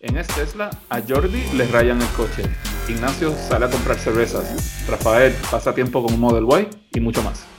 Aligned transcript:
En 0.00 0.16
este 0.16 0.34
Tesla, 0.34 0.70
a 0.90 1.00
Jordi 1.00 1.42
le 1.56 1.66
rayan 1.68 2.00
el 2.02 2.08
coche. 2.08 2.42
Ignacio 2.88 3.32
sale 3.32 3.66
a 3.66 3.70
comprar 3.70 3.96
cervezas. 3.98 4.84
Rafael 4.88 5.34
pasa 5.50 5.74
tiempo 5.74 6.02
con 6.02 6.14
un 6.14 6.20
Model 6.20 6.68
Y 6.92 6.98
y 6.98 7.00
mucho 7.00 7.22
más. 7.22 7.53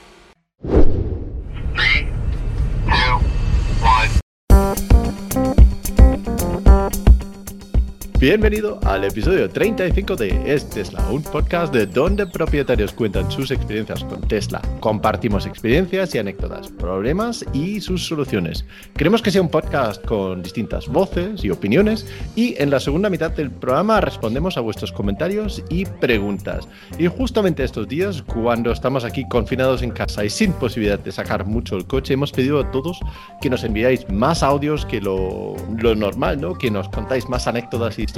Bienvenido 8.28 8.80
al 8.82 9.04
episodio 9.04 9.48
35 9.48 10.16
de 10.16 10.52
Es 10.52 10.68
Tesla, 10.68 11.00
un 11.12 11.22
podcast 11.22 11.72
de 11.72 11.86
donde 11.86 12.26
propietarios 12.26 12.92
cuentan 12.92 13.30
sus 13.30 13.52
experiencias 13.52 14.02
con 14.02 14.20
Tesla. 14.22 14.60
Compartimos 14.80 15.46
experiencias 15.46 16.12
y 16.12 16.18
anécdotas, 16.18 16.66
problemas 16.66 17.44
y 17.52 17.80
sus 17.80 18.04
soluciones. 18.04 18.64
Queremos 18.96 19.22
que 19.22 19.30
sea 19.30 19.42
un 19.42 19.48
podcast 19.48 20.04
con 20.04 20.42
distintas 20.42 20.88
voces 20.88 21.44
y 21.44 21.50
opiniones 21.50 22.04
y 22.34 22.60
en 22.60 22.70
la 22.70 22.80
segunda 22.80 23.08
mitad 23.10 23.30
del 23.30 23.52
programa 23.52 24.00
respondemos 24.00 24.56
a 24.56 24.60
vuestros 24.60 24.90
comentarios 24.90 25.62
y 25.68 25.84
preguntas. 25.84 26.66
Y 26.98 27.06
justamente 27.06 27.62
estos 27.62 27.86
días, 27.86 28.22
cuando 28.22 28.72
estamos 28.72 29.04
aquí 29.04 29.24
confinados 29.28 29.82
en 29.82 29.92
casa 29.92 30.24
y 30.24 30.30
sin 30.30 30.52
posibilidad 30.54 30.98
de 30.98 31.12
sacar 31.12 31.46
mucho 31.46 31.76
el 31.76 31.86
coche, 31.86 32.14
hemos 32.14 32.32
pedido 32.32 32.58
a 32.58 32.72
todos 32.72 32.98
que 33.40 33.50
nos 33.50 33.62
enviáis 33.62 34.04
más 34.10 34.42
audios 34.42 34.84
que 34.84 35.00
lo, 35.00 35.54
lo 35.78 35.94
normal, 35.94 36.40
¿no? 36.40 36.58
Que 36.58 36.72
nos 36.72 36.88
contáis 36.88 37.28
más 37.28 37.46
anécdotas 37.46 38.00
y 38.00 38.15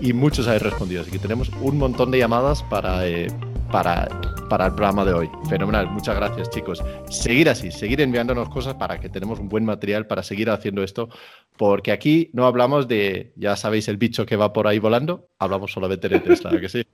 y 0.00 0.12
muchos 0.12 0.46
habéis 0.46 0.62
respondido. 0.62 1.02
Así 1.02 1.10
que 1.10 1.18
tenemos 1.18 1.50
un 1.60 1.78
montón 1.78 2.10
de 2.10 2.18
llamadas 2.18 2.62
para, 2.64 3.06
eh, 3.06 3.28
para, 3.70 4.08
para 4.48 4.66
el 4.66 4.74
programa 4.74 5.04
de 5.04 5.12
hoy. 5.12 5.30
Fenomenal, 5.48 5.88
muchas 5.90 6.16
gracias 6.16 6.50
chicos. 6.50 6.82
Seguir 7.08 7.48
así, 7.48 7.70
seguir 7.70 8.00
enviándonos 8.00 8.48
cosas 8.48 8.74
para 8.74 8.98
que 8.98 9.08
tenemos 9.08 9.38
un 9.38 9.48
buen 9.48 9.64
material 9.64 10.06
para 10.06 10.22
seguir 10.22 10.50
haciendo 10.50 10.82
esto, 10.82 11.08
porque 11.56 11.92
aquí 11.92 12.30
no 12.32 12.46
hablamos 12.46 12.88
de, 12.88 13.32
ya 13.36 13.56
sabéis, 13.56 13.88
el 13.88 13.96
bicho 13.96 14.26
que 14.26 14.36
va 14.36 14.52
por 14.52 14.66
ahí 14.66 14.78
volando, 14.78 15.28
hablamos 15.38 15.72
solamente 15.72 16.08
de 16.08 16.20
Tesla, 16.20 16.50
que 16.60 16.68
sí. 16.68 16.84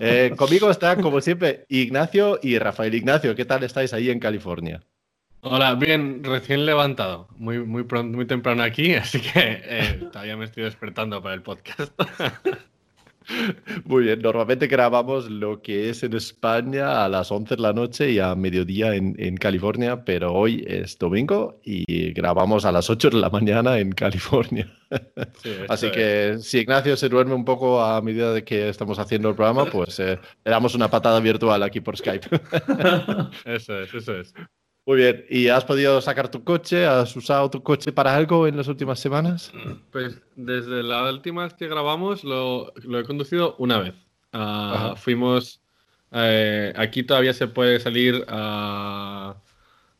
Eh, 0.00 0.32
conmigo 0.36 0.70
está, 0.70 0.96
como 0.96 1.20
siempre, 1.20 1.64
Ignacio 1.68 2.38
y 2.42 2.58
Rafael. 2.58 2.94
Ignacio, 2.94 3.34
¿qué 3.34 3.44
tal 3.44 3.62
estáis 3.64 3.92
ahí 3.92 4.10
en 4.10 4.18
California? 4.18 4.82
Hola, 5.48 5.76
bien, 5.76 6.24
recién 6.24 6.66
levantado, 6.66 7.28
muy, 7.36 7.60
muy, 7.60 7.84
pronto, 7.84 8.16
muy 8.16 8.26
temprano 8.26 8.64
aquí, 8.64 8.94
así 8.94 9.20
que 9.20 9.30
eh, 9.36 10.00
todavía 10.12 10.36
me 10.36 10.44
estoy 10.44 10.64
despertando 10.64 11.22
para 11.22 11.34
el 11.34 11.42
podcast. 11.42 11.92
Muy 13.84 14.04
bien, 14.04 14.22
normalmente 14.22 14.68
grabamos 14.68 15.28
lo 15.28 15.60
que 15.60 15.90
es 15.90 16.04
en 16.04 16.14
España 16.14 17.04
a 17.04 17.08
las 17.08 17.32
11 17.32 17.56
de 17.56 17.62
la 17.62 17.72
noche 17.72 18.12
y 18.12 18.20
a 18.20 18.36
mediodía 18.36 18.94
en, 18.94 19.16
en, 19.18 19.36
California, 19.36 20.04
pero 20.04 20.32
hoy 20.32 20.64
es 20.68 20.96
domingo 20.96 21.60
y 21.64 22.12
grabamos 22.12 22.64
a 22.64 22.70
las 22.70 22.88
8 22.88 23.10
de 23.10 23.16
la 23.16 23.30
mañana 23.30 23.78
en 23.78 23.92
California. 23.92 24.72
Sí, 25.42 25.50
Así 25.68 25.90
que 25.90 26.30
es. 26.30 26.44
si 26.44 26.58
Ignacio 26.58 26.96
se 26.96 27.08
duerme 27.08 27.34
un 27.34 27.44
poco 27.44 27.82
a 27.82 28.00
medida 28.00 28.32
de 28.32 28.44
que 28.44 28.68
estamos 28.68 29.00
haciendo 29.00 29.28
el 29.28 29.34
programa, 29.34 29.64
pues 29.64 29.98
eh, 29.98 30.16
le 30.44 30.50
damos 30.50 30.76
una 30.76 30.88
patada 30.88 31.18
virtual 31.18 31.64
aquí 31.64 31.80
por 31.80 31.96
Skype. 31.96 32.28
Eso 33.44 33.80
es, 33.80 33.92
eso 33.92 34.16
es. 34.16 34.32
Muy 34.86 34.98
bien. 34.98 35.26
¿Y 35.28 35.48
has 35.48 35.64
podido 35.64 36.00
sacar 36.00 36.30
tu 36.30 36.44
coche? 36.44 36.86
¿Has 36.86 37.14
usado 37.16 37.50
tu 37.50 37.60
coche 37.60 37.90
para 37.90 38.14
algo 38.14 38.46
en 38.46 38.56
las 38.56 38.68
últimas 38.68 39.00
semanas? 39.00 39.52
Pues 39.90 40.22
desde 40.36 40.84
la 40.84 41.10
última 41.10 41.42
vez 41.42 41.54
que 41.54 41.66
grabamos 41.66 42.22
lo, 42.22 42.72
lo 42.84 43.00
he 43.00 43.02
conducido 43.02 43.56
una 43.58 43.80
vez. 43.80 43.94
Uh, 44.32 44.94
fuimos. 44.94 45.60
Eh, 46.12 46.72
aquí 46.76 47.02
todavía 47.02 47.34
se 47.34 47.48
puede 47.48 47.80
salir 47.80 48.24
a, 48.28 49.34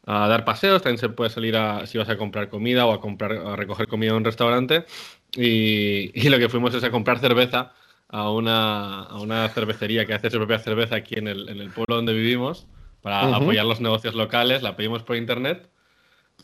a, 0.06 0.28
dar 0.28 0.44
paseos, 0.44 0.82
también 0.82 0.98
se 0.98 1.08
puede 1.08 1.30
salir 1.30 1.56
a, 1.56 1.84
si 1.86 1.98
vas 1.98 2.08
a 2.08 2.16
comprar 2.16 2.48
comida 2.48 2.86
o 2.86 2.92
a, 2.92 3.00
comprar, 3.00 3.32
a 3.32 3.56
recoger 3.56 3.88
comida 3.88 4.10
en 4.10 4.18
un 4.18 4.24
restaurante. 4.24 4.86
Y, 5.34 6.12
y, 6.14 6.28
lo 6.28 6.38
que 6.38 6.48
fuimos 6.48 6.72
es 6.74 6.84
a 6.84 6.92
comprar 6.92 7.18
cerveza 7.18 7.72
a 8.06 8.30
una, 8.30 9.02
a 9.02 9.18
una 9.20 9.48
cervecería 9.48 10.06
que 10.06 10.14
hace 10.14 10.30
su 10.30 10.36
propia 10.36 10.60
cerveza 10.60 10.94
aquí 10.94 11.16
en 11.16 11.26
el, 11.26 11.48
en 11.48 11.58
el 11.58 11.70
pueblo 11.70 11.96
donde 11.96 12.12
vivimos 12.12 12.68
para 13.06 13.24
uh 13.24 13.30
-huh. 13.30 13.36
apoyar 13.36 13.64
los 13.64 13.80
negocios 13.80 14.16
locales. 14.16 14.64
La 14.64 14.74
pedimos 14.74 15.04
por 15.04 15.14
internet 15.14 15.68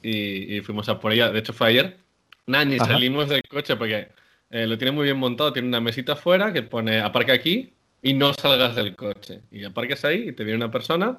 y, 0.01 0.57
y, 0.57 0.61
fuimos 0.61 0.89
a 0.89 1.01
por 1.01 1.13
ella. 1.13 1.33
De 1.33 1.41
hecho, 1.41 1.53
fue 1.53 1.67
ayer. 1.71 1.99
Nada, 2.47 2.65
ni 2.65 2.77
Ajá. 2.77 2.85
salimos 2.85 3.29
del 3.29 3.43
coche 3.51 3.75
porque 3.75 4.11
eh, 4.49 4.69
lo 4.69 4.79
tiene 4.79 4.93
muy 4.93 5.03
bien 5.03 5.17
montado. 5.17 5.53
Tiene 5.53 5.67
una 5.67 5.81
mesita 5.81 6.13
afuera 6.13 6.53
que 6.53 6.63
pone 6.63 7.01
aparca 7.01 7.33
aquí 7.33 7.73
y 8.01 8.15
no 8.15 8.33
salgas 8.33 8.77
del 8.77 8.95
coche. 8.95 9.41
Y 9.51 9.65
aparcas 9.65 10.05
ahí 10.05 10.29
y 10.29 10.33
te 10.35 10.45
viene 10.45 10.59
una 10.59 10.71
persona 10.71 11.19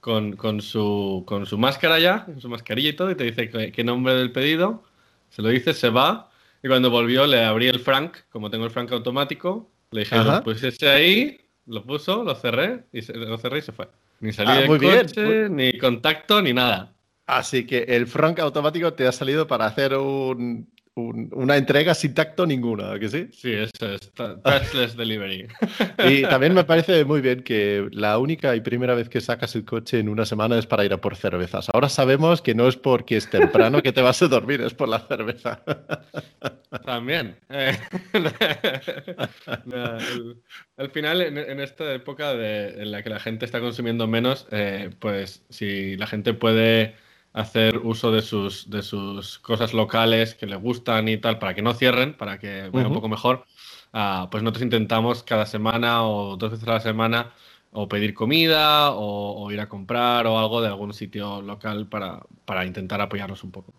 con, 0.00 0.36
con, 0.36 0.60
su, 0.60 1.24
con 1.26 1.46
su 1.46 1.56
máscara 1.56 1.98
ya, 1.98 2.26
con 2.26 2.38
su 2.42 2.50
mascarilla 2.50 2.90
y 2.90 2.92
todo, 2.92 3.10
y 3.10 3.14
te 3.14 3.24
dice 3.24 3.48
qué, 3.48 3.72
qué 3.72 3.84
nombre 3.84 4.14
del 4.14 4.30
pedido. 4.30 4.84
Se 5.30 5.40
lo 5.40 5.48
dice, 5.48 5.72
se 5.72 5.88
va. 5.88 6.30
Y 6.62 6.68
cuando 6.68 6.90
volvió, 6.90 7.26
le 7.26 7.42
abrí 7.42 7.66
el 7.66 7.80
frank, 7.80 8.18
como 8.28 8.50
tengo 8.50 8.66
el 8.66 8.70
frank 8.70 8.92
automático. 8.92 9.70
Le 9.90 10.00
dije, 10.00 10.18
pues 10.44 10.62
ese 10.62 10.90
ahí, 10.90 11.40
lo 11.64 11.82
puso, 11.82 12.24
lo 12.24 12.34
cerré 12.34 12.84
y 12.92 13.00
se, 13.00 13.14
lo 13.14 13.38
cerré 13.38 13.60
y 13.60 13.62
se 13.62 13.72
fue. 13.72 13.88
Ni 14.22 14.32
salida 14.32 14.54
ah, 14.54 14.60
de 14.60 14.66
coche, 14.68 15.24
bien. 15.24 15.56
ni 15.56 15.72
contacto, 15.78 16.40
ni 16.40 16.52
nada. 16.52 16.94
Así 17.26 17.66
que 17.66 17.82
el 17.88 18.06
frank 18.06 18.38
automático 18.38 18.94
te 18.94 19.06
ha 19.08 19.12
salido 19.12 19.48
para 19.48 19.66
hacer 19.66 19.94
un, 19.96 20.72
un, 20.94 21.30
una 21.32 21.56
entrega 21.56 21.94
sin 21.94 22.12
tacto 22.12 22.46
ninguna, 22.46 22.98
¿que 22.98 23.08
sí? 23.08 23.28
Sí, 23.32 23.52
eso 23.52 23.92
es. 23.92 24.12
Touchless 24.12 24.96
delivery. 24.96 25.48
y 26.08 26.22
también 26.22 26.52
me 26.52 26.64
parece 26.64 27.04
muy 27.04 27.20
bien 27.20 27.42
que 27.42 27.88
la 27.92 28.18
única 28.18 28.54
y 28.54 28.60
primera 28.60 28.94
vez 28.94 29.08
que 29.08 29.20
sacas 29.20 29.54
el 29.56 29.64
coche 29.64 30.00
en 30.00 30.08
una 30.08 30.26
semana 30.26 30.58
es 30.58 30.66
para 30.66 30.84
ir 30.84 30.92
a 30.92 30.98
por 30.98 31.16
cervezas. 31.16 31.68
Ahora 31.72 31.88
sabemos 31.88 32.42
que 32.42 32.54
no 32.54 32.68
es 32.68 32.76
porque 32.76 33.16
es 33.16 33.30
temprano 33.30 33.82
que 33.82 33.92
te 33.92 34.02
vas 34.02 34.20
a 34.22 34.28
dormir, 34.28 34.60
es 34.60 34.74
por 34.74 34.88
la 34.88 35.00
cerveza. 35.00 35.62
También. 36.84 37.36
Eh, 37.48 37.78
no, 39.64 39.98
el, 39.98 40.42
al 40.76 40.90
final, 40.90 41.22
en, 41.22 41.38
en, 41.38 41.60
esta 41.60 41.92
época 41.94 42.34
de, 42.34 42.82
en 42.82 42.90
la 42.90 43.02
que 43.02 43.10
la 43.10 43.20
gente 43.20 43.46
está 43.46 43.60
consumiendo 43.60 44.06
menos, 44.06 44.46
eh, 44.50 44.90
pues 44.98 45.44
si 45.48 45.96
la 45.96 46.06
gente 46.06 46.34
puede 46.34 46.96
hacer 47.32 47.78
uso 47.78 48.12
de 48.12 48.22
sus, 48.22 48.68
de 48.70 48.82
sus 48.82 49.38
cosas 49.38 49.72
locales 49.72 50.34
que 50.34 50.46
le 50.46 50.56
gustan 50.56 51.08
y 51.08 51.16
tal, 51.16 51.38
para 51.38 51.54
que 51.54 51.62
no 51.62 51.74
cierren, 51.74 52.14
para 52.14 52.38
que 52.38 52.68
vaya 52.70 52.70
uh 52.70 52.72
-huh. 52.72 52.86
un 52.88 52.94
poco 52.94 53.08
mejor, 53.08 53.44
uh, 53.94 54.28
pues 54.30 54.42
nosotros 54.42 54.62
intentamos 54.64 55.22
cada 55.22 55.46
semana 55.46 56.06
o 56.06 56.36
dos 56.36 56.50
veces 56.50 56.68
a 56.68 56.72
la 56.72 56.80
semana 56.80 57.32
o 57.72 57.88
pedir 57.88 58.12
comida 58.12 58.90
o, 58.90 59.42
o, 59.42 59.50
ir 59.50 59.60
a 59.60 59.68
comprar 59.68 60.26
o 60.26 60.38
algo 60.38 60.60
de 60.60 60.68
algún 60.68 60.92
sitio 60.92 61.40
local 61.40 61.86
para, 61.88 62.20
para 62.44 62.66
intentar 62.66 63.00
apoyarnos 63.00 63.42
un 63.44 63.50
poco. 63.50 63.72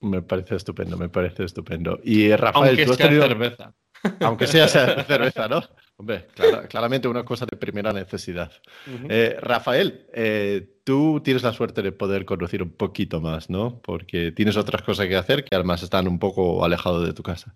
Me 0.00 0.22
parece 0.22 0.54
estupendo, 0.54 0.96
me 0.96 1.08
parece 1.08 1.44
estupendo. 1.44 1.98
Y 2.04 2.34
Rafael, 2.34 2.68
Aunque 2.68 2.86
tú 2.86 2.92
has 2.92 2.98
tenido... 2.98 3.26
cerveza. 3.26 3.74
Aunque 4.20 4.46
sea 4.46 4.68
cerveza, 4.68 5.48
¿no? 5.48 5.62
Hombre, 5.96 6.26
clar, 6.34 6.66
claramente 6.68 7.08
una 7.08 7.24
cosa 7.24 7.44
de 7.44 7.56
primera 7.56 7.92
necesidad. 7.92 8.50
Uh 8.86 8.90
-huh. 8.90 9.06
eh, 9.10 9.36
Rafael, 9.40 10.06
eh, 10.14 10.66
tú 10.84 11.20
tienes 11.22 11.42
la 11.42 11.52
suerte 11.52 11.82
de 11.82 11.92
poder 11.92 12.24
conducir 12.24 12.62
un 12.62 12.70
poquito 12.70 13.20
más, 13.20 13.50
¿no? 13.50 13.80
Porque 13.82 14.32
tienes 14.32 14.56
otras 14.56 14.82
cosas 14.82 15.08
que 15.08 15.16
hacer 15.16 15.44
que 15.44 15.54
además 15.54 15.82
están 15.82 16.08
un 16.08 16.18
poco 16.18 16.64
alejados 16.64 17.06
de 17.06 17.12
tu 17.12 17.22
casa. 17.22 17.54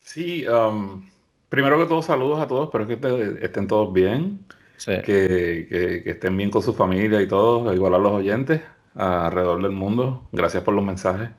Sí, 0.00 0.44
um, 0.48 1.08
primero 1.48 1.78
que 1.78 1.86
todo 1.86 2.02
saludos 2.02 2.40
a 2.40 2.48
todos, 2.48 2.66
espero 2.66 2.86
que 2.86 2.96
te, 2.96 3.44
estén 3.44 3.68
todos 3.68 3.92
bien, 3.92 4.44
sí. 4.76 4.92
que, 5.04 5.66
que, 5.70 6.02
que, 6.02 6.10
estén 6.10 6.36
bien 6.36 6.50
con 6.50 6.62
su 6.62 6.74
familia 6.74 7.22
y 7.22 7.28
todo, 7.28 7.72
igual 7.72 7.94
a 7.94 7.98
los 7.98 8.12
oyentes 8.12 8.60
alrededor 8.94 9.62
del 9.62 9.72
mundo. 9.72 10.28
Gracias 10.32 10.64
por 10.64 10.74
los 10.74 10.84
mensajes. 10.84 11.30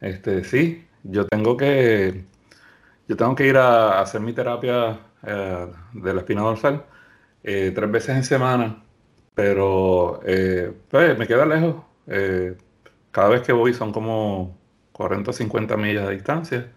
Este, 0.00 0.44
sí, 0.44 0.84
yo 1.04 1.26
tengo 1.26 1.56
que, 1.56 2.24
yo 3.10 3.16
tengo 3.16 3.34
que 3.34 3.44
ir 3.44 3.56
a 3.56 4.00
hacer 4.00 4.20
mi 4.20 4.32
terapia 4.32 5.00
eh, 5.26 5.66
de 5.94 6.14
la 6.14 6.20
espina 6.20 6.42
dorsal 6.42 6.84
eh, 7.42 7.72
tres 7.74 7.90
veces 7.90 8.16
en 8.16 8.22
semana, 8.22 8.84
pero 9.34 10.20
eh, 10.24 10.72
pues, 10.88 11.18
me 11.18 11.26
queda 11.26 11.44
lejos. 11.44 11.74
Eh, 12.06 12.56
cada 13.10 13.30
vez 13.30 13.42
que 13.42 13.52
voy 13.52 13.74
son 13.74 13.90
como 13.92 14.56
40 14.92 15.28
o 15.28 15.34
50 15.34 15.76
millas 15.76 16.06
de 16.06 16.14
distancia. 16.14 16.72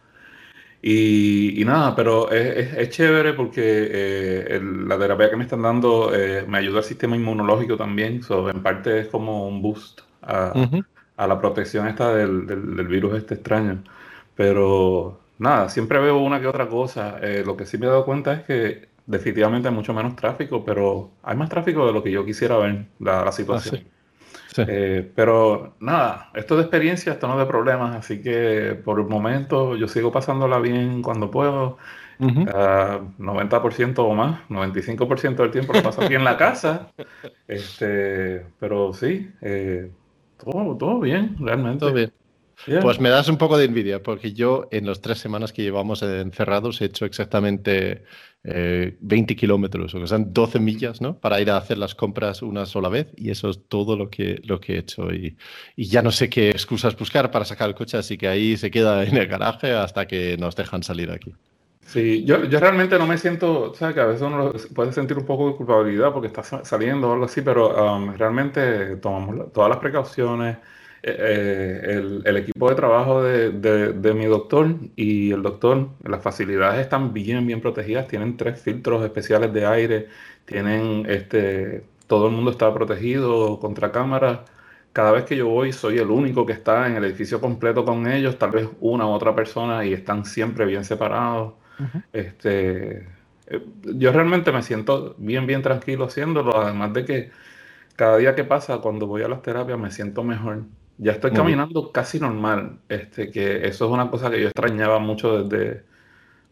Y, 0.82 1.62
y 1.62 1.66
nada, 1.66 1.96
pero 1.96 2.32
es, 2.32 2.58
es, 2.58 2.78
es 2.78 2.90
chévere 2.90 3.34
porque 3.34 3.62
eh, 3.62 4.56
el, 4.56 4.88
la 4.88 4.98
terapia 4.98 5.30
que 5.30 5.36
me 5.38 5.44
están 5.44 5.62
dando 5.62 6.12
me 6.48 6.58
ayuda 6.58 6.80
al 6.80 6.84
sistema 6.84 7.16
inmunológico 7.16 7.78
también. 7.78 8.24
So, 8.24 8.50
en 8.50 8.64
parte 8.64 9.02
es 9.02 9.08
como 9.08 9.48
un 9.48 9.62
boost 9.62 10.02
a, 10.24 10.52
uh 10.56 10.62
-huh. 10.64 10.86
a 11.18 11.28
la 11.28 11.40
protección 11.40 11.88
esta 11.88 12.16
del, 12.16 12.48
del, 12.48 12.76
del 12.76 12.88
virus 12.88 13.18
este 13.18 13.36
extraño. 13.36 13.84
Pero 14.36 15.23
nada, 15.44 15.70
siempre 15.70 16.00
veo 16.00 16.18
una 16.20 16.40
que 16.42 16.48
otra 16.48 16.68
cosa. 16.70 17.20
Eh, 17.22 17.44
lo 17.46 17.58
que 17.58 17.66
sí 17.66 17.78
me 17.78 17.86
he 17.88 17.90
dado 17.90 18.06
cuenta 18.06 18.34
es 18.34 18.44
que 18.44 18.90
definitivamente 19.06 19.68
hay 19.70 19.74
mucho 19.76 19.94
menos 19.94 20.16
tráfico, 20.16 20.64
pero 20.66 21.18
hay 21.24 21.38
más 21.38 21.50
tráfico 21.50 21.86
de 21.86 21.94
lo 21.94 22.04
que 22.04 22.12
yo 22.12 22.26
quisiera 22.26 22.58
ver 22.58 22.88
la, 23.00 23.26
la 23.26 23.32
situación. 23.32 23.76
Ah, 23.82 23.84
sí. 23.88 23.92
Sí. 24.48 24.64
Eh, 24.68 25.12
pero 25.16 25.76
nada, 25.80 26.32
esto 26.36 26.56
de 26.56 26.64
experiencia, 26.64 27.14
esto 27.14 27.28
no 27.28 27.40
de 27.40 27.46
problemas, 27.48 27.96
así 27.96 28.22
que 28.22 28.80
por 28.86 29.00
el 29.00 29.08
momento 29.08 29.76
yo 29.76 29.88
sigo 29.88 30.12
pasándola 30.12 30.60
bien 30.60 31.02
cuando 31.02 31.32
puedo. 31.32 31.78
Uh 32.20 32.28
-huh. 32.28 32.48
uh, 32.48 33.24
90% 33.24 34.00
o 34.00 34.14
más, 34.14 34.42
95% 34.50 35.42
del 35.44 35.52
tiempo 35.52 35.74
lo 35.74 35.84
paso 35.84 36.02
aquí 36.02 36.16
en 36.16 36.24
la 36.24 36.38
casa. 36.38 36.94
Este, 37.48 38.46
pero 38.60 38.94
sí, 38.94 39.32
eh, 39.42 39.92
todo, 40.38 40.78
todo 40.78 41.00
bien, 41.00 41.36
realmente. 41.40 41.80
Todo 41.80 41.94
bien. 41.94 42.14
Pues 42.82 43.00
me 43.00 43.10
das 43.10 43.28
un 43.30 43.38
poco 43.38 43.58
de 43.58 43.66
envidia, 43.66 44.02
porque 44.02 44.34
yo 44.34 44.68
en 44.72 44.86
las 44.86 45.02
tres 45.02 45.20
semanas 45.20 45.52
que 45.52 45.64
llevamos 45.64 46.02
encerrados 46.02 46.82
he 46.82 46.86
hecho 46.86 47.06
exactamente 47.06 48.04
20 48.44 49.34
eh, 49.34 49.36
kilómetros, 49.36 49.96
o 49.96 50.00
que 50.00 50.08
son 50.08 50.34
12 50.34 50.60
millas, 50.60 51.02
¿no? 51.02 51.18
Para 51.18 51.40
ir 51.42 51.50
a 51.50 51.58
hacer 51.58 51.78
las 51.78 51.96
compras 51.96 52.42
una 52.42 52.66
sola 52.66 52.90
vez, 52.90 53.12
y 53.16 53.32
eso 53.32 53.50
es 53.50 53.60
todo 53.68 53.96
lo 53.96 54.10
que, 54.10 54.42
lo 54.44 54.60
que 54.60 54.76
he 54.76 54.78
hecho. 54.80 55.14
Y, 55.14 55.38
y 55.76 55.86
ya 55.86 56.02
no 56.02 56.12
sé 56.12 56.30
qué 56.30 56.50
excusas 56.50 56.98
buscar 56.98 57.32
para 57.32 57.46
sacar 57.46 57.70
el 57.70 57.76
coche, 57.76 57.98
así 57.98 58.18
que 58.18 58.28
ahí 58.28 58.58
se 58.58 58.72
queda 58.72 59.04
en 59.06 59.18
el 59.18 59.28
garaje 59.28 59.72
hasta 59.74 60.08
que 60.08 60.38
nos 60.38 60.56
dejan 60.56 60.84
salir 60.84 61.12
aquí. 61.12 61.34
Sí, 61.86 62.24
yo, 62.24 62.46
yo 62.46 62.60
realmente 62.60 62.98
no 62.98 63.06
me 63.06 63.18
siento, 63.18 63.74
sabes 63.76 63.94
que 63.94 64.02
a 64.02 64.06
veces 64.06 64.22
uno 64.22 64.54
puede 64.74 64.94
sentir 64.94 65.18
un 65.18 65.26
poco 65.26 65.50
de 65.50 65.56
culpabilidad 65.56 66.12
porque 66.14 66.28
está 66.28 66.42
saliendo 66.64 67.10
o 67.10 67.14
algo 67.14 67.26
así, 67.26 67.42
pero 67.42 67.96
um, 67.96 68.14
realmente 68.16 68.96
tomamos 68.98 69.52
todas 69.52 69.70
las 69.70 69.80
precauciones. 69.80 70.58
Eh, 71.06 72.22
el, 72.26 72.38
equipo 72.38 72.70
de 72.70 72.76
trabajo 72.76 73.22
de, 73.24 73.52
de, 73.52 74.14
mi 74.14 74.24
doctor 74.26 74.74
y 74.96 75.32
el 75.34 75.42
doctor, 75.42 75.90
las 76.06 76.24
facilidades 76.24 76.80
están 76.80 77.12
bien, 77.12 77.46
bien 77.46 77.60
protegidas, 77.60 78.08
tienen 78.08 78.38
tres 78.38 78.62
filtros 78.62 79.04
especiales 79.04 79.52
de 79.54 79.66
aire, 79.66 80.08
tienen, 80.46 81.06
este, 81.10 81.84
todo 82.08 82.28
el 82.28 82.34
mundo 82.34 82.52
está 82.52 82.74
protegido 82.74 83.60
contra 83.60 83.92
cámaras. 83.92 84.42
Cada 84.94 85.12
vez 85.12 85.26
que 85.26 85.36
yo 85.36 85.50
voy 85.50 85.74
soy 85.74 85.98
el 85.98 86.10
único 86.10 86.46
que 86.46 86.54
está 86.54 86.88
en 86.88 86.96
el 86.96 87.04
edificio 87.04 87.42
completo 87.42 87.84
con 87.84 88.08
ellos, 88.08 88.38
tal 88.40 88.52
vez 88.52 88.70
una 88.80 89.06
u 89.06 89.10
otra 89.10 89.36
persona 89.36 89.86
y 89.86 89.94
están 89.94 90.24
siempre 90.26 90.66
bien 90.66 90.86
separados. 90.86 91.54
Este, 92.14 93.08
eh, 93.48 93.66
yo 93.84 94.12
realmente 94.14 94.52
me 94.54 94.62
siento 94.62 95.16
bien, 95.18 95.48
bien 95.48 95.62
tranquilo 95.62 96.06
haciéndolo, 96.06 96.56
además 96.62 96.94
de 96.94 97.06
que 97.06 97.32
cada 97.96 98.18
día 98.18 98.36
que 98.36 98.44
pasa, 98.46 98.78
cuando 98.80 99.08
voy 99.08 99.24
a 99.24 99.28
las 99.28 99.42
terapias, 99.42 99.80
me 99.80 99.92
siento 99.92 100.24
mejor. 100.24 100.64
Ya 100.98 101.14
estoy 101.14 101.32
caminando 101.32 101.92
casi 101.92 102.20
normal, 102.20 102.80
este, 102.88 103.32
que 103.32 103.68
eso 103.68 103.86
es 103.86 103.92
una 103.92 104.10
cosa 104.12 104.30
que 104.30 104.40
yo 104.40 104.48
extrañaba 104.48 105.00
mucho 105.00 105.44
desde, 105.44 105.84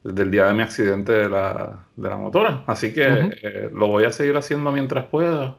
el 0.04 0.32
día 0.32 0.48
de 0.48 0.54
mi 0.54 0.64
accidente 0.64 1.12
de 1.12 1.30
la, 1.30 1.86
de 1.96 2.10
la 2.10 2.18
motora. 2.18 2.64
Así 2.68 2.94
que 2.94 3.06
eh, 3.44 3.70
lo 3.72 3.88
voy 3.88 4.06
a 4.06 4.12
seguir 4.12 4.36
haciendo 4.36 4.72
mientras 4.72 5.06
pueda 5.06 5.58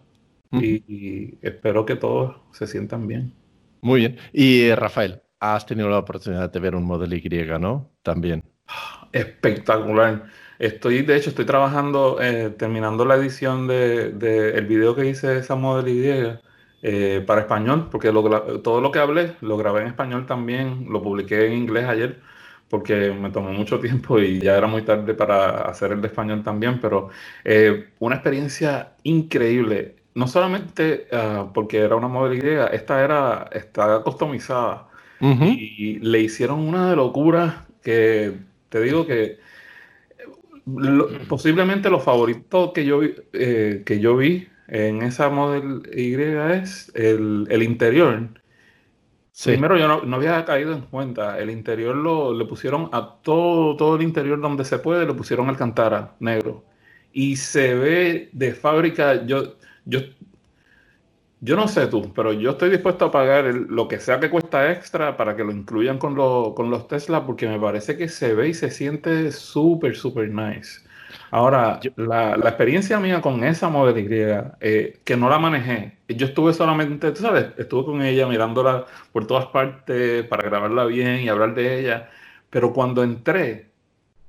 y, 0.51 0.83
y, 0.93 1.39
espero 1.43 1.87
que 1.87 1.97
todos 1.97 2.37
se 2.51 2.67
sientan 2.67 3.07
bien. 3.07 3.33
Muy 3.81 4.01
bien. 4.01 4.19
Y 4.33 4.63
eh, 4.63 4.77
Rafael, 4.77 5.23
has 5.39 5.65
tenido 5.65 5.89
la 5.89 5.99
oportunidad 5.99 6.51
de 6.51 6.61
ver 6.61 6.75
un 6.75 6.85
modelo 6.85 7.15
Y, 7.15 7.29
¿no? 7.61 7.91
También 8.03 8.43
espectacular. 9.13 10.25
Estoy, 10.59 11.03
de 11.03 11.17
hecho, 11.17 11.31
estoy 11.31 11.45
trabajando, 11.45 12.21
eh, 12.21 12.51
terminando 12.51 13.05
la 13.05 13.17
edición 13.17 13.67
del 13.67 14.19
de, 14.19 14.51
el 14.51 14.67
video 14.67 14.95
que 14.95 15.07
hice 15.07 15.29
de 15.29 15.39
esa 15.41 15.55
modelo 15.55 15.89
Y 15.89 16.39
eh, 16.83 17.23
para 17.27 17.43
español, 17.43 17.89
porque 17.91 18.13
todo 18.63 18.81
lo 18.81 18.91
que 18.91 18.99
hablé 18.99 19.37
lo 19.41 19.57
grabé 19.57 19.83
en 19.83 19.87
español 19.89 20.27
también, 20.27 20.87
lo 20.91 21.01
publiqué 21.03 21.47
en 21.47 21.53
inglés 21.55 21.85
ayer, 21.87 22.21
porque 22.69 23.13
me 23.13 23.31
tomó 23.31 23.53
mucho 23.53 23.79
tiempo 23.81 24.19
y 24.19 24.41
ya 24.41 24.57
era 24.57 24.67
muy 24.67 24.83
tarde 24.83 25.15
para 25.15 25.63
hacer 25.63 25.93
el 25.93 26.01
de 26.01 26.09
español 26.09 26.43
también, 26.43 26.81
pero 26.81 27.11
eh, 27.45 27.91
una 28.01 28.17
experiencia 28.17 28.95
increíble. 29.05 29.97
No 30.15 30.27
solamente 30.27 31.07
ah, 31.13 31.51
porque 31.55 31.79
era 31.79 31.97
una 31.97 32.09
modelo 32.09 32.35
Y, 32.35 32.75
esta 32.75 33.03
era, 33.05 33.49
está 33.53 34.03
customizada. 34.03 34.89
Y 35.21 36.01
le 36.01 36.21
hicieron 36.21 36.59
una 36.61 36.91
de 36.91 36.97
locura 36.97 37.67
que 37.81 38.33
te 38.69 38.81
digo 38.81 39.07
que 39.07 39.39
posiblemente 41.29 41.91
lo 41.91 42.01
favorito 42.01 42.73
que 42.73 42.85
yo, 42.85 43.01
eh, 43.33 43.83
que 43.85 44.01
yo 44.01 44.17
vi 44.17 44.49
en 44.73 45.03
esa 45.03 45.29
Model 45.29 45.83
Y 45.95 46.15
es 46.15 46.91
el, 46.95 47.63
interior. 47.63 48.29
Primero 49.45 49.77
yo 49.77 50.05
no, 50.05 50.17
había 50.17 50.45
caído 50.47 50.73
en 50.73 50.83
cuenta, 50.83 51.39
el 51.39 51.51
interior 51.51 51.95
lo, 51.95 52.35
le 52.35 52.47
pusieron 52.47 52.89
a 52.93 53.19
todo, 53.23 53.77
todo 53.77 53.97
el 53.97 54.03
interior 54.03 54.41
donde 54.41 54.65
se 54.65 54.79
puede, 54.79 55.07
le 55.07 55.15
pusieron 55.15 55.49
alcantara 55.49 56.17
negro. 56.21 56.65
Y 57.13 57.37
se 57.37 57.75
ve 57.75 58.31
de 58.33 58.55
fábrica, 58.55 59.27
yo, 59.27 59.57
yo 59.85 60.01
yo 61.45 61.57
no 61.57 61.67
sé 61.67 61.89
tú, 61.89 62.13
pero 62.15 62.33
yo 62.33 62.53
estoy 62.53 62.71
dispuesto 62.71 63.07
a 63.07 63.11
pagar 63.11 63.45
lo 63.47 63.89
que 63.89 63.99
sea 63.99 64.21
que 64.21 64.31
cuesta 64.31 64.71
extra 64.71 65.17
para 65.17 65.35
que 65.37 65.43
lo 65.43 65.51
incluyan 65.51 65.99
con, 65.99 66.15
con 66.55 66.71
los 66.71 66.87
Tesla 66.87 67.27
porque 67.27 67.49
me 67.49 67.59
parece 67.59 67.97
que 67.97 68.09
se 68.09 68.33
ve 68.33 68.51
y 68.51 68.55
se 68.55 68.71
siente 68.71 69.33
súper, 69.33 69.97
súper 69.97 70.31
nice. 70.31 70.83
Ahora, 71.33 71.81
la, 71.97 72.35
experiencia 72.37 73.01
mía 73.01 73.23
con 73.23 73.43
esa 73.43 73.69
Model 73.71 73.99
Y, 73.99 74.07
eh, 74.61 75.01
que 75.05 75.17
no 75.17 75.31
la 75.31 75.39
manejé, 75.39 75.97
yo 76.09 76.27
estuve 76.27 76.53
solamente, 76.53 77.11
tú 77.13 77.23
sabes, 77.23 77.47
estuve 77.57 77.87
con 77.87 78.03
ella 78.03 78.27
mirándola 78.27 78.85
por 79.13 79.27
todas 79.27 79.47
partes 79.47 80.25
para 80.27 80.43
grabarla 80.45 80.85
bien 80.85 81.21
y 81.21 81.29
hablar 81.31 81.55
de 81.55 81.81
ella, 81.81 82.11
pero 82.51 82.73
cuando 82.75 83.03
entré, 83.03 83.73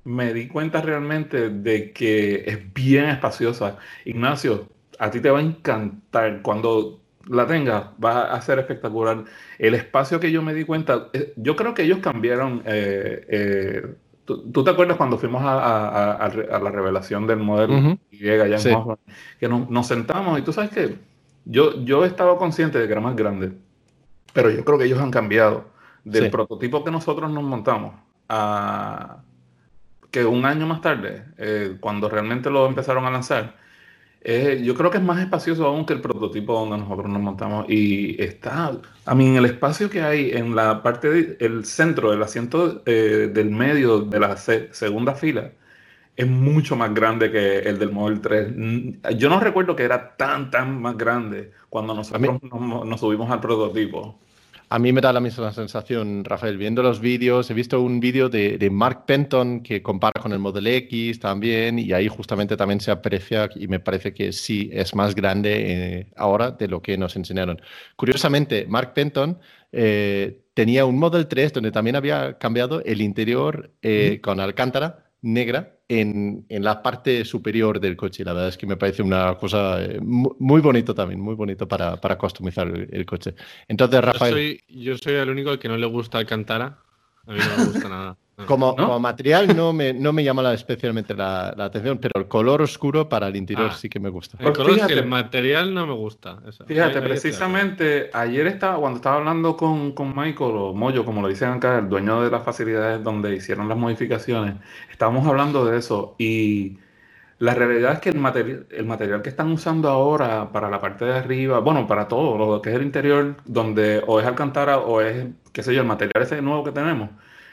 me 0.05 0.33
di 0.33 0.47
cuenta 0.47 0.81
realmente 0.81 1.49
de 1.49 1.91
que 1.93 2.43
es 2.47 2.73
bien 2.73 3.05
espaciosa. 3.05 3.77
Ignacio, 4.05 4.69
a 4.99 5.11
ti 5.11 5.19
te 5.21 5.29
va 5.29 5.39
a 5.39 5.41
encantar 5.41 6.41
cuando 6.41 7.01
la 7.27 7.47
tenga, 7.47 7.93
va 8.03 8.33
a 8.33 8.41
ser 8.41 8.59
espectacular. 8.59 9.25
El 9.59 9.73
espacio 9.75 10.19
que 10.19 10.31
yo 10.31 10.41
me 10.41 10.53
di 10.53 10.65
cuenta, 10.65 11.09
eh, 11.13 11.33
yo 11.37 11.55
creo 11.55 11.73
que 11.73 11.83
ellos 11.83 11.99
cambiaron. 11.99 12.63
Eh, 12.65 13.25
eh, 13.29 13.95
¿tú, 14.25 14.63
te 14.63 14.69
acuerdas 14.69 14.97
cuando 14.97 15.17
fuimos 15.17 15.41
a, 15.45 16.29
la 16.61 16.71
revelación 16.71 17.27
del 17.27 17.39
modelo 17.39 17.97
Y 18.11 18.29
allá 18.29 18.57
en 18.57 18.97
que 19.39 19.47
nos, 19.47 19.87
sentamos 19.87 20.39
y 20.39 20.41
tú 20.41 20.53
sabes 20.53 20.71
que 20.71 20.97
yo, 21.45 21.83
yo 21.83 22.05
estaba 22.05 22.37
consciente 22.37 22.79
de 22.79 22.85
que 22.85 22.91
era 22.91 23.01
más 23.01 23.15
grande, 23.15 23.53
pero 24.33 24.49
yo 24.49 24.63
creo 24.63 24.77
que 24.77 24.85
ellos 24.85 24.99
han 24.99 25.11
cambiado 25.11 25.65
del 26.03 26.29
prototipo 26.29 26.83
que 26.83 26.91
nosotros 26.91 27.31
nos 27.31 27.43
montamos 27.43 27.95
a 28.29 29.17
que 30.11 30.25
un 30.25 30.45
año 30.45 30.67
más 30.67 30.81
tarde, 30.81 31.25
cuando 31.79 32.07
realmente 32.07 32.49
lo 32.49 32.67
empezaron 32.67 33.05
a 33.05 33.09
lanzar, 33.09 33.55
eh, 34.23 34.61
yo 34.63 34.73
creo 34.75 34.89
que 34.89 34.97
es 34.97 35.03
más 35.03 35.19
espacioso 35.21 35.65
aún 35.67 35.85
que 35.85 35.93
el 35.93 36.01
prototipo 36.01 36.53
donde 36.53 36.77
nosotros 36.77 37.09
nos 37.09 37.21
montamos. 37.21 37.65
Y 37.69 38.21
está, 38.21 38.71
a 39.05 39.15
mí, 39.15 39.27
en 39.27 39.35
el 39.35 39.45
espacio 39.45 39.89
que 39.89 40.01
hay 40.01 40.31
en 40.31 40.55
la 40.55 40.81
parte 40.81 41.09
del 41.37 41.65
centro 41.65 42.11
del 42.11 42.23
asiento 42.23 42.81
eh, 42.85 43.29
del 43.33 43.49
medio 43.51 44.01
de 44.01 44.19
la 44.19 44.37
segunda 44.37 45.15
fila, 45.15 45.51
es 46.15 46.27
mucho 46.27 46.75
más 46.75 46.93
grande 46.93 47.31
que 47.31 47.59
el 47.59 47.79
del 47.79 47.91
Model 47.91 48.21
3. 48.21 49.17
Yo 49.17 49.29
no 49.29 49.39
recuerdo 49.39 49.75
que 49.75 49.83
era 49.83 50.15
tan, 50.15 50.51
tan 50.51 50.81
más 50.81 50.97
grande 50.97 51.51
cuando 51.69 51.93
nosotros 51.93 52.41
nos 52.41 52.99
subimos 52.99 53.31
al 53.31 53.41
prototipo. 53.41 54.19
A 54.73 54.79
mí 54.79 54.91
me 54.91 55.01
da 55.01 55.13
la 55.13 55.19
misma 55.19 55.53
sensación, 55.53 56.25
Rafael, 56.25 56.57
viendo 56.57 56.81
los 56.81 56.99
vídeos. 56.99 57.47
He 57.51 57.53
visto 57.53 57.79
un 57.79 57.99
vídeo 57.99 58.27
de, 58.27 58.69
Mark 58.71 59.05
Penton 59.05 59.61
que 59.61 59.83
compara 59.83 60.19
con 60.19 60.31
el 60.31 60.39
Model 60.39 60.65
X 60.65 61.19
también, 61.19 61.77
y 61.77 61.93
ahí 61.93 62.07
justamente 62.07 62.57
también 62.57 62.79
se 62.79 62.89
aprecia 62.89 63.51
y 63.55 63.67
me 63.67 63.79
parece 63.79 64.15
que 64.15 64.31
sí 64.31 64.71
es 64.73 64.95
más 64.95 65.13
grande 65.13 65.99
eh, 65.99 66.07
ahora 66.15 66.49
de 66.49 66.67
lo 66.67 66.81
que 66.81 66.97
nos 66.97 67.15
enseñaron. 67.15 67.61
Curiosamente, 67.95 68.65
Mark 68.67 68.95
Penton 68.95 69.37
eh, 69.71 70.41
tenía 70.55 70.85
un 70.85 70.97
Model 70.97 71.27
3 71.27 71.53
donde 71.53 71.71
también 71.71 71.95
había 71.95 72.39
cambiado 72.39 72.81
el 72.83 73.01
interior 73.01 73.69
eh, 73.83 74.21
con 74.23 74.39
alcántara 74.39 75.11
negra 75.21 75.72
en, 75.87 76.45
la 76.49 76.81
parte 76.81 77.25
superior 77.25 77.79
del 77.79 77.95
coche. 77.95 78.23
La 78.23 78.33
verdad 78.33 78.49
es 78.49 78.57
que 78.57 78.67
me 78.67 78.77
parece 78.77 79.01
una 79.01 79.35
cosa 79.35 79.83
eh, 79.83 79.99
muy, 80.01 80.61
bonito 80.61 80.95
también, 80.95 81.19
muy 81.19 81.35
bonito 81.35 81.67
para, 81.67 81.97
para 81.97 82.17
customizar 82.17 82.67
el, 82.67 83.05
coche. 83.05 83.35
Entonces, 83.67 84.01
Rafael. 84.01 84.59
Yo 84.67 84.97
soy, 84.97 85.13
el 85.13 85.29
único 85.29 85.49
al 85.49 85.59
que 85.59 85.67
no 85.67 85.77
le 85.77 85.85
gusta 85.85 86.17
Alcantara. 86.17 86.79
A 87.25 87.31
mí 87.31 87.39
no 87.39 87.57
me 87.57 87.65
gusta 87.71 87.89
nada. 87.89 88.17
Como, 88.47 88.75
material 88.99 89.55
no 89.55 89.73
me, 89.73 89.93
no 89.93 90.11
me 90.11 90.23
llama 90.23 90.53
especialmente 90.53 91.13
la, 91.13 91.49
atención, 91.49 91.99
pero 91.99 92.13
el 92.15 92.27
color 92.27 92.63
oscuro 92.63 93.07
para 93.07 93.27
el 93.27 93.35
interior 93.35 93.69
ah. 93.71 93.75
sí 93.75 93.89
que 93.89 93.99
me 93.99 94.09
gusta. 94.09 94.37
El, 94.39 94.53
color 94.53 94.73
fíjate, 94.73 94.93
el 94.93 95.05
material 95.05 95.73
no 95.73 95.85
me 95.85 95.93
gusta. 95.93 96.39
Fíjate, 96.65 97.01
precisamente 97.01 98.09
ayer 98.11 98.47
estaba, 98.47 98.77
cuando 98.79 98.97
estaba 98.97 99.17
hablando 99.17 99.55
con, 99.55 99.91
con 99.91 100.15
Michael 100.15 100.51
o 100.55 100.73
Moyo, 100.73 101.05
como 101.05 101.21
lo 101.21 101.27
dicen 101.27 101.49
acá, 101.49 101.77
el 101.77 101.89
dueño 101.89 102.23
de 102.23 102.31
las 102.31 102.43
facilidades 102.43 103.03
donde 103.03 103.35
hicieron 103.35 103.69
las 103.69 103.77
modificaciones, 103.77 104.55
estábamos 104.89 105.27
hablando 105.27 105.65
de 105.65 105.77
eso 105.77 106.15
y 106.17 106.79
la 107.37 107.53
realidad 107.53 107.93
es 107.93 107.99
que 107.99 108.09
el 108.09 108.19
material, 108.19 108.65
el 108.71 108.85
material 108.85 109.21
que 109.21 109.29
están 109.29 109.51
usando 109.51 109.89
ahora 109.89 110.51
para 110.51 110.69
la 110.69 110.79
parte 110.79 111.05
de 111.05 111.13
arriba, 111.13 111.59
bueno, 111.59 111.85
para 111.85 112.07
todo 112.07 112.37
lo 112.37 112.61
que 112.61 112.69
es 112.69 112.75
el 112.77 112.83
interior, 112.83 113.35
donde 113.45 114.01
o 114.07 114.19
es 114.19 114.25
alcantara 114.25 114.79
o 114.79 115.01
es, 115.01 115.27
qué 115.51 115.61
sé 115.61 115.75
yo, 115.75 115.81
el 115.81 115.87
material 115.87 116.23
ese 116.23 116.41
nuevo 116.41 116.63
que 116.63 116.71
tenemos, 116.71 117.09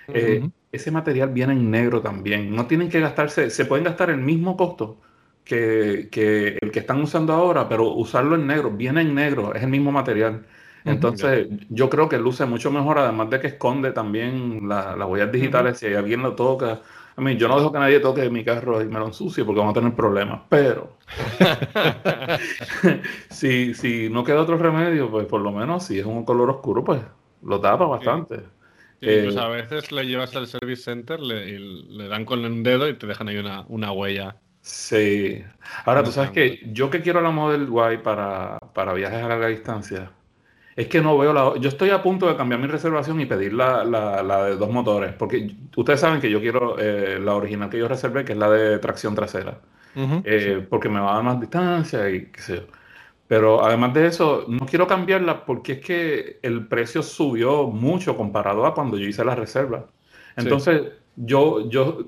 eh, 0.08 0.48
ese 0.72 0.90
material 0.90 1.30
viene 1.30 1.52
en 1.52 1.70
negro 1.70 2.00
también. 2.00 2.54
No 2.54 2.66
tienen 2.66 2.88
que 2.88 3.00
gastarse, 3.00 3.50
se 3.50 3.64
pueden 3.64 3.84
gastar 3.84 4.10
el 4.10 4.18
mismo 4.18 4.56
costo 4.56 4.98
que, 5.44 6.08
el 6.60 6.70
que 6.70 6.78
están 6.78 7.02
usando 7.02 7.32
ahora, 7.32 7.68
pero 7.68 7.92
usarlo 7.94 8.36
en 8.36 8.46
negro, 8.46 8.70
viene 8.70 9.02
en 9.02 9.14
negro, 9.14 9.54
es 9.54 9.62
el 9.62 9.70
mismo 9.70 9.92
material. 9.92 10.46
Entonces, 10.84 11.48
yo 11.68 11.90
creo 11.90 12.08
que 12.08 12.18
luce 12.18 12.46
mucho 12.46 12.70
mejor, 12.70 12.98
además 12.98 13.28
de 13.30 13.40
que 13.40 13.48
esconde 13.48 13.92
también 13.92 14.68
las 14.68 14.96
huellas 15.06 15.30
digitales. 15.30 15.78
Si 15.78 15.86
alguien 15.86 16.22
lo 16.22 16.34
toca, 16.34 16.80
a 17.16 17.20
mí, 17.20 17.36
yo 17.36 17.48
no 17.48 17.58
dejo 17.58 17.72
que 17.72 17.78
nadie 17.78 18.00
toque 18.00 18.30
mi 18.30 18.44
carro 18.44 18.80
y 18.80 18.86
me 18.86 18.98
lo 18.98 19.06
ensucie 19.06 19.44
porque 19.44 19.58
vamos 19.58 19.76
a 19.76 19.80
tener 19.80 19.94
problemas. 19.94 20.40
Pero, 20.48 20.96
si, 23.30 23.74
si 23.74 24.08
no 24.08 24.24
queda 24.24 24.40
otro 24.40 24.56
remedio, 24.56 25.10
pues 25.10 25.26
por 25.26 25.42
lo 25.42 25.52
menos 25.52 25.84
si 25.84 25.98
es 25.98 26.06
un 26.06 26.24
color 26.24 26.48
oscuro, 26.48 26.82
pues 26.82 27.02
lo 27.42 27.60
tapa 27.60 27.86
bastante. 27.86 28.59
Incluso 29.00 29.40
eh, 29.40 29.44
a 29.44 29.48
veces 29.48 29.92
le 29.92 30.06
llevas 30.06 30.34
al 30.36 30.46
service 30.46 30.82
center, 30.82 31.20
le, 31.20 31.58
le 31.58 32.08
dan 32.08 32.24
con 32.24 32.44
un 32.44 32.62
dedo 32.62 32.88
y 32.88 32.94
te 32.98 33.06
dejan 33.06 33.28
ahí 33.28 33.36
una, 33.38 33.64
una 33.68 33.92
huella. 33.92 34.40
Sí. 34.62 35.42
Ahora, 35.84 36.02
tú 36.04 36.12
sabes 36.12 36.30
que 36.32 36.60
yo 36.72 36.90
que 36.90 37.00
quiero 37.00 37.20
la 37.22 37.30
Model 37.30 37.68
Y 37.94 37.98
para, 37.98 38.58
para 38.74 38.92
viajes 38.92 39.22
a 39.22 39.28
larga 39.28 39.48
distancia, 39.48 40.12
es 40.76 40.88
que 40.88 41.00
no 41.00 41.18
veo 41.18 41.32
la... 41.32 41.54
Yo 41.58 41.68
estoy 41.68 41.90
a 41.90 42.02
punto 42.02 42.28
de 42.28 42.36
cambiar 42.36 42.60
mi 42.60 42.66
reservación 42.68 43.20
y 43.20 43.26
pedir 43.26 43.54
la, 43.54 43.84
la, 43.84 44.44
de 44.46 44.56
dos 44.56 44.70
motores, 44.70 45.14
porque 45.14 45.56
ustedes 45.76 46.00
saben 46.00 46.20
que 46.20 46.30
yo 46.30 46.40
quiero 46.40 46.78
eh, 46.78 47.18
la 47.20 47.34
original 47.36 47.70
que 47.70 47.78
yo 47.78 47.88
reservé, 47.88 48.24
que 48.24 48.32
es 48.32 48.38
la 48.38 48.50
de 48.50 48.78
tracción 48.78 49.14
trasera, 49.14 49.62
eh, 50.22 50.66
porque 50.70 50.88
me 50.88 51.00
va 51.00 51.12
a 51.12 51.14
dar 51.16 51.24
más 51.24 51.40
distancia 51.40 52.10
y 52.10 52.30
qué 52.32 52.40
sé 52.42 52.56
yo. 52.56 52.62
Pero 53.30 53.64
además 53.64 53.94
de 53.94 54.08
eso, 54.08 54.44
no 54.48 54.66
quiero 54.66 54.88
cambiarla 54.88 55.44
porque 55.44 55.74
es 55.74 55.78
que 55.78 56.40
el 56.42 56.66
precio 56.66 57.00
subió 57.00 57.68
mucho 57.68 58.16
comparado 58.16 58.66
a 58.66 58.74
cuando 58.74 58.98
yo 58.98 59.06
hice 59.06 59.24
la 59.24 59.36
reserva. 59.36 59.86
Entonces, 60.36 60.94
yo, 61.14 61.70
yo 61.70 62.06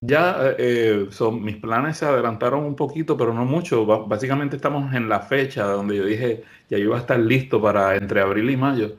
ya 0.00 0.54
eh, 0.58 1.08
son, 1.10 1.42
mis 1.42 1.56
planes 1.56 1.96
se 1.96 2.06
adelantaron 2.06 2.64
un 2.64 2.76
poquito, 2.76 3.16
pero 3.16 3.34
no 3.34 3.44
mucho. 3.44 3.84
básicamente 3.84 4.54
estamos 4.54 4.94
en 4.94 5.08
la 5.08 5.18
fecha 5.18 5.64
donde 5.64 5.96
yo 5.96 6.04
dije, 6.04 6.44
ya 6.68 6.78
iba 6.78 6.96
a 6.96 7.00
estar 7.00 7.18
listo 7.18 7.60
para 7.60 7.96
entre 7.96 8.20
abril 8.20 8.48
y 8.48 8.56
mayo. 8.56 8.96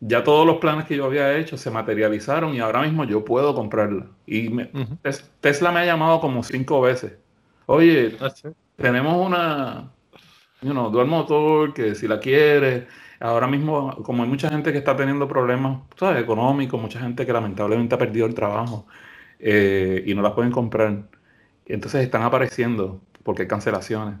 Ya 0.00 0.24
todos 0.24 0.46
los 0.46 0.56
planes 0.56 0.86
que 0.86 0.96
yo 0.96 1.04
había 1.04 1.36
hecho 1.36 1.58
se 1.58 1.70
materializaron 1.70 2.54
y 2.54 2.60
ahora 2.60 2.80
mismo 2.80 3.04
yo 3.04 3.26
puedo 3.26 3.54
comprarla. 3.54 4.06
Y 4.26 4.48
Tesla 5.42 5.70
me 5.70 5.80
ha 5.80 5.84
llamado 5.84 6.18
como 6.18 6.42
cinco 6.42 6.80
veces. 6.80 7.12
Oye, 7.66 8.16
ah, 8.22 8.32
tenemos 8.76 9.26
una 9.26 9.90
you 10.62 10.72
know, 10.72 10.90
dual 10.90 11.06
motor, 11.06 11.72
que 11.72 11.94
si 11.94 12.06
la 12.08 12.20
quieres. 12.20 12.84
Ahora 13.20 13.46
mismo, 13.46 13.96
como 14.02 14.22
hay 14.22 14.28
mucha 14.28 14.48
gente 14.48 14.72
que 14.72 14.78
está 14.78 14.96
teniendo 14.96 15.28
problemas 15.28 15.80
¿sabes? 15.96 16.22
económicos, 16.22 16.80
mucha 16.80 17.00
gente 17.00 17.26
que 17.26 17.32
lamentablemente 17.32 17.94
ha 17.94 17.98
perdido 17.98 18.26
el 18.26 18.34
trabajo 18.34 18.86
eh, 19.38 20.02
y 20.06 20.14
no 20.14 20.22
las 20.22 20.32
pueden 20.32 20.52
comprar. 20.52 21.04
Entonces 21.66 22.02
están 22.02 22.22
apareciendo 22.22 23.00
porque 23.22 23.42
hay 23.42 23.48
cancelaciones. 23.48 24.16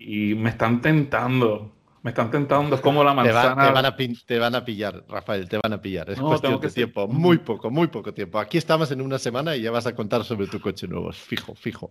Y 0.00 0.34
me 0.34 0.50
están 0.50 0.80
tentando. 0.80 1.72
Me 2.02 2.10
están 2.10 2.32
tentando, 2.32 2.74
es 2.74 2.82
como 2.82 3.04
la 3.04 3.14
manzana. 3.14 3.50
Te, 3.54 3.72
van, 3.72 3.86
a, 3.86 3.96
te 4.26 4.38
van 4.38 4.54
a 4.56 4.64
pillar, 4.64 5.04
Rafael, 5.08 5.48
te 5.48 5.58
van 5.62 5.72
a 5.72 5.80
pillar. 5.80 6.10
Es 6.10 6.18
cuestión 6.18 6.60
de 6.60 6.68
tiempo, 6.68 7.06
muy 7.06 7.38
poco, 7.38 7.70
muy 7.70 7.86
poco 7.86 8.12
tiempo. 8.12 8.40
Aquí 8.40 8.58
estamos 8.58 8.90
en 8.90 9.00
una 9.00 9.20
semana 9.20 9.54
y 9.54 9.62
ya 9.62 9.70
vas 9.70 9.86
a 9.86 9.94
contar 9.94 10.24
sobre 10.24 10.48
tu 10.48 10.60
coche 10.60 10.88
nuevo. 10.88 11.12
Fijo, 11.12 11.54
fijo. 11.54 11.90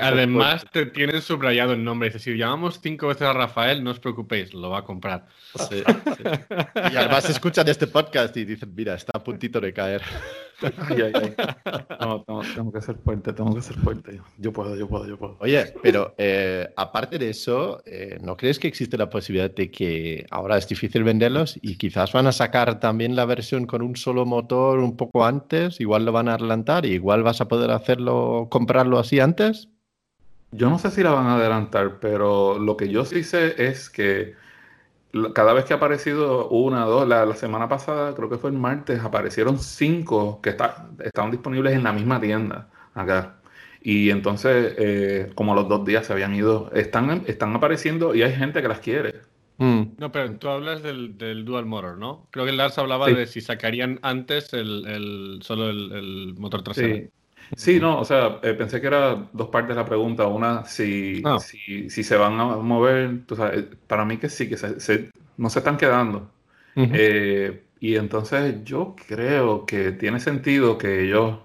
además 0.00 0.64
te 0.72 0.86
tienen 0.86 1.20
subrayado 1.20 1.74
el 1.74 1.84
nombre. 1.84 2.08
Dice, 2.08 2.18
si 2.18 2.36
llamamos 2.36 2.80
cinco 2.82 3.08
veces 3.08 3.28
a 3.28 3.34
Rafael, 3.34 3.84
no 3.84 3.90
os 3.90 4.00
preocupéis, 4.00 4.54
lo 4.54 4.70
va 4.70 4.78
a 4.78 4.84
comprar. 4.84 5.26
Y 5.70 6.96
además 6.96 7.28
escuchan 7.28 7.68
este 7.68 7.86
podcast 7.86 8.34
y 8.38 8.46
dicen, 8.46 8.74
mira, 8.74 8.94
está 8.94 9.12
a 9.18 9.22
puntito 9.22 9.60
de 9.60 9.74
caer. 9.74 10.02
Ay, 10.88 11.02
ay, 11.02 11.12
ay. 11.14 11.34
No, 12.00 12.24
tengo, 12.54 12.72
que 12.72 12.80
ser 12.80 12.96
fuerte, 12.96 13.32
tengo 13.32 13.54
que 13.54 13.62
ser 13.62 13.76
fuerte. 13.76 14.20
Yo 14.38 14.52
puedo, 14.52 14.76
yo 14.76 14.88
puedo, 14.88 15.06
yo 15.06 15.18
puedo. 15.18 15.36
Oye, 15.40 15.72
pero 15.82 16.14
eh, 16.18 16.68
aparte 16.76 17.18
de 17.18 17.30
eso, 17.30 17.82
eh, 17.84 18.18
¿no 18.20 18.36
crees 18.36 18.58
que 18.58 18.68
existe 18.68 18.96
la 18.96 19.10
posibilidad 19.10 19.50
de 19.50 19.70
que 19.70 20.26
ahora 20.30 20.56
es 20.56 20.68
difícil 20.68 21.04
venderlos 21.04 21.58
y 21.62 21.76
quizás 21.76 22.12
van 22.12 22.26
a 22.26 22.32
sacar 22.32 22.80
también 22.80 23.16
la 23.16 23.24
versión 23.24 23.66
con 23.66 23.82
un 23.82 23.96
solo 23.96 24.26
motor 24.26 24.78
un 24.78 24.96
poco 24.96 25.24
antes? 25.24 25.80
Igual 25.80 26.04
lo 26.04 26.12
van 26.12 26.28
a 26.28 26.34
adelantar 26.34 26.86
y 26.86 26.92
igual 26.92 27.22
vas 27.22 27.40
a 27.40 27.48
poder 27.48 27.70
hacerlo, 27.70 28.48
comprarlo 28.50 28.98
así 28.98 29.20
antes. 29.20 29.68
Yo 30.52 30.68
no 30.68 30.78
sé 30.78 30.90
si 30.90 31.02
la 31.02 31.12
van 31.12 31.26
a 31.26 31.36
adelantar, 31.36 31.98
pero 31.98 32.58
lo 32.58 32.76
que 32.76 32.88
yo 32.88 33.04
sí 33.04 33.24
sé 33.24 33.54
es 33.56 33.88
que 33.88 34.34
cada 35.34 35.52
vez 35.52 35.64
que 35.64 35.74
ha 35.74 35.76
aparecido 35.76 36.48
una, 36.48 36.84
dos, 36.84 37.06
la, 37.06 37.34
semana 37.34 37.68
pasada, 37.68 38.14
creo 38.14 38.30
que 38.30 38.38
fue 38.38 38.50
el 38.50 38.56
martes, 38.56 39.00
aparecieron 39.00 39.58
cinco 39.58 40.40
que 40.42 40.50
está, 40.50 40.88
estaban 41.04 41.30
disponibles 41.30 41.74
en 41.74 41.84
la 41.84 41.92
misma 41.92 42.20
tienda 42.20 42.68
acá. 42.94 43.36
Y 43.82 44.10
entonces, 44.10 44.74
eh, 44.78 45.32
como 45.34 45.54
los 45.54 45.68
dos 45.68 45.84
días 45.84 46.06
se 46.06 46.12
habían 46.12 46.34
ido, 46.34 46.70
están, 46.72 47.24
están 47.26 47.54
apareciendo 47.54 48.14
y 48.14 48.22
hay 48.22 48.32
gente 48.32 48.62
que 48.62 48.68
las 48.68 48.80
quiere. 48.80 49.20
Mm. 49.58 49.96
No, 49.98 50.10
pero 50.12 50.32
tú 50.36 50.48
hablas 50.48 50.82
del, 50.82 51.44
dual 51.44 51.66
motor, 51.66 51.98
¿no? 51.98 52.26
Creo 52.30 52.46
que 52.46 52.52
Lars 52.52 52.78
hablaba 52.78 53.08
de 53.08 53.26
si 53.26 53.40
sacarían 53.40 53.98
antes 54.02 54.52
el, 54.54 55.40
solo 55.42 55.68
el, 55.70 56.34
motor 56.38 56.62
trasero. 56.62 56.96
Sí. 56.96 57.10
No, 57.80 58.00
o 58.00 58.04
sea, 58.04 58.38
eh, 58.42 58.54
pensé 58.54 58.80
que 58.80 58.86
era 58.86 59.28
dos 59.32 59.48
partes 59.48 59.76
la 59.76 59.84
pregunta. 59.84 60.26
Una, 60.26 60.64
si, 60.64 61.22
ah. 61.24 61.38
si, 61.38 61.90
si, 61.90 62.02
se 62.02 62.16
van 62.16 62.38
a 62.40 62.56
mover, 62.56 63.26
tú 63.26 63.36
sabes, 63.36 63.66
para 63.86 64.04
mí 64.04 64.16
que 64.16 64.28
sí, 64.28 64.48
que 64.48 64.56
se, 64.56 65.10
no 65.36 65.50
se 65.50 65.58
están 65.58 65.76
quedando. 65.76 66.30
Eh, 66.74 67.64
y 67.80 67.96
entonces 67.96 68.64
yo 68.64 68.96
creo 69.06 69.66
que 69.66 69.92
tiene 69.92 70.20
sentido 70.20 70.78
que 70.78 71.04
ellos 71.04 71.38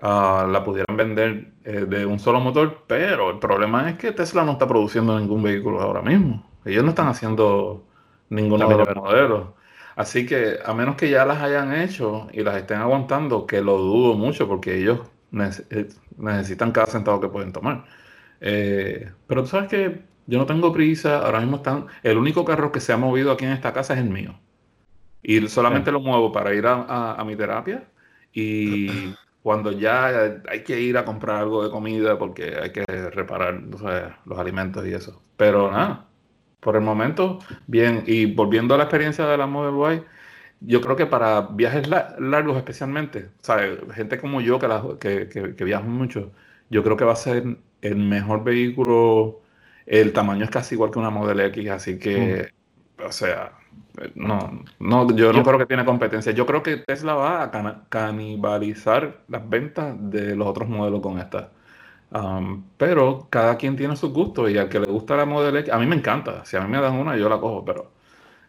ah, 0.00 0.46
la 0.50 0.62
pudieran 0.62 0.96
vender 0.96 1.52
eh, 1.64 1.86
de 1.88 2.06
un 2.06 2.20
solo 2.20 2.38
motor, 2.40 2.84
pero 2.86 3.30
el 3.30 3.38
problema 3.40 3.90
es 3.90 3.98
que 3.98 4.12
Tesla 4.12 4.44
no 4.44 4.52
está 4.52 4.68
produciendo 4.68 5.18
ningún 5.18 5.42
vehículo 5.42 5.80
ahora 5.80 6.02
mismo. 6.02 6.48
Ellos 6.64 6.84
no 6.84 6.90
están 6.90 7.08
haciendo 7.08 7.84
ningún 8.28 8.60
modelo. 8.60 9.56
Así 9.96 10.26
que 10.26 10.58
a 10.64 10.74
menos 10.74 10.96
que 10.96 11.08
ya 11.10 11.24
las 11.24 11.42
hayan 11.42 11.74
hecho 11.74 12.28
y 12.32 12.42
las 12.42 12.56
estén 12.56 12.78
aguantando, 12.78 13.46
que 13.46 13.62
lo 13.62 13.78
dudo 13.78 14.14
mucho 14.14 14.46
porque 14.46 14.76
ellos 14.78 15.00
necesitan 15.30 16.72
cada 16.72 16.86
centavo 16.86 17.20
que 17.20 17.28
pueden 17.28 17.52
tomar. 17.52 17.84
Eh, 18.40 19.10
pero 19.26 19.42
tú 19.42 19.48
sabes 19.48 19.68
que 19.68 20.02
yo 20.26 20.38
no 20.38 20.46
tengo 20.46 20.72
prisa, 20.72 21.18
ahora 21.18 21.40
mismo 21.40 21.56
están, 21.56 21.86
el 22.02 22.18
único 22.18 22.44
carro 22.44 22.72
que 22.72 22.80
se 22.80 22.92
ha 22.92 22.96
movido 22.96 23.32
aquí 23.32 23.44
en 23.44 23.52
esta 23.52 23.72
casa 23.72 23.94
es 23.94 24.00
el 24.00 24.10
mío. 24.10 24.38
Y 25.22 25.46
solamente 25.48 25.90
lo 25.92 26.00
muevo 26.00 26.32
para 26.32 26.54
ir 26.54 26.64
a, 26.66 27.22
mi 27.26 27.36
terapia 27.36 27.84
y 28.32 29.14
cuando 29.42 29.72
ya 29.72 30.40
hay 30.48 30.62
que 30.64 30.80
ir 30.80 30.98
a 30.98 31.04
comprar 31.04 31.42
algo 31.42 31.64
de 31.64 31.70
comida 31.70 32.18
porque 32.18 32.56
hay 32.62 32.70
que 32.72 32.84
reparar 32.86 33.62
los 34.24 34.38
alimentos 34.38 34.86
y 34.86 34.92
eso. 34.94 35.22
Pero 35.36 35.70
nada, 35.70 36.06
por 36.60 36.76
el 36.76 36.82
momento, 36.82 37.38
bien. 37.66 38.02
Y 38.06 38.26
volviendo 38.26 38.74
a 38.74 38.78
la 38.78 38.84
experiencia 38.84 39.26
de 39.26 39.38
la 39.38 39.46
Model 39.46 39.98
Y, 39.98 40.04
yo 40.60 40.80
creo 40.80 40.96
que 40.96 41.06
para 41.06 41.42
viajes 41.42 41.88
largos 41.88 42.56
especialmente, 42.56 43.30
o 43.48 43.92
gente 43.92 44.18
como 44.18 44.40
yo 44.40 44.58
que, 44.98 45.28
que, 45.28 45.54
que, 45.54 45.64
viaja 45.64 45.84
mucho, 45.84 46.32
yo 46.70 46.82
creo 46.82 46.96
que 46.96 47.04
va 47.04 47.12
a 47.12 47.16
ser 47.16 47.58
el 47.82 47.96
mejor 47.96 48.44
vehículo. 48.44 49.40
El 49.86 50.12
tamaño 50.12 50.44
es 50.44 50.50
casi 50.50 50.74
igual 50.74 50.90
que 50.90 50.98
una 50.98 51.10
Model 51.10 51.40
X, 51.40 51.70
así 51.70 51.98
que, 51.98 52.50
o 53.04 53.12
sea, 53.12 53.52
no, 54.14 54.64
no, 54.78 55.16
yo 55.16 55.32
no 55.32 55.42
creo 55.42 55.58
que 55.58 55.66
tiene 55.66 55.84
competencia. 55.84 56.32
Yo 56.32 56.46
creo 56.46 56.62
que 56.62 56.78
Tesla 56.78 57.14
va 57.14 57.42
a 57.44 57.84
canibalizar 57.88 59.20
las 59.28 59.48
ventas 59.48 59.94
de 59.98 60.36
los 60.36 60.46
otros 60.46 60.68
modelos 60.68 61.00
con 61.00 61.18
esta. 61.18 61.50
Um, 62.10 62.64
pero 62.76 63.26
cada 63.30 63.56
quien 63.56 63.76
tiene 63.76 63.96
sus 63.96 64.12
gustos 64.12 64.50
y 64.50 64.58
al 64.58 64.68
que 64.68 64.80
le 64.80 64.86
gusta 64.86 65.16
la 65.16 65.26
Model 65.26 65.56
X, 65.58 65.72
a 65.72 65.78
mí 65.78 65.86
me 65.86 65.96
encanta. 65.96 66.44
Si 66.44 66.56
a 66.56 66.60
mí 66.60 66.70
me 66.70 66.80
dan 66.80 66.94
una, 66.94 67.16
yo 67.16 67.28
la 67.28 67.38
cojo, 67.38 67.64
pero 67.64 67.92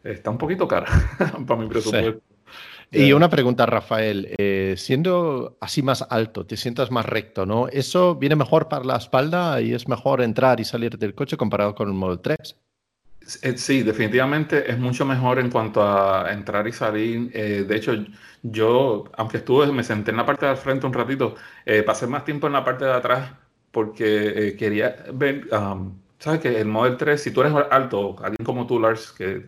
está 0.04 0.30
un 0.30 0.38
poquito 0.38 0.68
cara 0.68 0.88
para 1.48 1.62
mi 1.62 1.68
presupuesto. 1.68 2.22
Y 2.92 3.12
una 3.12 3.30
pregunta, 3.30 3.66
Rafael. 3.66 4.34
Eh, 4.38 4.76
siendo 4.78 5.58
así 5.60 5.82
más 5.82 6.06
alto, 6.10 6.46
te 6.46 6.56
sientas 6.56 6.90
más 6.90 7.06
recto, 7.06 7.46
¿no? 7.46 7.68
¿Eso 7.68 8.16
viene 8.16 8.36
mejor 8.36 8.70
para 8.70 8.86
la 8.86 8.96
espalda 8.96 9.62
y 9.62 9.74
es 9.74 9.88
mejor 9.88 10.22
entrar 10.22 10.60
y 10.60 10.66
salir 10.66 10.98
del 10.98 11.14
coche 11.14 11.36
comparado 11.36 11.76
con 11.76 11.90
el 11.90 11.94
Model 11.94 12.20
3? 12.20 12.56
Eh, 13.42 13.58
sí, 13.58 13.84
definitivamente 13.84 14.72
es 14.72 14.80
mucho 14.80 15.04
mejor 15.04 15.40
en 15.40 15.50
cuanto 15.50 15.84
a 15.84 16.32
entrar 16.32 16.66
y 16.68 16.72
salir. 16.72 17.30
Eh, 17.34 17.66
de 17.68 17.76
hecho, 17.76 17.94
yo, 18.42 19.04
aunque 19.18 19.38
estuve, 19.38 19.68
me 19.74 19.84
senté 19.84 20.12
en 20.12 20.18
la 20.18 20.26
parte 20.26 20.46
del 20.46 20.56
frente 20.56 20.86
un 20.86 20.94
ratito, 20.94 21.36
pasé 21.86 22.08
más 22.08 22.24
tiempo 22.24 22.48
en 22.48 22.54
la 22.54 22.64
parte 22.64 22.86
de 22.86 22.94
atrás 22.94 23.32
porque 23.72 24.56
quería 24.58 24.96
ver, 25.14 25.46
sabes 26.20 26.40
que 26.40 26.60
el 26.60 26.68
Model 26.68 26.98
3, 26.98 27.22
si 27.22 27.32
tú 27.32 27.42
eres 27.42 27.54
alto, 27.72 28.16
alguien 28.20 28.44
como 28.44 28.66
tú, 28.68 28.80
Lars, 28.80 29.12
que, 29.12 29.46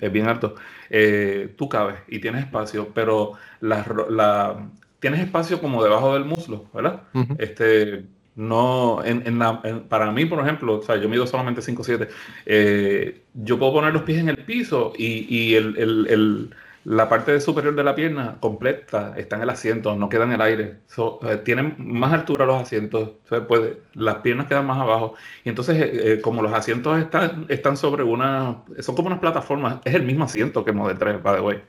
es 0.00 0.12
bien 0.12 0.28
alto, 0.28 0.54
eh, 0.90 1.54
tú 1.56 1.68
cabes 1.68 1.96
y 2.08 2.18
tienes 2.20 2.44
espacio, 2.44 2.88
pero 2.94 3.32
la, 3.60 4.68
tienes 4.98 5.20
espacio 5.20 5.60
como 5.60 5.82
debajo 5.82 6.14
del 6.14 6.24
muslo, 6.24 6.66
¿verdad? 6.72 7.02
Este, 7.38 8.04
no, 8.34 9.02
en, 9.04 9.38
la, 9.38 9.62
para 9.88 10.10
mí, 10.10 10.24
por 10.26 10.40
ejemplo, 10.40 10.78
o 10.78 10.82
sea, 10.82 10.96
yo 10.96 11.08
mido 11.08 11.26
solamente 11.26 11.60
5'7", 11.60 12.08
eh, 12.46 13.22
yo 13.34 13.58
puedo 13.58 13.74
poner 13.74 13.92
los 13.92 14.02
pies 14.02 14.18
en 14.18 14.28
el 14.28 14.38
piso 14.38 14.92
y, 14.96 15.26
y 15.34 15.54
el, 15.54 15.76
el 15.76 16.50
la 16.86 17.08
parte 17.08 17.40
superior 17.40 17.74
de 17.74 17.82
la 17.82 17.96
pierna 17.96 18.36
completa 18.38 19.12
está 19.16 19.34
en 19.34 19.42
el 19.42 19.50
asiento, 19.50 19.96
no 19.96 20.08
queda 20.08 20.22
en 20.22 20.32
el 20.32 20.40
aire. 20.40 20.76
Eh, 21.22 21.36
tienen 21.44 21.74
más 21.78 22.12
altura 22.12 22.46
los 22.46 22.62
asientos, 22.62 23.10
puede, 23.48 23.80
las 23.94 24.16
piernas 24.18 24.46
quedan 24.46 24.66
más 24.66 24.78
abajo. 24.78 25.14
Y 25.42 25.48
entonces, 25.48 25.76
eh, 25.78 26.12
eh, 26.12 26.20
como 26.20 26.42
los 26.42 26.52
asientos 26.52 26.96
están, 27.00 27.46
están 27.48 27.76
sobre 27.76 28.04
una, 28.04 28.62
son 28.78 28.94
como 28.94 29.08
unas 29.08 29.18
plataformas, 29.18 29.78
es 29.84 29.94
el 29.94 30.04
mismo 30.04 30.26
asiento 30.26 30.64
que 30.64 30.70
el 30.70 30.76
Model 30.76 30.96
3, 30.96 31.22
by 31.24 31.34
the 31.34 31.40
way. 31.40 31.62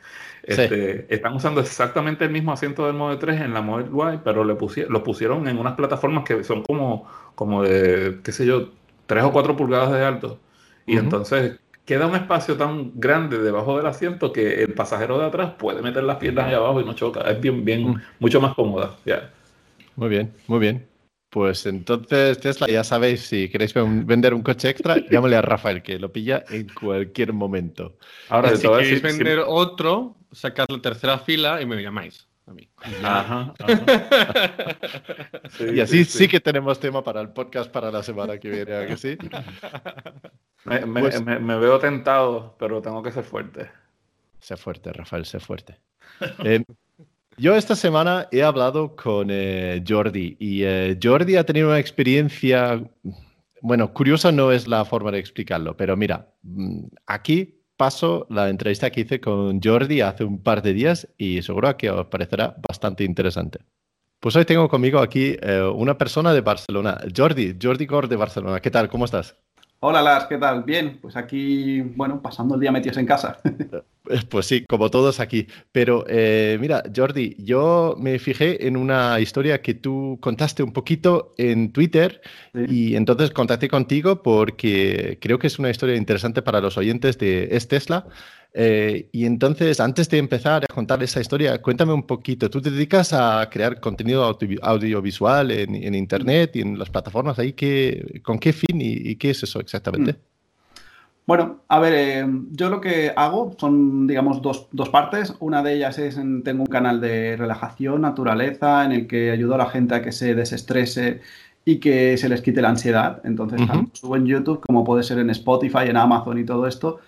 Este, 0.44 1.12
Están 1.12 1.34
usando 1.34 1.62
exactamente 1.62 2.26
el 2.26 2.32
mismo 2.32 2.52
asiento 2.52 2.86
del 2.86 2.96
Model 2.96 3.18
3 3.18 3.42
en 3.42 3.56
la 3.56 3.62
Model 3.62 3.90
Y, 4.14 4.20
pero 4.24 4.44
le 4.44 4.54
pusieron, 4.54 4.94
lo 4.94 5.04
pusieron 5.04 5.48
en 5.48 5.58
unas 5.58 5.74
plataformas 5.74 6.26
que 6.26 6.44
son 6.44 6.62
como, 6.62 7.08
como 7.34 7.64
de, 7.64 8.20
qué 8.24 8.32
sé 8.32 8.46
yo, 8.46 8.70
3 9.08 9.24
o 9.24 9.32
4 9.32 9.58
pulgadas 9.58 9.92
de 9.92 10.06
alto. 10.06 10.40
Y 10.86 10.96
entonces 10.96 11.60
queda 11.88 12.06
un 12.06 12.16
espacio 12.16 12.58
tan 12.58 12.92
grande 12.96 13.40
debajo 13.40 13.78
del 13.78 13.88
asiento 13.88 14.34
que 14.34 14.62
el 14.62 14.74
pasajero 14.74 15.18
de 15.18 15.26
atrás 15.26 15.54
puede 15.58 15.82
meter 15.82 16.04
las 16.04 16.18
piernas 16.18 16.48
ahí 16.48 16.54
abajo 16.54 16.82
y 16.82 16.86
no 16.86 16.94
choca. 16.94 17.22
Es 17.22 17.40
bien, 17.40 17.64
bien, 17.64 17.88
mm. 17.88 18.02
mucho 18.20 18.42
más 18.42 18.54
cómoda. 18.54 18.98
Muy 19.96 20.10
bien, 20.10 20.34
muy 20.48 20.60
bien. 20.60 20.86
Pues 21.30 21.66
entonces, 21.66 22.40
Tesla, 22.40 22.68
ya 22.68 22.84
sabéis, 22.84 23.22
si 23.22 23.48
queréis 23.48 23.74
vender 23.74 24.34
un 24.34 24.42
coche 24.42 24.70
extra, 24.70 24.98
llámale 25.10 25.38
a 25.38 25.42
Rafael, 25.42 25.82
que 25.82 25.98
lo 25.98 26.12
pilla 26.12 26.44
en 26.50 26.68
cualquier 26.68 27.32
momento. 27.32 27.96
Ahora, 28.28 28.54
si 28.56 28.68
queréis 28.68 29.02
vender 29.02 29.40
otro, 29.46 30.18
sacad 30.34 30.66
la 30.68 30.82
tercera 30.82 31.20
fila 31.20 31.62
y 31.62 31.66
me 31.66 31.82
llamáis 31.82 32.28
a 32.48 32.54
mí. 32.54 32.70
Ajá, 33.04 33.54
y 35.74 35.80
así 35.80 36.06
sí, 36.06 36.28
que 36.28 36.40
tenemos 36.40 36.80
tema 36.80 37.04
para 37.04 37.22
el 37.22 37.30
podcast 37.30 37.72
para 37.72 37.92
la 37.92 38.04
semana 38.04 38.40
que 38.40 38.50
viene, 38.50 38.88
que 38.88 38.98
sí? 38.98 39.18
Pues 40.68 41.24
me, 41.24 41.58
veo 41.58 41.80
tentado, 41.80 42.56
pero 42.60 42.82
tengo 42.82 43.02
que 43.02 43.12
ser 43.12 43.24
fuerte. 43.24 43.70
Sé 44.40 44.58
fuerte, 44.58 44.92
Rafael, 44.92 45.26
sé 45.26 45.40
fuerte. 45.40 45.80
Eh, 46.44 46.64
yo 47.38 47.56
esta 47.56 47.76
semana 47.76 48.28
he 48.32 48.42
hablado 48.42 48.96
con 48.96 49.28
eh, 49.30 49.84
Jordi 49.88 50.36
y 50.40 50.64
eh, 50.64 50.98
Jordi 51.02 51.36
ha 51.36 51.46
tenido 51.46 51.68
una 51.68 51.78
experiencia, 51.78 52.84
bueno, 53.62 53.94
curiosa 53.94 54.32
no 54.32 54.52
es 54.52 54.68
la 54.68 54.84
forma 54.86 55.12
de 55.12 55.20
explicarlo, 55.20 55.78
pero 55.78 55.96
mira, 55.96 56.34
mm, 56.42 56.86
aquí 57.06 57.62
paso 57.78 58.26
la 58.30 58.50
entrevista 58.50 58.90
que 58.90 59.02
hice 59.02 59.22
con 59.22 59.62
Jordi 59.62 60.02
hace 60.02 60.24
un 60.24 60.42
par 60.42 60.64
de 60.64 60.74
días 60.74 61.08
y 61.18 61.42
seguro 61.44 61.78
que 61.78 61.92
os 61.92 62.08
parecerá 62.08 62.56
bastante 62.68 63.04
interesante. 63.04 63.60
Pues 64.20 64.36
hoy 64.36 64.46
tengo 64.46 64.68
conmigo 64.68 65.00
aquí 65.00 65.38
eh, 65.40 65.62
una 65.62 65.98
persona 65.98 66.34
de 66.34 66.42
Barcelona, 66.42 67.00
Jordi, 67.16 67.56
Jordi 67.62 67.86
Cor 67.86 68.08
de 68.08 68.16
Barcelona. 68.16 68.60
¿Qué 68.60 68.72
tal? 68.72 68.90
¿Cómo 68.90 69.06
estás? 69.06 69.36
Hola 69.80 70.02
Lars, 70.02 70.26
¿qué 70.26 70.40
tal? 70.40 70.64
Bien, 70.64 70.98
pues 71.00 71.16
aquí, 71.16 71.82
bueno, 71.82 72.20
pasando 72.20 72.56
el 72.56 72.62
día 72.62 72.72
metidos 72.72 72.98
en 72.98 73.06
casa. 73.06 73.40
Pues 74.30 74.46
sí, 74.46 74.64
como 74.70 74.90
todos 74.90 75.20
aquí. 75.20 75.48
Pero 75.74 76.06
eh, 76.08 76.58
mira, 76.62 76.82
Jordi, 76.96 77.36
yo 77.40 77.94
me 78.00 78.20
fijé 78.20 78.66
en 78.66 78.78
una 78.78 79.20
historia 79.20 79.62
que 79.62 79.74
tú 79.74 80.18
contaste 80.22 80.64
un 80.64 80.72
poquito 80.72 81.34
en 81.38 81.74
Twitter 81.74 82.22
y 82.54 82.96
entonces 82.96 83.32
contacté 83.32 83.68
contigo 83.68 84.24
porque 84.24 85.18
creo 85.22 85.40
que 85.40 85.48
es 85.48 85.60
una 85.60 85.70
historia 85.70 85.98
interesante 85.98 86.42
para 86.42 86.62
los 86.62 86.78
oyentes 86.78 87.18
de 87.18 87.50
Es 87.52 87.68
Tesla. 87.68 88.08
Eh, 88.60 89.10
y 89.12 89.28
entonces, 89.28 89.80
antes 89.80 90.10
de 90.10 90.18
empezar 90.18 90.64
a 90.64 90.74
contar 90.74 91.04
esa 91.04 91.22
historia, 91.22 91.62
cuéntame 91.62 91.94
un 91.94 92.08
poquito. 92.08 92.50
¿Tú 92.50 92.60
te 92.60 92.72
dedicas 92.72 93.14
a 93.14 93.48
crear 93.52 93.80
contenido 93.80 94.36
audiovisual 94.64 95.52
en, 95.52 95.94
Internet 95.94 96.56
y 96.56 96.62
en 96.62 96.80
las 96.80 96.90
plataformas 96.90 97.38
ahí? 97.38 97.54
¿Con 98.24 98.40
qué 98.40 98.54
fin 98.54 98.82
y, 98.82 99.16
qué 99.18 99.30
es 99.30 99.44
eso 99.44 99.60
exactamente? 99.60 100.14
Mm. 100.14 100.16
Bueno, 101.28 101.62
a 101.68 101.78
ver, 101.78 101.94
eh, 101.94 102.26
yo 102.50 102.70
lo 102.70 102.82
que 102.82 103.14
hago 103.16 103.56
son, 103.60 104.08
digamos, 104.08 104.42
dos, 104.42 104.90
partes. 104.90 105.36
Una 105.40 105.62
de 105.62 105.76
ellas 105.76 106.00
es, 106.00 106.16
tengo 106.44 106.64
un 106.64 106.68
canal 106.68 107.00
de 107.00 107.36
relajación, 107.38 108.02
naturaleza, 108.02 108.84
en 108.86 108.92
el 108.92 109.06
que 109.06 109.30
ayudo 109.30 109.54
a 109.54 109.60
la 109.60 109.70
gente 109.70 109.94
a 109.94 110.02
que 110.02 110.12
se 110.12 110.34
desestrese 110.34 111.22
y 111.64 111.78
que 111.78 112.18
se 112.18 112.28
les 112.28 112.42
quite 112.42 112.64
la 112.64 112.70
ansiedad. 112.70 113.22
Entonces, 113.24 113.62
subo 113.94 114.16
en 114.16 114.26
YouTube, 114.26 114.62
como 114.62 114.84
puede 114.84 115.04
ser 115.04 115.20
en 115.20 115.30
Spotify, 115.30 115.90
en 115.90 115.98
Amazon 115.98 116.40
y 116.40 116.44
todo 116.44 116.66
esto. 116.66 117.02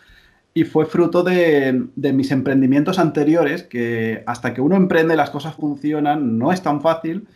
Y 0.53 0.63
fue 0.63 0.85
fruto 0.85 1.23
de, 1.23 1.87
de 1.95 2.13
mis 2.13 2.31
emprendimientos 2.31 2.99
anteriores, 2.99 3.63
que 3.63 4.23
hasta 4.25 4.53
que 4.53 4.61
uno 4.61 4.75
emprende 4.75 5.15
las 5.15 5.29
cosas 5.29 5.55
funcionan, 5.55 6.37
no 6.37 6.51
es 6.51 6.61
tan 6.61 6.81
fácil. 6.81 7.27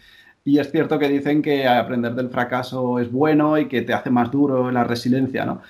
Y 0.45 0.59
es 0.59 0.71
cierto 0.71 0.99
que 0.99 1.07
dicen 1.07 1.41
que 1.41 1.67
aprender 1.67 2.15
del 2.15 2.29
fracaso 2.29 2.99
es 2.99 3.09
bueno 3.09 3.57
y 3.57 3.69
que 3.69 3.81
te 3.81 3.93
hace 3.93 4.09
más 4.09 4.29
duro 4.29 4.71
la 4.71 4.83
resiliencia, 4.83 5.45
¿no? 5.45 5.61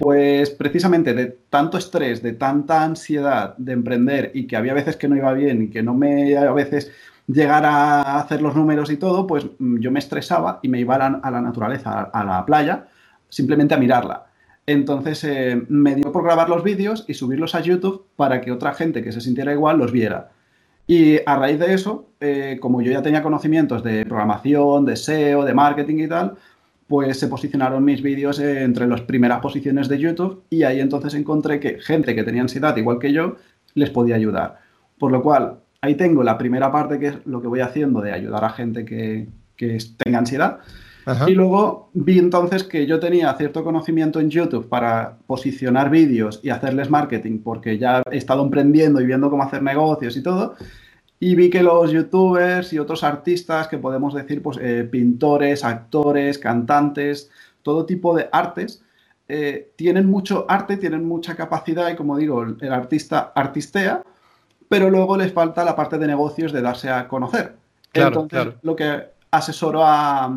Pues 0.00 0.50
precisamente 0.50 1.12
de 1.12 1.26
tanto 1.50 1.76
estrés, 1.76 2.22
de 2.22 2.32
tanta 2.32 2.82
ansiedad 2.82 3.54
de 3.58 3.72
emprender 3.72 4.30
y 4.32 4.46
que 4.46 4.56
había 4.56 4.72
veces 4.72 4.96
que 4.96 5.08
no 5.08 5.16
iba 5.16 5.32
bien 5.34 5.64
y 5.64 5.68
que 5.68 5.82
no 5.82 5.92
me 5.92 6.36
a 6.38 6.52
veces 6.52 6.90
llegar 7.26 7.64
a 7.66 8.18
hacer 8.18 8.40
los 8.40 8.54
números 8.54 8.90
y 8.90 8.96
todo, 8.96 9.26
pues 9.26 9.46
mm, 9.58 9.78
yo 9.78 9.90
me 9.90 9.98
estresaba 9.98 10.60
y 10.62 10.68
me 10.68 10.80
iba 10.80 10.94
a 10.94 11.30
la, 11.30 11.40
naturaleza, 11.40 12.02
a, 12.02 12.24
la 12.24 12.44
playa, 12.46 12.86
simplemente 13.28 13.74
a 13.74 13.78
mirarla. 13.78 14.26
Entonces 14.66 15.22
eh, 15.24 15.62
me 15.68 15.94
dio 15.94 16.10
por 16.10 16.24
grabar 16.24 16.48
los 16.48 16.62
vídeos 16.62 17.04
y 17.06 17.14
subirlos 17.14 17.54
a 17.54 17.60
YouTube 17.60 18.06
para 18.16 18.40
que 18.40 18.50
otra 18.50 18.74
gente 18.74 19.02
que 19.02 19.12
se 19.12 19.20
sintiera 19.20 19.52
igual 19.52 19.78
los 19.78 19.92
viera. 19.92 20.30
Y 20.86 21.18
a 21.26 21.36
raíz 21.36 21.58
de 21.58 21.74
eso, 21.74 22.10
eh, 22.20 22.58
como 22.60 22.82
yo 22.82 22.92
ya 22.92 23.02
tenía 23.02 23.22
conocimientos 23.22 23.82
de 23.82 24.04
programación, 24.04 24.84
de 24.84 24.96
SEO, 24.96 25.44
de 25.44 25.54
marketing 25.54 25.98
y 26.00 26.08
tal, 26.08 26.36
pues 26.86 27.18
se 27.18 27.28
posicionaron 27.28 27.84
mis 27.84 28.02
vídeos 28.02 28.38
entre 28.38 28.86
las 28.86 29.00
primeras 29.02 29.40
posiciones 29.40 29.88
de 29.88 29.98
YouTube 29.98 30.44
y 30.50 30.64
ahí 30.64 30.80
entonces 30.80 31.14
encontré 31.14 31.58
que 31.58 31.80
gente 31.80 32.14
que 32.14 32.22
tenía 32.22 32.42
ansiedad 32.42 32.76
igual 32.76 32.98
que 32.98 33.12
yo 33.12 33.36
les 33.74 33.90
podía 33.90 34.16
ayudar. 34.16 34.58
Por 34.98 35.10
lo 35.10 35.22
cual, 35.22 35.60
ahí 35.80 35.94
tengo 35.94 36.22
la 36.22 36.38
primera 36.38 36.70
parte 36.70 36.98
que 36.98 37.06
es 37.08 37.14
lo 37.26 37.40
que 37.40 37.48
voy 37.48 37.60
haciendo 37.60 38.00
de 38.00 38.12
ayudar 38.12 38.44
a 38.44 38.50
gente 38.50 38.84
que, 38.84 39.28
que 39.56 39.78
tenga 39.98 40.18
ansiedad. 40.18 40.60
Y 41.26 41.34
luego 41.34 41.90
vi 41.92 42.18
entonces 42.18 42.64
que 42.64 42.86
yo 42.86 42.98
tenía 42.98 43.32
cierto 43.34 43.62
conocimiento 43.62 44.20
en 44.20 44.30
YouTube 44.30 44.68
para 44.68 45.18
posicionar 45.26 45.90
vídeos 45.90 46.40
y 46.42 46.50
hacerles 46.50 46.90
marketing, 46.90 47.40
porque 47.42 47.78
ya 47.78 48.02
he 48.10 48.16
estado 48.16 48.42
emprendiendo 48.42 49.00
y 49.00 49.06
viendo 49.06 49.30
cómo 49.30 49.42
hacer 49.42 49.62
negocios 49.62 50.16
y 50.16 50.22
todo. 50.22 50.54
Y 51.20 51.34
vi 51.34 51.50
que 51.50 51.62
los 51.62 51.90
youtubers 51.90 52.72
y 52.72 52.78
otros 52.78 53.04
artistas, 53.04 53.68
que 53.68 53.78
podemos 53.78 54.14
decir, 54.14 54.42
pues 54.42 54.58
eh, 54.60 54.88
pintores, 54.90 55.64
actores, 55.64 56.38
cantantes, 56.38 57.30
todo 57.62 57.86
tipo 57.86 58.14
de 58.16 58.28
artes, 58.32 58.82
eh, 59.28 59.72
tienen 59.76 60.06
mucho 60.06 60.44
arte, 60.48 60.76
tienen 60.76 61.06
mucha 61.06 61.34
capacidad 61.34 61.90
y 61.90 61.96
como 61.96 62.16
digo, 62.16 62.42
el, 62.42 62.72
artista 62.72 63.32
artistea, 63.34 64.02
pero 64.68 64.90
luego 64.90 65.16
les 65.16 65.32
falta 65.32 65.64
la 65.64 65.76
parte 65.76 65.98
de 65.98 66.06
negocios 66.06 66.52
de 66.52 66.60
darse 66.60 66.90
a 66.90 67.08
conocer. 67.08 67.56
Entonces, 67.94 68.54
lo 68.62 68.76
que 68.76 69.14
asesoro 69.30 69.82
a, 69.84 70.30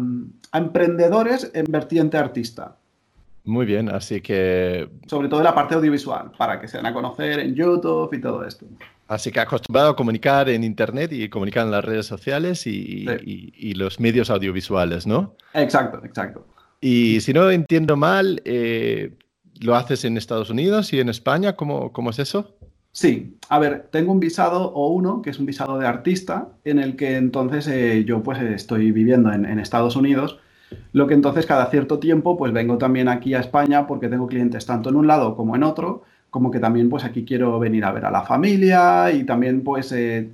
emprendedores 0.53 1.51
en 1.53 1.65
vertiente 1.69 2.17
artista. 2.17 2.77
Muy 3.43 3.65
bien, 3.65 3.89
así 3.89 4.19
que... 4.19 4.89
Sobre 5.07 5.29
todo 5.29 5.39
en 5.39 5.45
la 5.45 5.55
parte 5.55 5.75
audiovisual, 5.75 6.31
para 6.37 6.59
que 6.59 6.67
se 6.67 6.77
den 6.77 6.85
a 6.85 6.93
conocer 6.93 7.39
en 7.39 7.55
YouTube 7.55 8.13
y 8.13 8.19
todo 8.19 8.45
esto. 8.45 8.65
Así 9.07 9.31
que 9.31 9.39
acostumbrado 9.39 9.91
a 9.91 9.95
comunicar 9.95 10.49
en 10.49 10.65
Internet 10.65 11.13
y 11.13 11.29
comunicar 11.29 11.65
en 11.65 11.71
las 11.71 11.85
redes 11.85 12.05
sociales 12.05 12.67
y, 12.67 13.05
los 13.75 14.01
medios 14.01 14.29
audiovisuales, 14.29 15.07
¿no? 15.07 15.35
Exacto, 15.53 16.01
exacto. 16.03 16.45
Y 16.81 17.21
si 17.21 17.31
no 17.31 17.49
entiendo 17.49 17.95
mal, 17.95 18.41
eh, 18.43 19.13
¿lo 19.61 19.75
haces 19.75 20.03
en 20.03 20.17
Estados 20.17 20.49
Unidos 20.49 20.91
y 20.91 20.99
en 20.99 21.07
España? 21.07 21.55
¿Cómo, 21.55 21.93
cómo 21.93 22.09
es 22.09 22.19
eso? 22.19 22.57
Sí, 22.91 23.37
a 23.49 23.59
ver, 23.59 23.89
tengo 23.91 24.11
un 24.11 24.19
visado 24.19 24.73
o 24.73 24.91
uno, 24.91 25.21
que 25.21 25.29
es 25.29 25.39
un 25.39 25.45
visado 25.45 25.77
de 25.77 25.85
artista, 25.85 26.49
en 26.63 26.79
el 26.79 26.95
que 26.95 27.15
entonces 27.15 27.67
eh, 27.67 28.03
yo 28.05 28.23
pues 28.23 28.41
estoy 28.41 28.91
viviendo 28.91 29.31
en, 29.31 29.59
Estados 29.59 29.95
Unidos, 29.95 30.39
lo 30.93 31.07
que 31.07 31.13
entonces 31.13 31.45
cada 31.45 31.69
cierto 31.69 31.99
tiempo 31.99 32.37
pues 32.37 32.51
vengo 32.51 32.77
también 32.77 33.07
aquí 33.07 33.35
a 33.35 33.39
España 33.39 33.87
porque 33.87 34.09
tengo 34.09 34.27
clientes 34.27 34.65
tanto 34.65 34.89
en 34.89 34.95
un 34.95 35.07
lado 35.07 35.35
como 35.35 35.55
en 35.55 35.63
otro, 35.63 36.03
como 36.29 36.51
que 36.51 36.59
también 36.59 36.89
pues 36.89 37.03
aquí 37.03 37.23
quiero 37.23 37.59
venir 37.59 37.85
a 37.85 37.91
ver 37.91 38.05
a 38.05 38.11
la 38.11 38.23
familia 38.23 39.11
y 39.11 39.23
también 39.25 39.63
pues 39.63 39.91
eh, 39.91 40.31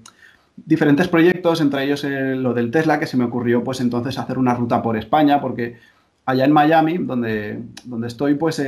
diferentes 0.55 1.09
proyectos, 1.09 1.61
entre 1.61 1.83
ellos 1.83 2.03
eh, 2.05 2.35
lo 2.35 2.53
del 2.53 2.71
Tesla, 2.71 2.99
que 2.99 3.07
se 3.07 3.17
me 3.17 3.25
ocurrió 3.25 3.63
pues 3.63 3.81
entonces 3.81 4.17
hacer 4.17 4.37
una 4.37 4.55
ruta 4.55 4.81
por 4.81 4.97
España, 4.97 5.41
porque 5.41 5.77
allá 6.25 6.45
en 6.45 6.53
Miami, 6.53 6.97
donde, 6.97 7.61
donde 7.83 8.07
estoy, 8.07 8.35
pues 8.35 8.59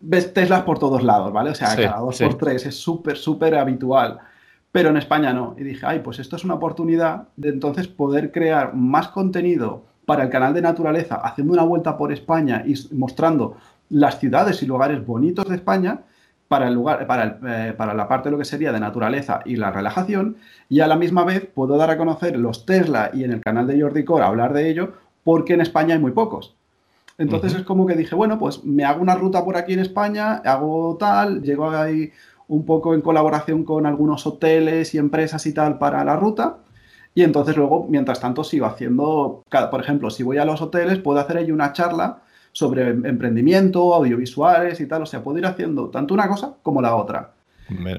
ves 0.00 0.32
Teslas 0.32 0.62
por 0.62 0.78
todos 0.78 1.02
lados, 1.02 1.32
¿vale? 1.32 1.50
O 1.50 1.54
sea, 1.54 1.74
cada 1.76 1.98
dos 1.98 2.18
por 2.20 2.34
tres 2.36 2.66
es 2.66 2.76
súper, 2.76 3.16
súper 3.16 3.54
habitual. 3.54 4.18
Pero 4.72 4.90
en 4.90 4.96
España 4.96 5.32
no. 5.32 5.54
Y 5.56 5.62
dije, 5.62 5.86
ay, 5.86 6.00
pues 6.00 6.18
esto 6.18 6.36
es 6.36 6.44
una 6.44 6.54
oportunidad 6.54 7.28
de 7.36 7.50
entonces 7.50 7.86
poder 7.86 8.32
crear 8.32 8.74
más 8.74 9.08
contenido 9.08 9.84
para 10.04 10.24
el 10.24 10.30
canal 10.30 10.52
de 10.52 10.62
naturaleza, 10.62 11.16
haciendo 11.16 11.52
una 11.52 11.62
vuelta 11.62 11.96
por 11.96 12.12
España 12.12 12.64
y 12.66 12.74
mostrando 12.94 13.56
las 13.88 14.18
ciudades 14.18 14.62
y 14.62 14.66
lugares 14.66 15.04
bonitos 15.06 15.48
de 15.48 15.56
España 15.56 16.00
para, 16.48 16.68
el 16.68 16.74
lugar, 16.74 17.06
para, 17.06 17.38
eh, 17.46 17.72
para 17.72 17.94
la 17.94 18.08
parte 18.08 18.28
de 18.28 18.32
lo 18.32 18.38
que 18.38 18.44
sería 18.44 18.72
de 18.72 18.80
naturaleza 18.80 19.40
y 19.44 19.56
la 19.56 19.70
relajación, 19.70 20.36
y 20.68 20.80
a 20.80 20.86
la 20.86 20.96
misma 20.96 21.24
vez 21.24 21.46
puedo 21.46 21.76
dar 21.76 21.90
a 21.90 21.96
conocer 21.96 22.36
los 22.36 22.66
Tesla 22.66 23.10
y 23.14 23.24
en 23.24 23.32
el 23.32 23.40
canal 23.40 23.66
de 23.66 23.80
Jordi 23.80 24.04
Core 24.04 24.24
hablar 24.24 24.52
de 24.52 24.68
ello, 24.68 24.92
porque 25.22 25.54
en 25.54 25.62
España 25.62 25.94
hay 25.94 26.00
muy 26.00 26.12
pocos. 26.12 26.54
Entonces 27.18 27.54
es 27.54 27.62
como 27.62 27.86
que 27.86 27.94
dije, 27.94 28.14
bueno, 28.14 28.38
pues 28.38 28.64
me 28.64 28.84
hago 28.84 29.00
una 29.00 29.14
ruta 29.14 29.44
por 29.44 29.56
aquí 29.56 29.72
en 29.72 29.80
España, 29.80 30.42
hago 30.44 30.96
tal, 30.98 31.42
llego 31.42 31.70
ahí 31.70 32.10
un 32.48 32.64
poco 32.64 32.94
en 32.94 33.00
colaboración 33.00 33.64
con 33.64 33.86
algunos 33.86 34.26
hoteles 34.26 34.94
y 34.94 34.98
empresas 34.98 35.46
y 35.46 35.54
tal 35.54 35.78
para 35.78 36.04
la 36.04 36.16
ruta. 36.16 36.58
Y 37.14 37.22
entonces 37.22 37.56
luego, 37.56 37.86
mientras 37.88 38.20
tanto, 38.20 38.42
sigo 38.42 38.66
haciendo, 38.66 39.44
por 39.70 39.80
ejemplo, 39.80 40.10
si 40.10 40.24
voy 40.24 40.38
a 40.38 40.44
los 40.44 40.60
hoteles, 40.60 40.98
puedo 40.98 41.20
hacer 41.20 41.36
ahí 41.36 41.52
una 41.52 41.72
charla 41.72 42.22
sobre 42.50 42.88
emprendimiento, 42.88 43.94
audiovisuales 43.94 44.80
y 44.80 44.86
tal. 44.86 45.02
O 45.02 45.06
sea, 45.06 45.22
puedo 45.22 45.38
ir 45.38 45.46
haciendo 45.46 45.90
tanto 45.90 46.14
una 46.14 46.28
cosa 46.28 46.54
como 46.62 46.82
la 46.82 46.96
otra. 46.96 47.32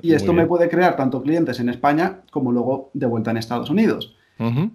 y 0.01 0.13
esto 0.13 0.33
me 0.33 0.45
puede 0.45 0.69
crear 0.69 0.95
tanto 0.95 1.23
clientes 1.23 1.59
en 1.59 1.69
España 1.69 2.21
como 2.29 2.51
luego 2.51 2.91
de 2.93 3.05
vuelta 3.05 3.31
en 3.31 3.37
Estados 3.37 3.69
Unidos. 3.69 4.15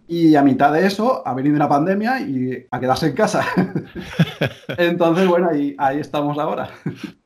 Y 0.09 0.35
a 0.37 0.43
mitad 0.43 0.73
de 0.73 0.87
eso 0.87 1.23
ha 1.27 1.35
venido 1.35 1.55
una 1.55 1.69
pandemia 1.69 2.21
y 2.21 2.67
a 2.71 2.81
quedarse 2.81 3.09
en 3.09 3.15
casa. 3.15 3.45
Entonces, 4.79 5.29
bueno, 5.29 5.51
ahí, 5.51 5.75
ahí 5.79 5.99
estamos 5.99 6.39
ahora. 6.39 6.71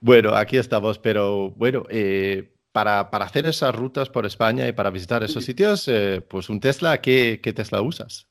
Bueno, 0.01 0.35
aquí 0.35 0.57
estamos, 0.57 0.99
pero 0.99 1.51
bueno, 1.51 1.85
eh, 1.91 2.53
para, 2.73 3.01
hacer 3.01 3.47
esas 3.47 3.75
rutas 3.75 4.09
por 4.09 4.27
España 4.27 4.67
y 4.67 4.73
para 4.73 4.91
visitar 4.91 5.23
esos 5.23 5.45
sitios, 5.45 5.87
eh, 5.87 6.23
pues 6.29 6.49
un 6.49 6.61
Tesla, 6.61 7.01
¿qué, 7.01 7.41
Tesla 7.55 7.83
usas? 7.83 8.27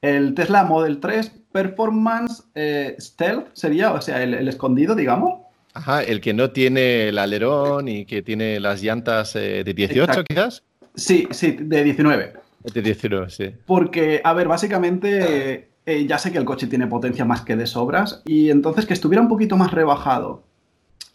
El 0.00 0.34
Tesla 0.34 0.62
Model 0.62 1.00
3 1.00 1.32
Performance 1.50 2.44
eh, 2.54 2.94
Stealth 3.00 3.48
sería, 3.52 3.92
o 3.92 4.00
sea, 4.00 4.22
el, 4.22 4.46
escondido, 4.46 4.94
digamos. 4.94 5.40
Ajá, 5.74 6.04
el 6.04 6.20
que 6.20 6.34
no 6.34 6.50
tiene 6.50 7.08
el 7.08 7.18
alerón 7.18 7.88
y 7.88 8.04
que 8.04 8.22
tiene 8.22 8.60
las 8.60 8.80
llantas 8.80 9.34
de 9.34 9.64
18, 9.64 10.24
quizás. 10.24 10.62
Sí, 10.94 11.26
sí, 11.30 11.56
de 11.60 11.84
19. 11.84 12.47
De 12.62 12.82
19, 12.82 13.30
sí. 13.30 13.54
Porque, 13.66 14.20
a 14.22 14.32
ver, 14.32 14.48
básicamente 14.48 15.68
ya 16.06 16.18
sé 16.18 16.30
que 16.30 16.38
el 16.38 16.44
coche 16.44 16.66
tiene 16.66 16.86
potencia 16.86 17.24
más 17.24 17.42
que 17.42 17.56
de 17.56 17.66
sobras 17.66 18.22
y 18.26 18.50
entonces 18.50 18.84
que 18.84 18.92
estuviera 18.92 19.22
un 19.22 19.28
poquito 19.28 19.56
más 19.56 19.70
rebajado 19.72 20.42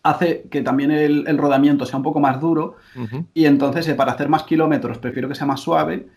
hace 0.03 0.43
que 0.51 0.61
también 0.61 0.91
el, 0.91 1.37
rodamiento 1.37 1.85
sea 1.85 1.97
un 1.97 2.03
poco 2.03 2.19
más 2.19 2.39
duro 2.39 2.75
y 3.33 3.45
entonces 3.45 3.87
eh, 3.87 3.95
para 3.95 4.11
hacer 4.11 4.29
más 4.29 4.43
kilómetros 4.43 4.97
prefiero 4.97 5.29
que 5.29 5.35
sea 5.35 5.47
más 5.47 5.61
suave 5.61 6.07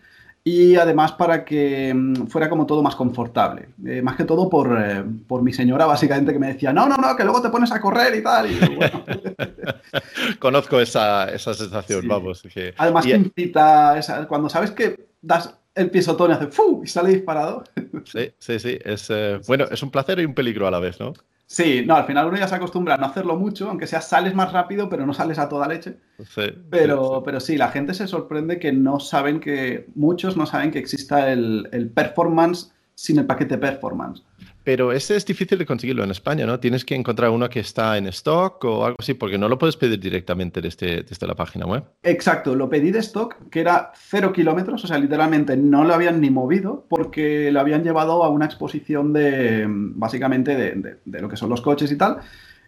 y 0.43 0.75
además 0.75 1.13
para 1.13 1.43
que 1.43 1.93
mm, 1.93 2.27
fuera 2.27 2.49
como 2.49 2.65
todo 2.65 2.81
más 2.81 2.95
confortable. 2.95 3.67
Eh, 3.85 4.01
más 4.01 4.15
que 4.15 4.23
todo 4.23 4.49
por, 4.49 4.77
eh, 4.79 5.03
por, 5.27 5.41
mi 5.41 5.51
señora 5.51 5.85
básicamente 5.85 6.31
que 6.31 6.39
me 6.39 6.47
decía, 6.47 6.71
no, 6.71 6.87
no, 6.87 6.95
no, 6.95 7.17
que 7.17 7.25
luego 7.25 7.41
te 7.41 7.49
pones 7.49 7.69
a 7.73 7.81
correr 7.81 8.15
y 8.15 8.23
tal. 8.23 8.47
Conozco 10.39 10.79
esa, 10.79 11.37
sensación, 11.37 12.07
vamos. 12.07 12.43
Además 12.77 13.05
que 13.05 13.17
incita, 13.17 13.99
cuando 14.29 14.47
sabes 14.47 14.71
que 14.71 15.06
das 15.27 15.57
el 15.75 15.91
pisotón 15.91 16.31
y 16.31 16.33
hace 16.33 16.47
¡fu! 16.47 16.81
y 16.83 16.87
sale 16.87 17.09
disparado. 17.09 17.63
Sí, 18.05 18.31
sí, 18.39 18.59
sí. 18.59 18.79
Es, 18.85 19.11
bueno, 19.47 19.65
es 19.69 19.83
un 19.83 19.91
placer 19.91 20.19
y 20.19 20.25
un 20.25 20.33
peligro 20.33 20.65
a 20.65 20.71
la 20.71 20.79
vez, 20.79 20.97
¿no? 20.99 21.13
Sí, 21.45 21.83
no, 21.85 21.95
al 21.95 22.05
final 22.05 22.27
uno 22.27 22.37
ya 22.37 22.47
se 22.47 22.55
acostumbra 22.55 22.95
a 22.95 22.97
no 22.97 23.05
hacerlo 23.05 23.35
mucho, 23.37 23.69
aunque 23.69 23.87
sea 23.87 24.01
sales 24.01 24.33
más 24.33 24.51
rápido, 24.51 24.89
pero 24.89 25.05
no 25.05 25.13
sales 25.13 25.39
a 25.39 25.47
toda 25.47 25.67
leche. 25.67 25.97
Sí, 26.19 26.41
pero, 26.69 27.17
sí, 27.17 27.21
pero 27.25 27.39
sí, 27.39 27.57
la 27.57 27.69
gente 27.69 27.93
se 27.93 28.07
sorprende 28.07 28.59
que 28.59 28.71
no 28.71 28.99
saben 28.99 29.39
que, 29.39 29.87
muchos 29.95 30.35
no 30.37 30.45
saben 30.45 30.71
que 30.71 30.79
exista 30.79 31.31
el, 31.31 31.69
el 31.71 31.89
performance 31.89 32.71
sin 32.95 33.19
el 33.19 33.25
paquete 33.25 33.57
performance. 33.57 34.23
Pero 34.67 34.91
ese 34.91 35.15
es 35.15 35.25
difícil 35.25 35.57
de 35.57 35.65
conseguirlo 35.65 36.03
en 36.03 36.11
España, 36.11 36.45
¿no? 36.45 36.59
Tienes 36.59 36.83
que 36.83 36.93
encontrar 36.93 37.29
uno 37.29 37.49
que 37.49 37.61
está 37.61 37.97
en 37.97 38.05
stock 38.07 38.65
o 38.65 38.83
algo 38.83 38.97
así, 38.99 39.13
porque 39.13 39.37
no 39.37 39.47
lo 39.47 39.57
puedes 39.57 39.77
pedir 39.77 39.97
directamente 39.97 40.59
desde, 40.59 41.03
desde 41.03 41.25
la 41.25 41.35
página 41.35 41.65
web. 41.65 41.85
Exacto, 42.03 42.53
lo 42.53 42.67
pedí 42.67 42.91
de 42.91 42.99
stock, 42.99 43.49
que 43.49 43.61
era 43.61 43.93
cero 43.95 44.33
kilómetros, 44.33 44.83
o 44.83 44.87
sea, 44.87 44.99
literalmente 44.99 45.55
no 45.55 45.85
lo 45.85 45.93
habían 45.93 46.19
ni 46.19 46.29
movido, 46.31 46.85
porque 46.89 47.49
lo 47.49 47.61
habían 47.61 47.81
llevado 47.81 48.25
a 48.25 48.29
una 48.29 48.43
exposición 48.43 49.13
de, 49.13 49.63
básicamente, 49.69 50.57
de, 50.57 50.97
de 51.05 51.21
lo 51.21 51.29
que 51.29 51.37
son 51.37 51.49
los 51.49 51.61
coches 51.61 51.89
y 51.89 51.95
tal. 51.95 52.17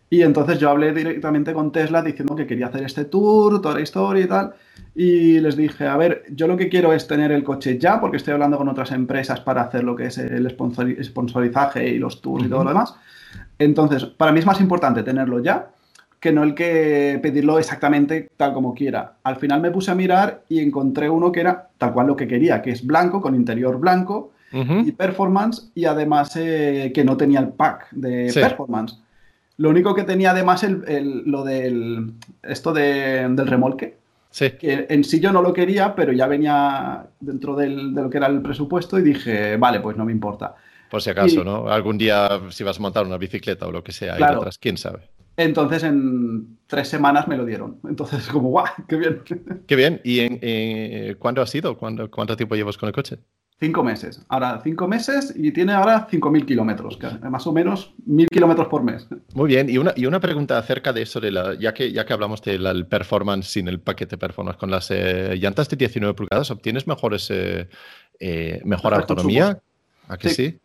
Y 0.10 0.24
entonces 0.24 0.60
yo 0.60 0.70
hablé 0.70 0.92
directamente 0.94 1.54
con 1.54 1.72
Tesla 1.72 2.02
diciendo 2.02 2.36
que 2.36 2.48
quería 2.48 2.68
hacer 2.68 2.84
este 2.84 3.06
tour, 3.06 3.62
toda 3.62 3.76
la 3.76 3.82
historia 3.82 4.24
y 4.24 4.28
tal. 4.28 4.54
Y 4.96 5.40
les 5.40 5.56
dije, 5.56 5.86
a 5.86 5.98
ver, 5.98 6.24
yo 6.32 6.48
lo 6.48 6.58
que 6.58 6.68
quiero 6.68 6.94
es 6.94 7.08
tener 7.08 7.32
el 7.32 7.44
coche 7.44 7.78
ya, 7.78 8.02
porque 8.02 8.18
estoy 8.18 8.34
hablando 8.34 8.58
con 8.58 8.68
otras 8.70 8.92
empresas 8.92 9.40
para 9.42 9.62
hacer 9.62 9.84
lo 9.84 9.96
que 9.96 10.08
es 10.08 10.18
el 10.18 10.50
sponsorizaje 10.50 11.88
y 11.88 12.00
los 12.00 12.22
tours 12.22 12.46
y 12.46 12.50
todo 12.50 12.64
lo 12.64 12.70
demás. 12.70 12.96
Entonces, 13.60 14.06
para 14.06 14.32
mí 14.32 14.40
es 14.40 14.46
más 14.46 14.60
importante 14.60 15.04
tenerlo 15.04 15.44
ya 15.44 15.70
que 16.20 16.32
no 16.32 16.44
el 16.44 16.54
que 16.54 17.20
pedirlo 17.22 17.60
exactamente 17.60 18.30
tal 18.36 18.54
como 18.54 18.74
quiera. 18.74 19.14
Al 19.24 19.38
final 19.38 19.62
me 19.62 19.72
puse 19.72 19.92
a 19.92 19.96
mirar 19.96 20.44
y 20.50 20.60
encontré 20.60 21.10
uno 21.10 21.32
que 21.32 21.40
era 21.40 21.70
tal 21.78 21.94
cual 21.94 22.08
lo 22.08 22.16
que 22.16 22.28
quería, 22.28 22.62
que 22.62 22.72
es 22.72 22.86
blanco, 22.86 23.22
con 23.22 23.36
interior 23.36 23.80
blanco 23.80 24.32
y 24.52 24.92
performance, 24.94 25.72
y 25.76 25.86
además 25.86 26.36
eh, 26.36 26.92
que 26.94 27.04
no 27.04 27.16
tenía 27.16 27.40
el 27.40 27.50
pack 27.50 27.92
de 27.92 28.32
performance. 28.34 29.00
Lo 29.60 29.70
único 29.70 29.94
que 29.94 30.04
tenía 30.04 30.32
además 30.32 30.64
el, 30.64 31.24
lo 31.26 31.44
del 31.44 32.14
esto 32.42 32.72
del 32.72 33.46
remolque. 33.46 33.98
Sí. 34.32 34.52
Que 34.52 34.88
en 34.90 35.04
sí 35.04 35.20
yo 35.20 35.34
no 35.34 35.42
lo 35.42 35.52
quería, 35.52 35.96
pero 35.96 36.14
ya 36.14 36.28
venía 36.28 37.08
dentro 37.20 37.58
de 37.58 37.68
lo 37.68 38.10
que 38.10 38.18
era 38.18 38.28
el 38.28 38.42
presupuesto 38.42 38.98
y 38.98 39.02
dije, 39.02 39.58
vale, 39.58 39.82
pues 39.82 39.98
no 39.98 40.06
me 40.06 40.14
importa. 40.14 40.56
Por 40.90 41.02
si 41.02 41.10
acaso, 41.10 41.44
¿no? 41.44 41.68
Algún 41.70 41.98
día 41.98 42.40
si 42.52 42.64
vas 42.64 42.80
a 42.80 42.82
montar 42.82 43.06
una 43.06 43.18
bicicleta 43.18 43.68
o 43.68 43.72
lo 43.74 43.84
que 43.84 43.92
sea, 43.92 44.16
claro. 44.16 44.38
atrás, 44.38 44.58
quién 44.58 44.78
sabe. 44.78 45.10
Entonces 45.36 45.84
en 45.84 46.58
tres 46.66 46.88
semanas 46.88 47.28
me 47.28 47.36
lo 47.36 47.44
dieron. 47.44 47.82
Entonces 47.84 48.30
como, 48.30 48.48
guau, 48.48 48.66
qué 48.88 48.96
bien. 48.96 49.22
Qué 49.68 49.76
bien. 49.76 50.00
¿Y 50.06 50.20
en, 50.22 51.16
cuándo 51.16 51.42
ha 51.42 51.48
sido? 51.48 51.78
¿Cuánto 51.78 52.38
tiempo 52.38 52.56
llevas 52.56 52.78
con 52.78 52.88
el 52.88 52.94
coche? 52.94 53.18
Cinco 53.60 53.84
meses. 53.84 54.22
Ahora 54.30 54.62
cinco 54.64 54.88
meses 54.88 55.34
y 55.36 55.52
tiene 55.52 55.74
ahora 55.74 56.08
5.000 56.10 56.46
kilómetros, 56.46 56.98
más 57.30 57.46
o 57.46 57.52
menos 57.52 57.94
1.000 58.08 58.28
kilómetros 58.30 58.70
por 58.70 58.84
mes. 58.84 59.06
Muy 59.34 59.50
bien. 59.50 59.70
Y 59.70 59.78
una, 59.78 59.92
y 59.98 60.06
una 60.06 60.22
pregunta 60.22 60.58
acerca 60.58 60.94
de 60.94 61.02
eso, 61.02 61.20
de 61.20 61.32
la, 61.32 61.56
ya, 61.56 61.74
que, 61.74 61.92
ya 61.92 62.06
que 62.06 62.14
hablamos 62.14 62.42
del 62.42 62.86
performance 62.86 63.48
sin 63.48 63.68
el 63.68 63.82
paquete 63.82 64.18
performance, 64.18 64.58
con 64.58 64.72
las 64.72 64.90
eh, 64.92 65.36
llantas 65.38 65.68
de 65.68 65.76
19 65.76 66.14
pulgadas, 66.14 66.50
¿obtienes 66.52 66.88
mejores, 66.88 67.30
eh, 67.32 67.68
eh, 68.22 68.62
mejor 68.64 68.94
autonomía? 68.94 69.60
¿A 70.08 70.18
que 70.18 70.30
sí? 70.30 70.58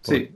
Sí. 0.00 0.30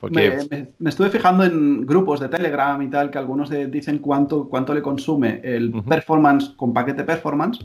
Porque... 0.00 0.72
Me, 0.78 0.88
estuve 0.88 1.10
fijando 1.10 1.44
en 1.44 1.84
grupos 1.84 2.18
de 2.18 2.28
Telegram 2.30 2.80
y 2.80 2.88
tal, 2.88 3.10
que 3.10 3.18
algunos 3.18 3.50
dicen 3.70 3.98
cuánto, 3.98 4.48
cuánto 4.48 4.72
le 4.72 4.80
consume 4.80 5.42
el 5.44 5.70
performance 5.86 6.54
con 6.56 6.72
paquete 6.72 7.04
performance 7.04 7.62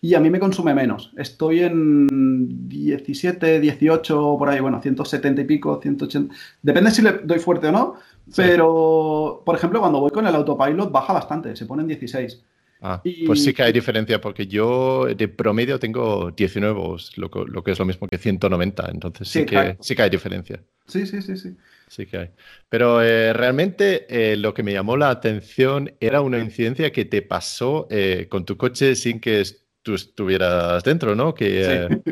y 0.00 0.14
a 0.14 0.20
mí 0.20 0.30
me 0.30 0.40
consume 0.40 0.74
menos. 0.74 1.12
Estoy 1.16 1.60
en 1.60 2.68
17, 2.68 3.60
18, 3.60 4.36
por 4.38 4.48
ahí, 4.48 4.60
bueno, 4.60 4.80
170 4.80 5.42
y 5.42 5.44
pico, 5.44 5.78
180. 5.80 6.34
Depende 6.62 6.90
si 6.90 7.02
le 7.02 7.12
doy 7.24 7.38
fuerte 7.38 7.68
o 7.68 7.72
no, 7.72 7.96
pero, 8.34 9.42
por 9.44 9.56
ejemplo, 9.56 9.80
cuando 9.80 10.00
voy 10.00 10.10
con 10.10 10.26
el 10.26 10.34
autopilot 10.34 10.90
baja 10.90 11.12
bastante, 11.12 11.54
se 11.56 11.66
pone 11.66 11.82
en 11.82 11.88
16. 11.88 12.42
Ah, 12.82 13.02
Pues 13.26 13.44
sí 13.44 13.52
que 13.52 13.62
hay 13.62 13.72
diferencia, 13.72 14.20
porque 14.22 14.46
yo 14.46 15.06
de 15.06 15.28
promedio 15.28 15.78
tengo 15.78 16.30
19, 16.30 16.80
lo, 17.16 17.28
lo 17.46 17.62
que 17.62 17.72
es 17.72 17.78
lo 17.78 17.84
mismo 17.84 18.08
que 18.08 18.16
190, 18.16 18.88
entonces 18.90 19.28
sí, 19.28 19.44
que, 19.44 19.76
sí 19.80 19.94
que 19.94 20.02
hay 20.02 20.10
diferencia. 20.10 20.62
Sí, 20.86 21.06
sí, 21.06 21.20
sí, 21.20 21.36
sí. 21.36 21.56
Sí 21.88 22.06
que 22.06 22.16
hay. 22.16 22.30
Pero 22.68 23.02
eh, 23.02 23.32
realmente 23.32 24.06
eh, 24.08 24.36
lo 24.36 24.54
que 24.54 24.62
me 24.62 24.72
llamó 24.72 24.96
la 24.96 25.10
atención 25.10 25.92
era 26.00 26.20
una 26.20 26.38
incidencia 26.38 26.90
que 26.90 27.04
te 27.04 27.20
pasó 27.20 27.86
eh, 27.90 28.28
con 28.30 28.44
tu 28.44 28.56
coche 28.56 28.94
sin 28.94 29.20
que 29.20 29.44
tú 29.82 29.94
estuvieras 29.94 30.82
dentro, 30.82 31.14
¿no? 31.14 31.34
Que, 31.34 32.02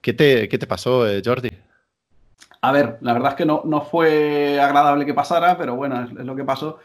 ¿qué, 0.00 0.12
te, 0.12 0.48
¿qué, 0.48 0.58
te, 0.58 0.66
pasó, 0.66 1.08
eh, 1.08 1.22
Jordi? 1.24 1.50
A 2.62 2.72
ver, 2.72 2.98
la 3.00 3.12
verdad 3.12 3.30
es 3.30 3.36
que 3.36 3.46
no, 3.46 3.62
no 3.64 3.82
fue 3.82 4.60
agradable 4.60 5.06
que 5.06 5.14
pasara, 5.14 5.56
pero 5.56 5.76
bueno, 5.76 6.04
es, 6.04 6.12
lo 6.12 6.36
que 6.36 6.44
pasó. 6.44 6.78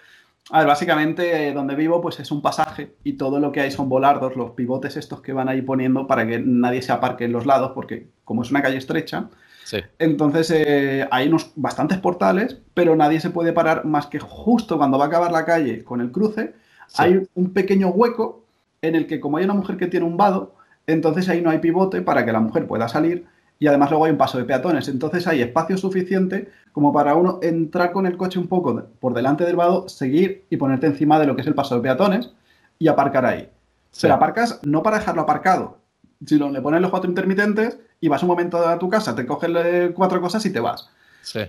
A 0.52 0.60
ver, 0.60 0.68
básicamente 0.68 1.48
eh, 1.48 1.54
donde 1.54 1.76
vivo 1.76 2.02
pues 2.02 2.20
es 2.20 2.32
un 2.32 2.42
pasaje 2.42 2.96
y 3.04 3.14
todo 3.14 3.40
lo 3.40 3.52
que 3.52 3.62
hay 3.62 3.72
son 3.72 3.90
volardos, 3.90 4.36
los 4.36 4.52
pivotes 4.52 4.96
estos 4.96 5.22
que 5.22 5.34
van 5.34 5.50
ahí 5.50 5.64
poniendo 5.64 6.06
para 6.06 6.28
que 6.28 6.40
nadie 6.40 6.84
se 6.84 6.92
aparque 6.92 7.26
en 7.26 7.32
los 7.32 7.48
lados, 7.48 7.72
porque 7.74 8.10
como 8.24 8.44
es 8.44 8.52
una 8.52 8.62
calle 8.62 8.78
estrecha, 8.78 9.30
sí. 9.64 9.80
entonces 9.98 10.52
eh, 10.52 11.08
hay 11.10 11.30
unos 11.30 11.52
bastantes 11.56 11.98
portales, 11.98 12.62
pero 12.76 12.96
nadie 12.96 13.20
se 13.20 13.32
puede 13.32 13.54
parar 13.54 13.86
más 13.86 14.06
que 14.06 14.20
justo 14.20 14.78
cuando 14.78 15.00
va 15.00 15.06
a 15.06 15.08
acabar 15.08 15.32
la 15.32 15.46
calle 15.46 15.84
con 15.84 16.00
el 16.00 16.12
cruce, 16.12 16.54
hay 16.96 17.28
un 17.34 17.52
pequeño 17.52 17.88
hueco 17.88 18.45
en 18.88 18.96
el 18.96 19.08
que 19.08 19.20
como 19.20 19.38
hay 19.38 19.46
una 19.46 19.54
mujer 19.54 19.78
que 19.78 19.88
tiene 19.88 20.06
un 20.06 20.18
vado, 20.18 20.56
entonces 20.88 21.30
ahí 21.30 21.42
no 21.42 21.50
hay 21.50 21.60
pivote 21.60 22.02
para 22.02 22.26
que 22.26 22.32
la 22.32 22.40
mujer 22.40 22.68
pueda 22.68 22.88
salir 22.88 23.26
y 23.58 23.68
además 23.68 23.90
luego 23.90 24.06
hay 24.06 24.12
un 24.12 24.18
paso 24.18 24.38
de 24.38 24.44
peatones. 24.44 24.88
Entonces 24.88 25.28
hay 25.28 25.42
espacio 25.42 25.78
suficiente 25.78 26.52
como 26.72 26.92
para 26.92 27.16
uno 27.16 27.40
entrar 27.42 27.92
con 27.92 28.06
el 28.06 28.18
coche 28.18 28.40
un 28.40 28.48
poco 28.48 28.84
por 29.00 29.14
delante 29.14 29.46
del 29.46 29.56
vado, 29.56 29.88
seguir 29.88 30.46
y 30.50 30.58
ponerte 30.58 30.88
encima 30.88 31.20
de 31.20 31.28
lo 31.28 31.36
que 31.36 31.42
es 31.42 31.48
el 31.48 31.56
paso 31.56 31.76
de 31.76 31.82
peatones 31.82 32.32
y 32.78 32.88
aparcar 32.88 33.26
ahí. 33.26 33.50
Se 33.92 34.02
Pero 34.08 34.16
aparcas 34.16 34.60
no 34.64 34.84
para 34.84 35.00
dejarlo 35.00 35.22
aparcado, 35.22 35.78
sino 36.26 36.50
le 36.50 36.62
pones 36.62 36.82
los 36.82 36.92
cuatro 36.92 37.10
intermitentes 37.10 37.80
y 38.02 38.10
vas 38.10 38.22
un 38.24 38.28
momento 38.28 38.58
a 38.58 38.78
tu 38.78 38.90
casa, 38.90 39.16
te 39.16 39.26
coges 39.26 39.92
cuatro 39.94 40.20
cosas 40.20 40.46
y 40.46 40.52
te 40.52 40.60
vas. 40.60 40.90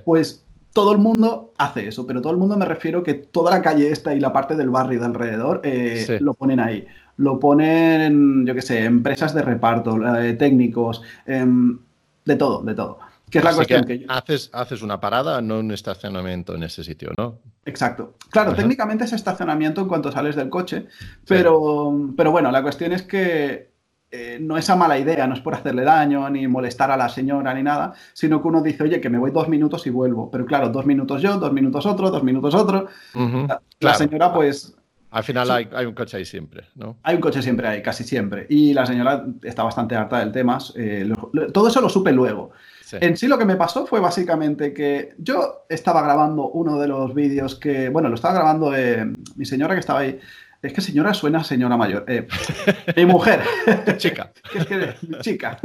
Pues 0.05 0.44
todo 0.72 0.92
el 0.92 0.99
mundo 0.99 1.53
hace 1.59 1.88
eso, 1.88 2.07
pero 2.07 2.20
todo 2.20 2.33
el 2.33 2.38
mundo 2.38 2.57
me 2.57 2.66
refiero 2.66 3.03
que 3.03 3.14
toda 3.14 3.51
la 3.51 3.62
calle 3.62 3.90
esta 3.90 4.14
y 4.14 4.20
la 4.20 4.33
parte 4.33 4.55
del 4.55 4.70
barrio 4.70 5.01
de 5.01 5.07
alrededor 5.07 5.61
eh, 5.64 6.18
lo 6.20 6.35
ponen 6.35 6.61
ahí 6.61 6.87
lo 7.18 7.38
ponen, 7.38 8.46
yo 8.46 8.55
qué 8.55 8.62
sé, 8.62 8.85
empresas 8.85 9.35
de 9.35 9.42
reparto, 9.42 9.96
eh, 10.16 10.35
técnicos, 10.35 11.02
em, 11.24 11.79
de 12.24 12.37
todo, 12.37 12.62
de 12.62 12.74
todo. 12.74 12.98
Que 13.31 13.38
es 13.38 13.44
la 13.44 13.55
cuestión 13.55 13.85
que, 13.85 14.05
haces, 14.09 14.50
haces 14.52 14.83
una 14.83 15.00
parada, 15.00 15.40
no 15.40 15.59
un 15.59 15.72
estacionamiento 15.72 16.55
en 16.55 16.62
ese 16.62 16.85
sitio, 16.85 17.11
¿no? 17.18 17.38
Exacto. 17.64 18.14
Claro, 18.31 18.55
técnicamente 18.55 19.05
es 19.05 19.12
estacionamiento 19.12 19.81
en 19.81 19.88
cuanto 19.88 20.12
sales 20.12 20.37
del 20.37 20.48
coche, 20.48 20.87
pero, 21.26 22.12
pero 22.16 22.31
bueno, 22.31 22.52
la 22.52 22.62
cuestión 22.62 22.92
es 22.92 23.02
que 23.02 23.70
eh, 24.12 24.38
no 24.40 24.57
es 24.57 24.70
a 24.70 24.76
mala 24.76 24.96
idea, 24.98 25.26
no 25.26 25.35
es 25.35 25.40
por 25.40 25.55
hacerle 25.55 25.83
daño, 25.83 26.31
ni 26.31 26.46
molestar 26.46 26.92
a 26.92 26.96
la 26.96 27.09
señora, 27.09 27.52
ni 27.52 27.64
nada, 27.64 27.94
sino 28.12 28.40
que 28.40 28.46
uno 28.46 28.62
dice, 28.62 28.85
oye, 28.85 29.00
que 29.00 29.11
me 29.11 29.18
voy 29.18 29.33
dos 29.33 29.48
minutos 29.48 29.85
y 29.88 29.90
vuelvo. 29.90 30.31
Pero 30.31 30.46
claro, 30.46 30.68
dos 30.68 30.87
minutos 30.87 31.20
yo, 31.20 31.37
dos 31.38 31.52
minutos 31.52 31.85
otro, 31.87 32.11
dos 32.11 32.22
minutos 32.22 32.55
otro. 32.55 32.87
la, 33.81 33.94
señora, 33.94 34.33
pues, 34.33 34.75
Al 35.16 35.24
final 35.24 35.50
hay, 35.50 35.87
un 35.87 35.94
coche 35.94 36.18
ahí 36.18 36.26
siempre, 36.26 36.64
¿no? 36.74 36.98
Hay 37.02 37.14
un 37.14 37.22
coche 37.22 37.40
siempre 37.40 37.66
ahí, 37.66 37.81
casi 37.81 38.05
siempre. 38.05 38.46
Y 38.50 38.74
la 38.74 38.85
señora 38.85 39.24
está 39.42 39.62
bastante 39.62 39.96
harta 39.96 40.18
del 40.18 40.31
tema. 40.31 40.59
Eh, 40.74 41.11
todo 41.55 41.68
eso 41.68 41.81
lo 41.81 41.88
supe 41.88 42.12
luego. 42.12 42.50
En 42.92 43.16
sí 43.16 43.26
lo 43.26 43.38
que 43.38 43.46
me 43.46 43.57
pasó 43.57 43.87
fue 43.87 43.98
básicamente 43.98 44.74
que 44.74 45.14
yo 45.16 45.64
estaba 45.70 46.02
grabando 46.02 46.50
uno 46.50 46.79
de 46.79 46.88
los 46.88 47.14
vídeos 47.14 47.55
que, 47.55 47.88
bueno, 47.88 48.11
lo 48.11 48.14
estaba 48.16 48.35
grabando 48.35 48.76
eh, 48.76 49.11
mi 49.37 49.46
señora 49.46 49.72
que 49.72 49.81
estaba 49.81 50.00
ahí. 50.00 50.20
Es 50.62 50.73
que 50.73 50.81
señora 50.81 51.12
suena 51.14 51.45
señora 51.45 51.77
mayor. 51.77 52.05
Eh, 52.09 52.27
mi 52.97 53.07
mujer. 53.07 53.42
Chica. 53.99 54.33
es 54.55 54.66
que, 54.66 54.95
chica. 55.21 55.59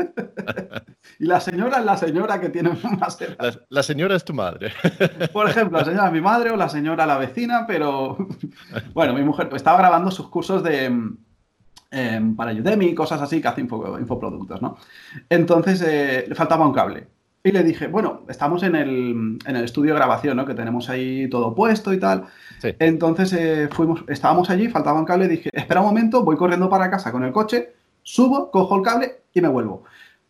y 1.19 1.25
la 1.25 1.39
señora 1.39 1.79
es 1.79 1.85
la 1.85 1.97
señora 1.97 2.39
que 2.39 2.49
tiene 2.49 2.71
más 2.99 3.19
edad. 3.21 3.61
La, 3.69 3.83
señora 3.83 4.15
es 4.15 4.25
tu 4.25 4.33
madre. 4.33 4.71
Por 5.33 5.49
ejemplo, 5.49 5.79
la 5.79 5.85
señora 5.85 6.07
es 6.07 6.13
mi 6.13 6.21
madre 6.21 6.51
o 6.51 6.55
la 6.55 6.69
señora 6.69 7.05
la 7.05 7.17
vecina, 7.17 7.65
pero 7.65 8.17
bueno, 8.93 9.13
mi 9.13 9.23
mujer 9.23 9.49
estaba 9.53 9.77
grabando 9.77 10.11
sus 10.11 10.27
cursos 10.29 10.63
de 10.63 10.85
em, 11.91 12.35
para 12.35 12.51
Udemy, 12.51 12.93
cosas 12.93 13.21
así 13.21 13.41
que 13.41 13.47
hace 13.47 13.61
infoproductos, 13.61 14.61
¿no? 14.61 14.77
Entonces 15.29 15.81
eh, 15.81 16.25
le 16.27 16.35
faltaba 16.35 16.67
un 16.67 16.73
cable. 16.73 17.07
Y 17.43 17.51
le 17.51 17.63
dije, 17.63 17.87
bueno, 17.87 18.21
estamos 18.29 18.61
en 18.61 18.75
el, 18.75 19.39
en 19.45 19.55
el, 19.55 19.63
estudio 19.63 19.93
de 19.93 19.99
grabación, 19.99 20.37
¿no? 20.37 20.45
Que 20.45 20.53
tenemos 20.53 20.89
ahí 20.89 21.27
todo 21.27 21.55
puesto 21.55 21.91
y 21.91 21.99
tal. 21.99 22.25
Entonces 22.77 23.33
eh, 23.33 23.67
fuimos, 23.71 24.03
estábamos 24.07 24.49
allí, 24.51 24.69
faltaba 24.69 24.99
un 24.99 25.05
cable, 25.05 25.27
dije, 25.27 25.49
espera 25.51 25.81
un 25.81 25.87
momento, 25.87 26.23
voy 26.23 26.37
corriendo 26.37 26.69
para 26.69 26.91
casa 26.91 27.11
con 27.11 27.23
el 27.23 27.31
coche, 27.31 27.73
subo, 28.03 28.51
cojo 28.51 28.75
el 28.75 28.83
cable 28.83 29.21
y 29.33 29.41
me 29.41 29.47
vuelvo. 29.47 29.83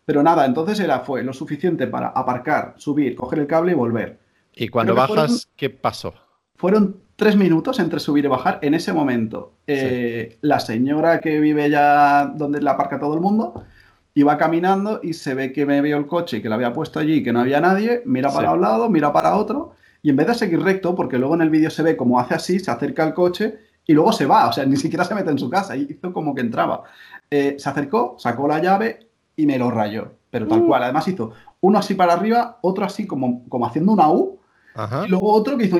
Pero 0.06 0.24
nada, 0.24 0.46
entonces 0.46 0.80
era, 0.80 1.02
fue 1.02 1.24
lo 1.24 1.34
suficiente 1.34 1.86
para 1.88 2.08
aparcar, 2.08 2.76
subir, 2.78 3.16
coger 3.16 3.40
el 3.40 3.48
cable 3.48 3.74
y 3.74 3.76
volver. 3.76 4.20
¿Y 4.56 4.70
cuando 4.70 4.96
bajas, 4.96 5.50
qué 5.58 5.70
pasó? 5.70 6.14
Fueron 6.56 7.02
tres 7.18 7.36
minutos 7.36 7.80
entre 7.80 8.00
subir 8.00 8.26
y 8.26 8.28
bajar. 8.30 8.60
En 8.62 8.74
ese 8.74 8.94
momento, 8.94 9.54
eh, 9.68 10.38
la 10.42 10.60
señora 10.60 11.20
que 11.20 11.40
vive 11.40 11.70
ya 11.70 12.26
donde 12.26 12.62
la 12.62 12.72
aparca 12.72 13.00
todo 13.00 13.14
el 13.16 13.22
mundo 13.22 13.66
iba 14.14 14.38
caminando 14.38 15.00
y 15.02 15.14
se 15.14 15.34
ve 15.34 15.54
que 15.54 15.66
me 15.66 15.82
vio 15.82 15.98
el 15.98 16.08
coche 16.08 16.38
y 16.38 16.42
que 16.42 16.50
lo 16.50 16.56
había 16.56 16.74
puesto 16.74 17.00
allí 17.00 17.16
y 17.16 17.24
que 17.24 17.32
no 17.32 17.40
había 17.40 17.62
nadie, 17.62 18.02
mira 18.06 18.32
para 18.32 18.52
un 18.54 18.62
lado, 18.62 18.90
mira 18.90 19.14
para 19.14 19.36
otro, 19.36 19.74
y 20.02 20.10
en 20.10 20.16
vez 20.16 20.28
de 20.28 20.36
seguir 20.36 20.62
recto, 20.62 20.96
porque 20.96 21.18
luego 21.18 21.36
en 21.36 21.42
el 21.42 21.50
vídeo 21.50 21.70
se 21.70 21.84
ve 21.84 21.96
como 21.96 22.20
hace 22.20 22.36
así, 22.36 22.60
se 22.60 22.72
acerca 22.72 23.04
al 23.04 23.14
coche 23.14 23.60
y 23.86 23.94
luego 23.94 24.12
se 24.12 24.26
va, 24.26 24.50
o 24.50 24.54
sea, 24.54 24.66
ni 24.68 24.78
siquiera 24.78 25.06
se 25.06 25.16
mete 25.16 25.32
en 25.32 25.40
su 25.40 25.50
casa, 25.50 25.76
y 25.76 25.88
hizo 25.90 26.12
como 26.14 26.36
que 26.36 26.42
entraba. 26.42 26.84
Eh, 27.30 27.56
se 27.58 27.70
acercó, 27.70 28.16
sacó 28.18 28.48
la 28.48 28.60
llave 28.60 29.08
y 29.36 29.46
me 29.46 29.58
lo 29.58 29.72
rayó, 29.72 30.14
pero 30.30 30.48
tal 30.48 30.62
uh. 30.62 30.68
cual. 30.68 30.84
Además 30.84 31.08
hizo 31.08 31.32
uno 31.62 31.80
así 31.80 31.94
para 31.94 32.14
arriba, 32.14 32.60
otro 32.62 32.84
así 32.84 33.08
como, 33.08 33.48
como 33.48 33.66
haciendo 33.66 33.94
una 33.94 34.10
U, 34.10 34.41
y 35.06 35.10
luego 35.10 35.32
otro 35.34 35.58
que 35.58 35.66
hizo 35.66 35.78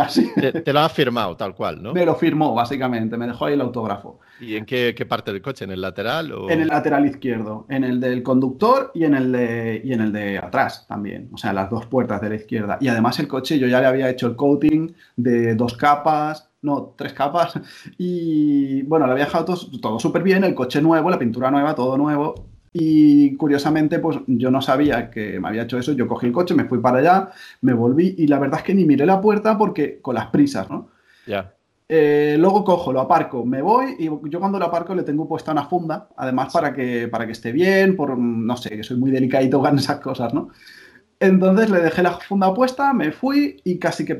así. 0.00 0.30
Te, 0.64 0.72
lo 0.72 0.80
ha 0.80 0.88
firmado 0.88 1.36
tal 1.36 1.54
cual, 1.54 1.82
¿no? 1.82 1.92
Me 1.92 2.04
lo 2.04 2.14
firmó, 2.14 2.54
básicamente, 2.54 3.16
me 3.16 3.26
dejó 3.26 3.46
ahí 3.46 3.54
el 3.54 3.60
autógrafo. 3.60 4.20
¿Y 4.40 4.56
en 4.56 4.64
qué, 4.64 4.94
parte 5.08 5.32
del 5.32 5.42
coche? 5.42 5.64
¿En 5.64 5.70
el 5.70 5.80
lateral? 5.80 6.32
O... 6.32 6.50
En 6.50 6.60
el 6.60 6.68
lateral 6.68 7.06
izquierdo, 7.06 7.66
en 7.68 7.84
el 7.84 8.00
del 8.00 8.22
conductor 8.22 8.90
y 8.94 9.04
en 9.04 9.14
el 9.14 9.32
de, 9.32 9.80
y 9.84 9.92
en 9.92 10.00
el 10.00 10.12
de 10.12 10.38
atrás 10.38 10.86
también. 10.86 11.28
O 11.32 11.38
sea, 11.38 11.52
las 11.52 11.70
dos 11.70 11.86
puertas 11.86 12.20
de 12.20 12.28
la 12.28 12.34
izquierda. 12.36 12.78
Y 12.80 12.88
además 12.88 13.18
el 13.18 13.28
coche 13.28 13.58
yo 13.58 13.66
ya 13.66 13.80
le 13.80 13.86
había 13.86 14.10
hecho 14.10 14.26
el 14.26 14.36
coating 14.36 14.94
de 15.16 15.54
dos 15.54 15.76
capas, 15.76 16.50
no, 16.62 16.94
tres 16.96 17.12
capas. 17.12 17.58
Y 17.98 18.82
bueno, 18.82 19.06
le 19.06 19.12
había 19.12 19.24
dejado 19.24 19.46
todo, 19.46 19.58
todo 19.80 19.98
súper 19.98 20.22
bien, 20.22 20.44
el 20.44 20.54
coche 20.54 20.82
nuevo, 20.82 21.10
la 21.10 21.18
pintura 21.18 21.50
nueva, 21.50 21.74
todo 21.74 21.96
nuevo. 21.96 22.49
Y 22.72 23.36
curiosamente, 23.36 23.98
pues 23.98 24.18
yo 24.26 24.50
no 24.50 24.62
sabía 24.62 25.10
que 25.10 25.40
me 25.40 25.48
había 25.48 25.62
hecho 25.62 25.78
eso. 25.78 25.92
Yo 25.92 26.06
cogí 26.06 26.26
el 26.26 26.32
coche, 26.32 26.54
me 26.54 26.64
fui 26.64 26.78
para 26.78 26.98
allá, 26.98 27.30
me 27.62 27.72
volví 27.72 28.14
y 28.16 28.26
la 28.26 28.38
verdad 28.38 28.60
es 28.60 28.64
que 28.64 28.74
ni 28.74 28.84
miré 28.84 29.06
la 29.06 29.20
puerta 29.20 29.58
porque 29.58 29.98
con 30.00 30.14
las 30.14 30.26
prisas, 30.28 30.70
¿no? 30.70 30.88
Ya. 31.26 31.52
Eh, 31.88 32.36
luego 32.38 32.62
cojo, 32.62 32.92
lo 32.92 33.00
aparco, 33.00 33.44
me 33.44 33.62
voy 33.62 33.96
y 33.98 34.04
yo 34.30 34.38
cuando 34.38 34.60
lo 34.60 34.66
aparco 34.66 34.94
le 34.94 35.02
tengo 35.02 35.26
puesta 35.26 35.50
una 35.50 35.66
funda, 35.66 36.08
además 36.16 36.52
para 36.52 36.72
que, 36.72 37.08
para 37.08 37.26
que 37.26 37.32
esté 37.32 37.50
bien, 37.50 37.96
por 37.96 38.16
no 38.16 38.56
sé, 38.56 38.70
que 38.70 38.84
soy 38.84 38.96
muy 38.96 39.10
delicadito 39.10 39.60
con 39.60 39.76
esas 39.76 39.98
cosas, 39.98 40.32
¿no? 40.32 40.50
Entonces 41.18 41.68
le 41.68 41.80
dejé 41.80 42.04
la 42.04 42.12
funda 42.12 42.54
puesta, 42.54 42.92
me 42.92 43.10
fui 43.10 43.60
y 43.64 43.80
casi 43.80 44.04
que 44.04 44.16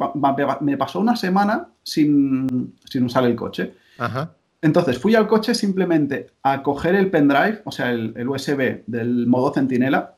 me 0.60 0.76
pasó 0.76 0.98
una 0.98 1.14
semana 1.14 1.68
sin, 1.84 2.74
sin 2.84 3.04
usar 3.04 3.24
el 3.24 3.36
coche. 3.36 3.74
Ajá. 3.98 4.34
Entonces 4.62 4.98
fui 4.98 5.14
al 5.14 5.26
coche 5.26 5.54
simplemente 5.54 6.26
a 6.42 6.62
coger 6.62 6.94
el 6.94 7.10
pendrive, 7.10 7.62
o 7.64 7.72
sea, 7.72 7.90
el, 7.92 8.28
USB 8.28 8.82
del 8.86 9.26
modo 9.26 9.52
centinela, 9.52 10.16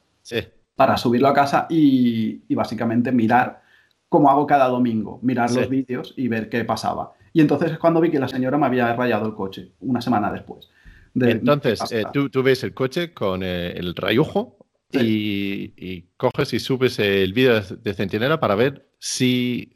para 0.74 0.96
subirlo 0.96 1.28
a 1.28 1.35
casa 1.35 1.66
y, 1.70 2.42
básicamente 2.55 3.12
mirar 3.12 3.62
como 4.09 4.31
hago 4.31 4.46
cada 4.46 4.68
domingo, 4.68 5.20
mirar 5.22 5.50
los 5.52 5.68
vídeos 5.68 6.12
y 6.16 6.28
ver 6.28 6.48
qué 6.48 6.64
pasaba. 6.64 7.12
Y 7.33 7.40
entonces 7.40 7.72
es 7.72 7.78
cuando 7.78 8.00
vi 8.00 8.11
que 8.11 8.18
la 8.18 8.28
señora 8.28 8.59
me 8.59 8.66
había 8.66 8.94
rayado 8.94 9.26
el 9.26 9.35
coche, 9.35 9.72
una 9.81 10.00
semana 10.00 10.31
después. 10.31 10.68
entonces, 11.14 11.81
eh, 11.92 12.05
tú, 12.12 12.42
ves 12.42 12.62
el 12.64 12.74
coche 12.74 13.14
con 13.14 13.42
eh, 13.42 13.72
el 13.72 13.94
rayujo 13.94 14.59
y, 14.90 16.02
coges 16.16 16.52
y 16.52 16.59
subes 16.59 16.98
el 16.98 17.33
vídeo 17.33 17.61
de 17.61 17.94
centinela 17.94 18.38
para 18.38 18.55
ver 18.55 18.90
si 18.98 19.74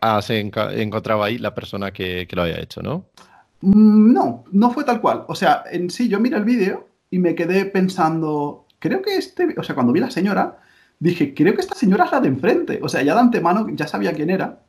has 0.00 0.30
encontrado 0.30 1.22
ahí 1.22 1.38
la 1.38 1.54
persona 1.54 1.92
que, 1.92 2.26
que 2.26 2.34
lo 2.34 2.42
haya 2.42 2.60
hecho, 2.60 2.82
¿no? 2.82 3.10
Mm, 3.64 4.12
no, 4.12 4.44
no 4.52 4.70
fue 4.70 4.84
tal 4.84 5.00
cual. 5.00 5.24
O 5.28 5.34
sea, 5.34 5.64
en 5.70 5.90
sí 5.90 6.08
yo 6.08 6.20
miré 6.20 6.36
el 6.36 6.44
vídeo 6.44 6.88
y 7.10 7.18
me 7.18 7.34
quedé 7.34 7.64
pensando, 7.64 8.66
creo 8.78 9.00
que 9.02 9.16
este, 9.16 9.54
o 9.58 9.62
sea, 9.62 9.74
cuando 9.74 9.92
vi 9.92 10.00
la 10.00 10.10
señora, 10.10 10.58
dije, 11.00 11.34
creo 11.34 11.54
que 11.54 11.62
esta 11.62 11.74
señora 11.74 12.04
es 12.04 12.12
la 12.12 12.20
de 12.20 12.28
enfrente. 12.28 12.80
O 12.82 12.88
sea, 12.88 13.02
ya 13.02 13.14
de 13.14 13.20
antemano 13.20 13.66
ya 13.70 13.86
sabía 13.86 14.12
quién 14.12 14.30
era. 14.30 14.60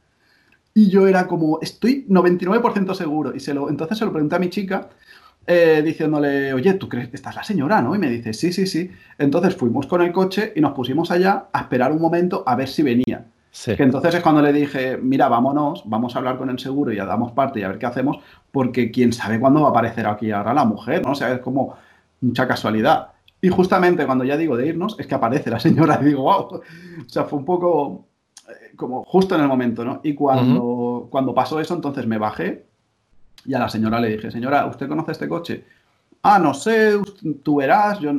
Y 0.73 0.89
yo 0.89 1.07
era 1.07 1.27
como, 1.27 1.59
estoy 1.61 2.05
99% 2.09 2.93
seguro. 2.95 3.35
Y 3.35 3.39
se 3.39 3.53
lo, 3.53 3.69
entonces 3.69 3.97
se 3.97 4.05
lo 4.05 4.11
pregunté 4.11 4.35
a 4.35 4.39
mi 4.39 4.49
chica, 4.49 4.89
eh, 5.47 5.81
diciéndole, 5.85 6.53
oye, 6.53 6.73
¿tú 6.75 6.89
crees 6.89 7.09
que 7.09 7.15
esta 7.17 7.29
es 7.31 7.35
la 7.35 7.43
señora, 7.43 7.81
no? 7.81 7.95
Y 7.95 7.99
me 7.99 8.09
dice, 8.09 8.33
sí, 8.33 8.53
sí, 8.53 8.67
sí. 8.67 8.91
Entonces 9.17 9.55
fuimos 9.55 9.87
con 9.87 10.01
el 10.01 10.11
coche 10.11 10.53
y 10.55 10.61
nos 10.61 10.73
pusimos 10.73 11.11
allá 11.11 11.47
a 11.53 11.61
esperar 11.61 11.91
un 11.91 12.01
momento 12.01 12.43
a 12.45 12.55
ver 12.55 12.67
si 12.69 12.83
venía. 12.83 13.25
Que 13.63 13.83
entonces 13.83 14.13
es 14.13 14.21
cuando 14.21 14.41
le 14.41 14.51
dije, 14.51 14.97
mira, 14.97 15.29
vámonos, 15.29 15.83
vamos 15.85 16.13
a 16.13 16.19
hablar 16.19 16.37
con 16.37 16.49
el 16.49 16.59
seguro 16.59 16.91
y 16.91 16.97
ya 16.97 17.05
damos 17.05 17.31
parte 17.31 17.61
y 17.61 17.63
a 17.63 17.69
ver 17.69 17.77
qué 17.77 17.85
hacemos, 17.85 18.17
porque 18.51 18.91
quién 18.91 19.13
sabe 19.13 19.39
cuándo 19.39 19.61
va 19.61 19.67
a 19.67 19.69
aparecer 19.69 20.05
aquí 20.07 20.29
ahora 20.31 20.53
la 20.53 20.65
mujer, 20.65 21.01
¿no? 21.03 21.13
O 21.13 21.15
sea, 21.15 21.31
es 21.31 21.39
como 21.39 21.75
mucha 22.19 22.47
casualidad. 22.47 23.11
Y 23.39 23.47
justamente 23.47 24.05
cuando 24.05 24.25
ya 24.25 24.35
digo 24.35 24.57
de 24.57 24.67
irnos, 24.67 24.99
es 24.99 25.07
que 25.07 25.15
aparece 25.15 25.49
la 25.49 25.59
señora 25.59 25.97
y 26.01 26.05
digo, 26.05 26.23
wow. 26.23 26.41
O 26.41 26.61
sea, 27.07 27.23
fue 27.23 27.39
un 27.39 27.45
poco 27.45 28.05
eh, 28.49 28.75
como 28.75 29.05
justo 29.05 29.35
en 29.35 29.41
el 29.41 29.47
momento, 29.47 29.85
¿no? 29.85 30.01
Y 30.03 30.13
cuando, 30.13 31.07
cuando 31.09 31.33
pasó 31.33 31.59
eso, 31.59 31.75
entonces 31.75 32.05
me 32.05 32.17
bajé 32.17 32.65
y 33.45 33.53
a 33.53 33.59
la 33.59 33.69
señora 33.69 34.01
le 34.01 34.09
dije, 34.09 34.31
señora, 34.31 34.65
¿usted 34.65 34.89
conoce 34.89 35.13
este 35.13 35.29
coche? 35.29 35.63
Ah, 36.23 36.39
no 36.39 36.53
sé, 36.53 36.99
tú 37.41 37.57
verás, 37.57 37.99
yo, 37.99 38.11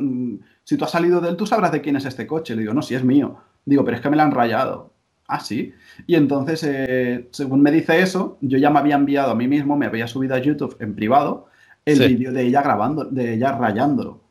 si 0.63 0.77
tú 0.77 0.85
has 0.85 0.91
salido 0.91 1.21
de 1.21 1.29
él, 1.29 1.37
tú 1.37 1.45
sabrás 1.45 1.71
de 1.71 1.81
quién 1.81 1.95
es 1.95 2.05
este 2.05 2.25
coche. 2.25 2.55
Le 2.55 2.61
digo, 2.61 2.73
no, 2.73 2.81
si 2.81 2.95
es 2.95 3.03
mío. 3.03 3.37
Digo, 3.65 3.85
pero 3.85 3.97
es 3.97 4.01
que 4.01 4.09
me 4.09 4.15
lo 4.15 4.23
han 4.23 4.31
rayado 4.31 4.96
ah, 5.27 5.39
sí. 5.39 5.73
Y 6.05 6.15
entonces, 6.15 6.63
eh, 6.63 7.27
según 7.31 7.61
me 7.61 7.71
dice 7.71 8.01
eso, 8.01 8.37
yo 8.41 8.57
ya 8.57 8.69
me 8.69 8.79
había 8.79 8.95
enviado 8.95 9.31
a 9.31 9.35
mí 9.35 9.47
mismo, 9.47 9.77
me 9.77 9.85
había 9.85 10.07
subido 10.07 10.35
a 10.35 10.39
YouTube 10.39 10.75
en 10.79 10.95
privado 10.95 11.47
el 11.85 11.99
vídeo 11.99 12.33
de 12.33 12.43
ella 12.43 12.61
grabando, 12.61 13.05
de 13.05 13.33
ella 13.33 13.53
rayándolo. 13.53 14.21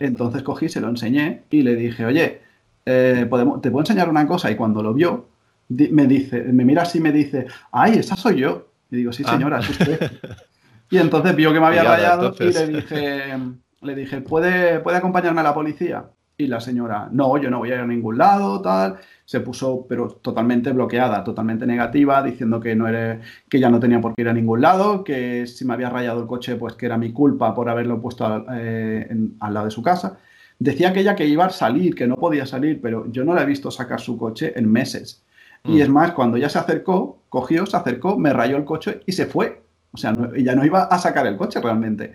Entonces 0.00 0.42
cogí, 0.42 0.68
se 0.68 0.80
lo 0.80 0.88
enseñé 0.88 1.42
y 1.50 1.62
le 1.62 1.74
dije, 1.76 2.04
oye, 2.04 2.40
eh, 2.84 3.26
¿podemos, 3.28 3.60
te 3.60 3.70
puedo 3.70 3.82
enseñar 3.82 4.08
una 4.08 4.26
cosa. 4.26 4.50
Y 4.50 4.56
cuando 4.56 4.82
lo 4.82 4.94
vio, 4.94 5.28
me 5.68 6.06
dice, 6.06 6.42
me 6.44 6.64
mira 6.64 6.82
así 6.82 6.98
y 6.98 7.00
me 7.00 7.12
dice, 7.12 7.46
ay, 7.72 7.98
esa 7.98 8.16
soy 8.16 8.40
yo. 8.40 8.68
Y 8.90 8.96
digo, 8.96 9.12
sí, 9.12 9.22
ah. 9.26 9.32
señora, 9.32 9.60
es 9.60 9.70
usted. 9.70 10.12
y 10.90 10.98
entonces 10.98 11.34
vio 11.34 11.52
que 11.52 11.60
me 11.60 11.66
había 11.66 11.84
rayado 11.84 12.34
y 12.38 12.52
le 12.52 12.66
dije, 12.66 13.38
le 13.82 13.94
dije, 13.94 14.20
¿puede, 14.20 14.80
¿puede 14.80 14.98
acompañarme 14.98 15.40
a 15.40 15.44
la 15.44 15.54
policía? 15.54 16.06
Y 16.38 16.46
la 16.48 16.60
señora, 16.60 17.08
no, 17.10 17.38
yo 17.38 17.50
no 17.50 17.58
voy 17.58 17.70
a 17.70 17.76
ir 17.76 17.80
a 17.80 17.86
ningún 17.86 18.18
lado, 18.18 18.60
tal 18.60 18.98
se 19.26 19.40
puso 19.40 19.86
pero 19.88 20.08
totalmente 20.08 20.72
bloqueada, 20.72 21.22
totalmente 21.24 21.66
negativa, 21.66 22.22
diciendo 22.22 22.60
que, 22.60 22.76
no 22.76 22.86
era, 22.86 23.20
que 23.48 23.58
ya 23.58 23.68
no 23.68 23.80
tenía 23.80 24.00
por 24.00 24.14
qué 24.14 24.22
ir 24.22 24.28
a 24.28 24.32
ningún 24.32 24.60
lado, 24.60 25.02
que 25.02 25.48
si 25.48 25.64
me 25.64 25.74
había 25.74 25.90
rayado 25.90 26.20
el 26.20 26.28
coche, 26.28 26.54
pues 26.54 26.74
que 26.74 26.86
era 26.86 26.96
mi 26.96 27.12
culpa 27.12 27.52
por 27.52 27.68
haberlo 27.68 28.00
puesto 28.00 28.24
al, 28.24 28.46
eh, 28.54 29.08
al 29.40 29.52
lado 29.52 29.66
de 29.66 29.72
su 29.72 29.82
casa. 29.82 30.18
Decía 30.60 30.92
que 30.92 31.00
ella 31.00 31.16
que 31.16 31.26
iba 31.26 31.44
a 31.44 31.50
salir, 31.50 31.96
que 31.96 32.06
no 32.06 32.16
podía 32.16 32.46
salir, 32.46 32.80
pero 32.80 33.10
yo 33.10 33.24
no 33.24 33.34
la 33.34 33.42
he 33.42 33.46
visto 33.46 33.70
sacar 33.70 34.00
su 34.00 34.16
coche 34.16 34.52
en 34.56 34.70
meses. 34.70 35.24
Y 35.64 35.72
mm. 35.72 35.80
es 35.82 35.88
más, 35.88 36.12
cuando 36.12 36.36
ella 36.36 36.48
se 36.48 36.60
acercó, 36.60 37.18
cogió, 37.28 37.66
se 37.66 37.76
acercó, 37.76 38.16
me 38.16 38.32
rayó 38.32 38.56
el 38.56 38.64
coche 38.64 39.00
y 39.06 39.12
se 39.12 39.26
fue. 39.26 39.60
O 39.90 39.96
sea, 39.96 40.12
ella 40.36 40.54
no 40.54 40.64
iba 40.64 40.84
a 40.84 40.98
sacar 40.98 41.26
el 41.26 41.36
coche 41.36 41.60
realmente. 41.60 42.14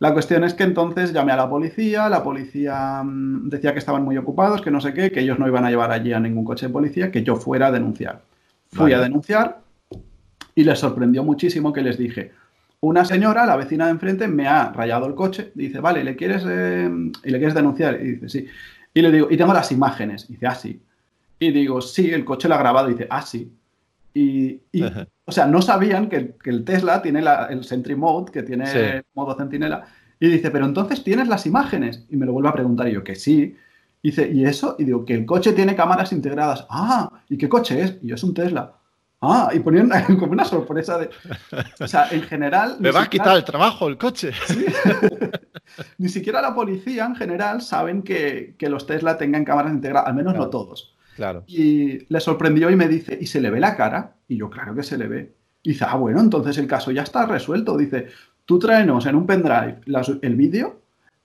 La 0.00 0.14
cuestión 0.14 0.44
es 0.44 0.54
que 0.54 0.64
entonces 0.64 1.12
llamé 1.12 1.32
a 1.32 1.36
la 1.36 1.48
policía, 1.48 2.08
la 2.08 2.22
policía 2.22 3.02
mm, 3.04 3.50
decía 3.50 3.74
que 3.74 3.78
estaban 3.78 4.02
muy 4.02 4.16
ocupados, 4.16 4.62
que 4.62 4.70
no 4.70 4.80
sé 4.80 4.94
qué, 4.94 5.12
que 5.12 5.20
ellos 5.20 5.38
no 5.38 5.46
iban 5.46 5.64
a 5.66 5.70
llevar 5.70 5.92
allí 5.92 6.14
a 6.14 6.18
ningún 6.18 6.44
coche 6.44 6.66
de 6.66 6.72
policía, 6.72 7.12
que 7.12 7.22
yo 7.22 7.36
fuera 7.36 7.66
a 7.66 7.70
denunciar. 7.70 8.22
Fui 8.70 8.94
a 8.94 9.00
denunciar 9.00 9.60
y 10.54 10.64
les 10.64 10.78
sorprendió 10.78 11.22
muchísimo 11.22 11.72
que 11.72 11.82
les 11.82 11.98
dije, 11.98 12.32
una 12.80 13.04
señora, 13.04 13.44
la 13.44 13.56
vecina 13.56 13.86
de 13.86 13.90
enfrente, 13.90 14.26
me 14.26 14.48
ha 14.48 14.72
rayado 14.72 15.06
el 15.06 15.14
coche, 15.14 15.52
dice, 15.54 15.80
vale, 15.80 16.02
¿le 16.02 16.16
quieres, 16.16 16.44
eh, 16.48 16.90
¿y 17.22 17.30
le 17.30 17.38
quieres 17.38 17.54
denunciar? 17.54 18.00
Y 18.00 18.12
dice, 18.12 18.28
sí. 18.30 18.46
Y 18.94 19.02
le 19.02 19.12
digo, 19.12 19.28
y 19.30 19.36
tengo 19.36 19.52
las 19.52 19.70
imágenes, 19.70 20.24
y 20.30 20.32
dice, 20.32 20.46
ah, 20.46 20.54
sí. 20.54 20.80
Y 21.38 21.52
digo, 21.52 21.82
sí, 21.82 22.10
el 22.10 22.24
coche 22.24 22.48
lo 22.48 22.54
ha 22.54 22.58
grabado, 22.58 22.88
y 22.88 22.92
dice, 22.92 23.06
ah, 23.10 23.20
sí. 23.20 23.52
Y, 24.12 24.60
o 25.24 25.32
sea, 25.32 25.46
no 25.46 25.62
sabían 25.62 26.08
que, 26.08 26.34
el 26.44 26.64
Tesla 26.64 27.02
tiene 27.02 27.22
el 27.50 27.64
Sentry 27.64 27.94
Mode, 27.94 28.32
que 28.32 28.42
tiene 28.42 29.04
modo 29.14 29.36
centinela. 29.36 29.86
Y 30.18 30.28
dice, 30.28 30.50
pero 30.50 30.66
entonces 30.66 31.02
tienes 31.02 31.28
las 31.28 31.46
imágenes. 31.46 32.04
Y 32.10 32.16
me 32.16 32.26
lo 32.26 32.32
vuelve 32.32 32.48
a 32.48 32.54
preguntar 32.54 32.88
y 32.88 32.92
yo, 32.92 33.04
que 33.04 33.14
sí. 33.14 33.56
Y 34.02 34.10
dice, 34.10 34.30
¿y 34.30 34.44
eso? 34.44 34.76
Y 34.78 34.84
digo, 34.84 35.04
que 35.04 35.14
el 35.14 35.24
coche 35.26 35.52
tiene 35.52 35.74
cámaras 35.74 36.12
integradas. 36.12 36.66
Ah, 36.68 37.22
¿y 37.28 37.38
qué 37.38 37.48
coche 37.48 37.80
es? 37.80 37.98
Y 38.02 38.08
yo, 38.08 38.14
es 38.14 38.22
un 38.22 38.34
Tesla. 38.34 38.74
Ah, 39.22 39.50
y 39.52 39.60
ponían 39.60 39.90
como 40.18 40.32
una 40.32 40.44
sorpresa 40.44 40.98
de. 40.98 41.10
O 41.78 41.86
sea, 41.86 42.08
en 42.10 42.22
general. 42.22 42.76
Me 42.80 42.90
va 42.90 43.02
a 43.02 43.10
quitar 43.10 43.36
el 43.36 43.44
trabajo 43.44 43.88
el 43.88 43.98
coche. 43.98 44.32
ni 45.98 46.08
siquiera 46.08 46.40
la 46.40 46.54
policía 46.54 47.04
en 47.04 47.14
general 47.14 47.60
saben 47.60 48.02
que, 48.02 48.56
los 48.60 48.86
Tesla 48.86 49.18
tengan 49.18 49.44
cámaras 49.44 49.72
integradas, 49.72 50.08
al 50.08 50.14
menos 50.14 50.34
no 50.34 50.48
todos. 50.48 50.94
Claro. 51.16 51.44
Y 51.46 52.06
le 52.12 52.20
sorprendió 52.20 52.70
y 52.70 52.76
me 52.76 52.88
dice, 52.88 53.18
¿y 53.20 53.26
se 53.26 53.40
le 53.40 53.50
ve 53.50 53.60
la 53.60 53.76
cara? 53.76 54.16
Y 54.28 54.36
yo, 54.36 54.48
claro 54.48 54.74
que 54.74 54.82
se 54.82 54.96
le 54.96 55.06
ve. 55.06 55.34
Y 55.62 55.70
dice, 55.70 55.84
ah, 55.88 55.96
bueno, 55.96 56.20
entonces 56.20 56.56
el 56.58 56.66
caso 56.66 56.90
ya 56.90 57.02
está 57.02 57.26
resuelto. 57.26 57.76
Dice, 57.76 58.06
tú 58.44 58.58
tráenos 58.58 59.06
en 59.06 59.14
un 59.14 59.26
pendrive 59.26 59.80
el 60.22 60.36
vídeo 60.36 60.80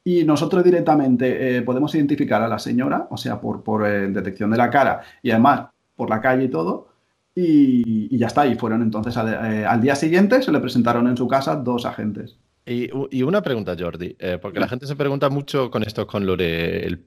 y 0.08 0.24
nosotros 0.24 0.64
directamente 0.64 1.58
eh, 1.58 1.62
podemos 1.64 1.94
identificar 1.96 2.40
a 2.44 2.48
la 2.48 2.60
señora, 2.60 3.08
o 3.10 3.18
sea, 3.18 3.42
por, 3.42 3.64
por 3.64 3.88
eh, 3.88 4.08
detección 4.10 4.52
de 4.52 4.58
la 4.58 4.70
cara 4.70 5.02
y 5.24 5.32
además 5.32 5.70
por 5.96 6.12
la 6.12 6.22
calle 6.22 6.44
y 6.44 6.50
todo, 6.50 6.90
y, 7.34 8.16
ya 8.16 8.28
está. 8.28 8.46
Y 8.46 8.56
fueron 8.56 8.84
entonces 8.84 9.16
eh, 9.18 9.66
al 9.68 9.82
día 9.82 9.96
siguiente, 9.96 10.44
se 10.44 10.52
le 10.52 10.60
presentaron 10.60 11.08
en 11.08 11.18
su 11.18 11.28
casa 11.28 11.56
dos 11.56 11.86
agentes. 11.86 12.38
Y, 12.68 13.24
una 13.24 13.42
pregunta, 13.42 13.76
Jordi, 13.78 14.18
porque 14.42 14.60
la 14.60 14.68
gente 14.68 14.88
se 14.88 14.96
pregunta 14.96 15.30
mucho 15.30 15.70
con 15.70 15.84
esto, 15.84 16.08
con 16.08 16.26
lo 16.26 16.36
de... 16.36 17.00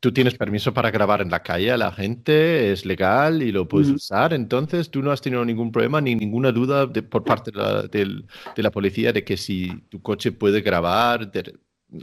¿Tú 0.00 0.12
tienes 0.12 0.34
permiso 0.34 0.72
para 0.72 0.90
grabar 0.90 1.20
en 1.20 1.30
la 1.30 1.42
calle 1.42 1.70
a 1.70 1.76
la 1.76 1.92
gente? 1.92 2.72
¿Es 2.72 2.86
legal 2.86 3.42
y 3.42 3.52
lo 3.52 3.68
puedes 3.68 3.90
usar? 3.90 4.32
Entonces, 4.32 4.90
¿tú 4.90 5.02
no 5.02 5.12
has 5.12 5.20
tenido 5.20 5.44
ningún 5.44 5.70
problema 5.70 6.00
ni 6.00 6.14
ninguna 6.14 6.52
duda 6.52 6.90
por 6.90 7.22
parte 7.22 7.50
de 7.52 8.62
la, 8.62 8.70
policía 8.70 9.12
de 9.12 9.24
que 9.24 9.36
si 9.36 9.82
tu 9.90 10.00
coche 10.00 10.32
puede 10.32 10.62
grabar? 10.62 11.30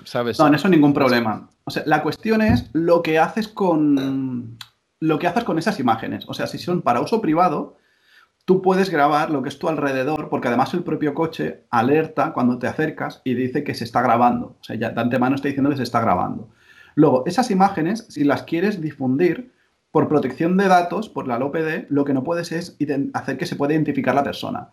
¿Sabes? 0.03 0.37
No, 0.37 0.45
en 0.45 0.53
eso 0.53 0.69
ningún 0.69 0.93
problema. 0.93 1.49
O 1.63 1.71
sea, 1.71 1.81
la 1.87 2.03
cuestión 2.03 2.43
es 2.43 2.69
lo 2.73 3.01
que 3.01 3.17
haces 3.17 3.47
con 3.47 4.59
lo 4.99 5.17
que 5.17 5.25
haces 5.25 5.43
con 5.43 5.57
esas 5.57 5.79
imágenes. 5.79 6.25
O 6.27 6.35
sea, 6.35 6.45
si 6.45 6.59
son 6.59 6.83
para 6.83 7.01
uso 7.01 7.19
privado, 7.19 7.77
tú 8.45 8.61
puedes 8.61 8.91
grabar 8.91 9.31
lo 9.31 9.41
que 9.41 9.49
es 9.49 9.57
tu 9.57 9.69
alrededor, 9.69 10.29
porque 10.29 10.49
además 10.49 10.71
el 10.75 10.83
propio 10.83 11.15
coche 11.15 11.65
alerta 11.71 12.33
cuando 12.33 12.59
te 12.59 12.67
acercas 12.67 13.21
y 13.23 13.33
dice 13.33 13.63
que 13.63 13.73
se 13.73 13.85
está 13.85 14.03
grabando. 14.03 14.57
O 14.59 14.63
sea, 14.63 14.75
ya 14.75 14.91
de 14.91 15.01
antemano 15.01 15.35
está 15.35 15.47
diciendo 15.47 15.71
que 15.71 15.77
se 15.77 15.83
está 15.83 15.99
grabando. 15.99 16.49
Luego, 16.97 17.23
esas 17.27 17.51
imágenes, 17.51 18.07
si 18.09 18.23
las 18.23 18.43
quieres 18.43 18.81
difundir, 18.81 19.53
por 19.91 20.09
protección 20.09 20.57
de 20.57 20.67
datos, 20.67 21.09
por 21.09 21.27
la 21.27 21.39
LOPD, 21.39 21.85
lo 21.89 22.03
que 22.03 22.13
no 22.13 22.23
puedes 22.23 22.51
es 22.51 22.77
hacer 23.13 23.37
que 23.37 23.45
se 23.45 23.55
pueda 23.55 23.73
identificar 23.73 24.13
la 24.13 24.23
persona. 24.23 24.69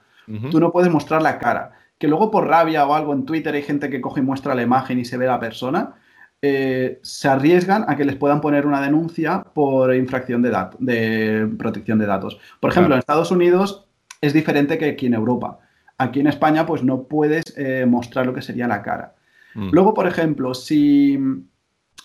Tú 0.51 0.59
no 0.59 0.73
puedes 0.73 0.91
mostrar 0.91 1.21
la 1.21 1.39
cara 1.39 1.73
que 1.99 2.09
luego 2.09 2.31
por 2.31 2.47
rabia 2.47 2.87
o 2.87 2.95
algo 2.95 3.13
en 3.13 3.25
Twitter 3.25 3.55
hay 3.55 3.63
gente 3.63 3.91
que 3.91 4.01
coge 4.01 4.21
y 4.21 4.25
muestra 4.25 4.55
la 4.55 4.63
imagen 4.63 4.99
y 4.99 5.05
se 5.05 5.17
ve 5.17 5.27
la 5.27 5.41
persona, 5.41 5.95
eh, 6.43 6.99
se 7.03 7.29
arriesgan 7.29 7.85
a 7.89 7.97
que 7.97 8.05
les 8.05 8.17
puedan 8.17 8.41
poner 8.41 8.67
una 8.67 8.81
denuncia 8.81 9.43
por 9.43 9.95
infracción 9.95 10.43
de, 10.43 10.51
de 10.81 11.49
protección 11.59 11.99
de 11.99 12.07
datos. 12.07 12.39
Por 12.61 12.71
ejemplo, 12.71 12.95
en 12.95 12.99
Estados 12.99 13.31
Unidos 13.31 13.87
es 14.21 14.33
diferente 14.33 14.77
que 14.77 14.91
aquí 14.91 15.07
en 15.07 15.15
Europa. 15.15 15.61
Aquí 15.97 16.21
en 16.21 16.27
España, 16.27 16.67
pues 16.67 16.83
no 16.83 17.05
puedes 17.05 17.45
eh, 17.57 17.87
mostrar 17.87 18.27
lo 18.27 18.35
que 18.35 18.43
sería 18.43 18.67
la 18.67 18.83
cara. 18.83 19.15
Mm. 19.55 19.71
Luego, 19.71 19.95
por 19.95 20.09
ejemplo, 20.09 20.53
si 20.55 21.19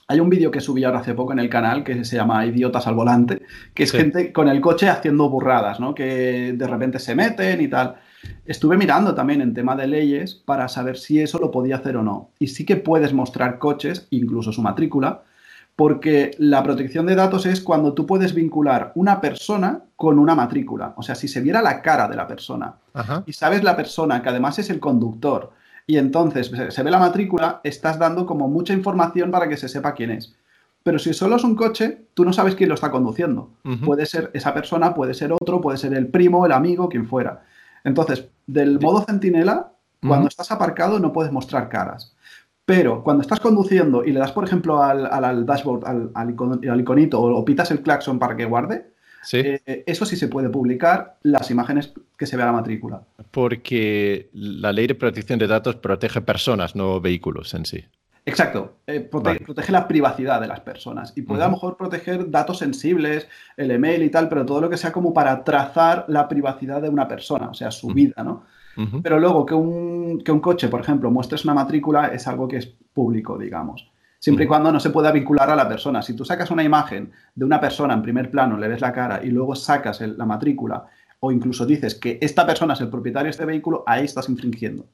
hay 0.09 0.19
un 0.19 0.29
vídeo 0.29 0.49
que 0.49 0.59
subí 0.59 0.83
ahora 0.83 0.99
hace 0.99 1.13
poco 1.13 1.33
en 1.33 1.39
el 1.39 1.49
canal 1.49 1.83
que 1.83 2.03
se 2.03 2.15
llama 2.15 2.43
Idiotas 2.43 2.87
al 2.87 2.95
volante, 2.95 3.43
que 3.75 3.83
es 3.83 3.91
gente 3.91 4.33
con 4.33 4.49
el 4.49 4.59
coche 4.59 4.89
haciendo 4.89 5.29
burradas, 5.29 5.79
¿no? 5.79 5.93
Que 5.93 6.53
de 6.57 6.67
repente 6.67 6.97
se 6.97 7.13
meten 7.13 7.61
y 7.61 7.67
tal. 7.67 7.95
Estuve 8.43 8.75
mirando 8.75 9.13
también 9.13 9.39
en 9.39 9.53
tema 9.53 9.75
de 9.75 9.85
leyes 9.85 10.33
para 10.33 10.67
saber 10.67 10.97
si 10.97 11.21
eso 11.21 11.37
lo 11.37 11.51
podía 11.51 11.75
hacer 11.75 11.95
o 11.95 12.01
no. 12.01 12.31
Y 12.39 12.47
sí 12.47 12.65
que 12.65 12.75
puedes 12.75 13.13
mostrar 13.13 13.59
coches, 13.59 14.07
incluso 14.09 14.51
su 14.51 14.63
matrícula, 14.63 15.21
porque 15.75 16.31
la 16.39 16.63
protección 16.63 17.05
de 17.05 17.13
datos 17.13 17.45
es 17.45 17.61
cuando 17.61 17.93
tú 17.93 18.07
puedes 18.07 18.33
vincular 18.33 18.91
una 18.95 19.21
persona 19.21 19.83
con 19.95 20.17
una 20.17 20.33
matrícula. 20.33 20.95
O 20.97 21.03
sea, 21.03 21.13
si 21.13 21.27
se 21.27 21.39
viera 21.39 21.61
la 21.61 21.83
cara 21.83 22.07
de 22.07 22.15
la 22.15 22.25
persona 22.25 22.73
y 23.27 23.33
sabes 23.33 23.63
la 23.63 23.75
persona 23.75 24.23
que 24.23 24.29
además 24.29 24.57
es 24.57 24.71
el 24.71 24.79
conductor 24.79 25.51
y 25.89 25.97
entonces 25.97 26.51
se 26.69 26.83
ve 26.83 26.91
la 26.91 26.99
matrícula, 26.99 27.61
estás 27.63 27.97
dando 27.97 28.27
como 28.27 28.47
mucha 28.47 28.73
información 28.73 29.31
para 29.31 29.49
que 29.49 29.57
se 29.57 29.67
sepa 29.67 29.95
quién 29.95 30.11
es. 30.11 30.35
Pero 30.83 30.99
si 30.99 31.15
solo 31.15 31.37
es 31.37 31.43
un 31.43 31.55
coche, 31.55 32.05
tú 32.13 32.23
no 32.23 32.31
sabes 32.31 32.53
quién 32.53 32.69
lo 32.69 32.75
está 32.75 32.91
conduciendo. 32.91 33.53
Puede 33.83 34.05
ser 34.05 34.29
esa 34.35 34.53
persona, 34.53 34.93
puede 34.93 35.15
ser 35.15 35.33
otro, 35.33 35.59
puede 35.59 35.79
ser 35.79 35.95
el 35.95 36.07
primo, 36.07 36.45
el 36.45 36.51
amigo, 36.51 36.89
quien 36.89 37.07
fuera. 37.07 37.41
Entonces, 37.83 38.29
del 38.45 38.79
modo 38.79 39.01
centinela, 39.01 39.71
cuando 40.07 40.27
estás 40.27 40.51
aparcado 40.51 40.99
no 40.99 41.11
puedes 41.11 41.31
mostrar 41.31 41.69
caras. 41.69 42.15
Pero 42.65 43.03
cuando 43.03 43.23
estás 43.23 43.39
conduciendo 43.39 44.05
y 44.05 44.11
le 44.11 44.19
das, 44.19 44.31
por 44.31 44.43
ejemplo, 44.43 44.83
al, 44.83 45.43
dashboard, 45.47 45.85
al, 46.13 46.79
iconito 46.79 47.19
o, 47.19 47.43
pitas 47.43 47.71
el 47.71 47.81
claxon 47.81 48.19
para 48.19 48.37
que 48.37 48.45
guarde, 48.45 48.93
eh, 49.33 49.83
eso 49.85 50.05
sí 50.05 50.15
se 50.15 50.27
puede 50.27 50.49
publicar, 50.49 51.17
las 51.23 51.51
imágenes 51.51 51.93
que 52.17 52.25
se 52.25 52.37
vea 52.37 52.45
la 52.45 52.51
matrícula. 52.51 53.03
Porque 53.31 54.29
la 54.33 54.71
ley 54.71 54.87
de 54.87 54.95
protección 54.95 55.39
de 55.39 55.47
datos 55.47 55.75
protege 55.75 56.21
personas, 56.21 56.75
no 56.75 56.99
vehículos 57.01 57.53
en 57.53 57.65
sí. 57.65 57.85
Exacto, 58.25 58.77
eh, 58.85 58.99
protege 58.99 59.71
la 59.71 59.87
privacidad 59.87 60.39
de 60.39 60.47
las 60.47 60.59
personas 60.59 61.13
y 61.15 61.23
puede 61.23 61.41
a 61.41 61.45
lo 61.45 61.53
mejor 61.53 61.77
proteger 61.77 62.29
datos 62.29 62.59
sensibles, 62.59 63.27
el 63.57 63.71
email 63.71 64.03
y 64.03 64.09
tal, 64.09 64.29
pero 64.29 64.45
todo 64.45 64.61
lo 64.61 64.69
que 64.69 64.77
sea 64.77 64.91
como 64.91 65.13
para 65.13 65.43
trazar 65.43 66.05
la 66.07 66.27
privacidad 66.27 66.81
de 66.81 66.89
una 66.89 67.07
persona, 67.07 67.49
o 67.49 67.53
sea, 67.53 67.71
su 67.71 67.87
vida, 67.87 68.23
¿no? 68.23 68.43
Pero 69.03 69.19
luego 69.19 69.45
que 69.45 69.53
un, 69.53 70.21
que 70.23 70.31
un 70.31 70.39
coche, 70.39 70.69
por 70.69 70.79
ejemplo, 70.79 71.11
muestres 71.11 71.43
una 71.43 71.53
matrícula 71.53 72.07
es 72.07 72.25
algo 72.27 72.47
que 72.47 72.57
es 72.57 72.67
público, 72.93 73.37
digamos. 73.37 73.89
Siempre 74.19 74.43
y 74.43 74.47
cuando 74.47 74.71
no 74.71 74.81
se 74.81 74.89
pueda 74.89 75.13
vincular 75.13 75.49
a 75.49 75.55
la 75.55 75.67
persona. 75.67 76.01
Si 76.01 76.13
tú 76.13 76.25
sacas 76.25 76.51
una 76.51 76.63
imagen 76.63 77.11
de 77.33 77.45
una 77.45 77.59
persona 77.59 77.93
en 77.93 78.01
primer 78.01 78.29
plano, 78.29 78.57
le 78.57 78.67
ves 78.67 78.81
la 78.81 78.91
cara 78.91 79.21
y 79.23 79.29
luego 79.29 79.55
sacas 79.55 80.01
la 80.01 80.25
matrícula 80.25 80.85
o 81.21 81.31
incluso 81.31 81.65
dices 81.65 81.95
que 81.95 82.17
esta 82.21 82.45
persona 82.45 82.73
es 82.73 82.81
el 82.81 82.89
propietario 82.89 83.25
de 83.25 83.31
este 83.31 83.45
vehículo, 83.45 83.83
ahí 83.87 84.05
estás 84.05 84.29
infringiendo. 84.29 84.85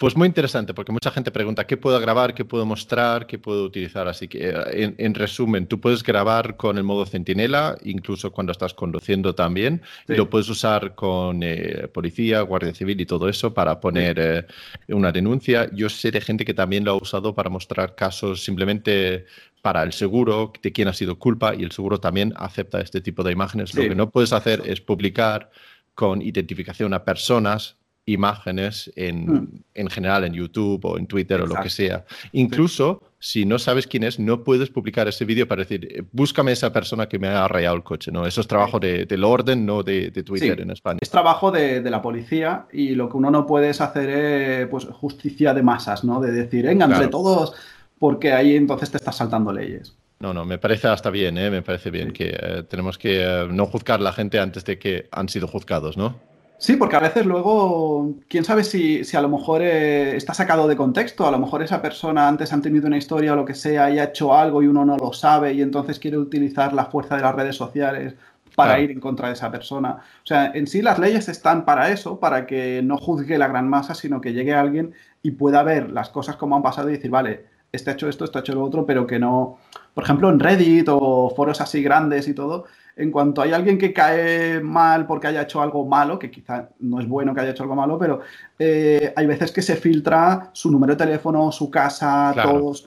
Pues 0.00 0.16
muy 0.16 0.28
interesante, 0.28 0.72
porque 0.72 0.92
mucha 0.92 1.10
gente 1.10 1.30
pregunta 1.30 1.66
qué 1.66 1.76
puedo 1.76 2.00
grabar, 2.00 2.32
qué 2.32 2.46
puedo 2.46 2.64
mostrar, 2.64 3.26
qué 3.26 3.38
puedo 3.38 3.64
utilizar. 3.64 4.08
Así 4.08 4.28
que, 4.28 4.48
eh, 4.48 4.94
en, 4.96 5.14
resumen, 5.14 5.66
tú 5.66 5.78
puedes 5.78 6.02
grabar 6.02 6.56
con 6.56 6.78
el 6.78 6.84
modo 6.84 7.04
centinela, 7.04 7.76
incluso 7.84 8.32
cuando 8.32 8.50
estás 8.50 8.72
conduciendo 8.72 9.34
también, 9.34 9.82
y 10.08 10.14
lo 10.14 10.30
puedes 10.30 10.48
usar 10.48 10.94
con 10.94 11.42
eh, 11.42 11.86
policía, 11.92 12.40
guardia 12.40 12.72
civil 12.72 12.98
y 12.98 13.04
todo 13.04 13.28
eso 13.28 13.52
para 13.52 13.78
poner 13.78 14.18
eh, 14.18 14.46
una 14.88 15.12
denuncia. 15.12 15.68
Yo 15.74 15.90
sé 15.90 16.10
de 16.10 16.22
gente 16.22 16.46
que 16.46 16.54
también 16.54 16.82
lo 16.82 16.92
ha 16.92 16.96
usado 16.96 17.34
para 17.34 17.50
mostrar 17.50 17.94
casos 17.94 18.42
simplemente 18.42 19.26
para 19.60 19.82
el 19.82 19.92
seguro 19.92 20.50
de 20.62 20.72
quién 20.72 20.88
ha 20.88 20.94
sido 20.94 21.18
culpa 21.18 21.54
y 21.54 21.62
el 21.62 21.72
seguro 21.72 22.00
también 22.00 22.32
acepta 22.36 22.80
este 22.80 23.02
tipo 23.02 23.22
de 23.22 23.32
imágenes. 23.32 23.74
Lo 23.74 23.82
que 23.82 23.94
no 23.94 24.08
puedes 24.08 24.32
hacer 24.32 24.62
es 24.64 24.80
publicar 24.80 25.50
con 25.94 26.22
identificación 26.22 26.94
a 26.94 27.04
personas 27.04 27.76
imágenes 28.06 28.90
hmm. 28.96 29.44
en, 29.74 29.90
general 29.90 30.24
en 30.24 30.32
YouTube 30.32 30.84
o 30.84 30.98
en 30.98 31.06
Twitter 31.06 31.40
o 31.40 31.46
lo 31.46 31.56
que 31.56 31.70
sea. 31.70 32.04
Incluso 32.32 33.02
si 33.18 33.44
no 33.44 33.58
sabes 33.58 33.86
quién 33.86 34.02
es, 34.02 34.18
no 34.18 34.42
puedes 34.42 34.70
publicar 34.70 35.06
ese 35.06 35.24
vídeo 35.24 35.46
para 35.46 35.62
decir, 35.62 35.86
eh, 35.90 36.02
búscame 36.10 36.52
esa 36.52 36.72
persona 36.72 37.06
que 37.08 37.18
me 37.18 37.28
ha 37.28 37.46
rayado 37.46 37.76
el 37.76 37.82
coche. 37.82 38.10
¿no? 38.10 38.26
Eso 38.26 38.40
es 38.40 38.48
trabajo 38.48 38.80
de, 38.80 39.04
del 39.04 39.24
orden, 39.24 39.66
no 39.66 39.82
de, 39.82 40.10
Twitter 40.10 40.60
en 40.60 40.70
España. 40.70 40.98
Es 41.00 41.10
trabajo 41.10 41.50
de, 41.50 41.82
la 41.90 42.02
policía 42.02 42.66
y 42.72 42.94
lo 42.94 43.08
que 43.08 43.16
uno 43.16 43.30
no 43.30 43.46
puede 43.46 43.70
es 43.70 43.80
hacer 43.80 44.08
eh, 44.12 44.66
pues, 44.70 44.86
justicia 44.86 45.52
de 45.54 45.62
masas, 45.62 46.04
¿no? 46.04 46.20
de 46.20 46.30
decir, 46.30 46.66
venga, 46.66 46.86
entre 46.86 47.08
todos, 47.08 47.54
porque 47.98 48.32
ahí 48.32 48.56
entonces 48.56 48.90
te 48.90 48.96
estás 48.96 49.16
saltando 49.16 49.52
leyes. 49.52 49.96
No, 50.20 50.32
no, 50.34 50.44
me 50.44 50.58
parece 50.58 50.88
hasta 50.88 51.10
bien, 51.10 51.36
¿eh? 51.38 51.50
me 51.50 51.62
parece 51.62 51.90
bien 51.90 52.12
que 52.12 52.64
tenemos 52.68 52.98
que 52.98 53.48
no 53.50 53.66
juzgar 53.66 54.00
a 54.00 54.02
la 54.02 54.12
gente 54.12 54.38
antes 54.38 54.64
de 54.64 54.78
que 54.78 55.08
han 55.10 55.28
sido 55.28 55.48
juzgados, 55.48 55.96
¿no? 55.96 56.20
Sí, 56.60 56.76
porque 56.76 56.94
a 56.94 57.00
veces 57.00 57.24
luego, 57.24 58.16
quién 58.28 58.44
sabe 58.44 58.64
si, 58.64 59.02
a 59.16 59.22
lo 59.22 59.30
mejor 59.30 59.62
eh, 59.62 60.14
está 60.14 60.34
sacado 60.34 60.68
de 60.68 60.76
contexto, 60.76 61.26
a 61.26 61.30
lo 61.30 61.38
mejor 61.38 61.62
esa 61.62 61.80
persona 61.80 62.28
antes 62.28 62.52
han 62.52 62.60
tenido 62.60 62.86
una 62.86 62.98
historia 62.98 63.32
o 63.32 63.36
lo 63.36 63.46
que 63.46 63.54
sea 63.54 63.90
y 63.90 63.98
ha 63.98 64.04
hecho 64.04 64.34
algo 64.34 64.62
y 64.62 64.66
uno 64.66 64.84
no 64.84 64.98
lo 64.98 65.10
sabe 65.14 65.54
y 65.54 65.62
entonces 65.62 65.98
quiere 65.98 66.18
utilizar 66.18 66.74
la 66.74 66.84
fuerza 66.84 67.16
de 67.16 67.22
las 67.22 67.34
redes 67.34 67.56
sociales 67.56 68.14
para 68.54 68.78
ir 68.78 68.90
en 68.90 69.00
contra 69.00 69.28
de 69.28 69.34
esa 69.34 69.50
persona. 69.50 70.00
O 70.22 70.26
sea, 70.26 70.52
en 70.54 70.66
sí 70.66 70.82
las 70.82 70.98
leyes 70.98 71.30
están 71.30 71.64
para 71.64 71.90
eso, 71.90 72.20
para 72.20 72.46
que 72.46 72.82
no 72.84 72.98
juzgue 72.98 73.38
la 73.38 73.48
gran 73.48 73.66
masa, 73.66 73.94
sino 73.94 74.20
que 74.20 74.34
llegue 74.34 74.52
alguien 74.52 74.92
y 75.22 75.30
pueda 75.30 75.62
ver 75.62 75.90
las 75.90 76.10
cosas 76.10 76.36
como 76.36 76.56
han 76.56 76.62
pasado 76.62 76.90
y 76.90 76.92
decir, 76.92 77.10
vale, 77.10 77.46
este 77.72 77.88
ha 77.88 77.94
hecho 77.94 78.06
esto, 78.06 78.26
este 78.26 78.36
ha 78.36 78.42
hecho 78.42 78.54
lo 78.54 78.64
otro, 78.64 78.84
pero 78.84 79.06
que 79.06 79.18
no, 79.18 79.56
por 79.94 80.04
ejemplo, 80.04 80.28
en 80.28 80.38
Reddit 80.38 80.88
o 80.90 81.32
foros 81.34 81.62
así 81.62 81.82
grandes 81.82 82.28
y 82.28 82.34
todo, 82.34 82.66
en 83.00 83.10
cuanto 83.10 83.40
hay 83.40 83.52
alguien 83.52 83.78
que 83.78 83.94
cae 83.94 84.60
mal 84.60 85.06
porque 85.06 85.26
haya 85.26 85.42
hecho 85.42 85.62
algo 85.62 85.86
malo, 85.86 86.18
que 86.18 86.30
quizá 86.30 86.68
no 86.80 87.00
es 87.00 87.08
bueno 87.08 87.34
que 87.34 87.40
haya 87.40 87.52
hecho 87.52 87.62
algo 87.62 87.74
malo, 87.74 87.98
pero 87.98 88.20
eh, 88.58 89.12
hay 89.16 89.26
veces 89.26 89.50
que 89.52 89.62
se 89.62 89.76
filtra 89.76 90.50
su 90.52 90.70
número 90.70 90.94
de 90.94 91.04
teléfono, 91.04 91.50
su 91.50 91.70
casa, 91.70 92.34
todos. 92.34 92.84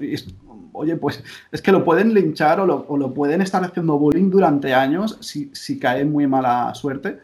oye, 0.73 0.95
pues 0.97 1.23
es 1.51 1.61
que 1.63 1.71
lo 1.71 1.83
pueden 1.83 2.13
linchar 2.13 2.59
o 2.59 2.65
lo, 2.67 3.13
pueden 3.13 3.41
estar 3.41 3.63
haciendo 3.63 3.97
bullying 3.97 4.29
durante 4.29 4.73
años 4.73 5.17
si, 5.21 5.49
si 5.53 5.79
cae 5.79 6.05
muy 6.05 6.27
mala 6.27 6.73
suerte. 6.75 7.19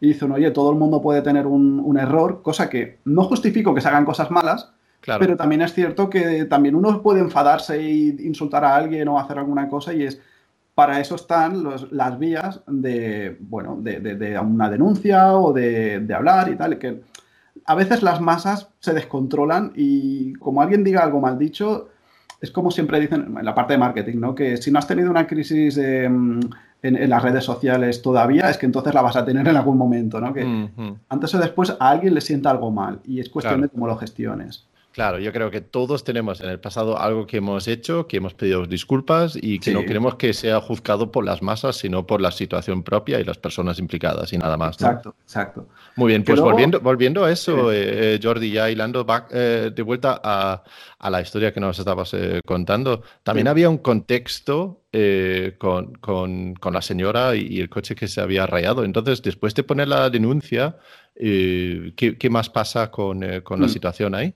y 0.00 0.08
dice, 0.08 0.24
oye, 0.24 0.50
todo 0.50 0.72
el 0.72 0.78
mundo 0.78 1.00
puede 1.00 1.22
tener 1.22 1.46
un, 1.46 1.96
error, 1.96 2.42
cosa 2.42 2.68
que 2.68 2.98
no 3.04 3.22
justifico 3.22 3.72
que 3.72 3.80
se 3.80 3.88
hagan 3.88 4.04
cosas 4.04 4.32
malas, 4.32 4.72
pero 5.06 5.36
también 5.36 5.62
es 5.62 5.72
cierto 5.74 6.10
que 6.10 6.44
también 6.46 6.74
uno 6.74 7.02
puede 7.02 7.20
enfadarse 7.20 7.76
e 7.76 8.16
insultar 8.24 8.64
a 8.64 8.74
alguien 8.74 9.06
o 9.06 9.18
hacer 9.18 9.38
alguna 9.38 9.68
cosa 9.68 9.92
y 9.92 10.02
es, 10.04 10.20
para 10.74 11.00
eso 11.00 11.16
están 11.16 11.64
las 11.90 12.18
vías 12.18 12.60
de, 12.66 13.36
bueno, 13.40 13.76
de, 13.80 14.38
una 14.38 14.70
denuncia 14.70 15.34
o 15.34 15.52
de, 15.52 16.06
hablar 16.14 16.48
y 16.50 16.56
tal, 16.56 16.78
que 16.78 17.02
a 17.66 17.74
veces 17.74 18.02
las 18.02 18.20
masas 18.20 18.68
se 18.78 18.94
descontrolan 18.94 19.72
y 19.76 20.32
como 20.34 20.62
alguien 20.62 20.82
diga 20.82 21.02
algo 21.02 21.20
mal 21.20 21.38
dicho, 21.38 21.88
es 22.40 22.50
como 22.50 22.70
siempre 22.70 23.00
dicen 23.00 23.36
en 23.38 23.44
la 23.44 23.54
parte 23.54 23.74
de 23.74 23.78
marketing, 23.78 24.18
¿no? 24.18 24.34
Que 24.34 24.56
si 24.56 24.70
no 24.70 24.78
has 24.78 24.86
tenido 24.86 25.10
una 25.10 25.26
crisis 25.26 25.76
en, 25.76 26.40
las 26.82 27.22
redes 27.22 27.44
sociales 27.44 28.02
todavía, 28.02 28.50
es 28.50 28.58
que 28.58 28.66
entonces 28.66 28.92
la 28.92 29.02
vas 29.02 29.14
a 29.14 29.24
tener 29.24 29.46
en 29.46 29.56
algún 29.56 29.78
momento, 29.78 30.20
¿no? 30.20 30.32
Que 30.32 30.68
antes 31.08 31.34
o 31.34 31.38
después 31.38 31.76
a 31.78 31.90
alguien 31.90 32.14
le 32.14 32.20
sienta 32.20 32.50
algo 32.50 32.70
mal 32.70 33.00
y 33.04 33.20
es 33.20 33.28
cuestión 33.28 33.60
de 33.60 33.68
cómo 33.68 33.86
lo 33.86 33.96
gestiones. 33.96 34.66
Claro, 34.92 35.18
yo 35.18 35.32
creo 35.32 35.50
que 35.50 35.62
todos 35.62 36.04
tenemos 36.04 36.42
en 36.42 36.50
el 36.50 36.60
pasado 36.60 36.98
algo 36.98 37.26
que 37.26 37.38
hemos 37.38 37.66
hecho, 37.66 38.06
que 38.06 38.18
hemos 38.18 38.34
pedido 38.34 38.66
disculpas 38.66 39.38
y 39.40 39.58
que 39.58 39.72
no 39.72 39.86
queremos 39.86 40.16
que 40.16 40.34
sea 40.34 40.60
juzgado 40.60 41.10
por 41.10 41.24
las 41.24 41.40
masas, 41.40 41.76
sino 41.76 42.06
por 42.06 42.20
la 42.20 42.30
situación 42.30 42.82
propia 42.82 43.18
y 43.18 43.24
las 43.24 43.38
personas 43.38 43.78
implicadas 43.78 44.34
y 44.34 44.38
nada 44.38 44.58
más. 44.58 44.74
Exacto, 44.74 45.14
exacto. 45.22 45.66
Muy 45.96 46.08
bien, 46.08 46.24
pues 46.24 46.38
volviendo, 46.38 46.78
volviendo 46.80 47.24
a 47.24 47.32
eso, 47.32 47.72
eh, 47.72 48.20
Jordi, 48.22 48.50
ya 48.50 48.70
hilando 48.70 49.02
back, 49.06 49.28
eh, 49.32 49.70
de 49.74 49.82
vuelta 49.82 50.20
a, 50.22 50.62
la 51.08 51.20
historia 51.22 51.54
que 51.54 51.60
nos 51.60 51.78
estabas 51.78 52.12
eh, 52.12 52.40
contando, 52.44 53.02
también 53.22 53.48
había 53.48 53.70
un 53.70 53.78
contexto 53.78 54.82
con, 55.58 56.54
la 56.72 56.82
señora 56.82 57.34
y, 57.34 57.60
el 57.60 57.70
coche 57.70 57.94
que 57.94 58.08
se 58.08 58.20
había 58.20 58.46
rayado. 58.46 58.84
Entonces, 58.84 59.22
después 59.22 59.54
de 59.54 59.62
poner 59.62 59.88
la 59.88 60.10
denuncia, 60.10 60.76
¿qué, 61.14 62.28
más 62.30 62.50
pasa 62.50 62.90
con, 62.90 63.20
la 63.20 63.40
mm. 63.40 63.68
situación 63.70 64.14
ahí? 64.14 64.34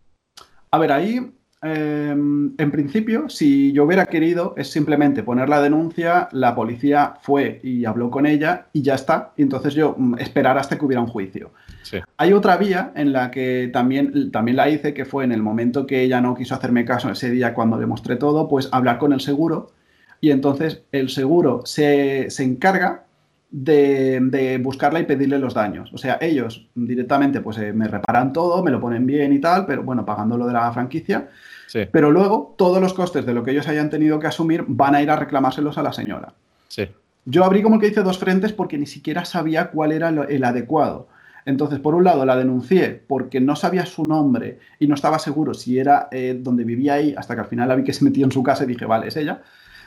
A 0.77 0.79
ver, 0.79 0.93
ahí, 0.93 1.33
em, 1.63 2.53
en 2.59 2.71
principio, 2.71 3.31
si 3.31 3.73
yo 3.73 3.85
hubiera 3.85 4.05
querido, 4.05 4.53
es 4.59 4.69
simplemente 4.71 5.23
poner 5.23 5.49
la 5.49 5.63
denuncia, 5.63 6.29
la 6.33 6.55
policía 6.55 7.15
fue 7.23 7.61
y 7.63 7.87
habló 7.87 8.11
con 8.11 8.27
ella 8.27 8.67
y 8.75 8.83
ya 8.83 8.95
está. 8.95 9.33
Y 9.39 9.43
entonces 9.43 9.73
yo 9.73 9.95
mm, 9.97 10.19
esperar 10.19 10.59
hasta 10.59 10.77
que 10.77 10.85
hubiera 10.85 11.01
un 11.01 11.07
juicio. 11.07 11.53
Hay 12.19 12.35
otra 12.35 12.59
vía 12.59 12.93
en 12.95 13.15
la 13.15 13.31
que 13.31 13.71
también, 13.73 14.31
también 14.31 14.59
la 14.59 14.69
hice, 14.69 14.93
que 14.93 15.07
fue 15.07 15.25
en 15.25 15.33
el 15.33 15.43
momento 15.43 15.87
que 15.87 16.03
ella 16.03 16.21
no 16.21 16.35
quiso 16.35 16.55
hacerme 16.55 16.85
caso 16.85 17.11
ese 17.11 17.31
día 17.31 17.55
cuando 17.55 17.79
demostré 17.79 18.17
todo, 18.17 18.49
pues 18.49 18.69
hablar 18.71 18.99
con 18.99 19.15
el 19.15 19.23
seguro. 19.23 19.71
Y 20.21 20.33
entonces 20.33 20.83
el 20.93 21.09
seguro 21.09 21.63
se, 21.65 22.29
se 22.29 22.45
encarga 22.45 23.06
de, 23.51 24.61
buscarla 24.63 25.01
y 25.01 25.05
pedirle 25.05 25.39
los 25.39 25.55
daños. 25.55 25.93
O 25.93 25.99
sea, 25.99 26.19
ellos 26.21 26.69
directamente 26.75 27.41
pues 27.41 27.59
eh, 27.59 27.73
me 27.73 27.89
reparan 27.89 28.33
todo, 28.33 28.63
me 28.63 28.71
lo 28.71 28.81
ponen 28.81 29.07
bien 29.07 29.33
y 29.33 29.41
tal, 29.41 29.67
pero 29.67 29.83
bueno, 29.83 30.05
pagando 30.05 30.37
lo 30.37 30.47
de 30.47 30.53
la 30.53 30.73
franquicia. 30.73 31.29
Pero 31.93 32.11
luego 32.11 32.55
todos 32.57 32.81
los 32.81 32.95
costes 32.95 33.27
de 33.27 33.35
lo 33.35 33.43
que 33.43 33.51
ellos 33.51 33.69
hayan 33.69 33.91
tenido 33.91 34.19
que 34.19 34.27
asumir 34.27 34.65
van 34.67 34.95
a 34.95 35.03
ir 35.03 35.11
a 35.11 35.17
reclamárselos 35.17 35.77
a 35.77 35.83
la 35.83 35.93
señora. 35.93 36.33
Sí. 36.69 36.89
Yo 37.27 37.45
abrí 37.45 37.61
como 37.61 37.79
que 37.79 37.89
hice 37.89 38.03
dos 38.03 38.19
frentes 38.19 38.53
porque 38.53 38.79
ni 38.79 38.87
siquiera 38.87 39.27
sabía 39.27 39.71
cuál 39.71 39.93
era 39.93 40.09
el 40.09 40.45
adecuado. 40.45 41.09
Entonces, 41.47 41.79
por 41.79 41.95
un 41.95 42.05
lado, 42.05 42.27
la 42.27 42.37
denuncié 42.37 43.03
porque 43.07 43.41
no 43.41 43.55
sabía 43.55 43.87
su 43.87 44.03
nombre 44.03 44.59
y 44.81 44.89
no 44.89 44.97
estaba 44.97 45.21
seguro 45.21 45.55
si 45.55 45.79
era 45.79 46.09
eh, 46.11 46.39
donde 46.39 46.65
vivía 46.65 46.95
ahí, 46.95 47.15
hasta 47.17 47.35
que 47.35 47.43
al 47.43 47.47
final 47.47 47.69
la 47.69 47.77
vi 47.77 47.85
que 47.85 47.93
se 47.93 48.05
metió 48.05 48.25
en 48.25 48.33
su 48.33 48.43
casa 48.43 48.65
y 48.65 48.67
dije, 48.67 48.85
vale, 48.85 49.09
es 49.09 49.17
ella. 49.17 49.43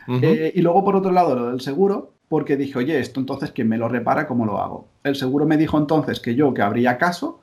Eh, 0.07 0.53
y 0.55 0.62
luego, 0.62 0.84
por 0.84 0.95
otro 0.95 1.12
lado, 1.12 1.36
lo 1.36 1.51
del 1.51 1.62
seguro, 1.62 2.14
porque 2.30 2.55
dije, 2.55 2.77
oye, 2.77 2.99
esto 2.99 3.19
entonces, 3.19 3.51
¿quién 3.51 3.67
me 3.67 3.77
lo 3.77 3.89
repara? 3.89 4.27
¿Cómo 4.27 4.45
lo 4.45 4.61
hago? 4.61 4.88
El 5.03 5.15
seguro 5.15 5.45
me 5.45 5.57
dijo 5.57 5.77
entonces 5.77 6.19
que 6.19 6.36
yo, 6.36 6.53
que 6.53 6.61
habría 6.61 6.97
caso, 6.97 7.41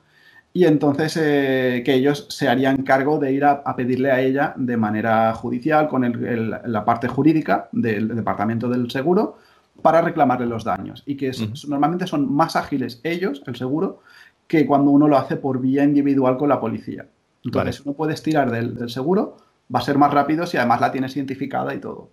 y 0.53 0.65
entonces 0.65 1.15
eh, 1.21 1.83
que 1.85 1.93
ellos 1.93 2.25
se 2.29 2.47
harían 2.47 2.83
cargo 2.83 3.19
de 3.19 3.33
ir 3.33 3.43
a, 3.45 3.63
pedirle 3.75 4.11
a 4.11 4.21
ella 4.21 4.53
de 4.55 4.77
manera 4.77 5.33
judicial, 5.33 5.89
con 5.89 6.61
la 6.65 6.85
parte 6.85 7.07
jurídica 7.09 7.67
del 7.73 8.07
departamento 8.15 8.69
del 8.69 8.89
seguro, 8.89 9.37
para 9.81 10.01
reclamarle 10.01 10.47
los 10.47 10.63
daños. 10.63 11.03
Y 11.05 11.17
que 11.17 11.31
normalmente 11.67 12.07
son 12.07 12.33
más 12.33 12.55
ágiles 12.55 13.01
ellos, 13.03 13.43
el 13.45 13.57
seguro, 13.57 14.01
que 14.47 14.65
cuando 14.65 14.89
uno 14.89 15.07
lo 15.09 15.17
hace 15.17 15.35
por 15.35 15.59
vía 15.59 15.83
individual 15.83 16.37
con 16.37 16.49
la 16.49 16.61
policía. 16.61 17.05
Entonces, 17.43 17.81
uno 17.81 17.93
puede 17.93 18.13
estirar 18.13 18.49
del, 18.49 18.73
del 18.73 18.89
seguro, 18.89 19.37
va 19.73 19.79
a 19.79 19.83
ser 19.83 19.97
más 19.97 20.13
rápido 20.13 20.47
si 20.47 20.57
además 20.57 20.81
la 20.81 20.91
tienes 20.91 21.15
identificada 21.15 21.75
y 21.75 21.79
todo. 21.79 22.09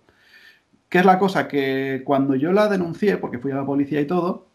¿Qué 0.95 0.99
es 0.99 1.05
la 1.05 1.19
cosa? 1.19 1.49
Que 1.49 2.03
cuando 2.05 2.35
yo 2.35 2.53
la 2.53 2.69
denuncié, 2.69 3.17
porque 3.17 3.37
fui 3.37 3.51
a 3.51 3.55
la 3.55 3.65
policía 3.65 3.99
y 3.99 4.05
todo, 4.05 4.47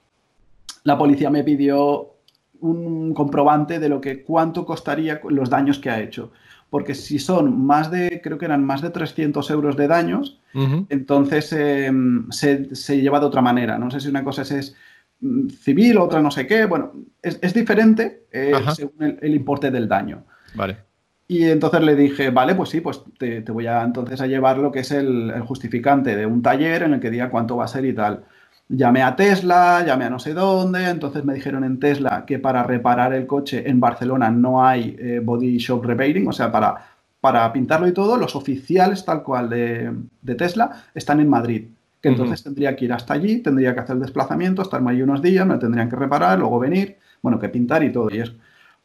la 0.85 0.97
policía 0.97 1.29
me 1.29 1.45
pidió 1.45 2.15
un 2.61 3.13
comprobante 3.13 3.79
de 3.79 3.91
lo 3.91 4.01
que 4.01 4.23
cuánto 4.23 4.65
costaría 4.65 5.21
los 5.29 5.51
daños 5.51 5.79
que 5.79 5.91
ha 5.91 6.01
hecho. 6.01 6.33
Porque 6.71 6.95
si 6.95 7.19
son 7.19 7.67
más 7.67 7.91
de, 7.91 8.23
creo 8.25 8.39
que 8.39 8.47
eran 8.47 8.65
más 8.65 8.81
de 8.81 8.89
300 8.89 9.51
euros 9.51 9.77
de 9.77 9.87
daños, 9.87 10.41
entonces 10.89 11.53
em, 11.53 12.31
se, 12.31 12.71
lleva 13.03 13.21
de 13.21 13.27
otra 13.27 13.43
manera. 13.43 13.77
No 13.77 13.91
sé 13.91 14.01
si 14.01 14.09
una 14.09 14.25
cosa 14.25 14.41
es, 14.41 14.75
mm, 15.21 15.49
civil, 15.49 15.99
otra 15.99 16.23
no 16.23 16.31
sé 16.31 16.47
qué. 16.47 16.65
Bueno, 16.65 16.93
es, 17.21 17.53
diferente 17.53 18.29
eh, 18.33 18.55
según 18.75 19.19
el, 19.21 19.35
importe 19.35 19.71
del 19.71 19.87
daño. 19.87 20.25
Vale. 20.55 20.90
Y 21.31 21.45
entonces 21.49 21.81
le 21.83 21.95
dije, 21.95 22.31
vale, 22.31 22.57
pues 22.57 22.71
sí, 22.71 22.81
pues 22.81 23.03
te, 23.17 23.43
voy 23.53 23.69
a 23.69 23.85
entonces 23.85 24.21
a 24.21 24.27
llevar 24.27 24.59
lo 24.59 24.73
que 24.73 24.81
es 24.81 24.91
el, 24.91 25.33
justificante 25.47 26.17
de 26.17 26.27
un 26.27 26.43
taller 26.43 26.83
en 26.83 26.95
el 26.95 26.99
que 26.99 27.09
diga 27.09 27.31
cuánto 27.31 27.57
va 27.57 27.67
a 27.67 27.69
ser 27.69 27.85
y 27.85 27.93
tal. 27.93 28.25
Llamé 28.69 29.03
a 29.05 29.15
Tesla, 29.15 29.85
llamé 29.87 30.07
a 30.07 30.11
no 30.11 30.19
sé 30.19 30.35
dónde, 30.35 30.89
entonces 30.89 31.25
me 31.25 31.33
dijeron 31.33 31.63
en 31.63 31.79
Tesla 31.79 32.25
que 32.27 32.41
para 32.41 32.65
reparar 32.65 33.15
el 33.15 33.29
coche 33.29 33.71
en 33.71 33.79
Barcelona 33.79 34.29
no 34.33 34.67
hay 34.67 34.97
eh, 34.99 35.21
body 35.23 35.59
shop 35.59 35.85
repairing, 35.85 36.27
o 36.27 36.33
sea, 36.33 36.51
para, 36.51 36.85
para 37.21 37.53
pintarlo 37.53 37.87
y 37.87 37.93
todo, 37.93 38.17
los 38.17 38.35
oficiales 38.35 39.05
tal 39.05 39.23
cual 39.23 39.49
de, 39.49 40.35
Tesla 40.37 40.83
están 40.97 41.21
en 41.21 41.29
Madrid. 41.29 41.69
Que 42.03 42.09
entonces 42.09 42.43
tendría 42.43 42.75
que 42.75 42.87
ir 42.87 42.93
hasta 42.93 43.15
allí, 43.15 43.39
tendría 43.39 43.73
que 43.73 43.79
hacer 43.79 43.95
el 43.95 44.03
desplazamiento, 44.03 44.63
estarme 44.63 44.91
allí 44.91 45.03
unos 45.03 45.23
días, 45.23 45.47
me 45.47 45.59
tendrían 45.59 45.89
que 45.89 45.95
reparar, 45.95 46.41
luego 46.41 46.59
venir, 46.59 46.97
bueno, 47.23 47.39
que 47.39 47.49
pintar 47.49 47.85
y 47.85 47.93
todo 47.93 48.11
y 48.11 48.19
eso. 48.19 48.33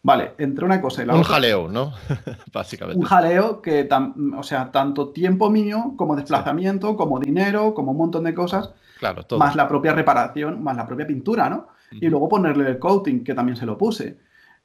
Vale, 0.06 0.34
entre 0.38 0.64
una 0.64 0.80
cosa 0.80 1.02
y 1.02 1.08
la 1.08 1.16
un 1.16 1.22
otra. 1.22 1.30
Un 1.30 1.34
jaleo, 1.34 1.68
¿no? 1.68 1.92
Básicamente. 2.54 3.00
Un 3.00 3.06
jaleo 3.08 3.60
que, 3.60 3.90
o 4.38 4.44
sea, 4.44 4.72
tanto 4.72 5.10
tiempo 5.10 5.50
mío 5.50 5.96
como 5.98 6.16
desplazamiento, 6.16 6.96
como 6.96 7.20
dinero, 7.20 7.74
como 7.74 7.92
un 7.92 7.98
montón 7.98 8.26
de 8.26 8.36
cosas. 8.36 8.70
Claro, 9.00 9.24
todo. 9.24 9.40
Más 9.40 9.56
la 9.56 9.68
propia 9.68 9.94
reparación, 9.94 10.64
más 10.64 10.78
la 10.78 10.86
propia 10.86 11.08
pintura, 11.08 11.50
¿no? 11.50 11.70
Y 11.90 12.08
luego 12.08 12.30
ponerle 12.30 12.70
el 12.70 12.78
coating, 12.78 13.24
que 13.24 13.34
también 13.34 13.56
se 13.56 13.66
lo 13.66 13.80
puse. 13.80 14.20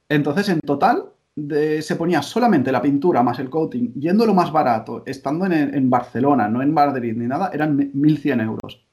Entonces, 0.07 0.47
en 0.49 0.59
total, 0.59 1.05
se 1.35 1.95
ponía 1.95 2.21
solamente 2.21 2.71
la 2.71 2.81
pintura 2.81 3.23
más 3.23 3.39
el 3.39 3.49
coating, 3.49 3.95
yendo 3.95 4.27
lo 4.27 4.35
más 4.35 4.51
barato, 4.51 5.01
estando 5.07 5.47
en, 5.47 5.89
Barcelona, 5.89 6.49
no 6.49 6.61
en 6.61 6.71
Madrid 6.71 7.15
ni 7.17 7.25
nada, 7.25 7.49
eran 7.51 7.79
1.100 7.79 8.43
euros. 8.43 8.85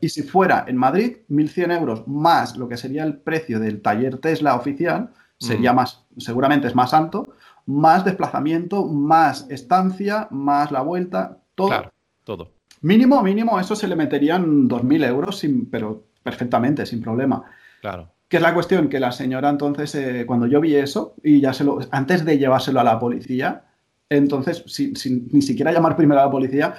Y 0.00 0.08
si 0.08 0.22
fuera 0.22 0.66
en 0.68 0.76
Madrid, 0.76 1.16
1.100 1.28 1.80
euros 1.80 2.06
más 2.06 2.56
lo 2.56 2.68
que 2.68 2.76
sería 2.76 3.02
el 3.02 3.16
precio 3.16 3.58
del 3.58 3.82
taller 3.82 4.18
Tesla 4.18 4.54
oficial, 4.54 5.10
sería 5.38 5.72
más, 5.72 6.04
seguramente 6.16 6.66
es 6.66 6.74
más 6.74 6.94
alto, 6.94 7.34
más 7.66 8.04
desplazamiento, 8.04 8.86
más 8.86 9.46
estancia, 9.50 10.28
más 10.30 10.70
la 10.70 10.82
vuelta, 10.82 11.38
todo. 11.54 11.68
Claro, 11.68 11.92
todo. 12.24 12.52
Mínimo, 12.82 13.22
mínimo, 13.22 13.58
eso 13.58 13.74
se 13.74 13.88
le 13.88 13.96
meterían 13.96 14.68
2.000 14.68 15.06
euros, 15.06 15.38
sin, 15.38 15.66
pero 15.66 16.04
perfectamente, 16.22 16.86
sin 16.86 17.00
problema. 17.00 17.42
Claro. 17.80 18.12
Que 18.28 18.36
es 18.36 18.42
la 18.42 18.54
cuestión 18.54 18.88
que 18.88 19.00
la 19.00 19.12
señora 19.12 19.48
entonces, 19.48 19.94
eh, 19.94 20.24
cuando 20.26 20.46
yo 20.46 20.60
vi 20.60 20.76
eso, 20.76 21.14
y 21.22 21.40
ya 21.40 21.52
se 21.52 21.64
lo, 21.64 21.78
antes 21.90 22.24
de 22.24 22.38
llevárselo 22.38 22.80
a 22.80 22.84
la 22.84 22.98
policía, 22.98 23.64
entonces, 24.08 24.62
sin, 24.66 25.28
ni 25.32 25.42
siquiera 25.42 25.72
llamar 25.72 25.96
primero 25.96 26.20
a 26.20 26.24
la 26.24 26.30
policía, 26.30 26.74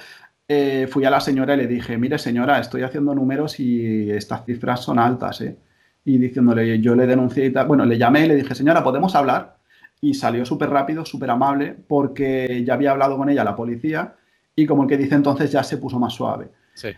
eh, 0.46 0.86
fui 0.90 1.04
a 1.04 1.10
la 1.10 1.20
señora 1.20 1.54
y 1.54 1.58
le 1.58 1.66
dije, 1.66 1.98
mire 1.98 2.18
señora, 2.18 2.58
estoy 2.58 2.82
haciendo 2.82 3.14
números 3.14 3.60
y 3.60 4.10
estas 4.10 4.46
cifras 4.46 4.80
son 4.80 4.98
altas, 4.98 5.42
¿eh? 5.42 5.58
Y 6.04 6.18
diciéndole, 6.18 6.80
yo 6.80 6.94
le 6.94 7.06
denuncié 7.06 7.46
y 7.46 7.52
tal. 7.52 7.66
Bueno, 7.66 7.84
le 7.84 7.98
llamé 7.98 8.24
y 8.24 8.28
le 8.28 8.36
dije, 8.36 8.54
señora, 8.54 8.82
¿podemos 8.82 9.14
hablar? 9.14 9.58
Y 10.00 10.14
salió 10.14 10.44
súper 10.44 10.70
rápido, 10.70 11.04
súper 11.04 11.30
amable, 11.30 11.76
porque 11.86 12.62
ya 12.64 12.74
había 12.74 12.92
hablado 12.92 13.16
con 13.16 13.28
ella 13.28 13.44
la 13.44 13.56
policía 13.56 14.14
y 14.54 14.66
como 14.66 14.82
el 14.82 14.88
que 14.88 14.96
dice 14.96 15.14
entonces 15.14 15.52
ya 15.52 15.62
se 15.62 15.76
puso 15.76 15.98
más 15.98 16.14
suave. 16.14 16.50
Sí. 16.74 16.88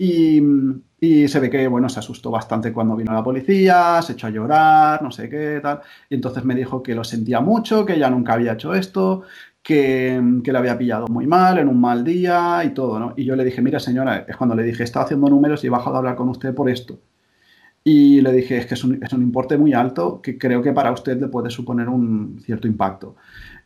Y, 0.00 0.40
y, 1.00 1.26
se 1.26 1.40
ve 1.40 1.50
que, 1.50 1.66
bueno, 1.66 1.88
se 1.88 1.98
asustó 1.98 2.30
bastante 2.30 2.72
cuando 2.72 2.94
vino 2.94 3.12
la 3.12 3.24
policía, 3.24 4.00
se 4.02 4.12
echó 4.12 4.28
a 4.28 4.30
llorar, 4.30 5.02
no 5.02 5.10
sé 5.10 5.28
qué, 5.28 5.58
tal. 5.60 5.80
Y 6.08 6.14
entonces 6.14 6.44
me 6.44 6.54
dijo 6.54 6.82
que 6.82 6.94
lo 6.94 7.02
sentía 7.02 7.40
mucho, 7.40 7.84
que 7.84 7.94
ella 7.94 8.08
nunca 8.08 8.34
había 8.34 8.52
hecho 8.52 8.74
esto, 8.74 9.22
que, 9.60 10.22
que 10.44 10.52
le 10.52 10.58
había 10.58 10.78
pillado 10.78 11.08
muy 11.08 11.26
mal, 11.26 11.58
en 11.58 11.68
un 11.68 11.80
mal 11.80 12.04
día 12.04 12.62
y 12.64 12.70
todo, 12.70 13.00
¿no? 13.00 13.14
Y 13.16 13.24
yo 13.24 13.34
le 13.34 13.44
dije, 13.44 13.60
mira, 13.60 13.80
señora, 13.80 14.24
es 14.28 14.36
cuando 14.36 14.54
le 14.54 14.62
dije, 14.62 14.82
he 14.82 14.84
estado 14.84 15.06
haciendo 15.06 15.28
números 15.28 15.64
y 15.64 15.66
he 15.66 15.70
bajado 15.70 15.96
a 15.96 15.98
hablar 15.98 16.14
con 16.14 16.28
usted 16.28 16.54
por 16.54 16.70
esto. 16.70 17.00
Y 17.90 18.20
le 18.20 18.32
dije, 18.32 18.58
es 18.58 18.66
que 18.66 18.74
es 18.74 18.84
un, 18.84 19.02
es 19.02 19.10
un, 19.14 19.22
importe 19.22 19.56
muy 19.56 19.72
alto 19.72 20.20
que 20.20 20.36
creo 20.36 20.60
que 20.60 20.74
para 20.74 20.92
usted 20.92 21.18
le 21.18 21.28
puede 21.28 21.48
suponer 21.48 21.88
un 21.88 22.38
cierto 22.44 22.68
impacto. 22.68 23.16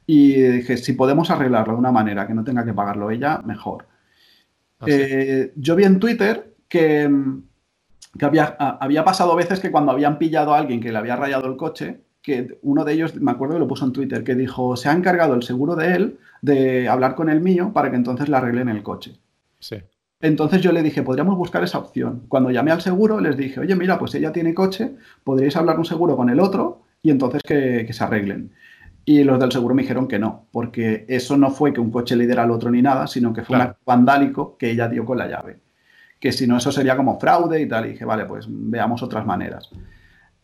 Y 0.07 0.35
dije, 0.35 0.77
si 0.77 0.93
podemos 0.93 1.29
arreglarlo 1.33 1.73
de 1.73 1.81
una 1.81 1.91
manera 1.91 2.25
que 2.25 2.33
no 2.33 2.45
tenga 2.45 2.64
que 2.64 2.73
pagarlo 2.73 3.11
ella, 3.11 3.43
mejor. 3.45 3.85
Ah, 4.79 4.85
eh, 4.87 5.53
yo 5.57 5.75
vi 5.75 5.83
en 5.83 5.99
Twitter 5.99 6.55
que, 6.68 7.11
que 8.16 8.25
había, 8.25 8.45
había 8.45 9.05
pasado 9.05 9.35
veces 9.35 9.59
que 9.59 9.73
cuando 9.73 9.91
habían 9.91 10.18
pillado 10.18 10.55
a 10.55 10.59
alguien 10.59 10.81
que 10.81 10.93
le 10.93 10.99
había 10.99 11.16
rayado 11.16 11.49
el 11.49 11.57
coche, 11.57 12.03
que 12.23 12.61
uno 12.62 12.85
de 12.85 12.93
ellos, 12.93 13.16
me 13.16 13.33
acuerdo 13.33 13.55
que 13.55 13.61
lo 13.61 13.66
puso 13.66 13.87
en 13.87 13.93
Twitter, 13.93 14.23
que 14.23 14.37
dijo, 14.37 14.77
se 14.77 14.89
ha 14.89 14.93
encargado 14.93 15.35
el 15.35 15.43
seguro 15.43 15.75
de 15.75 15.97
él 15.97 16.18
de 16.43 16.89
hablar 16.89 17.16
con 17.16 17.29
el 17.29 17.41
mío 17.41 17.73
para 17.73 17.91
que 17.91 17.97
entonces 17.97 18.29
le 18.29 18.37
arreglen 18.37 18.68
el 18.68 18.85
coche. 18.85 19.16
Sí. 19.59 19.79
Entonces 20.23 20.61
yo 20.61 20.70
le 20.70 20.85
dije, 20.85 21.03
podríamos 21.03 21.37
buscar 21.37 21.64
esa 21.64 21.79
opción. 21.79 22.23
Cuando 22.29 22.51
llamé 22.53 22.70
al 22.70 22.81
seguro, 22.81 23.20
les 23.20 23.37
dije, 23.37 23.59
oye, 23.59 23.75
mira, 23.75 23.99
pues 23.99 24.14
ella 24.14 24.31
tiene 24.31 24.55
coche, 24.55 24.93
podríais 25.25 25.57
hablar 25.57 25.79
un 25.79 25.85
seguro 25.85 26.16
con 26.16 26.31
el 26.31 26.39
otro 26.39 26.83
y 27.03 27.11
entonces 27.11 27.43
que, 27.43 27.93
se 27.93 28.05
arreglen. 28.05 28.53
Y 29.05 29.25
los 29.25 29.41
del 29.41 29.51
seguro 29.51 29.75
me 29.75 29.83
dijeron 29.83 30.07
que 30.07 30.20
no, 30.20 30.47
porque 30.53 31.05
eso 31.09 31.37
no 31.37 31.51
fue 31.51 31.73
que 31.73 31.81
un 31.81 31.91
coche 31.91 32.14
le 32.14 32.27
diera 32.27 32.45
al 32.45 32.53
otro 32.53 32.70
ni 32.70 32.81
nada, 32.81 33.09
sino 33.09 33.33
que 33.33 33.43
fue 33.43 33.59
un 33.59 33.75
vandálico 33.85 34.57
que 34.57 34.70
ella 34.70 34.89
dio 34.89 35.05
con 35.05 35.18
la 35.18 35.27
llave. 35.27 35.59
Que 36.20 36.31
si 36.31 36.47
no, 36.47 36.57
eso 36.57 36.70
sería 36.70 36.97
como 36.97 37.18
fraude 37.18 37.61
y 37.61 37.66
tal. 37.66 37.87
Y 37.87 37.91
dije, 37.91 38.05
vale, 38.05 38.25
pues 38.25 38.47
veamos 38.49 39.03
otras 39.03 39.27
maneras. 39.27 39.70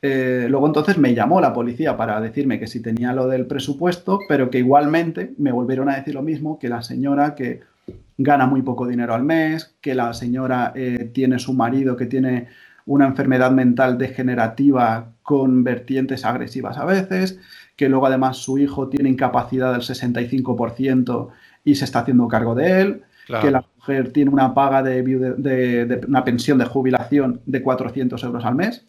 Eh, 0.03 0.49
luego 0.51 0.67
entonces 0.67 0.99
me 0.99 1.15
llamó 1.15 1.41
la 1.41 1.53
policía 1.53 1.97
para 1.97 2.21
decirme 2.21 2.59
que 2.59 2.67
si 2.67 2.83
tenía 2.83 3.13
lo 3.13 3.29
del 3.29 3.47
presupuesto, 3.47 4.19
pero 4.29 4.51
que 4.51 4.59
igualmente 4.59 5.35
me 5.39 5.53
volvieron 5.53 5.89
a 5.89 5.95
decir 5.95 6.15
lo 6.15 6.23
mismo, 6.23 6.59
que 6.59 6.69
la 6.69 6.83
señora 6.83 7.37
que 7.37 7.61
gana 8.19 8.47
muy 8.47 8.63
poco 8.63 8.87
dinero 8.87 9.15
al 9.15 9.23
mes, 9.23 9.77
que 9.81 9.95
la 9.95 10.13
señora 10.13 10.73
eh, 10.75 11.11
tiene 11.15 11.39
su 11.39 11.55
marido 11.55 11.97
que 11.97 12.07
tiene 12.07 12.49
una 12.85 13.07
enfermedad 13.07 13.53
mental 13.53 13.97
degenerativa 13.97 15.13
con 15.23 15.63
vertientes 15.63 16.25
agresivas 16.25 16.79
a 16.79 16.85
veces, 16.85 17.39
que 17.77 17.89
luego 17.89 18.07
además 18.07 18.39
su 18.39 18.59
hijo 18.59 18.89
tiene 18.89 19.09
incapacidad 19.09 19.73
del 19.73 19.83
65% 19.83 21.29
y 21.65 21.77
se 21.77 21.85
está 21.85 22.01
haciendo 22.01 22.27
cargo 22.27 22.55
de 22.55 22.81
él, 22.81 23.03
que 23.41 23.51
la 23.51 23.63
mujer 23.77 24.11
tiene 24.13 24.31
una 24.31 24.55
paga 24.55 24.83
de, 24.83 25.03
de, 25.03 26.01
una 26.09 26.25
pensión 26.25 26.59
de 26.59 26.65
jubilación 26.65 27.43
de 27.45 27.63
400 27.63 28.23
euros 28.25 28.45
al 28.45 28.55
mes 28.55 28.87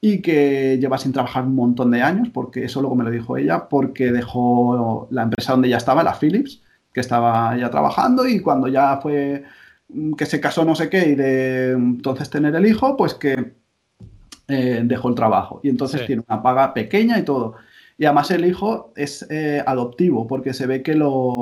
y 0.00 0.22
que 0.22 0.78
lleva 0.80 0.98
sin 0.98 1.12
trabajar 1.12 1.44
un 1.44 1.56
montón 1.56 1.90
de 1.90 2.00
años, 2.00 2.28
porque 2.32 2.64
eso 2.64 2.80
luego 2.80 2.94
me 2.94 3.02
lo 3.02 3.10
dijo 3.10 3.36
ella, 3.36 3.68
porque 3.68 4.12
dejó 4.12 5.08
la 5.10 5.24
empresa 5.24 5.52
donde 5.52 5.68
ya 5.68 5.78
estaba, 5.78 6.04
la 6.04 6.14
Philips, 6.14 6.62
que 6.96 7.00
estaba 7.00 7.54
ya 7.58 7.70
trabajando 7.70 8.26
y 8.26 8.40
cuando 8.40 8.68
ya 8.68 8.98
fue 9.02 9.44
mm, 9.90 10.14
que 10.14 10.24
se 10.24 10.40
casó 10.40 10.64
no 10.64 10.74
sé 10.74 10.88
qué 10.88 11.10
y 11.10 11.14
de 11.14 11.72
entonces 11.72 12.30
tener 12.30 12.54
el 12.54 12.64
hijo, 12.64 12.96
pues 12.96 13.12
que 13.12 13.52
eh, 14.48 14.80
dejó 14.82 15.10
el 15.10 15.14
trabajo. 15.14 15.60
Y 15.62 15.68
entonces 15.68 16.06
tiene 16.06 16.22
una 16.26 16.42
paga 16.42 16.72
pequeña 16.72 17.18
y 17.18 17.22
todo. 17.22 17.56
Y 17.98 18.06
además 18.06 18.30
el 18.30 18.46
hijo 18.46 18.94
es 18.96 19.26
eh, 19.28 19.62
adoptivo 19.66 20.26
porque 20.26 20.54
se 20.54 20.66
ve 20.66 20.82
que 20.82 20.94
lo, 20.94 21.34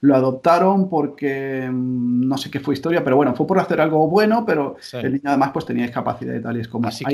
lo 0.00 0.14
adoptaron 0.16 0.88
porque 0.88 1.70
mm, 1.70 2.26
no 2.26 2.36
sé 2.36 2.50
qué 2.50 2.58
fue 2.58 2.74
historia, 2.74 3.04
pero 3.04 3.14
bueno, 3.14 3.32
fue 3.36 3.46
por 3.46 3.60
hacer 3.60 3.80
algo 3.80 4.08
bueno, 4.08 4.44
pero 4.44 4.74
el 4.94 5.12
niño 5.12 5.22
además 5.26 5.50
pues 5.52 5.66
tenía 5.66 5.84
discapacidad 5.84 6.34
y 6.34 6.42
tal, 6.42 6.56
y 6.56 6.62
es 6.62 6.68
como, 6.68 6.88
Así 6.88 7.04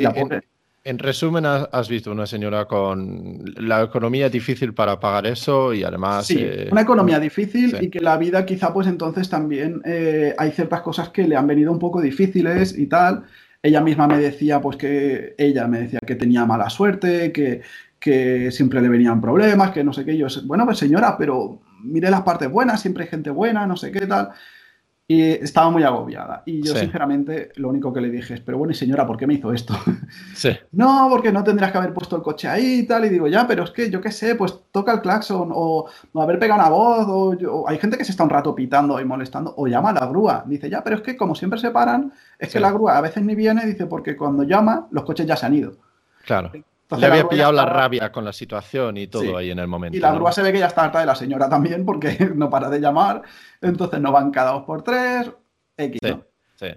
En, 0.83 0.99
resumen, 0.99 1.45
has 1.47 1.89
visto 1.89 2.11
una 2.11 2.26
señora 2.26 2.64
con 2.66 3.45
la 3.57 3.83
economía 3.83 4.28
difícil 4.28 4.72
para 4.72 4.99
pagar 4.99 5.26
eso 5.26 5.74
y 5.74 5.85
además... 5.85 6.26
Sí, 6.26 6.39
eh, 6.39 6.68
una 6.72 6.81
economía 6.81 7.20
difícil 7.20 7.76
y 7.81 7.91
que 7.91 8.01
la 8.01 8.16
vida 8.16 8.47
quizá 8.47 8.72
pues 8.72 8.87
entonces 8.87 9.28
también 9.28 9.83
eh, 9.85 10.35
hay 10.39 10.51
ciertas 10.53 10.81
cosas 10.81 11.11
que 11.11 11.28
le 11.28 11.37
han 11.37 11.47
venido 11.47 11.70
un 11.70 11.78
poco 11.78 12.01
difíciles 12.01 12.76
y 12.78 12.87
tal. 12.87 13.24
Ella 13.62 13.83
misma 13.83 14.07
me 14.07 14.18
decía 14.18 14.61
pues 14.61 14.76
que 14.76 15.35
ella 15.37 15.66
me 15.68 15.81
decía 15.81 16.01
que 16.07 16.14
tenía 16.14 16.47
mala 16.47 16.70
suerte, 16.70 17.31
que, 17.31 17.61
que 17.99 18.51
siempre 18.51 18.81
le 18.81 18.89
venían 18.89 19.20
problemas, 19.20 19.72
que 19.72 19.85
no 19.85 19.93
sé 19.93 20.05
qué. 20.07 20.16
Yo, 20.16 20.28
bueno, 20.45 20.64
pues 20.64 20.78
señora, 20.78 21.16
pero 21.18 21.61
miré 21.85 22.11
las 22.11 22.22
partes 22.22 22.51
buenas, 22.51 22.81
siempre 22.81 23.05
hay 23.05 23.11
gente 23.11 23.31
buena, 23.31 23.66
no 23.66 23.76
sé 23.76 23.93
qué 23.93 24.07
tal. 24.07 24.31
Y 25.11 25.22
estaba 25.22 25.70
muy 25.70 25.82
agobiada. 25.82 26.44
Y 26.46 26.62
yo, 26.62 26.72
sinceramente, 26.72 27.50
lo 27.56 27.68
único 27.68 27.92
que 27.92 28.00
le 28.00 28.11
dije 28.11 28.34
es, 28.34 28.40
pero 28.40 28.58
bueno, 28.58 28.70
y 28.70 28.76
señora, 28.76 29.08
¿por 29.08 29.16
qué 29.16 29.26
me 29.26 29.34
hizo 29.34 29.52
esto? 29.52 29.74
Sí. 30.34 30.50
no, 30.70 31.08
porque 31.11 31.32
no 31.32 31.42
tendrías 31.42 31.72
que 31.72 31.78
haber 31.78 31.92
puesto 31.92 32.14
el 32.14 32.22
coche 32.22 32.46
ahí 32.46 32.80
y 32.80 32.86
tal. 32.86 33.04
Y 33.06 33.08
digo, 33.08 33.26
ya, 33.26 33.44
pero 33.44 33.64
es 33.64 33.72
que 33.72 33.90
yo 33.90 34.00
qué 34.00 34.12
sé, 34.12 34.36
pues 34.36 34.61
toca 34.70 34.92
el 34.92 35.00
claxon 35.00 35.50
o, 35.52 35.88
haber 36.14 36.38
pegado 36.38 36.61
una 36.61 36.70
voz 36.70 37.06
o, 37.08 37.68
hay 37.68 37.78
gente 37.78 37.98
que 37.98 38.04
se 38.04 38.12
está 38.12 38.22
un 38.22 38.30
rato 38.30 38.54
pitando 38.54 39.00
y 39.00 39.04
molestando 39.04 39.52
o 39.56 39.66
llama 39.66 39.90
a 39.90 39.94
la 39.94 40.06
grúa. 40.06 40.44
Dice, 40.46 40.70
ya, 40.70 40.84
pero 40.84 40.94
es 40.94 41.02
que 41.02 41.16
como 41.16 41.34
siempre 41.34 41.58
se 41.58 41.72
paran, 41.72 42.12
es 42.38 42.52
que 42.52 42.61
la 42.61 42.70
grúa 42.70 42.96
a 42.96 43.00
veces 43.00 43.24
ni 43.24 43.34
viene, 43.34 43.66
dice, 43.66 43.86
porque 43.86 44.16
cuando 44.16 44.44
llama, 44.44 44.86
los 44.92 45.02
coches 45.02 45.26
ya 45.26 45.34
se 45.34 45.44
han 45.44 45.54
ido. 45.54 45.72
Claro. 46.24 46.52
Le 46.99 47.07
había 47.07 47.28
pillado 47.28 47.53
la 47.53 47.66
rabia 47.66 48.11
con 48.11 48.24
la 48.24 48.32
situación 48.32 48.97
y 48.97 49.07
todo 49.07 49.36
ahí 49.36 49.51
en 49.51 49.59
el 49.59 49.68
momento. 49.68 49.97
Y 49.97 50.01
la 50.01 50.12
grúa 50.12 50.32
se 50.32 50.43
ve 50.43 50.53
que 50.53 50.59
ya 50.59 50.66
está 50.66 50.84
harta 50.84 51.01
de 51.01 51.07
la 51.07 51.14
señora 51.14 51.49
también 51.49 51.84
porque 51.84 52.30
no 52.34 52.51
para 52.51 52.68
de 52.68 52.80
llamar. 52.80 53.22
Entonces 53.61 54.01
no 54.01 54.12
van 54.12 54.30
cada 54.30 54.53
dos 54.53 54.64
por 54.64 54.82
tres. 54.82 55.30
X, 55.76 56.01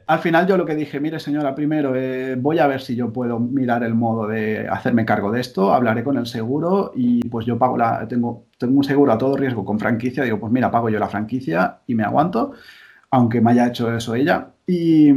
Al 0.07 0.20
final 0.20 0.47
yo 0.47 0.55
lo 0.55 0.66
que 0.66 0.76
dije, 0.76 0.99
mire 0.99 1.20
señora, 1.20 1.53
primero 1.55 1.93
eh, 1.95 2.36
voy 2.38 2.59
a 2.59 2.68
ver 2.68 2.82
si 2.82 2.95
yo 2.95 3.11
puedo 3.11 3.39
mirar 3.39 3.84
el 3.84 3.95
modo 3.95 4.28
de 4.28 4.68
hacerme 4.68 5.03
cargo 5.03 5.32
de 5.32 5.41
esto, 5.41 5.74
hablaré 5.74 6.03
con 6.03 6.18
el 6.18 6.26
seguro 6.26 6.93
y 6.95 7.28
pues 7.28 7.45
yo 7.45 7.57
pago 7.57 7.78
la, 7.78 8.07
tengo, 8.07 8.45
tengo 8.57 8.78
un 8.78 8.84
seguro 8.84 9.11
a 9.11 9.18
todo 9.18 9.36
riesgo 9.36 9.66
con 9.66 9.80
franquicia, 9.80 10.24
digo, 10.24 10.39
pues 10.39 10.53
mira, 10.53 10.72
pago 10.72 10.89
yo 10.89 10.99
la 10.99 11.09
franquicia 11.09 11.80
y 11.86 11.95
me 11.95 12.03
aguanto, 12.03 12.53
aunque 13.11 13.41
me 13.41 13.51
haya 13.51 13.68
hecho 13.68 13.93
eso 13.93 14.16
ella. 14.16 14.51
Y, 14.66 15.11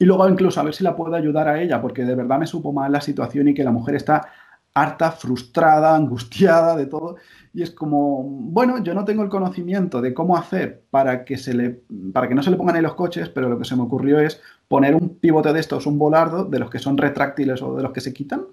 y 0.00 0.06
luego 0.06 0.28
incluso 0.28 0.60
a 0.60 0.64
ver 0.64 0.74
si 0.74 0.82
la 0.82 0.96
puedo 0.96 1.14
ayudar 1.14 1.46
a 1.46 1.60
ella, 1.60 1.80
porque 1.82 2.04
de 2.04 2.14
verdad 2.14 2.38
me 2.38 2.46
supo 2.46 2.72
mal 2.72 2.90
la 2.90 3.02
situación 3.02 3.48
y 3.48 3.54
que 3.54 3.64
la 3.64 3.70
mujer 3.70 3.96
está 3.96 4.28
harta, 4.72 5.12
frustrada, 5.12 5.94
angustiada 5.96 6.74
de 6.74 6.86
todo. 6.86 7.16
Y 7.52 7.62
es 7.62 7.70
como, 7.70 8.22
bueno, 8.22 8.82
yo 8.82 8.94
no 8.94 9.04
tengo 9.04 9.22
el 9.22 9.28
conocimiento 9.28 10.00
de 10.00 10.14
cómo 10.14 10.36
hacer 10.36 10.84
para 10.90 11.24
que, 11.24 11.36
se 11.36 11.52
le, 11.52 11.82
para 12.12 12.28
que 12.28 12.34
no 12.34 12.42
se 12.42 12.50
le 12.50 12.56
pongan 12.56 12.76
en 12.76 12.84
los 12.84 12.94
coches, 12.94 13.28
pero 13.28 13.48
lo 13.48 13.58
que 13.58 13.64
se 13.64 13.76
me 13.76 13.82
ocurrió 13.82 14.20
es 14.20 14.40
poner 14.68 14.94
un 14.94 15.18
pivote 15.18 15.52
de 15.52 15.60
estos, 15.60 15.86
un 15.86 15.98
volardo, 15.98 16.44
de 16.44 16.60
los 16.60 16.70
que 16.70 16.78
son 16.78 16.96
retráctiles 16.96 17.60
o 17.60 17.76
de 17.76 17.82
los 17.82 17.92
que 17.92 18.00
se 18.00 18.14
quitan, 18.14 18.46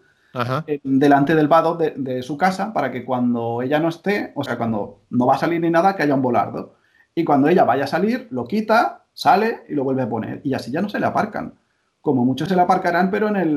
delante 0.84 1.34
del 1.34 1.48
vado 1.48 1.76
de, 1.76 1.94
de, 1.96 2.22
su 2.24 2.38
casa, 2.38 2.74
para 2.74 2.92
que 2.92 3.06
cuando 3.06 3.62
ella 3.62 3.80
no 3.80 3.90
esté, 3.90 4.34
o 4.36 4.44
sea, 4.44 4.58
cuando 4.58 5.02
no 5.10 5.26
va 5.28 5.36
a 5.36 5.40
salir 5.40 5.62
ni 5.62 5.70
nada, 5.70 5.96
que 5.96 6.04
haya 6.04 6.16
un 6.16 6.22
volardo. 6.22 6.76
Y 7.16 7.24
cuando 7.24 7.48
ella 7.48 7.64
vaya 7.64 7.86
a 7.86 7.88
salir, 7.88 8.28
lo 8.30 8.46
quita, 8.46 9.07
sale 9.18 9.63
y 9.68 9.74
lo 9.74 9.84
vuelve 9.84 10.03
a 10.03 10.09
poner. 10.09 10.41
Y 10.43 10.53
así 10.53 10.72
ya 10.72 10.80
no 10.80 10.89
se 10.89 10.99
le 10.99 11.07
aparcan. 11.07 11.55
Como 12.01 12.24
muchos 12.24 12.47
se 12.47 12.55
le 12.55 12.61
aparcarán, 12.61 13.09
pero 13.09 13.28
en, 13.28 13.36
el, 13.36 13.49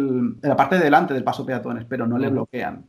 en 0.42 0.48
la 0.48 0.56
parte 0.56 0.78
de 0.78 0.84
delante 0.84 1.12
del 1.12 1.22
paso 1.22 1.44
peatones, 1.44 1.84
pero 1.86 2.06
no 2.06 2.16
le 2.16 2.30
bloquean. 2.30 2.86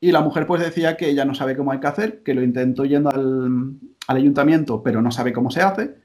Y 0.00 0.12
la 0.12 0.20
mujer 0.20 0.46
pues 0.46 0.62
decía 0.62 0.96
que 0.96 1.08
ella 1.08 1.24
no 1.24 1.34
sabe 1.34 1.56
cómo 1.56 1.72
hay 1.72 1.80
que 1.80 1.88
hacer, 1.88 2.22
que 2.22 2.34
lo 2.34 2.42
intentó 2.42 2.84
yendo 2.84 3.10
al, 3.10 3.80
ayuntamiento, 4.06 4.82
pero 4.82 5.02
no 5.02 5.10
sabe 5.10 5.32
cómo 5.32 5.50
se 5.50 5.62
hace. 5.62 5.96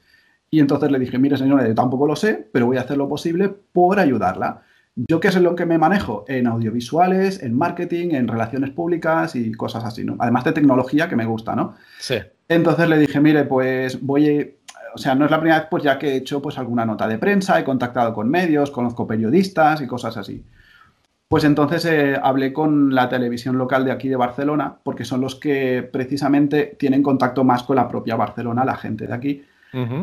Y 0.50 0.60
entonces 0.62 0.90
le 0.90 0.98
dije, 0.98 1.20
mire 1.20 1.38
señora, 1.38 1.68
yo 1.68 1.76
tampoco 1.76 2.08
lo 2.08 2.16
sé, 2.16 2.50
pero 2.52 2.66
voy 2.66 2.78
a 2.78 2.82
hacer 2.82 2.98
lo 2.98 3.08
posible 3.08 3.50
por 3.50 4.00
ayudarla. 4.00 4.64
Yo 4.96 5.20
qué 5.20 5.28
es 5.28 5.40
lo 5.40 5.56
que 5.56 5.68
me 5.68 5.78
manejo 5.78 6.26
en 6.28 6.48
audiovisuales, 6.48 7.44
en 7.44 7.56
marketing, 7.56 8.16
en 8.16 8.28
relaciones 8.28 8.72
públicas 8.72 9.36
y 9.36 9.52
cosas 9.52 9.86
así, 9.86 10.04
¿no? 10.04 10.16
Además 10.18 10.44
de 10.44 10.54
tecnología 10.54 11.08
que 11.08 11.16
me 11.16 11.26
gusta, 11.26 11.56
¿no? 11.56 11.76
Sí. 12.00 12.16
Entonces 12.50 12.90
le 12.90 12.98
dije, 12.98 13.20
mire, 13.20 13.44
pues 13.44 14.02
voy, 14.02 14.57
o 14.98 15.00
sea, 15.00 15.14
no 15.14 15.26
es 15.26 15.32
la 15.32 15.40
primera 15.40 15.60
vez 15.60 15.68
pues 15.70 15.84
ya 15.84 16.00
que 16.00 16.08
he 16.10 16.16
hecho 16.16 16.42
pues 16.42 16.58
alguna 16.58 16.84
nota 16.84 17.08
de 17.08 17.20
prensa, 17.20 17.60
he 17.60 17.64
contactado 17.64 18.16
con 18.16 18.28
medios, 18.30 18.72
conozco 18.72 19.06
periodistas 19.06 19.80
y 19.80 19.86
cosas 19.86 20.18
así. 20.18 20.44
Pues 21.28 21.44
entonces 21.44 21.86
eh, 21.86 22.20
hablé 22.20 22.52
con 22.52 22.96
la 22.96 23.08
televisión 23.08 23.60
local 23.60 23.86
de 23.86 23.92
aquí 23.92 24.10
de 24.10 24.16
Barcelona, 24.16 24.76
porque 24.82 25.06
son 25.06 25.22
los 25.22 25.36
que 25.36 25.88
precisamente 25.94 26.76
tienen 26.80 27.04
contacto 27.04 27.44
más 27.44 27.62
con 27.62 27.76
la 27.76 27.88
propia 27.88 28.16
Barcelona, 28.16 28.66
la 28.66 28.76
gente 28.76 29.06
de 29.06 29.14
aquí. 29.14 29.44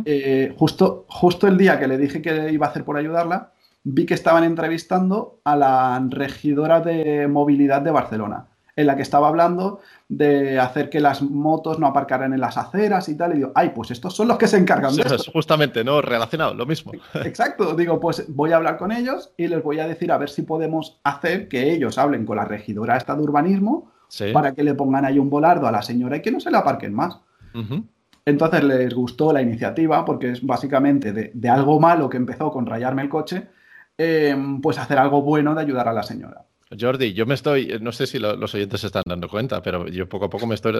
Eh, 0.05 0.55
justo, 0.57 1.07
justo 1.09 1.49
el 1.49 1.59
día 1.59 1.80
que 1.80 1.88
le 1.88 1.99
dije 1.99 2.22
que 2.22 2.53
iba 2.53 2.66
a 2.66 2.70
hacer 2.70 2.84
por 2.84 2.97
ayudarla, 2.97 3.51
vi 3.82 4.07
que 4.07 4.14
estaban 4.14 4.45
entrevistando 4.45 5.40
a 5.42 5.57
la 5.57 6.07
regidora 6.09 6.78
de 6.78 7.26
movilidad 7.26 7.82
de 7.82 7.90
Barcelona 7.90 8.47
en 8.76 8.86
la 8.86 8.96
que 8.96 9.02
estaba 9.02 9.28
hablando 9.28 9.80
de 10.08 10.58
hacer 10.58 10.90
que 10.90 11.00
las 11.00 11.22
motos 11.22 11.78
no 11.78 11.86
aparcaran 11.86 12.32
en 12.32 12.40
las 12.40 12.56
aceras 12.56 13.08
y 13.08 13.16
tal. 13.16 13.32
Y 13.32 13.36
digo, 13.36 13.52
ay, 13.54 13.70
pues 13.74 13.90
estos 13.90 14.14
son 14.14 14.28
los 14.28 14.38
que 14.38 14.48
se 14.48 14.56
encargan 14.56 14.94
de 14.94 15.02
eso. 15.02 15.30
Justamente, 15.32 15.84
¿no? 15.84 16.02
Relacionado, 16.02 16.54
lo 16.54 16.66
mismo. 16.66 16.92
Exacto. 17.14 17.74
Digo, 17.74 18.00
pues 18.00 18.24
voy 18.28 18.52
a 18.52 18.56
hablar 18.56 18.76
con 18.76 18.92
ellos 18.92 19.32
y 19.36 19.46
les 19.46 19.62
voy 19.62 19.78
a 19.78 19.86
decir 19.86 20.10
a 20.10 20.18
ver 20.18 20.28
si 20.28 20.42
podemos 20.42 21.00
hacer 21.04 21.48
que 21.48 21.72
ellos 21.72 21.98
hablen 21.98 22.26
con 22.26 22.36
la 22.36 22.44
regidora 22.44 22.96
esta 22.96 23.14
de 23.14 23.22
urbanismo 23.22 23.92
para 24.32 24.54
que 24.54 24.62
le 24.62 24.74
pongan 24.74 25.04
ahí 25.04 25.18
un 25.18 25.30
volardo 25.30 25.66
a 25.66 25.72
la 25.72 25.82
señora 25.82 26.16
y 26.16 26.22
que 26.22 26.30
no 26.30 26.40
se 26.40 26.50
le 26.50 26.56
aparquen 26.56 26.94
más. 26.94 27.18
Entonces 28.24 28.64
les 28.64 28.94
gustó 28.94 29.32
la 29.32 29.42
iniciativa 29.42 30.04
porque 30.04 30.30
es 30.30 30.44
básicamente 30.44 31.12
de, 31.12 31.48
algo 31.48 31.78
malo 31.78 32.08
que 32.08 32.16
empezó 32.16 32.50
con 32.50 32.66
rayarme 32.66 33.02
el 33.02 33.08
coche, 33.08 33.48
eh, 33.98 34.36
pues 34.62 34.78
hacer 34.78 34.98
algo 34.98 35.22
bueno 35.22 35.54
de 35.54 35.60
ayudar 35.62 35.88
a 35.88 35.92
la 35.92 36.02
señora. 36.02 36.44
Jordi, 36.78 37.12
yo 37.12 37.26
me 37.26 37.34
estoy, 37.34 37.78
no 37.80 37.92
sé 37.92 38.06
si 38.06 38.18
los 38.18 38.54
oyentes 38.54 38.80
se 38.80 38.86
están 38.86 39.02
dando 39.06 39.28
cuenta, 39.28 39.62
pero 39.62 39.86
yo 39.86 40.08
poco 40.08 40.26
a 40.26 40.30
poco 40.30 40.46
me 40.46 40.54
estoy, 40.54 40.74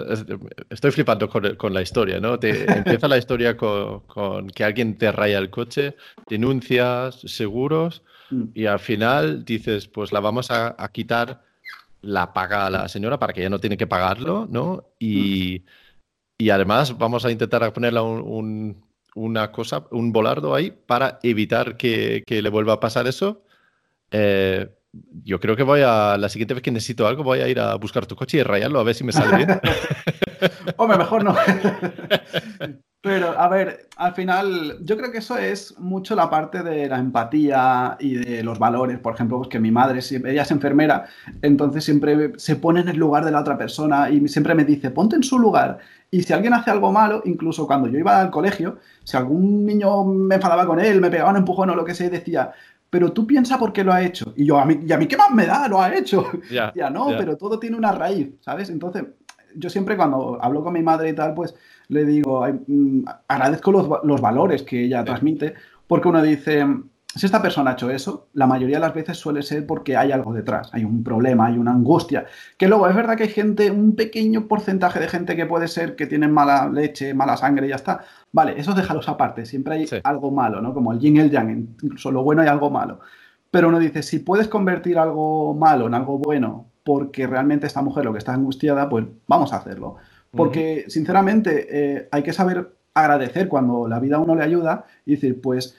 estoy 0.69 0.91
flipando 0.91 1.29
con, 1.29 1.73
la 1.73 1.81
historia, 1.81 2.19
¿no? 2.19 2.39
Te, 2.39 2.65
empieza 2.77 3.07
la 3.07 3.17
historia 3.17 3.55
con, 3.55 4.47
que 4.49 4.63
alguien 4.63 4.97
te 4.97 5.11
raya 5.11 5.37
el 5.37 5.49
coche, 5.49 5.95
denuncias, 6.27 7.21
seguros, 7.21 8.03
mm. 8.31 8.43
y 8.53 8.65
al 8.65 8.79
final 8.79 9.45
dices, 9.45 9.87
pues 9.87 10.11
la 10.11 10.19
vamos 10.19 10.49
a, 10.49 10.75
quitar 10.91 11.43
la 12.01 12.33
paga 12.33 12.67
a 12.67 12.69
la 12.69 12.87
señora 12.87 13.19
para 13.19 13.33
que 13.33 13.41
ella 13.41 13.49
no 13.49 13.59
tiene 13.59 13.77
que 13.77 13.87
pagarlo, 13.87 14.47
¿no? 14.49 14.89
Y, 14.99 15.63
mm. 16.39 16.49
además 16.49 16.97
vamos 16.97 17.25
a 17.25 17.31
intentar 17.31 17.71
ponerle 17.71 18.01
un, 18.01 18.83
una 19.15 19.51
cosa, 19.51 19.85
un 19.91 20.11
volardo 20.11 20.53
ahí 20.53 20.71
para 20.71 21.19
evitar 21.23 21.77
que, 21.77 22.23
le 22.27 22.49
vuelva 22.49 22.73
a 22.73 22.79
pasar 22.79 23.07
eso. 23.07 23.43
Eh, 24.11 24.69
yo 25.23 25.39
creo 25.39 25.55
que 25.55 25.63
voy 25.63 25.81
a, 25.83 26.17
la 26.17 26.29
siguiente 26.29 26.53
vez 26.53 26.63
que 26.63 26.71
necesito 26.71 27.07
algo, 27.07 27.23
voy 27.23 27.39
a 27.39 27.47
ir 27.47 27.59
a 27.59 27.75
buscar 27.75 28.05
tu 28.05 28.15
coche 28.15 28.37
y 28.37 28.43
rayarlo 28.43 28.79
a 28.79 28.83
ver 28.83 28.95
si 28.95 29.03
me 29.03 29.11
sale 29.11 29.37
bien. 29.37 29.59
Hombre, 30.77 30.97
mejor 30.97 31.23
no. 31.23 31.35
Pero, 33.05 33.39
a 33.39 33.47
ver, 33.49 33.87
al 33.97 34.15
final, 34.15 34.77
yo 34.81 34.97
creo 34.97 35.11
que 35.11 35.19
eso 35.19 35.37
es 35.37 35.77
mucho 35.77 36.15
la 36.15 36.27
parte 36.27 36.63
de 36.63 36.89
la 36.89 36.97
empatía 36.97 37.97
y 37.99 38.15
de 38.15 38.41
los 38.41 38.57
valores. 38.57 38.97
Por 38.97 39.13
ejemplo, 39.13 39.37
pues 39.37 39.49
que 39.49 39.59
mi 39.59 39.69
madre, 39.69 39.99
ella 39.99 40.41
es 40.41 40.49
enfermera, 40.49 41.05
entonces 41.43 41.83
siempre 41.83 42.31
se 42.37 42.55
pone 42.55 42.79
en 42.79 42.89
el 42.89 42.97
lugar 42.97 43.23
de 43.23 43.29
la 43.29 43.41
otra 43.41 43.59
persona 43.59 44.09
y 44.09 44.27
siempre 44.27 44.55
me 44.55 44.65
dice, 44.65 44.89
ponte 44.89 45.15
en 45.15 45.21
su 45.21 45.37
lugar. 45.37 45.77
Y 46.09 46.23
si 46.23 46.33
alguien 46.33 46.55
hace 46.55 46.71
algo 46.71 46.91
malo, 46.91 47.21
incluso 47.25 47.67
cuando 47.67 47.87
yo 47.89 47.99
iba 47.99 48.19
al 48.19 48.31
colegio, 48.31 48.79
si 49.03 49.17
algún 49.17 49.67
niño 49.67 50.03
me 50.03 50.35
enfadaba 50.35 50.65
con 50.65 50.79
él, 50.79 50.99
me 50.99 51.11
pegaba 51.11 51.29
un 51.29 51.37
empujón 51.37 51.69
o 51.69 51.75
lo 51.75 51.85
que 51.85 51.93
sea, 51.93 52.09
decía, 52.09 52.53
pero 52.95 53.11
tú 53.11 53.27
piensa 53.27 53.59
por 53.59 53.73
qué 53.73 53.83
lo 53.83 53.91
ha 53.91 54.01
hecho. 54.01 54.31
Y 54.37 54.45
yo, 54.45 54.57
a 54.57 54.63
mí, 54.63 54.79
¿y 54.87 54.93
a 54.93 54.97
mí 54.97 55.05
qué 55.05 55.17
más 55.17 55.29
me 55.31 55.45
da? 55.45 55.67
Lo 55.67 55.81
ha 55.81 55.93
hecho. 55.93 56.25
Ya, 56.49 56.89
no, 56.89 57.07
pero 57.17 57.35
todo 57.35 57.59
tiene 57.59 57.75
una 57.75 57.91
raíz, 57.91 58.29
¿sabes? 58.39 58.69
Entonces, 58.69 59.03
yo 59.53 59.69
siempre 59.69 59.97
cuando 59.97 60.37
hablo 60.41 60.63
con 60.63 60.71
mi 60.71 60.81
madre 60.81 61.09
y 61.09 61.13
tal, 61.13 61.33
pues 61.33 61.53
le 61.89 62.05
digo, 62.05 62.47
mm, 62.47 63.03
agradezco 63.27 63.73
los, 63.73 64.21
valores 64.21 64.63
que 64.63 64.85
ella 64.85 65.03
transmite, 65.03 65.55
porque 65.87 66.07
uno 66.07 66.21
dice, 66.21 66.65
si 67.15 67.25
esta 67.25 67.41
persona 67.41 67.71
ha 67.71 67.73
hecho 67.73 67.89
eso, 67.89 68.27
la 68.33 68.45
mayoría 68.45 68.75
de 68.75 68.81
las 68.81 68.93
veces 68.93 69.17
suele 69.17 69.41
ser 69.41 69.65
porque 69.65 69.95
hay 69.95 70.11
algo 70.11 70.33
detrás, 70.33 70.69
hay 70.73 70.83
un 70.83 71.01
problema, 71.01 71.45
hay 71.45 71.57
una 71.57 71.71
angustia. 71.71 72.25
Que 72.57 72.67
luego 72.67 72.89
es 72.89 72.95
verdad 72.95 73.15
que 73.15 73.23
hay 73.23 73.29
gente, 73.29 73.71
un 73.71 73.95
pequeño 73.95 74.47
porcentaje 74.47 74.99
de 74.99 75.07
gente 75.07 75.35
que 75.35 75.45
puede 75.45 75.69
ser 75.69 75.95
que 75.95 76.07
tienen 76.07 76.31
mala 76.31 76.69
leche, 76.69 77.13
mala 77.13 77.37
sangre 77.37 77.67
y 77.67 77.69
ya 77.69 77.77
está. 77.77 78.03
Vale, 78.33 78.59
eso 78.59 78.73
déjalos 78.73 79.07
aparte, 79.07 79.45
siempre 79.45 79.75
hay 79.75 79.85
algo 80.03 80.29
malo, 80.31 80.61
¿no? 80.61 80.73
Como 80.73 80.91
el 80.91 80.99
yin 80.99 81.15
y 81.15 81.19
el 81.21 81.31
yang, 81.31 81.49
incluso 81.81 82.11
lo 82.11 82.21
bueno 82.21 82.43
y 82.43 82.47
algo 82.47 82.69
malo. 82.69 82.99
Pero 83.49 83.69
uno 83.69 83.79
dice, 83.79 84.03
si 84.03 84.19
puedes 84.19 84.49
convertir 84.49 84.99
algo 84.99 85.53
malo 85.53 85.87
en 85.87 85.93
algo 85.93 86.17
bueno 86.17 86.67
porque 86.83 87.25
realmente 87.27 87.65
esta 87.65 87.81
mujer 87.81 88.03
lo 88.03 88.11
que 88.11 88.19
está 88.19 88.33
angustiada, 88.33 88.89
pues 88.89 89.05
vamos 89.27 89.53
a 89.53 89.57
hacerlo. 89.57 89.95
Porque, 90.31 90.83
sinceramente, 90.89 91.67
eh, 91.71 92.09
hay 92.11 92.21
que 92.21 92.33
saber 92.33 92.75
agradecer 92.93 93.47
cuando 93.47 93.87
la 93.87 93.99
vida 93.99 94.17
a 94.17 94.19
uno 94.19 94.35
le 94.35 94.43
ayuda 94.43 94.85
y 95.05 95.15
decir, 95.15 95.39
pues, 95.41 95.77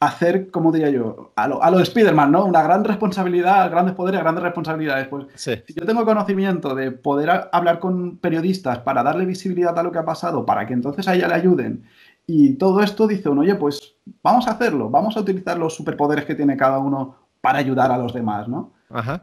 hacer, 0.00 0.50
como 0.50 0.72
diría 0.72 0.88
yo, 0.88 1.32
a 1.36 1.46
lo, 1.46 1.62
a 1.62 1.70
lo 1.70 1.76
de 1.76 1.82
Spider-Man, 1.82 2.32
¿no? 2.32 2.46
Una 2.46 2.62
gran 2.62 2.82
responsabilidad, 2.84 3.70
grandes 3.70 3.94
poderes, 3.94 4.20
grandes 4.20 4.42
responsabilidades. 4.42 5.08
Pues, 5.08 5.26
si 5.34 5.74
yo 5.74 5.84
tengo 5.84 6.06
conocimiento 6.06 6.74
de 6.74 6.90
poder 6.90 7.48
hablar 7.52 7.78
con 7.78 8.16
periodistas 8.16 8.78
para 8.78 9.02
darle 9.02 9.26
visibilidad 9.26 9.78
a 9.78 9.82
lo 9.82 9.92
que 9.92 9.98
ha 9.98 10.04
pasado, 10.06 10.46
para 10.46 10.66
que 10.66 10.72
entonces 10.72 11.06
a 11.06 11.14
ella 11.14 11.28
le 11.28 11.34
ayuden, 11.34 11.84
y 12.26 12.54
todo 12.54 12.82
esto 12.82 13.06
dice 13.06 13.28
uno, 13.28 13.42
oye, 13.42 13.54
pues 13.56 13.96
vamos 14.22 14.48
a 14.48 14.52
hacerlo, 14.52 14.88
vamos 14.88 15.16
a 15.16 15.20
utilizar 15.20 15.58
los 15.58 15.74
superpoderes 15.74 16.24
que 16.24 16.34
tiene 16.34 16.56
cada 16.56 16.78
uno 16.78 17.16
para 17.42 17.58
ayudar 17.58 17.92
a 17.92 17.98
los 17.98 18.14
demás, 18.14 18.48
¿no? 18.48 18.72
Ajá. 18.88 19.22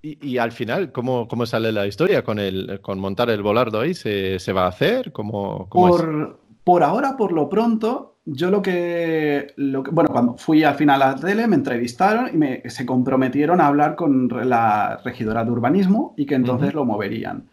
Y, 0.00 0.38
al 0.38 0.52
final, 0.52 0.92
¿cómo, 0.92 1.26
¿cómo, 1.26 1.44
sale 1.44 1.72
la 1.72 1.86
historia? 1.86 2.22
¿Con, 2.22 2.38
el, 2.38 2.80
con 2.82 3.00
montar 3.00 3.30
el 3.30 3.42
volardo 3.42 3.80
ahí 3.80 3.94
se, 3.94 4.38
se 4.38 4.52
va 4.52 4.66
a 4.66 4.68
hacer? 4.68 5.10
¿Cómo, 5.10 5.68
por, 5.68 6.38
por, 6.62 6.84
ahora, 6.84 7.16
por 7.16 7.32
lo 7.32 7.48
pronto, 7.48 8.17
yo 8.30 8.50
lo 8.50 8.60
que, 8.60 9.54
lo 9.56 9.82
que, 9.82 9.90
Bueno, 9.90 10.10
cuando 10.10 10.36
fui 10.36 10.62
al 10.62 10.74
final 10.74 11.02
a 11.02 11.14
la 11.14 11.16
tele, 11.16 11.46
me 11.46 11.56
entrevistaron 11.56 12.28
y 12.32 12.36
me, 12.36 12.62
se 12.68 12.84
comprometieron 12.84 13.60
a 13.60 13.66
hablar 13.66 13.96
con 13.96 14.28
la 14.48 15.00
regidora 15.04 15.44
de 15.44 15.50
urbanismo 15.50 16.14
y 16.16 16.26
que 16.26 16.34
entonces 16.34 16.74
lo 16.74 16.84
moverían. 16.84 17.48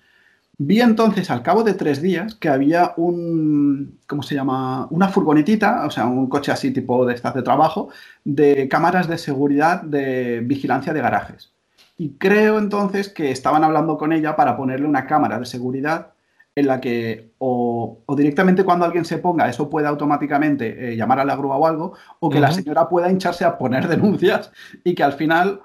Vi 0.58 0.82
entonces, 0.82 1.30
al 1.32 1.44
cabo 1.44 1.64
de 1.64 1.74
tres 1.74 2.02
días, 2.02 2.36
que 2.36 2.50
había 2.50 2.94
un, 2.98 4.00
¿cómo 4.08 4.24
se 4.24 4.36
llama? 4.36 4.88
Una 4.90 5.10
furgonetita, 5.10 5.86
o 5.86 5.90
sea, 5.90 6.06
un 6.06 6.28
coche 6.28 6.52
así 6.52 6.72
tipo 6.72 7.06
de 7.06 7.14
estas 7.14 7.34
de 7.34 7.44
trabajo, 7.44 7.90
de 8.24 8.68
cámaras 8.70 9.08
de 9.08 9.18
seguridad 9.18 9.82
de 9.82 10.42
vigilancia 10.42 10.94
de 10.94 11.02
garajes. 11.02 11.52
Y 11.98 12.12
creo 12.18 12.60
entonces 12.60 13.10
que 13.10 13.32
estaban 13.32 13.64
hablando 13.64 13.98
con 13.98 14.14
ella 14.14 14.36
para 14.36 14.58
ponerle 14.58 14.88
una 14.88 15.06
cámara 15.08 15.40
de 15.40 15.46
seguridad 15.46 16.15
en 16.56 16.68
la 16.68 16.80
que 16.80 17.32
o, 17.38 18.04
directamente 18.16 18.64
cuando 18.64 18.86
alguien 18.86 19.06
se 19.06 19.18
ponga 19.18 19.50
eso 19.50 19.70
puede 19.70 19.88
automáticamente 19.88 20.94
eh, 20.94 20.96
llamar 20.96 21.20
a 21.20 21.26
la 21.26 21.36
grúa 21.36 21.58
o 21.58 21.68
algo, 21.68 21.94
o 22.20 22.30
que 22.30 22.40
la 22.40 22.52
señora 22.52 22.88
pueda 22.88 23.12
hincharse 23.12 23.44
a 23.44 23.58
poner 23.58 23.88
denuncias 23.88 24.52
y 24.84 24.96
que 24.96 25.04
al 25.04 25.14
final 25.14 25.62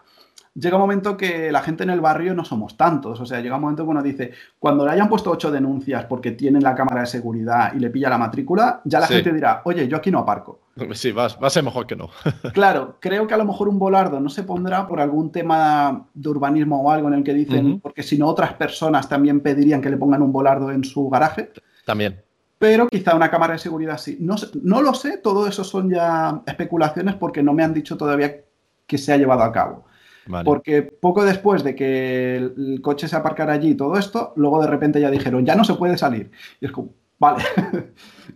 llega 0.54 0.76
un 0.76 0.82
momento 0.82 1.16
que 1.16 1.52
la 1.52 1.62
gente 1.62 1.84
en 1.84 1.90
el 1.90 2.00
barrio 2.00 2.34
no 2.34 2.44
somos 2.44 2.76
tantos. 2.76 3.20
O 3.20 3.26
sea, 3.26 3.40
llega 3.40 3.56
un 3.56 3.62
momento 3.62 3.84
que 3.84 3.90
uno 3.90 4.02
dice, 4.02 4.32
cuando 4.58 4.84
le 4.84 4.92
hayan 4.92 5.08
puesto 5.08 5.30
ocho 5.30 5.50
denuncias 5.50 6.04
porque 6.06 6.32
tienen 6.32 6.62
la 6.62 6.74
cámara 6.74 7.02
de 7.02 7.06
seguridad 7.06 7.72
y 7.74 7.78
le 7.78 7.90
pilla 7.90 8.10
la 8.10 8.18
matrícula, 8.18 8.80
ya 8.84 9.00
la 9.00 9.06
gente 9.06 9.32
dirá, 9.32 9.62
oye, 9.64 9.86
yo 9.88 9.96
aquí 9.96 10.10
no 10.10 10.20
aparco. 10.20 10.60
Sí, 10.92 11.12
va, 11.12 11.26
a 11.26 11.50
ser 11.50 11.62
mejor 11.62 11.86
que 11.86 11.96
no. 11.96 12.08
claro, 12.52 12.96
creo 13.00 13.26
que 13.26 13.34
a 13.34 13.36
lo 13.36 13.44
mejor 13.44 13.68
un 13.68 13.78
volardo 13.78 14.18
no 14.20 14.30
se 14.30 14.44
pondrá 14.44 14.86
por 14.86 15.00
algún 15.00 15.30
tema 15.30 16.08
de 16.14 16.28
urbanismo 16.28 16.82
o 16.82 16.90
algo 16.90 17.08
en 17.08 17.14
el 17.14 17.24
que 17.24 17.34
dicen, 17.34 17.80
porque 17.80 18.02
si 18.02 18.18
no 18.18 18.28
otras 18.28 18.54
personas 18.54 19.08
también 19.08 19.40
pedirían 19.40 19.80
que 19.80 19.90
le 19.90 19.96
pongan 19.96 20.22
un 20.22 20.32
volardo 20.32 20.70
en 20.70 20.84
su 20.84 21.08
garaje. 21.10 21.50
También. 21.84 22.22
Pero 22.58 22.88
quizá 22.88 23.14
una 23.14 23.30
cámara 23.30 23.54
de 23.54 23.58
seguridad 23.58 23.96
sí. 23.96 24.18
No, 24.20 24.36
no 24.62 24.82
lo 24.82 24.92
sé, 24.92 25.18
todo 25.18 25.46
eso 25.46 25.64
son 25.64 25.90
ya 25.90 26.42
especulaciones 26.46 27.14
porque 27.14 27.42
no 27.42 27.54
me 27.54 27.62
han 27.62 27.72
dicho 27.72 27.96
todavía 27.96 28.44
que 28.86 28.98
se 28.98 29.12
ha 29.12 29.16
llevado 29.16 29.42
a 29.42 29.52
cabo. 29.52 29.86
Porque 30.44 30.82
poco 30.82 31.24
después 31.24 31.64
de 31.64 31.74
que 31.74 32.36
el 32.36 32.80
coche 32.82 33.08
se 33.08 33.16
aparcara 33.16 33.54
allí 33.54 33.70
y 33.70 33.74
todo 33.74 33.96
esto, 33.96 34.32
luego 34.36 34.60
de 34.60 34.68
repente 34.68 35.00
ya 35.00 35.10
dijeron, 35.10 35.44
ya 35.44 35.54
no 35.54 35.64
se 35.64 35.74
puede 35.74 35.96
salir. 35.98 36.30
Y 36.60 36.66
es 36.66 36.72
como, 36.72 36.90
vale. 37.18 37.42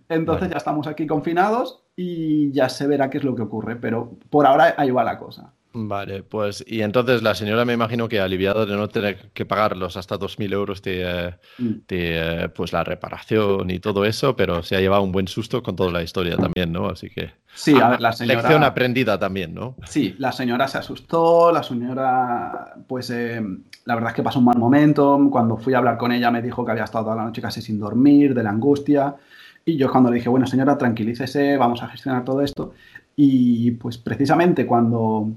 Entonces 0.08 0.50
ya 0.50 0.56
estamos 0.56 0.86
aquí 0.86 1.06
confinados 1.06 1.84
y 1.96 2.50
ya 2.52 2.68
se 2.68 2.86
verá 2.86 3.10
qué 3.10 3.18
es 3.18 3.24
lo 3.24 3.34
que 3.34 3.42
ocurre. 3.42 3.76
Pero 3.76 4.12
por 4.30 4.46
ahora 4.46 4.74
ahí 4.76 4.90
va 4.90 5.04
la 5.04 5.18
cosa. 5.18 5.52
Vale, 5.76 6.22
pues 6.22 6.64
y 6.68 6.82
entonces 6.82 7.20
la 7.24 7.34
señora 7.34 7.64
me 7.64 7.72
imagino 7.72 8.08
que 8.08 8.20
aliviado 8.20 8.64
de 8.64 8.76
no 8.76 8.88
tener 8.88 9.30
que 9.32 9.44
pagar 9.44 9.76
los 9.76 9.96
hasta 9.96 10.16
2.000 10.16 10.52
euros 10.52 10.82
de, 10.82 11.34
mm. 11.58 11.72
de, 11.88 12.48
pues 12.54 12.72
la 12.72 12.84
reparación 12.84 13.68
y 13.70 13.80
todo 13.80 14.04
eso, 14.04 14.36
pero 14.36 14.62
se 14.62 14.76
ha 14.76 14.80
llevado 14.80 15.02
un 15.02 15.10
buen 15.10 15.26
susto 15.26 15.64
con 15.64 15.74
toda 15.74 15.90
la 15.90 16.04
historia 16.04 16.36
también, 16.36 16.70
¿no? 16.70 16.88
Así 16.88 17.10
que... 17.10 17.32
Sí, 17.52 17.74
a 17.80 17.88
ver, 17.88 18.00
la 18.00 18.12
señora... 18.12 18.42
Lección 18.42 18.62
aprendida 18.62 19.18
también, 19.18 19.52
¿no? 19.52 19.74
Sí, 19.84 20.14
la 20.18 20.30
señora 20.30 20.68
se 20.68 20.78
asustó, 20.78 21.50
la 21.50 21.64
señora, 21.64 22.74
pues 22.86 23.10
eh, 23.10 23.42
la 23.84 23.94
verdad 23.96 24.10
es 24.10 24.16
que 24.16 24.22
pasó 24.22 24.38
un 24.38 24.44
mal 24.44 24.58
momento, 24.58 25.28
cuando 25.28 25.56
fui 25.56 25.74
a 25.74 25.78
hablar 25.78 25.98
con 25.98 26.12
ella 26.12 26.30
me 26.30 26.40
dijo 26.40 26.64
que 26.64 26.70
había 26.70 26.84
estado 26.84 27.06
toda 27.06 27.16
la 27.16 27.24
noche 27.24 27.42
casi 27.42 27.60
sin 27.60 27.80
dormir, 27.80 28.32
de 28.32 28.44
la 28.44 28.50
angustia, 28.50 29.16
y 29.64 29.76
yo 29.76 29.90
cuando 29.90 30.10
le 30.10 30.16
dije, 30.16 30.28
bueno 30.28 30.46
señora, 30.46 30.78
tranquilícese, 30.78 31.56
vamos 31.56 31.82
a 31.82 31.88
gestionar 31.88 32.24
todo 32.24 32.42
esto, 32.42 32.74
y 33.16 33.72
pues 33.72 33.98
precisamente 33.98 34.66
cuando 34.66 35.32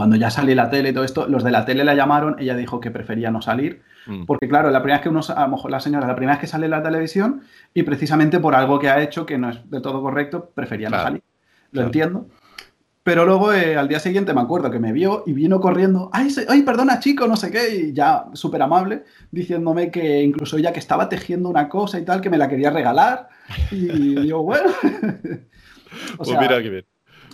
cuando 0.00 0.16
ya 0.16 0.30
salió 0.30 0.54
la 0.54 0.70
tele 0.70 0.88
y 0.88 0.92
todo 0.94 1.04
esto, 1.04 1.28
los 1.28 1.44
de 1.44 1.50
la 1.50 1.66
tele 1.66 1.84
la 1.84 1.94
llamaron, 1.94 2.36
ella 2.38 2.56
dijo 2.56 2.80
que 2.80 2.90
prefería 2.90 3.30
no 3.30 3.42
salir, 3.42 3.82
mm. 4.06 4.24
porque 4.24 4.48
claro, 4.48 4.70
la 4.70 4.80
primera 4.80 4.96
vez 4.96 5.02
que 5.02 5.10
uno, 5.10 5.20
a 5.36 5.42
lo 5.42 5.48
mejor 5.48 5.70
la 5.70 5.78
señora, 5.78 6.06
la 6.06 6.16
primera 6.16 6.36
vez 6.36 6.40
que 6.40 6.46
sale 6.46 6.64
en 6.64 6.70
la 6.70 6.82
televisión 6.82 7.42
y 7.74 7.82
precisamente 7.82 8.40
por 8.40 8.54
algo 8.54 8.78
que 8.78 8.88
ha 8.88 9.02
hecho 9.02 9.26
que 9.26 9.36
no 9.36 9.50
es 9.50 9.70
de 9.70 9.82
todo 9.82 10.00
correcto, 10.00 10.52
prefería 10.54 10.88
no 10.88 10.96
salir. 10.96 11.22
Lo 11.72 11.82
entiendo. 11.82 12.28
Pero 13.02 13.26
luego 13.26 13.52
eh, 13.52 13.76
al 13.76 13.88
día 13.88 14.00
siguiente 14.00 14.32
me 14.32 14.40
acuerdo 14.40 14.70
que 14.70 14.78
me 14.78 14.94
vio 14.94 15.22
y 15.26 15.34
vino 15.34 15.60
corriendo, 15.60 16.08
ay, 16.14 16.34
ay 16.48 16.62
perdona 16.62 16.98
chico, 16.98 17.28
no 17.28 17.36
sé 17.36 17.50
qué, 17.50 17.68
y 17.74 17.92
ya 17.92 18.24
súper 18.32 18.62
amable, 18.62 19.04
diciéndome 19.30 19.90
que 19.90 20.22
incluso 20.22 20.56
ella 20.56 20.72
que 20.72 20.78
estaba 20.78 21.10
tejiendo 21.10 21.50
una 21.50 21.68
cosa 21.68 21.98
y 21.98 22.06
tal, 22.06 22.22
que 22.22 22.30
me 22.30 22.38
la 22.38 22.48
quería 22.48 22.70
regalar. 22.70 23.28
Y 23.70 24.14
digo, 24.18 24.44
bueno. 24.44 24.70
pues 26.16 26.30
mira 26.40 26.62
qué 26.62 26.70
bien 26.70 26.86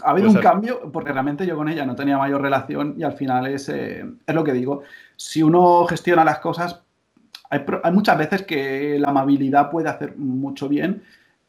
ha 0.07 0.11
habido 0.11 0.31
un 0.31 0.37
cambio 0.37 0.93
porque 0.93 1.13
realmente 1.13 1.45
yo 1.45 1.57
con 1.57 1.69
ella 1.69 1.85
no 1.85 1.97
tenía 1.97 2.17
mayor 2.17 2.41
relación 2.41 2.95
y 2.97 3.03
al 3.03 3.15
final 3.15 3.49
es, 3.49 3.69
eh, 3.69 4.05
es 4.25 4.35
lo 4.35 4.45
que 4.45 4.53
digo. 4.53 4.83
Si 5.17 5.43
uno 5.43 5.85
gestiona 5.87 6.25
las 6.25 6.39
cosas, 6.39 6.83
hay, 7.51 7.65
muchas 7.93 8.17
veces 8.17 8.43
que 8.43 8.99
la 9.01 9.09
amabilidad 9.09 9.69
puede 9.69 9.89
hacer 9.89 10.17
mucho 10.17 10.69
bien. 10.69 11.03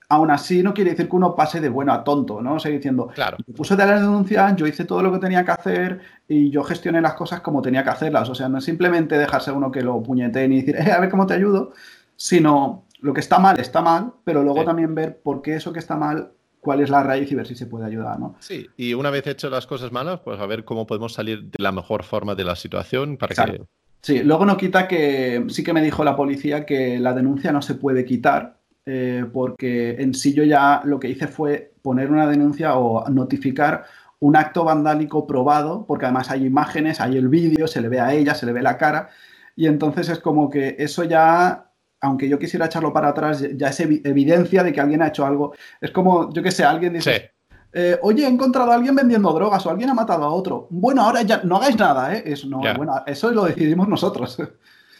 Aún 0.10 0.32
así, 0.32 0.64
no 0.64 0.74
quiere 0.74 0.92
decir 0.92 1.08
que 1.08 1.16
uno 1.16 1.36
pase 1.36 1.62
de 1.62 1.70
bueno 1.70 1.94
a 1.94 2.04
tonto, 2.04 2.42
¿no? 2.42 2.56
O 2.56 2.60
sea, 2.60 2.72
diciendo, 2.72 3.10
claro. 3.14 3.38
puse 3.56 3.76
de 3.76 3.86
la 3.86 4.00
denuncia, 4.00 4.56
yo 4.56 4.66
hice 4.66 4.86
todo 4.86 5.04
lo 5.04 5.12
que 5.12 5.20
tenía 5.20 5.46
que 5.46 5.52
hacer 5.52 6.00
y 6.28 6.50
yo 6.50 6.64
gestioné 6.64 7.00
las 7.00 7.14
cosas 7.14 7.42
como 7.42 7.62
tenía 7.62 7.84
que 7.84 7.92
hacerlas. 7.92 8.28
O 8.28 8.34
sea, 8.34 8.50
no 8.50 8.58
es 8.58 8.64
simplemente 8.64 9.20
dejarse 9.20 9.52
uno 9.52 9.72
que 9.72 9.84
lo 9.84 10.02
puñete 10.02 10.44
y 10.46 10.62
decir, 10.62 10.78
eh, 10.78 10.92
a 10.92 11.00
ver 11.00 11.12
cómo 11.12 11.28
te 11.28 11.36
ayudo, 11.36 11.74
sino 12.16 12.86
lo 13.02 13.14
que 13.14 13.20
está 13.20 13.38
mal 13.38 13.60
está 13.60 13.82
mal, 13.82 14.14
pero 14.24 14.42
luego 14.42 14.64
también 14.64 14.96
ver 14.96 15.20
por 15.22 15.44
qué 15.44 15.58
eso 15.58 15.72
que 15.72 15.80
está 15.80 15.96
mal 15.96 16.32
cuál 16.68 16.82
es 16.82 16.90
la 16.90 17.02
raíz 17.02 17.32
y 17.32 17.36
ver 17.36 17.48
si 17.48 17.56
se 17.56 17.66
puede 17.66 17.86
ayudar, 17.86 18.20
¿no? 18.20 18.36
Sí, 18.40 18.68
y 18.76 18.94
una 18.94 19.10
vez 19.10 19.26
hecho 19.26 19.50
las 19.50 19.66
cosas 19.66 19.94
malas, 19.94 20.20
pues 20.20 20.38
a 20.38 20.46
ver 20.46 20.66
cómo 20.66 20.86
podemos 20.86 21.14
salir 21.14 21.44
de 21.44 21.64
la 21.64 21.72
mejor 21.72 22.04
forma 22.04 22.36
de 22.36 22.44
la 22.44 22.58
situación 22.58 23.16
para 23.16 23.46
que... 23.46 23.62
Sí, 24.02 24.22
luego 24.22 24.46
no 24.46 24.58
quita 24.58 24.86
que 24.86 25.46
sí 25.48 25.64
que 25.64 25.72
me 25.72 25.82
dijo 25.82 26.04
la 26.04 26.18
policía 26.18 26.66
que 26.66 27.00
la 27.00 27.14
denuncia 27.14 27.54
no 27.54 27.62
se 27.62 27.76
puede 27.76 28.04
quitar 28.04 28.58
eh, 28.86 29.24
porque 29.32 29.96
en 30.02 30.14
sí 30.14 30.34
yo 30.34 30.44
ya 30.44 30.82
lo 30.84 31.00
que 31.00 31.08
hice 31.08 31.30
fue 31.30 31.72
poner 31.82 32.12
una 32.12 32.28
denuncia 32.28 32.76
o 32.76 33.10
notificar 33.10 33.86
un 34.20 34.36
acto 34.36 34.66
vandálico 34.66 35.26
probado, 35.26 35.86
porque 35.88 36.04
además 36.04 36.30
hay 36.30 36.46
imágenes, 36.46 37.00
hay 37.00 37.16
el 37.16 37.30
vídeo, 37.30 37.66
se 37.68 37.80
le 37.80 37.88
ve 37.88 38.02
a 38.02 38.14
ella, 38.14 38.36
se 38.36 38.46
le 38.46 38.52
ve 38.52 38.62
la 38.62 38.78
cara, 38.78 39.08
y 39.56 39.68
entonces 39.68 40.10
es 40.10 40.20
como 40.20 40.50
que 40.50 40.76
eso 40.80 41.06
ya 41.06 41.67
aunque 42.02 42.30
yo 42.30 42.38
quisiera 42.38 42.66
echarlo 42.66 42.94
para 42.94 43.10
atrás, 43.10 43.44
ya 43.56 43.70
es 43.70 43.80
evidencia 43.80 44.64
de 44.64 44.74
que 44.74 44.82
alguien 44.82 45.02
ha 45.02 45.08
hecho 45.08 45.26
algo. 45.26 45.54
Es 45.82 45.92
como, 45.92 46.32
yo 46.34 46.44
qué 46.44 46.52
sé, 46.52 46.64
alguien 46.64 46.94
dice, 46.94 47.32
eh, 47.74 47.98
oye, 48.02 48.24
he 48.24 48.28
encontrado 48.28 48.72
a 48.72 48.76
alguien 48.76 48.96
vendiendo 48.96 49.32
drogas 49.34 49.66
o 49.66 49.70
alguien 49.70 49.90
ha 49.90 49.94
matado 49.94 50.24
a 50.24 50.30
otro. 50.30 50.68
Bueno, 50.70 51.02
ahora 51.04 51.22
ya 51.24 51.42
no 51.44 51.58
hagáis 51.58 51.78
nada, 51.78 52.16
¿eh? 52.16 52.24
Eso, 52.26 52.48
no, 52.48 52.60
bueno, 52.60 53.04
eso 53.06 53.32
lo 53.32 53.46
decidimos 53.46 53.88
nosotros. 53.88 54.38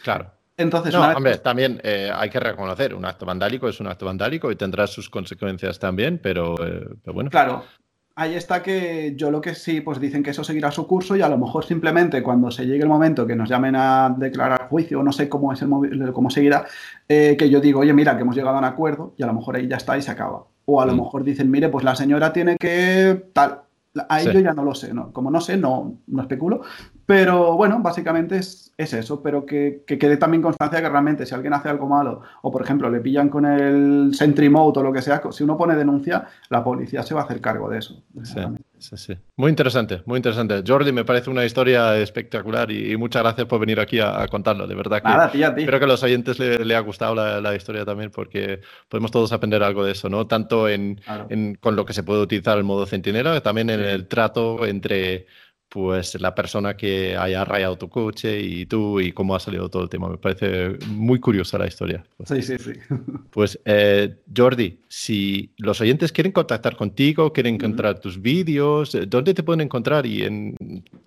Claro. 0.02 0.30
Entonces, 0.56 0.92
hombre, 0.92 1.38
también 1.38 1.80
eh, 1.84 2.10
hay 2.12 2.28
que 2.30 2.40
reconocer, 2.40 2.92
un 2.92 3.04
acto 3.04 3.24
vandálico 3.24 3.68
es 3.68 3.78
un 3.78 3.86
acto 3.86 4.06
vandálico 4.06 4.50
y 4.50 4.56
tendrá 4.56 4.88
sus 4.88 5.08
consecuencias 5.08 5.78
también, 5.78 6.18
pero, 6.20 6.54
eh, 6.66 6.84
pero 7.02 7.14
bueno. 7.14 7.30
Claro, 7.30 7.64
ahí 8.18 8.34
está 8.34 8.64
que 8.64 9.14
yo 9.16 9.30
lo 9.30 9.40
que 9.40 9.54
sí, 9.54 9.80
pues 9.80 10.00
dicen 10.00 10.24
que 10.24 10.30
eso 10.30 10.42
seguirá 10.42 10.72
su 10.72 10.88
curso 10.88 11.14
y 11.14 11.22
a 11.22 11.28
lo 11.28 11.38
mejor 11.38 11.64
simplemente 11.64 12.20
cuando 12.20 12.50
se 12.50 12.66
llegue 12.66 12.82
el 12.82 12.88
momento 12.88 13.24
que 13.28 13.36
nos 13.36 13.48
llamen 13.48 13.76
a 13.76 14.12
declarar 14.18 14.68
juicio, 14.68 15.04
no 15.04 15.12
sé 15.12 15.28
cómo 15.28 15.52
es 15.52 15.62
el 15.62 16.12
cómo 16.12 16.28
seguirá, 16.28 16.66
eh, 17.08 17.36
que 17.38 17.48
yo 17.48 17.60
digo, 17.60 17.80
oye, 17.80 17.94
mira, 17.94 18.16
que 18.16 18.22
hemos 18.22 18.34
llegado 18.34 18.56
a 18.56 18.58
un 18.58 18.64
acuerdo 18.64 19.14
y 19.16 19.22
a 19.22 19.26
lo 19.26 19.34
mejor 19.34 19.54
ahí 19.54 19.68
ya 19.68 19.76
está 19.76 19.96
y 19.96 20.02
se 20.02 20.10
acaba. 20.10 20.46
O 20.64 20.80
a 20.80 20.86
lo 20.86 20.94
mm. 20.94 20.96
mejor 20.96 21.22
dicen, 21.22 21.48
mire, 21.48 21.68
pues 21.68 21.84
la 21.84 21.94
señora 21.94 22.32
tiene 22.32 22.56
que 22.56 23.30
tal. 23.32 23.60
Ahí 24.08 24.26
yo 24.32 24.40
ya 24.40 24.52
no 24.52 24.64
lo 24.64 24.74
sé, 24.74 24.92
¿no? 24.92 25.12
Como 25.12 25.30
no 25.30 25.40
sé, 25.40 25.56
no, 25.56 26.00
no 26.08 26.22
especulo, 26.22 26.62
pero 27.08 27.56
bueno, 27.56 27.80
básicamente 27.80 28.36
es, 28.36 28.74
eso, 28.76 29.22
pero 29.22 29.46
que, 29.46 29.82
quede 29.86 30.18
también 30.18 30.42
constancia 30.42 30.82
que 30.82 30.90
realmente 30.90 31.24
si 31.24 31.34
alguien 31.34 31.54
hace 31.54 31.70
algo 31.70 31.88
malo 31.88 32.20
o 32.42 32.52
por 32.52 32.60
ejemplo 32.60 32.90
le 32.90 33.00
pillan 33.00 33.30
con 33.30 33.46
el 33.46 34.10
Sentry 34.14 34.50
Mode 34.50 34.80
o 34.80 34.82
lo 34.82 34.92
que 34.92 35.00
sea, 35.00 35.22
si 35.30 35.42
uno 35.42 35.56
pone 35.56 35.74
denuncia, 35.74 36.26
la 36.50 36.62
policía 36.62 37.02
se 37.02 37.14
va 37.14 37.22
a 37.22 37.24
hacer 37.24 37.40
cargo 37.40 37.70
de 37.70 37.78
eso. 37.78 38.02
Sí, 38.78 38.96
sí, 38.96 39.16
Muy 39.36 39.48
interesante, 39.48 40.02
muy 40.04 40.18
interesante. 40.18 40.62
Jordi, 40.64 40.92
me 40.92 41.06
parece 41.06 41.30
una 41.30 41.46
historia 41.46 41.96
espectacular 41.96 42.70
y, 42.70 42.94
muchas 42.98 43.22
gracias 43.22 43.46
por 43.46 43.58
venir 43.58 43.80
aquí 43.80 44.00
a, 44.00 44.26
contarlo. 44.28 44.66
De 44.66 44.74
verdad 44.74 44.98
que 44.98 45.08
Nada, 45.08 45.32
espero 45.32 45.78
que 45.78 45.84
a 45.86 45.88
los 45.88 46.02
oyentes 46.02 46.38
le, 46.38 46.76
ha 46.76 46.80
gustado 46.80 47.14
la, 47.14 47.54
historia 47.56 47.86
también 47.86 48.10
porque 48.10 48.60
podemos 48.88 49.10
todos 49.10 49.32
aprender 49.32 49.62
algo 49.62 49.82
de 49.82 49.92
eso, 49.92 50.10
¿no? 50.10 50.26
Tanto 50.26 50.68
en, 50.68 51.00
con 51.58 51.74
lo 51.74 51.86
que 51.86 51.94
se 51.94 52.02
puede 52.02 52.20
utilizar 52.20 52.58
el 52.58 52.64
modo 52.64 52.84
centinela, 52.84 53.40
también 53.40 53.70
en 53.70 53.80
el 53.80 54.06
trato 54.06 54.66
entre 54.66 55.26
pues 55.68 56.18
la 56.20 56.34
persona 56.34 56.76
que 56.76 57.16
haya 57.16 57.44
rayado 57.44 57.76
tu 57.76 57.88
coche 57.88 58.40
y 58.40 58.66
tú 58.66 59.00
y 59.00 59.12
cómo 59.12 59.34
ha 59.34 59.40
salido 59.40 59.68
todo 59.68 59.82
el 59.82 59.88
tema. 59.88 60.08
Me 60.08 60.16
parece 60.16 60.78
muy 60.88 61.20
curiosa 61.20 61.58
la 61.58 61.66
historia. 61.66 62.04
Sí, 62.24 62.42
sí, 62.42 62.58
sí. 62.58 62.72
Pues 63.30 63.60
eh, 63.64 64.16
Jordi, 64.34 64.80
si 64.88 65.52
los 65.58 65.80
oyentes 65.80 66.12
quieren 66.12 66.32
contactar 66.32 66.76
contigo, 66.76 67.32
quieren 67.32 67.56
encontrar 67.56 68.00
tus 68.00 68.20
vídeos, 68.20 68.96
¿dónde 69.06 69.34
te 69.34 69.42
pueden 69.42 69.60
encontrar 69.60 70.06
y 70.06 70.24
en 70.24 70.56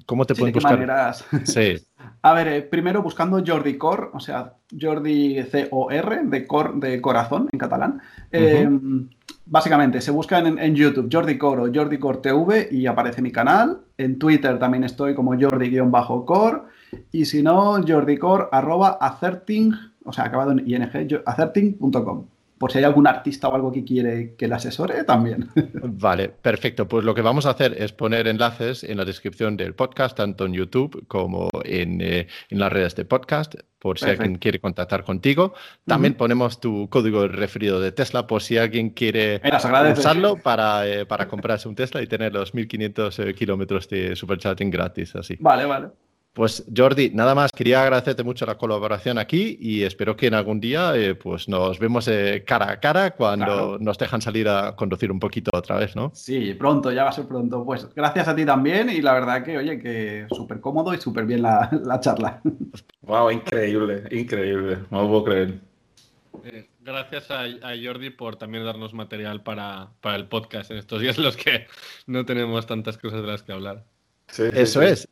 cómo 0.06 0.26
te 0.26 0.36
pueden 0.36 0.54
buscar? 0.54 0.74
Maneras? 0.74 1.26
Sí. 1.46 1.76
A 2.22 2.34
ver, 2.34 2.48
eh, 2.48 2.62
primero 2.62 3.02
buscando 3.02 3.44
Jordi 3.46 3.78
Cor, 3.78 4.12
o 4.14 4.20
sea, 4.20 4.54
Jordi 4.80 5.44
C-O-R, 5.44 6.22
de, 6.26 6.48
cor, 6.48 6.80
de 6.80 7.02
corazón 7.02 7.50
en 7.52 7.60
catalán. 7.60 8.02
Básicamente, 9.52 10.00
se 10.00 10.12
busca 10.12 10.40
en, 10.40 10.76
YouTube 10.76 11.10
Jordi 11.12 11.38
Cor 11.38 11.60
o 11.60 11.70
Jordi 11.74 12.00
Cor 12.00 12.22
TV 12.22 12.70
y 12.72 12.88
aparece 12.88 13.22
mi 13.22 13.34
canal. 13.34 13.82
En 13.98 14.18
Twitter 14.18 14.58
también 14.58 14.86
estoy 14.86 15.14
como 15.14 15.38
Jordi-Cor. 15.38 16.68
Y 17.12 17.26
si 17.26 17.44
no, 17.44 17.82
jordicor 17.86 18.48
arroba 18.54 18.98
acerting, 19.02 19.74
o 20.06 20.14
sea, 20.14 20.24
acabado 20.24 20.54
en 20.54 20.60
ing, 20.66 20.88
acerting.com 21.26 22.28
por 22.62 22.72
si 22.72 22.78
hay 22.78 22.84
algún 22.84 23.08
artista 23.08 23.48
o 23.48 23.56
algo 23.56 23.72
que 23.72 23.84
quiere 23.84 24.36
que 24.36 24.48
le 24.48 24.54
asesore, 24.54 25.04
también. 25.04 25.50
Vale, 25.84 26.30
perfecto. 26.30 26.88
Pues 26.88 27.04
lo 27.04 27.16
que 27.16 27.24
vamos 27.24 27.48
a 27.48 27.50
hacer 27.50 27.74
es 27.82 27.92
poner 27.92 28.28
enlaces 28.28 28.84
en 28.84 28.98
la 28.98 29.04
descripción 29.04 29.58
del 29.58 29.74
podcast, 29.74 30.16
tanto 30.16 30.46
en 30.46 30.54
YouTube 30.54 31.08
como 31.08 31.50
en, 31.66 32.02
eh, 32.02 32.28
las 32.52 32.72
redes 32.72 32.96
de 32.96 33.04
podcast, 33.04 33.56
por 33.82 33.98
si 33.98 34.06
alguien 34.06 34.36
quiere 34.36 34.60
contactar 34.60 35.04
contigo. 35.04 35.54
También 35.86 36.14
ponemos 36.14 36.60
tu 36.60 36.88
código 36.90 37.28
referido 37.28 37.82
de 37.82 37.92
Tesla 37.92 38.28
por 38.28 38.44
si 38.44 38.58
alguien 38.58 38.92
quiere 38.92 39.42
usarlo 39.94 40.38
para, 40.38 40.88
eh, 40.88 41.06
para 41.08 41.28
comprarse 41.28 41.68
un 41.68 41.76
Tesla 41.76 42.02
y 42.02 42.08
tener 42.08 42.32
los 42.32 42.54
1500 42.54 43.20
eh, 43.20 43.34
kilómetros 43.34 43.90
de 43.90 44.16
supercharging 44.16 44.70
gratis. 44.70 45.16
Así. 45.16 45.36
Vale, 45.40 45.66
vale. 45.66 45.88
Pues 46.34 46.64
Jordi, 46.74 47.10
nada 47.10 47.36
más, 47.36 47.52
quería 47.52 47.84
agradecerte 47.84 48.24
mucho 48.24 48.46
la 48.46 48.58
colaboración 48.58 49.18
aquí 49.18 49.58
y 49.60 49.84
espero 49.84 50.16
que 50.16 50.28
en 50.28 50.34
algún 50.34 50.62
día 50.62 50.96
eh, 50.96 51.14
pues 51.14 51.50
nos 51.50 51.78
vemos 51.78 52.08
eh, 52.08 52.46
cara 52.48 52.72
a 52.72 52.80
cara 52.80 53.12
cuando 53.12 53.78
nos 53.80 53.98
dejan 53.98 54.22
salir 54.22 54.48
a 54.48 54.74
conducir 54.78 55.12
un 55.12 55.20
poquito 55.20 55.52
otra 55.54 55.78
vez, 55.78 55.94
¿no? 55.94 56.10
Sí, 56.14 56.54
pronto, 56.54 56.90
ya 56.90 57.04
va 57.04 57.10
a 57.10 57.14
ser 57.14 57.28
pronto. 57.28 57.66
Pues 57.66 57.94
gracias 57.94 58.30
a 58.30 58.36
ti 58.36 58.46
también 58.46 58.90
y 58.90 59.02
la 59.02 59.14
verdad 59.14 59.44
que, 59.44 59.58
oye, 59.58 59.78
que 59.78 60.28
súper 60.30 60.62
cómodo 60.62 60.94
y 60.94 61.02
súper 61.02 61.26
bien 61.26 61.42
la, 61.42 61.70
charla. 62.00 62.42
Wow, 63.02 63.32
increíble, 63.32 64.04
increíble, 64.12 64.78
no 64.90 65.02
lo 65.02 65.08
puedo 65.10 65.24
creer. 65.26 65.60
Eh, 66.46 66.70
gracias 66.80 67.30
a, 67.30 67.46
Jordi 67.84 68.12
por 68.12 68.38
también 68.38 68.64
darnos 68.64 68.94
material 68.94 69.44
para, 69.44 69.90
el 70.04 70.28
podcast 70.28 70.72
en 70.72 70.78
estos 70.78 71.02
días 71.02 71.18
en 71.18 71.24
los 71.26 71.36
que 71.36 71.68
no 72.06 72.26
tenemos 72.26 72.68
tantas 72.68 72.98
cosas 72.98 73.22
de 73.22 73.28
las 73.28 73.44
que 73.44 73.52
hablar. 73.52 73.84
Eso 74.30 74.82
es. 74.82 75.10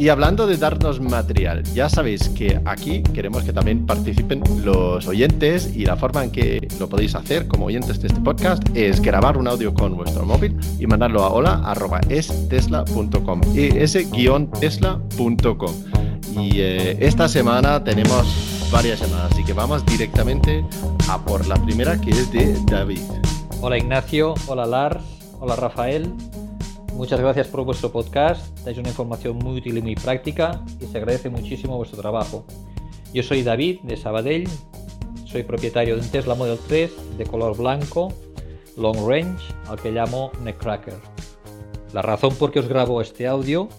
Y 0.00 0.08
hablando 0.08 0.46
de 0.46 0.56
darnos 0.56 0.98
material, 0.98 1.62
ya 1.74 1.90
sabéis 1.90 2.30
que 2.30 2.58
aquí 2.64 3.02
queremos 3.02 3.44
que 3.44 3.52
también 3.52 3.84
participen 3.84 4.42
los 4.64 5.06
oyentes 5.06 5.76
y 5.76 5.84
la 5.84 5.94
forma 5.94 6.24
en 6.24 6.30
que 6.30 6.66
lo 6.78 6.88
podéis 6.88 7.14
hacer 7.14 7.46
como 7.46 7.66
oyentes 7.66 8.00
de 8.00 8.08
este 8.08 8.18
podcast 8.22 8.62
es 8.74 9.02
grabar 9.02 9.36
un 9.36 9.46
audio 9.46 9.74
con 9.74 9.94
vuestro 9.94 10.24
móvil 10.24 10.58
y 10.78 10.86
mandarlo 10.86 11.22
a 11.22 11.28
hola.estesla.com 11.28 13.42
es-tesla.com 13.54 15.74
y 16.34 16.60
eh, 16.60 16.96
esta 17.00 17.28
semana 17.28 17.84
tenemos 17.84 18.70
varias 18.72 19.02
llamadas, 19.02 19.32
así 19.32 19.44
que 19.44 19.52
vamos 19.52 19.84
directamente 19.84 20.64
a 21.10 21.22
por 21.22 21.46
la 21.46 21.56
primera 21.56 22.00
que 22.00 22.08
es 22.08 22.32
de 22.32 22.56
David. 22.64 23.02
Hola 23.60 23.76
Ignacio, 23.76 24.32
hola 24.46 24.64
Lars, 24.64 25.04
hola 25.40 25.56
Rafael. 25.56 26.10
Muchas 27.00 27.18
gracias 27.18 27.48
por 27.48 27.64
vuestro 27.64 27.90
podcast, 27.90 28.58
dais 28.62 28.76
una 28.76 28.90
información 28.90 29.38
muy 29.38 29.56
útil 29.56 29.78
y 29.78 29.80
muy 29.80 29.94
práctica 29.94 30.62
y 30.78 30.84
se 30.84 30.98
agradece 30.98 31.30
muchísimo 31.30 31.78
vuestro 31.78 31.98
trabajo. 31.98 32.44
Yo 33.14 33.22
soy 33.22 33.42
David 33.42 33.80
de 33.84 33.96
Sabadell, 33.96 34.46
soy 35.24 35.42
propietario 35.44 35.96
de 35.96 36.02
un 36.02 36.08
Tesla 36.10 36.34
Model 36.34 36.58
3 36.68 37.16
de 37.16 37.24
color 37.24 37.56
blanco, 37.56 38.12
long 38.76 38.98
range, 39.08 39.42
al 39.66 39.80
que 39.80 39.90
llamo 39.92 40.30
Neckcracker. 40.44 40.98
La 41.94 42.02
razón 42.02 42.34
por 42.34 42.52
qué 42.52 42.60
os 42.60 42.68
grabo 42.68 43.00
este 43.00 43.26
audio 43.26 43.70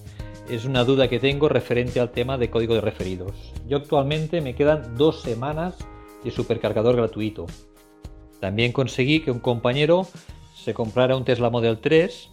es 0.50 0.66
una 0.66 0.84
duda 0.84 1.08
que 1.08 1.20
tengo 1.20 1.48
referente 1.48 2.00
al 2.00 2.10
tema 2.10 2.40
de 2.40 2.50
código 2.50 2.74
de 2.74 2.82
referidos. 2.82 3.34
Yo 3.68 3.78
actualmente 3.78 4.42
me 4.42 4.56
quedan 4.56 4.98
dos 4.98 5.22
semanas 5.22 5.76
de 6.24 6.32
supercargador 6.32 6.96
gratuito. 6.96 7.46
También 8.40 8.72
conseguí 8.72 9.20
que 9.20 9.30
un 9.30 9.42
compañero 9.42 10.08
se 10.56 10.74
comprara 10.74 11.16
un 11.16 11.24
Tesla 11.24 11.52
Model 11.52 11.78
3 11.82 12.32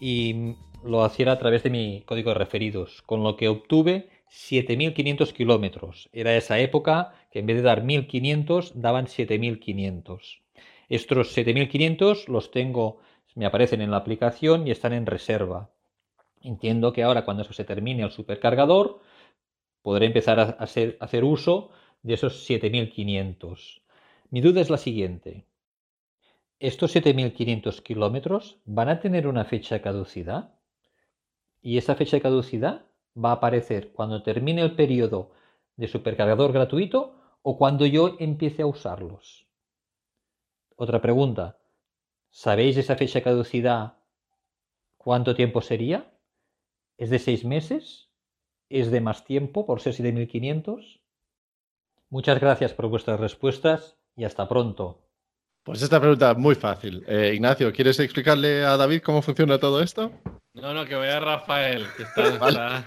y 0.00 0.56
lo 0.82 1.04
hacía 1.04 1.30
a 1.30 1.38
través 1.38 1.62
de 1.62 1.70
mi 1.70 2.02
código 2.06 2.30
de 2.30 2.38
referidos, 2.38 3.02
con 3.02 3.22
lo 3.22 3.36
que 3.36 3.48
obtuve 3.48 4.08
7.500 4.30 5.32
kilómetros. 5.32 6.08
Era 6.12 6.36
esa 6.36 6.58
época 6.58 7.12
que 7.30 7.40
en 7.40 7.46
vez 7.46 7.56
de 7.56 7.62
dar 7.62 7.84
1.500 7.84 8.72
daban 8.74 9.06
7.500. 9.06 10.40
Estos 10.88 11.36
7.500 11.36 12.28
los 12.28 12.50
tengo, 12.50 12.98
me 13.34 13.46
aparecen 13.46 13.82
en 13.82 13.90
la 13.90 13.98
aplicación 13.98 14.66
y 14.66 14.70
están 14.70 14.92
en 14.92 15.06
reserva. 15.06 15.70
Entiendo 16.42 16.92
que 16.92 17.02
ahora 17.02 17.24
cuando 17.24 17.44
se 17.44 17.64
termine 17.64 18.02
el 18.02 18.10
supercargador 18.10 19.00
podré 19.82 20.06
empezar 20.06 20.40
a 20.40 20.44
hacer, 20.44 20.96
a 21.00 21.04
hacer 21.04 21.24
uso 21.24 21.70
de 22.02 22.14
esos 22.14 22.48
7.500. 22.48 23.82
Mi 24.30 24.40
duda 24.40 24.60
es 24.60 24.70
la 24.70 24.78
siguiente. 24.78 25.44
¿Estos 26.60 26.94
7.500 26.94 27.80
kilómetros 27.80 28.60
van 28.66 28.90
a 28.90 29.00
tener 29.00 29.26
una 29.26 29.46
fecha 29.46 29.76
de 29.76 29.80
caducidad? 29.80 30.52
¿Y 31.62 31.78
esa 31.78 31.94
fecha 31.94 32.18
de 32.18 32.20
caducidad 32.20 32.84
va 33.16 33.30
a 33.30 33.36
aparecer 33.36 33.92
cuando 33.92 34.22
termine 34.22 34.60
el 34.60 34.76
periodo 34.76 35.30
de 35.76 35.88
supercargador 35.88 36.52
gratuito 36.52 37.14
o 37.40 37.56
cuando 37.56 37.86
yo 37.86 38.16
empiece 38.18 38.60
a 38.60 38.66
usarlos? 38.66 39.46
Otra 40.76 41.00
pregunta. 41.00 41.56
¿Sabéis 42.28 42.76
esa 42.76 42.94
fecha 42.94 43.20
de 43.20 43.22
caducidad 43.22 43.94
cuánto 44.98 45.34
tiempo 45.34 45.62
sería? 45.62 46.12
¿Es 46.98 47.08
de 47.08 47.20
seis 47.20 47.42
meses? 47.42 48.10
¿Es 48.68 48.90
de 48.90 49.00
más 49.00 49.24
tiempo 49.24 49.64
por 49.64 49.80
ser 49.80 49.94
7.500? 49.94 51.00
Muchas 52.10 52.38
gracias 52.38 52.74
por 52.74 52.88
vuestras 52.88 53.18
respuestas 53.18 53.96
y 54.14 54.24
hasta 54.24 54.46
pronto. 54.46 55.09
Pues 55.62 55.82
esta 55.82 56.00
pregunta 56.00 56.30
es 56.30 56.38
muy 56.38 56.54
fácil. 56.54 57.04
Eh, 57.06 57.32
Ignacio, 57.34 57.72
¿quieres 57.72 57.98
explicarle 58.00 58.64
a 58.64 58.76
David 58.76 59.02
cómo 59.02 59.20
funciona 59.20 59.58
todo 59.58 59.82
esto? 59.82 60.10
No, 60.54 60.74
no, 60.74 60.84
que 60.84 60.94
vaya 60.94 61.20
Rafael, 61.20 61.86
que 61.96 62.02
está. 62.02 62.84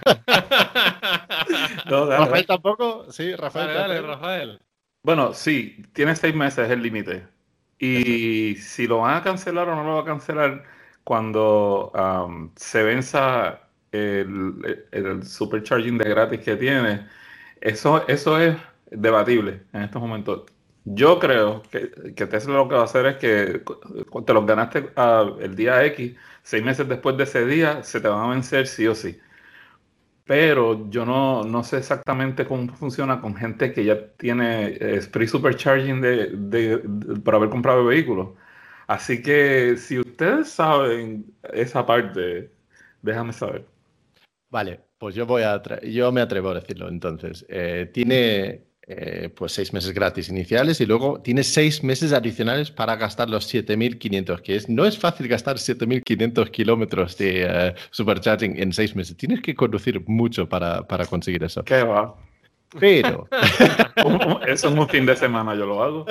¿Rafael 1.86 2.46
tampoco? 2.46 3.10
Sí, 3.10 3.34
Rafael. 3.34 3.74
Dale, 3.74 4.02
Rafael. 4.02 4.60
Bueno, 5.02 5.32
sí, 5.34 5.84
tiene 5.92 6.16
seis 6.16 6.34
meses 6.34 6.70
el 6.70 6.82
límite. 6.82 7.26
Y 7.78 8.56
si 8.56 8.86
lo 8.86 8.98
van 8.98 9.16
a 9.16 9.22
cancelar 9.22 9.68
o 9.68 9.76
no 9.76 9.84
lo 9.84 9.94
va 9.96 10.00
a 10.00 10.04
cancelar 10.04 10.64
cuando 11.04 11.92
se 12.56 12.82
venza 12.82 13.60
el, 13.92 15.22
supercharging 15.22 15.98
de 15.98 16.08
gratis 16.08 16.40
que 16.40 16.56
tiene, 16.56 17.06
eso, 17.60 18.06
eso 18.08 18.38
es 18.40 18.56
debatible 18.90 19.60
en 19.72 19.82
estos 19.82 20.00
momentos. 20.00 20.44
Yo 20.84 21.18
creo 21.18 21.62
que, 21.62 22.14
que, 22.14 22.26
Tesla 22.26 22.54
lo 22.54 22.68
que 22.68 22.74
va 22.74 22.82
a 22.82 22.84
hacer 22.84 23.06
es 23.06 23.16
que 23.16 23.62
te 24.26 24.34
los 24.34 24.46
ganaste 24.46 24.90
el 25.40 25.56
día 25.56 25.84
X, 25.86 26.14
seis 26.42 26.62
meses 26.62 26.86
después 26.88 27.16
de 27.16 27.24
ese 27.24 27.46
día, 27.46 27.82
se 27.82 28.00
te 28.00 28.08
van 28.08 28.24
a 28.24 28.34
vencer 28.34 28.66
sí 28.66 28.86
o 28.86 28.94
sí. 28.94 29.18
Pero 30.24 30.88
yo 30.90 31.04
no, 31.04 31.44
no 31.44 31.62
sé 31.64 31.78
exactamente 31.78 32.46
cómo 32.46 32.74
funciona 32.74 33.20
con 33.20 33.34
gente 33.34 33.72
que 33.72 33.84
ya 33.84 34.08
tiene 34.16 34.76
eh, 34.80 35.00
Spree 35.02 35.28
Supercharging 35.28 36.00
de, 36.00 36.28
de, 36.34 36.78
por 37.20 37.34
haber 37.34 37.50
comprado 37.50 37.84
vehículos. 37.84 38.30
Así 38.86 39.22
que 39.22 39.76
si 39.76 39.98
ustedes 39.98 40.50
saben 40.50 41.26
esa 41.52 41.84
parte, 41.86 42.50
déjame 43.02 43.32
saber. 43.32 43.66
Vale, 44.50 44.80
pues 44.98 45.14
yo 45.14 45.26
voy 45.26 45.42
a 45.42 45.62
yo 45.82 46.12
me 46.12 46.20
atrevo 46.20 46.50
a 46.50 46.54
decirlo 46.54 46.88
entonces. 46.88 47.44
Eh, 47.48 47.90
tiene 47.92 48.64
eh, 48.86 49.30
pues 49.34 49.52
seis 49.52 49.72
meses 49.72 49.94
gratis 49.94 50.28
iniciales 50.28 50.78
y 50.80 50.86
luego 50.86 51.20
tiene 51.22 51.42
seis 51.42 51.82
meses 51.82 52.12
adicionales 52.12 52.70
para 52.70 52.96
gastar 52.96 53.30
los 53.30 53.52
7.500, 53.52 54.40
que 54.42 54.56
es, 54.56 54.68
no 54.68 54.84
es 54.84 54.98
fácil 54.98 55.26
gastar 55.26 55.56
7.500 55.56 56.50
kilómetros 56.50 57.16
de 57.16 57.74
uh, 57.74 57.80
supercharging 57.90 58.60
en 58.60 58.74
seis 58.74 58.94
meses. 58.94 59.16
Tienes 59.16 59.40
que 59.40 59.54
conducir 59.54 60.06
mucho 60.06 60.46
para, 60.48 60.86
para 60.86 61.06
conseguir 61.06 61.42
eso. 61.44 61.64
¿Qué 61.64 61.82
va? 61.82 62.14
Pero... 62.78 63.26
eso 64.46 64.68
es 64.68 64.78
un 64.78 64.88
fin 64.88 65.06
de 65.06 65.16
semana, 65.16 65.54
yo 65.54 65.64
lo 65.64 65.82
hago. 65.82 66.06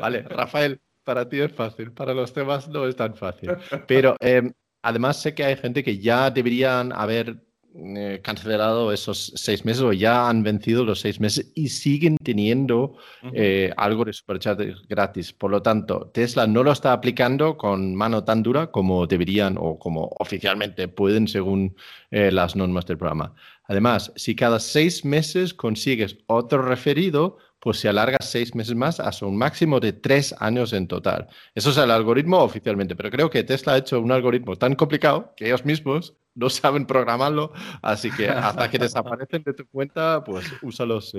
Vale, 0.00 0.22
Rafael, 0.22 0.80
para 1.04 1.28
ti 1.28 1.40
es 1.40 1.52
fácil, 1.52 1.92
para 1.92 2.12
los 2.12 2.32
temas 2.32 2.68
no 2.68 2.86
es 2.86 2.96
tan 2.96 3.14
fácil. 3.14 3.52
Pero 3.86 4.16
em, 4.18 4.52
además 4.82 5.22
sé 5.22 5.34
que 5.34 5.44
hay 5.44 5.56
gente 5.56 5.84
que 5.84 5.98
ya 5.98 6.30
deberían 6.30 6.92
haber 6.92 7.36
eh, 7.80 8.20
cancelado 8.24 8.92
esos 8.92 9.32
seis 9.36 9.64
meses 9.64 9.82
o 9.82 9.92
ya 9.92 10.28
han 10.28 10.42
vencido 10.42 10.84
los 10.84 11.00
seis 11.00 11.20
meses 11.20 11.52
y 11.54 11.68
siguen 11.68 12.16
teniendo 12.16 12.96
eh, 13.32 13.72
algo 13.76 14.04
de 14.04 14.12
superchat 14.12 14.60
gratis. 14.88 15.32
Por 15.32 15.52
lo 15.52 15.62
tanto, 15.62 16.10
Tesla 16.12 16.48
no 16.48 16.64
lo 16.64 16.72
está 16.72 16.92
aplicando 16.92 17.56
con 17.56 17.94
mano 17.94 18.24
tan 18.24 18.42
dura 18.42 18.72
como 18.72 19.06
deberían 19.06 19.56
o 19.58 19.78
como 19.78 20.10
oficialmente 20.18 20.88
pueden 20.88 21.28
según 21.28 21.76
eh, 22.10 22.32
las 22.32 22.56
normas 22.56 22.84
del 22.86 22.98
programa. 22.98 23.34
Además, 23.64 24.12
si 24.16 24.34
cada 24.34 24.58
seis 24.58 25.04
meses 25.04 25.54
consigues 25.54 26.16
otro 26.26 26.62
referido, 26.62 27.36
pues 27.60 27.78
se 27.78 27.88
alarga 27.88 28.18
seis 28.20 28.54
meses 28.54 28.74
más 28.74 28.98
hasta 28.98 29.26
un 29.26 29.36
máximo 29.36 29.78
de 29.78 29.92
tres 29.92 30.34
años 30.40 30.72
en 30.72 30.88
total. 30.88 31.28
Eso 31.54 31.70
es 31.70 31.76
el 31.76 31.90
algoritmo 31.90 32.38
oficialmente, 32.38 32.96
pero 32.96 33.10
creo 33.10 33.30
que 33.30 33.44
Tesla 33.44 33.74
ha 33.74 33.78
hecho 33.78 34.00
un 34.00 34.10
algoritmo 34.10 34.56
tan 34.56 34.74
complicado 34.74 35.32
que 35.36 35.46
ellos 35.46 35.64
mismos 35.64 36.16
no 36.38 36.48
saben 36.48 36.86
programarlo, 36.86 37.52
así 37.82 38.10
que 38.10 38.28
hasta 38.28 38.70
que 38.70 38.78
desaparecen 38.78 39.42
de 39.42 39.54
tu 39.54 39.66
cuenta, 39.66 40.22
pues 40.24 40.46
úsalos. 40.62 41.14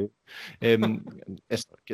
Em, 0.61 1.03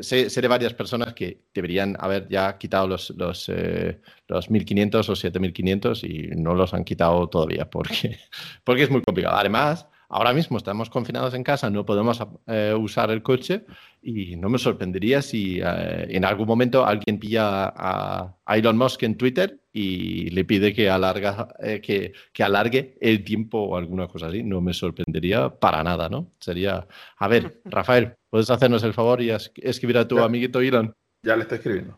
sé, 0.02 0.30
de 0.30 0.48
varias 0.48 0.74
personas 0.74 1.14
que 1.14 1.42
deberían 1.54 1.98
haber 2.00 2.28
ya 2.30 2.58
quitado 2.58 2.88
los, 2.88 3.10
los, 3.12 3.50
eh, 3.50 4.00
los 4.28 4.50
1500 4.50 5.10
o 5.10 5.16
7500 5.16 6.04
y 6.04 6.30
no 6.36 6.54
los 6.54 6.74
han 6.74 6.84
quitado 6.84 7.28
todavía 7.28 7.70
porque, 7.70 8.20
porque 8.64 8.84
es 8.84 8.92
muy 8.92 9.02
complicado. 9.02 9.38
Además, 9.38 9.88
Ahora 10.10 10.34
mismo 10.34 10.58
estamos 10.58 10.90
confinados 10.90 11.34
en 11.34 11.44
casa, 11.44 11.70
no 11.70 11.86
podemos 11.86 12.22
eh, 12.48 12.76
usar 12.78 13.12
el 13.12 13.24
coche 13.24 13.66
y 14.02 14.36
no 14.36 14.50
me 14.50 14.58
sorprendería 14.58 15.22
si 15.22 15.60
eh, 15.60 16.08
en 16.10 16.26
algún 16.26 16.48
momento 16.48 16.86
alguien 16.86 17.20
pilla 17.20 17.74
a, 17.76 18.36
Elon 18.48 18.78
Musk 18.78 19.04
en 19.04 19.18
Twitter 19.18 19.60
y 19.74 20.30
le 20.30 20.46
pide 20.46 20.74
que, 20.74 20.90
alarga, 20.90 21.50
eh, 21.60 21.82
que, 21.82 22.14
que, 22.32 22.44
alargue 22.44 22.98
el 23.02 23.24
tiempo 23.24 23.60
o 23.60 23.78
alguna 23.78 24.08
cosa 24.08 24.28
así. 24.28 24.44
No 24.44 24.62
me 24.62 24.74
sorprendería 24.74 25.50
para 25.50 25.84
nada, 25.84 26.08
¿no? 26.08 26.32
Sería, 26.40 26.88
a 27.18 27.28
ver, 27.28 27.62
Rafael, 27.66 28.16
¿puedes 28.30 28.50
hacernos 28.50 28.84
el 28.84 28.94
favor 28.94 29.22
y 29.22 29.32
escribir 29.32 29.98
a 29.98 30.08
tu 30.08 30.20
amiguito 30.20 30.62
Elon? 30.62 30.94
Ya 31.24 31.36
le 31.36 31.42
estoy 31.42 31.58
escribiendo. 31.58 31.98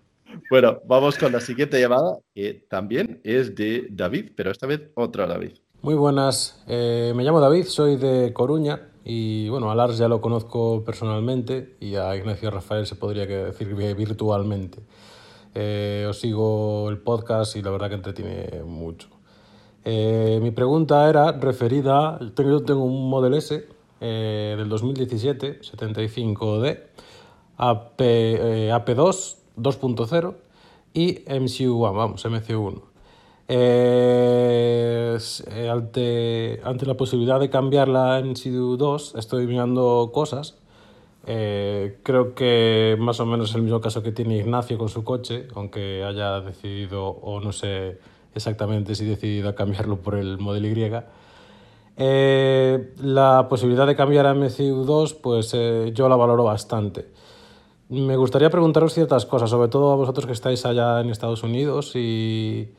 Bueno, 0.50 0.82
vamos 0.86 1.18
con 1.18 1.32
la 1.32 1.40
siguiente 1.40 1.80
llamada, 1.80 2.20
que 2.34 2.66
también 2.70 3.20
es 3.24 3.56
de 3.56 3.88
David, 3.90 4.32
pero 4.36 4.52
esta 4.52 4.68
vez 4.68 4.90
otro 4.96 5.28
David. 5.28 5.54
Muy 5.84 5.94
buenas, 5.94 6.60
eh, 6.68 7.14
me 7.16 7.24
llamo 7.24 7.40
David, 7.40 7.66
soy 7.66 7.98
de 7.98 8.34
Coruña 8.34 8.90
y 9.06 9.48
bueno, 9.50 9.70
a 9.70 9.76
Lars 9.76 10.00
ya 10.00 10.08
lo 10.08 10.22
conozco 10.22 10.84
personalmente 10.84 11.76
y 11.80 11.96
a 11.96 12.16
Ignacio 12.16 12.50
Rafael 12.50 12.88
se 12.88 12.96
podría 12.96 13.28
decir 13.28 13.76
virtualmente. 13.76 14.80
Eh, 15.54 16.08
os 16.10 16.20
sigo 16.20 16.90
el 16.90 16.98
podcast 16.98 17.56
y 17.56 17.62
la 17.62 17.70
verdad 17.70 17.90
que 17.90 17.96
entretiene 17.96 18.64
mucho. 18.64 19.08
Eh, 19.86 20.40
mi 20.42 20.50
pregunta 20.50 21.08
era 21.08 21.32
referida, 21.34 22.20
tengo, 22.34 22.64
tengo 22.64 22.84
un 22.84 23.08
Model 23.08 23.36
S 23.36 23.68
del 24.00 24.68
2017, 24.68 25.62
75D, 25.62 26.80
AP, 27.58 28.02
AP2 28.02 29.38
2.0 29.58 30.36
y 30.94 31.24
MCU1, 31.26 31.96
vamos, 31.96 32.26
MC1. 32.26 32.87
Eh, 33.50 35.18
ante, 35.72 36.60
ante, 36.64 36.86
la 36.86 36.96
posibilidad 36.98 37.40
de 37.40 37.50
cambiarla 37.50 38.20
en 38.20 38.36
Sidu 38.36 38.76
2, 38.78 39.16
estoy 39.18 39.48
mirando 39.48 40.12
cosas. 40.14 40.58
Eh, 41.26 42.00
creo 42.04 42.36
que 42.36 42.96
más 43.00 43.20
o 43.20 43.26
menos 43.26 43.50
es 43.50 43.56
el 43.56 43.62
mismo 43.62 43.82
caso 43.82 44.04
que 44.04 44.12
tiene 44.12 44.38
Ignacio 44.38 44.78
con 44.78 44.90
su 44.90 45.04
coche, 45.04 45.48
aunque 45.56 46.04
haya 46.04 46.42
decidido, 46.42 47.08
o 47.08 47.40
no 47.40 47.52
sé 47.52 48.00
exactamente 48.36 48.96
si 48.96 49.06
decidido 49.06 49.56
cambiarlo 49.56 49.98
por 49.98 50.16
el 50.16 50.38
Model 50.40 50.66
Y. 50.66 50.92
Eh, 52.00 52.94
la 53.02 53.48
posibilidad 53.50 53.88
de 53.88 53.96
cambiar 53.96 54.28
a 54.28 54.34
MCU 54.34 54.84
2, 54.86 55.14
pues 55.16 55.56
yo 55.94 56.10
la 56.10 56.16
valoro 56.16 56.44
bastante. 56.44 57.08
Me 57.90 58.18
gustaría 58.18 58.50
preguntaros 58.50 58.94
ciertas 58.94 59.26
cosas, 59.26 59.50
sobre 59.50 59.70
todo 59.70 59.94
a 59.94 59.96
vosotros 59.96 60.26
que 60.26 60.34
estáis 60.34 60.66
allá 60.66 61.00
en 61.00 61.10
Estados 61.10 61.44
Unidos 61.44 61.96
y 61.96 62.70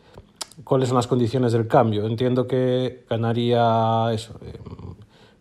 cuáles 0.64 0.88
son 0.88 0.96
las 0.96 1.06
condiciones 1.06 1.52
del 1.52 1.66
cambio. 1.66 2.06
Entiendo 2.06 2.46
que 2.46 3.04
ganaría 3.08 4.12
eso, 4.12 4.34
eh, 4.42 4.58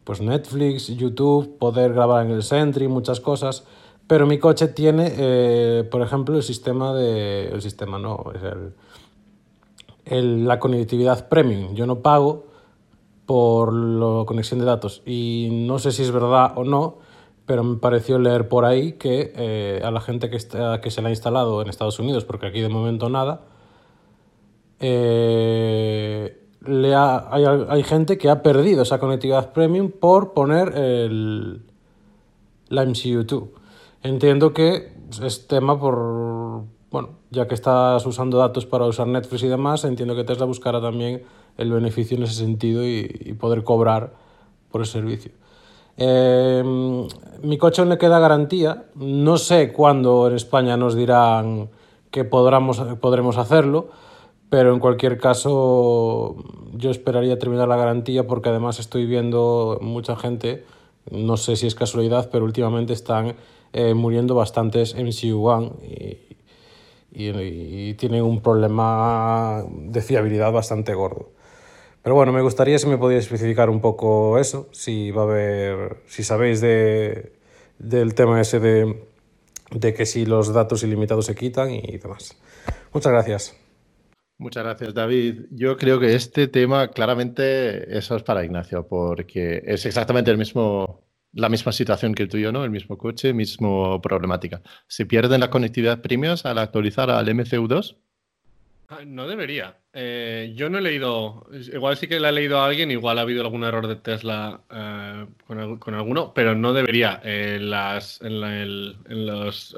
pues 0.04 0.22
Netflix, 0.22 0.88
YouTube, 0.88 1.58
poder 1.58 1.94
grabar 1.94 2.26
en 2.26 2.32
el 2.32 2.44
Sentry, 2.44 2.88
muchas 2.88 3.20
cosas. 3.20 3.66
Pero 4.08 4.26
mi 4.26 4.40
coche 4.40 4.70
tiene, 4.70 5.14
eh, 5.18 5.88
por 5.92 6.02
ejemplo, 6.02 6.38
el 6.38 6.44
sistema 6.44 6.94
de. 6.94 7.50
El 7.50 7.62
sistema 7.62 8.00
no, 8.00 8.32
es 8.34 8.42
el, 10.06 10.48
la 10.48 10.60
conectividad 10.60 11.28
premium. 11.28 11.76
Yo 11.76 11.86
no 11.86 12.00
pago 12.00 12.46
por 13.26 13.74
la 13.74 14.26
conexión 14.26 14.62
de 14.62 14.66
datos. 14.66 15.04
Y 15.06 15.50
no 15.52 15.78
sé 15.80 15.92
si 15.92 16.04
es 16.04 16.12
verdad 16.12 16.54
o 16.56 16.64
no, 16.64 17.00
pero 17.46 17.64
me 17.64 17.76
pareció 17.76 18.18
leer 18.18 18.48
por 18.48 18.64
ahí 18.64 18.94
que 18.94 19.34
eh, 19.36 19.82
a 19.84 19.92
la 19.92 20.00
gente 20.00 20.30
que, 20.30 20.38
está, 20.38 20.80
que 20.80 20.90
se 20.90 21.02
la 21.02 21.10
ha 21.10 21.12
instalado 21.12 21.62
en 21.62 21.68
Estados 21.68 22.00
Unidos, 22.00 22.24
porque 22.24 22.48
aquí 22.48 22.62
de 22.62 22.70
momento 22.70 23.10
nada, 23.10 23.42
eh, 24.80 26.38
le 26.66 26.96
hay, 26.96 27.46
hay, 27.46 27.84
gente 27.84 28.18
que 28.18 28.30
ha 28.30 28.44
perdido 28.44 28.84
esa 28.84 29.00
conectividad 29.00 29.54
premium 29.54 29.92
por 29.92 30.34
poner 30.34 30.76
el, 30.76 31.62
la 32.70 32.86
MCU2. 32.86 33.48
Entiendo 34.04 34.54
que 34.54 34.92
es 35.22 35.48
tema 35.48 35.80
por, 35.80 36.64
bueno, 36.92 37.10
ya 37.32 37.48
que 37.48 37.56
estás 37.56 38.06
usando 38.06 38.38
datos 38.38 38.66
para 38.66 38.86
usar 38.86 39.08
Netflix 39.08 39.44
y 39.44 39.48
demás, 39.48 39.84
entiendo 39.86 40.16
que 40.16 40.24
Tesla 40.24 40.46
buscará 40.46 40.82
también 40.82 41.24
el 41.58 41.72
beneficio 41.72 42.18
en 42.18 42.24
ese 42.24 42.36
sentido 42.36 42.86
y, 42.86 43.36
poder 43.40 43.64
cobrar 43.64 44.14
por 44.72 44.82
el 44.82 44.88
servicio. 44.88 45.32
Eh, 45.98 46.64
mi 47.42 47.58
coche 47.58 47.82
no 47.82 47.90
le 47.90 47.98
queda 47.98 48.20
garantía. 48.20 48.86
No 48.96 49.38
sé 49.38 49.74
cuándo 49.74 50.28
en 50.28 50.36
España 50.36 50.78
nos 50.78 50.96
dirán 50.96 51.70
que 52.12 52.24
podremos, 52.24 52.80
podremos 53.00 53.38
hacerlo 53.38 53.88
pero 54.50 54.74
en 54.74 54.80
cualquier 54.80 55.18
caso, 55.18 56.36
yo 56.74 56.92
esperaría 56.92 57.38
terminar 57.38 57.68
la 57.68 57.76
garantía 57.76 58.28
porque 58.28 58.50
además 58.50 58.80
estoy 58.80 59.06
viendo 59.06 59.78
mucha 59.82 60.16
gente, 60.16 60.64
no 61.12 61.38
sé 61.38 61.56
si 61.56 61.68
es 61.68 61.76
casualidad, 61.76 62.30
pero 62.32 62.46
últimamente 62.46 62.94
están 62.94 63.36
eh, 63.74 63.94
muriendo 63.94 64.36
bastantes 64.36 64.96
MCU1 64.96 65.74
y, 67.12 67.28
y, 67.30 67.94
tienen 67.96 68.24
un 68.24 68.42
problema 68.42 69.64
de 69.70 70.02
fiabilidad 70.02 70.52
bastante 70.52 70.94
gordo. 70.94 71.30
Pero 72.02 72.16
bueno, 72.16 72.32
me 72.32 72.42
gustaría 72.42 72.80
si 72.80 72.88
me 72.88 72.98
podíais 72.98 73.26
especificar 73.26 73.70
un 73.70 73.82
poco 73.82 74.38
eso, 74.38 74.70
si 74.72 75.12
va 75.12 75.24
a 75.24 75.26
haber, 75.26 75.98
si 76.08 76.24
sabéis 76.24 76.62
de, 76.62 77.34
del 77.80 78.16
tema 78.16 78.40
ese 78.40 78.62
de, 78.62 79.04
de 79.72 79.94
que 79.94 80.06
si 80.06 80.26
los 80.26 80.54
datos 80.54 80.84
ilimitados 80.84 81.26
se 81.26 81.36
quitan 81.36 81.72
y 81.72 81.98
demás. 81.98 82.38
Muchas 82.94 83.12
gracias. 83.12 83.67
Muchas 84.40 84.64
gracias, 84.64 84.94
David. 84.94 85.46
Yo 85.50 85.78
creo 85.78 86.00
que 86.00 86.14
este 86.14 86.48
tema 86.48 86.90
claramente 86.90 87.98
eso 87.98 88.16
es 88.16 88.22
para 88.22 88.46
Ignacio, 88.46 88.88
porque 88.88 89.64
es 89.66 89.86
exactamente 89.88 90.30
el 90.30 90.38
mismo, 90.38 91.04
la 91.34 91.50
misma 91.50 91.72
situación 91.72 92.14
que 92.14 92.24
el 92.24 92.30
tuyo, 92.30 92.52
¿no? 92.52 92.64
El 92.64 92.70
mismo 92.70 93.00
coche, 93.00 93.34
mismo 93.34 94.00
problemática. 94.00 94.62
¿Se 94.88 95.08
pierden 95.08 95.40
la 95.40 95.50
conectividad 95.50 96.02
premios 96.02 96.46
al 96.46 96.60
actualizar 96.60 97.10
al 97.10 97.28
MCU2? 97.28 97.98
Ah, 98.90 99.00
no 99.06 99.28
debería. 99.28 99.80
Eh, 99.92 100.54
yo 100.56 100.70
no 100.70 100.78
he 100.78 100.82
leído, 100.82 101.48
igual 101.52 101.98
sí 101.98 102.08
que 102.08 102.20
la 102.20 102.30
ha 102.30 102.32
leído 102.32 102.60
a 102.60 102.68
alguien, 102.68 102.92
igual 102.92 103.18
ha 103.18 103.24
habido 103.24 103.42
algún 103.42 103.64
error 103.64 103.88
de 103.88 103.96
Tesla 103.96 104.62
eh, 104.70 105.26
con, 105.48 105.96
alguno, 105.96 106.32
pero 106.36 106.54
no 106.54 106.74
debería. 106.74 107.20
las, 107.60 108.22
en, 108.22 109.26
los, 109.26 109.76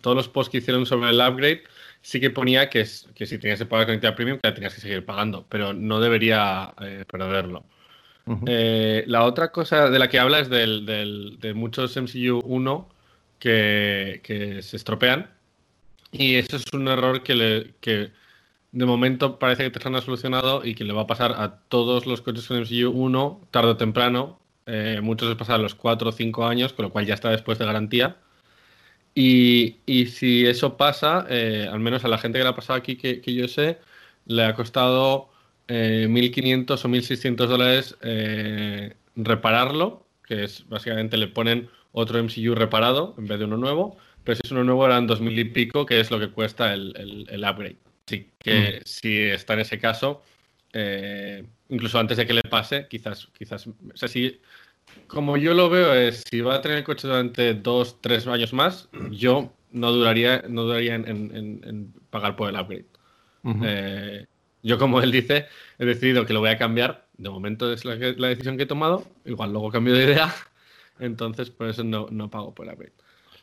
todos 0.00 0.16
los 0.16 0.28
posts 0.28 0.50
que 0.50 0.58
hicieron 0.58 0.86
sobre 0.86 1.10
el 1.10 1.20
upgrade 1.20 1.62
sí 2.02 2.20
que 2.20 2.30
ponía 2.30 2.68
que, 2.68 2.86
que 3.14 3.26
si 3.26 3.38
tenías 3.38 3.58
que 3.58 3.66
pagar 3.66 3.86
conectividad 3.86 4.16
premium, 4.16 4.38
que 4.38 4.48
la 4.48 4.54
tenías 4.54 4.74
que 4.74 4.80
seguir 4.80 5.04
pagando, 5.04 5.46
pero 5.48 5.72
no 5.72 6.00
debería 6.00 6.74
perderlo. 7.06 7.64
la 8.26 9.24
otra 9.24 9.52
cosa 9.52 9.88
de 9.88 9.98
la 9.98 10.08
que 10.08 10.18
habla 10.18 10.40
es 10.40 10.50
del, 10.50 11.38
de 11.40 11.54
muchos 11.54 11.96
MCU 11.96 12.40
1 12.44 12.88
que, 13.38 14.20
que, 14.22 14.62
se 14.62 14.76
estropean. 14.76 15.30
Y 16.12 16.34
eso 16.36 16.56
es 16.56 16.64
un 16.72 16.88
error 16.88 17.22
que, 17.22 17.34
le, 17.34 17.74
que 17.80 18.12
de 18.72 18.86
momento 18.86 19.38
parece 19.38 19.64
que 19.64 19.70
Tesla 19.70 19.98
ha 19.98 20.02
solucionado 20.02 20.64
y 20.64 20.74
que 20.74 20.84
le 20.84 20.92
va 20.92 21.02
a 21.02 21.06
pasar 21.06 21.32
a 21.32 21.60
todos 21.68 22.06
los 22.06 22.22
coches 22.22 22.46
con 22.46 22.60
MCU 22.60 22.90
1 22.90 23.48
tarde 23.50 23.70
o 23.70 23.76
temprano. 23.76 24.40
Eh, 24.66 25.00
muchos 25.02 25.28
les 25.28 25.36
pasan 25.36 25.56
a 25.56 25.62
los 25.62 25.74
4 25.74 26.08
o 26.08 26.12
5 26.12 26.46
años, 26.46 26.72
con 26.72 26.84
lo 26.84 26.90
cual 26.90 27.06
ya 27.06 27.14
está 27.14 27.30
después 27.30 27.58
de 27.58 27.66
garantía. 27.66 28.16
Y, 29.14 29.76
si 30.06 30.46
eso 30.46 30.76
pasa, 30.76 31.26
eh, 31.28 31.68
al 31.70 31.80
menos 31.80 32.04
a 32.04 32.08
la 32.08 32.18
gente 32.18 32.38
que 32.38 32.44
le 32.44 32.50
ha 32.50 32.56
pasado 32.56 32.78
aquí, 32.78 32.96
que, 32.96 33.20
yo 33.34 33.46
sé, 33.48 33.78
le 34.26 34.44
ha 34.44 34.54
costado 34.54 35.28
1.500 35.68 36.70
eh, 36.70 36.72
o 36.72 36.88
1.600 36.88 37.46
dólares 37.46 37.96
repararlo, 39.14 40.06
que 40.26 40.44
es 40.44 40.66
básicamente 40.68 41.16
le 41.16 41.28
ponen 41.28 41.68
otro 41.92 42.22
MCU 42.22 42.54
reparado 42.54 43.14
en 43.18 43.26
vez 43.26 43.38
de 43.38 43.44
uno 43.44 43.58
nuevo, 43.58 43.98
pero 44.24 44.36
si 44.36 44.40
es 44.44 44.52
uno 44.52 44.64
nuevo 44.64 44.86
eran 44.86 45.06
2.000 45.06 45.38
y 45.38 45.44
pico, 45.44 45.84
que 45.84 46.00
es 46.00 46.10
lo 46.10 46.18
que 46.18 46.30
cuesta 46.30 46.72
el 46.72 47.44
upgrade. 47.48 47.76
Sí, 48.06 48.30
que 48.38 48.80
mm. 48.80 48.82
si 48.84 49.18
está 49.18 49.54
en 49.54 49.60
ese 49.60 49.78
caso, 49.78 50.22
eh, 50.72 51.44
incluso 51.68 51.98
antes 51.98 52.16
de 52.16 52.26
que 52.26 52.34
le 52.34 52.42
pase, 52.42 52.86
quizás, 52.88 53.28
quizás, 53.36 53.66
o 53.66 53.74
sea, 53.94 54.08
si, 54.08 54.40
como 55.12 55.36
yo 55.36 55.52
lo 55.52 55.68
veo 55.68 55.94
es, 55.94 56.24
si 56.28 56.40
va 56.40 56.56
a 56.56 56.62
tener 56.62 56.78
el 56.78 56.84
coche 56.84 57.06
durante 57.06 57.54
dos, 57.54 58.00
tres 58.00 58.26
años 58.26 58.52
más, 58.52 58.88
yo 59.10 59.52
no 59.70 59.92
duraría, 59.92 60.42
no 60.48 60.62
duraría 60.62 60.94
en, 60.94 61.92
pagar 62.10 62.34
por 62.34 62.48
el 62.48 62.58
upgrade. 62.58 62.86
Eh, 63.64 64.26
yo, 64.62 64.78
como 64.78 65.00
él 65.02 65.12
dice, 65.12 65.46
he 65.78 65.84
decidido 65.84 66.24
que 66.24 66.32
lo 66.32 66.40
voy 66.40 66.50
a 66.50 66.58
cambiar. 66.58 67.06
De 67.18 67.28
momento 67.28 67.72
es 67.72 67.84
la, 67.84 67.96
decisión 67.96 68.56
que 68.56 68.62
he 68.62 68.66
tomado. 68.66 69.04
Igual 69.24 69.52
luego 69.52 69.70
cambio 69.70 69.94
de 69.94 70.04
idea. 70.04 70.34
Entonces, 70.98 71.50
por 71.50 71.68
eso 71.68 71.84
no, 71.84 72.06
no 72.10 72.30
pago 72.30 72.54
por 72.54 72.66
el 72.66 72.72
upgrade. 72.72 72.94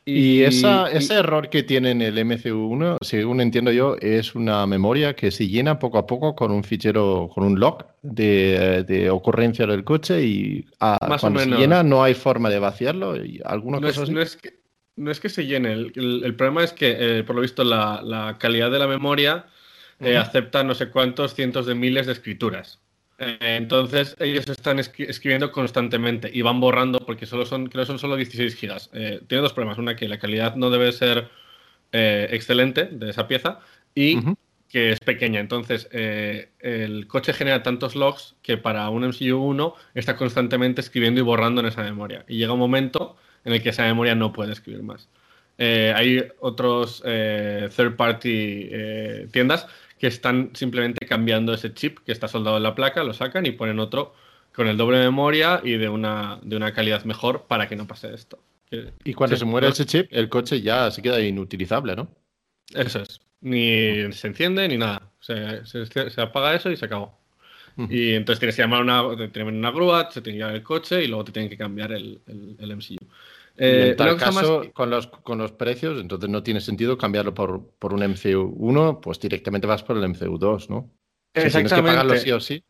Y, 0.09 0.43
ese 0.43 1.13
error 1.13 1.49
que 1.49 1.63
tiene 1.63 1.91
en 1.91 2.01
el 2.01 2.17
MCU1, 2.17 2.97
según 3.01 3.41
entiendo 3.41 3.71
yo, 3.71 3.95
es 4.01 4.35
una 4.35 4.65
memoria 4.65 5.15
que 5.15 5.31
se 5.31 5.47
llena 5.47 5.79
poco 5.79 5.97
a 5.97 6.07
poco 6.07 6.35
con 6.35 6.51
un 6.51 6.63
fichero, 6.63 7.29
con 7.33 7.43
un 7.43 7.59
log 7.59 7.85
de, 8.01 9.09
ocurrencia 9.11 9.67
del 9.67 9.83
coche 9.83 10.23
y 10.23 10.65
cuando 10.77 11.39
se 11.39 11.49
llena 11.49 11.83
no 11.83 12.03
hay 12.03 12.13
forma 12.13 12.49
de 12.49 12.59
vaciarlo. 12.59 13.15
Y 13.23 13.41
no, 13.63 13.87
es, 13.87 14.35
que, 14.35 14.59
no 14.95 15.11
es 15.11 15.19
que 15.19 15.29
se 15.29 15.45
llene, 15.45 15.73
el, 15.73 16.35
problema 16.35 16.63
es 16.63 16.73
que, 16.73 17.19
eh, 17.19 17.23
por 17.23 17.35
lo 17.35 17.41
visto, 17.41 17.63
la, 17.63 18.35
calidad 18.39 18.71
de 18.71 18.79
la 18.79 18.87
memoria 18.87 19.45
eh, 19.99 20.17
acepta 20.17 20.63
no 20.63 20.75
sé 20.75 20.89
cuántos 20.89 21.35
cientos 21.35 21.65
de 21.65 21.75
miles 21.75 22.07
de 22.07 22.13
escrituras. 22.13 22.79
Eh, 23.19 23.37
entonces 23.41 24.15
ellos 24.19 24.47
están 24.47 24.79
escribiendo 24.79 25.51
constantemente 25.51 26.31
y 26.33 26.41
van 26.41 26.61
borrando 26.61 26.99
porque 26.99 27.25
solo 27.25 27.45
son, 27.45 27.67
creo 27.67 27.85
son 27.85 27.99
solo 27.99 28.15
16 28.15 28.55
gigas. 28.55 28.89
Eh, 28.93 29.21
tiene 29.27 29.41
dos 29.41 29.53
problemas. 29.53 29.77
Una, 29.77 29.95
que 29.95 30.07
la 30.07 30.19
calidad 30.19 30.55
no 30.55 30.69
debe 30.69 30.91
ser 30.93 31.29
eh, 31.91 32.29
excelente 32.31 32.85
de 32.85 33.09
esa 33.09 33.27
pieza 33.27 33.59
y 33.93 34.19
que 34.69 34.91
es 34.91 34.99
pequeña. 34.99 35.39
Entonces 35.41 35.89
el 35.91 37.07
coche 37.07 37.33
genera 37.33 37.63
tantos 37.63 37.95
logs 37.95 38.35
que 38.41 38.57
para 38.57 38.89
un 38.89 39.03
MCU 39.03 39.35
1 39.35 39.75
está 39.95 40.15
constantemente 40.15 40.79
escribiendo 40.79 41.19
y 41.19 41.23
borrando 41.23 41.59
en 41.61 41.67
esa 41.67 41.83
memoria. 41.83 42.23
Y 42.27 42.37
llega 42.37 42.53
un 42.53 42.59
momento 42.59 43.17
en 43.43 43.53
el 43.53 43.61
que 43.61 43.69
esa 43.69 43.83
memoria 43.83 44.15
no 44.15 44.31
puede 44.31 44.53
escribir 44.53 44.83
más. 44.83 45.09
hay 45.57 46.23
otros 46.39 47.01
third 47.01 47.95
party 47.97 48.69
tiendas 49.31 49.67
que 49.99 50.07
están 50.07 50.51
simplemente 50.53 51.05
cambiando 51.05 51.53
ese 51.53 51.73
chip 51.73 51.99
que 52.05 52.11
está 52.11 52.27
soldado 52.27 52.57
en 52.57 52.63
la 52.63 52.73
placa, 52.73 53.03
lo 53.03 53.13
sacan 53.13 53.45
y 53.45 53.51
ponen 53.51 53.79
otro 53.79 54.15
con 54.53 54.67
el 54.67 54.77
doble 54.77 54.97
memoria 54.97 55.61
y 55.63 55.73
de 55.73 55.89
una, 55.89 56.39
de 56.41 56.55
una 56.55 56.73
calidad 56.73 57.03
mejor 57.03 57.45
para 57.47 57.67
que 57.67 57.75
no 57.75 57.85
pase 57.85 58.13
esto. 58.13 58.39
Y 59.03 59.13
cuando 59.13 59.35
se, 59.35 59.45
muere 59.45 59.67
ese 59.67 59.85
chip, 59.85 60.07
el 60.11 60.29
coche 60.29 60.61
ya 60.61 60.89
se 60.91 61.01
queda 61.01 61.19
inutilizable, 61.19 61.95
¿no? 61.95 62.07
Eso 62.73 63.01
es. 63.01 63.19
Ni 63.41 64.11
se 64.11 64.27
enciende 64.27 64.67
ni 64.67 64.77
nada. 64.77 65.11
Se, 65.19 65.65
se, 65.65 66.21
apaga 66.21 66.55
eso 66.55 66.69
y 66.71 66.77
se 66.77 66.85
acabó. 66.85 67.17
Y 67.89 68.13
entonces 68.13 68.39
tienes 68.39 68.57
que 68.57 68.61
llamar 68.61 68.81
una, 68.81 69.03
una 69.03 69.71
grúa, 69.71 70.11
se 70.11 70.21
tiene 70.21 70.37
que 70.37 70.39
llevar 70.39 70.55
el 70.55 70.63
coche 70.63 71.01
y 71.01 71.07
luego 71.07 71.23
te 71.23 71.31
tienen 71.31 71.49
que 71.49 71.57
cambiar 71.57 71.93
el, 71.93 72.19
el, 72.27 72.57
el 72.59 72.75
MCU. 72.75 72.97
Eh, 73.61 73.89
en 73.89 73.97
tal 73.97 74.15
caso, 74.15 74.63
con, 74.71 74.89
los, 74.89 75.07
con 75.07 75.37
los 75.37 75.51
precios, 75.51 75.99
entonces 75.99 76.29
no 76.29 76.41
tiene 76.41 76.61
sentido 76.61 76.97
cambiarlo 76.97 77.33
por, 77.33 77.69
por 77.77 77.93
un 77.93 77.99
MCU1, 77.99 79.01
pues 79.01 79.19
directamente 79.19 79.67
vas 79.67 79.83
por 79.83 79.97
el 79.97 80.03
MCU2, 80.03 80.69
¿no? 80.69 80.89
Si 81.35 81.49
tienes 81.49 81.73
que 81.73 81.83
pagarlo 81.83 82.15
sí 82.15 82.31
o 82.31 82.39
sí. 82.39 82.63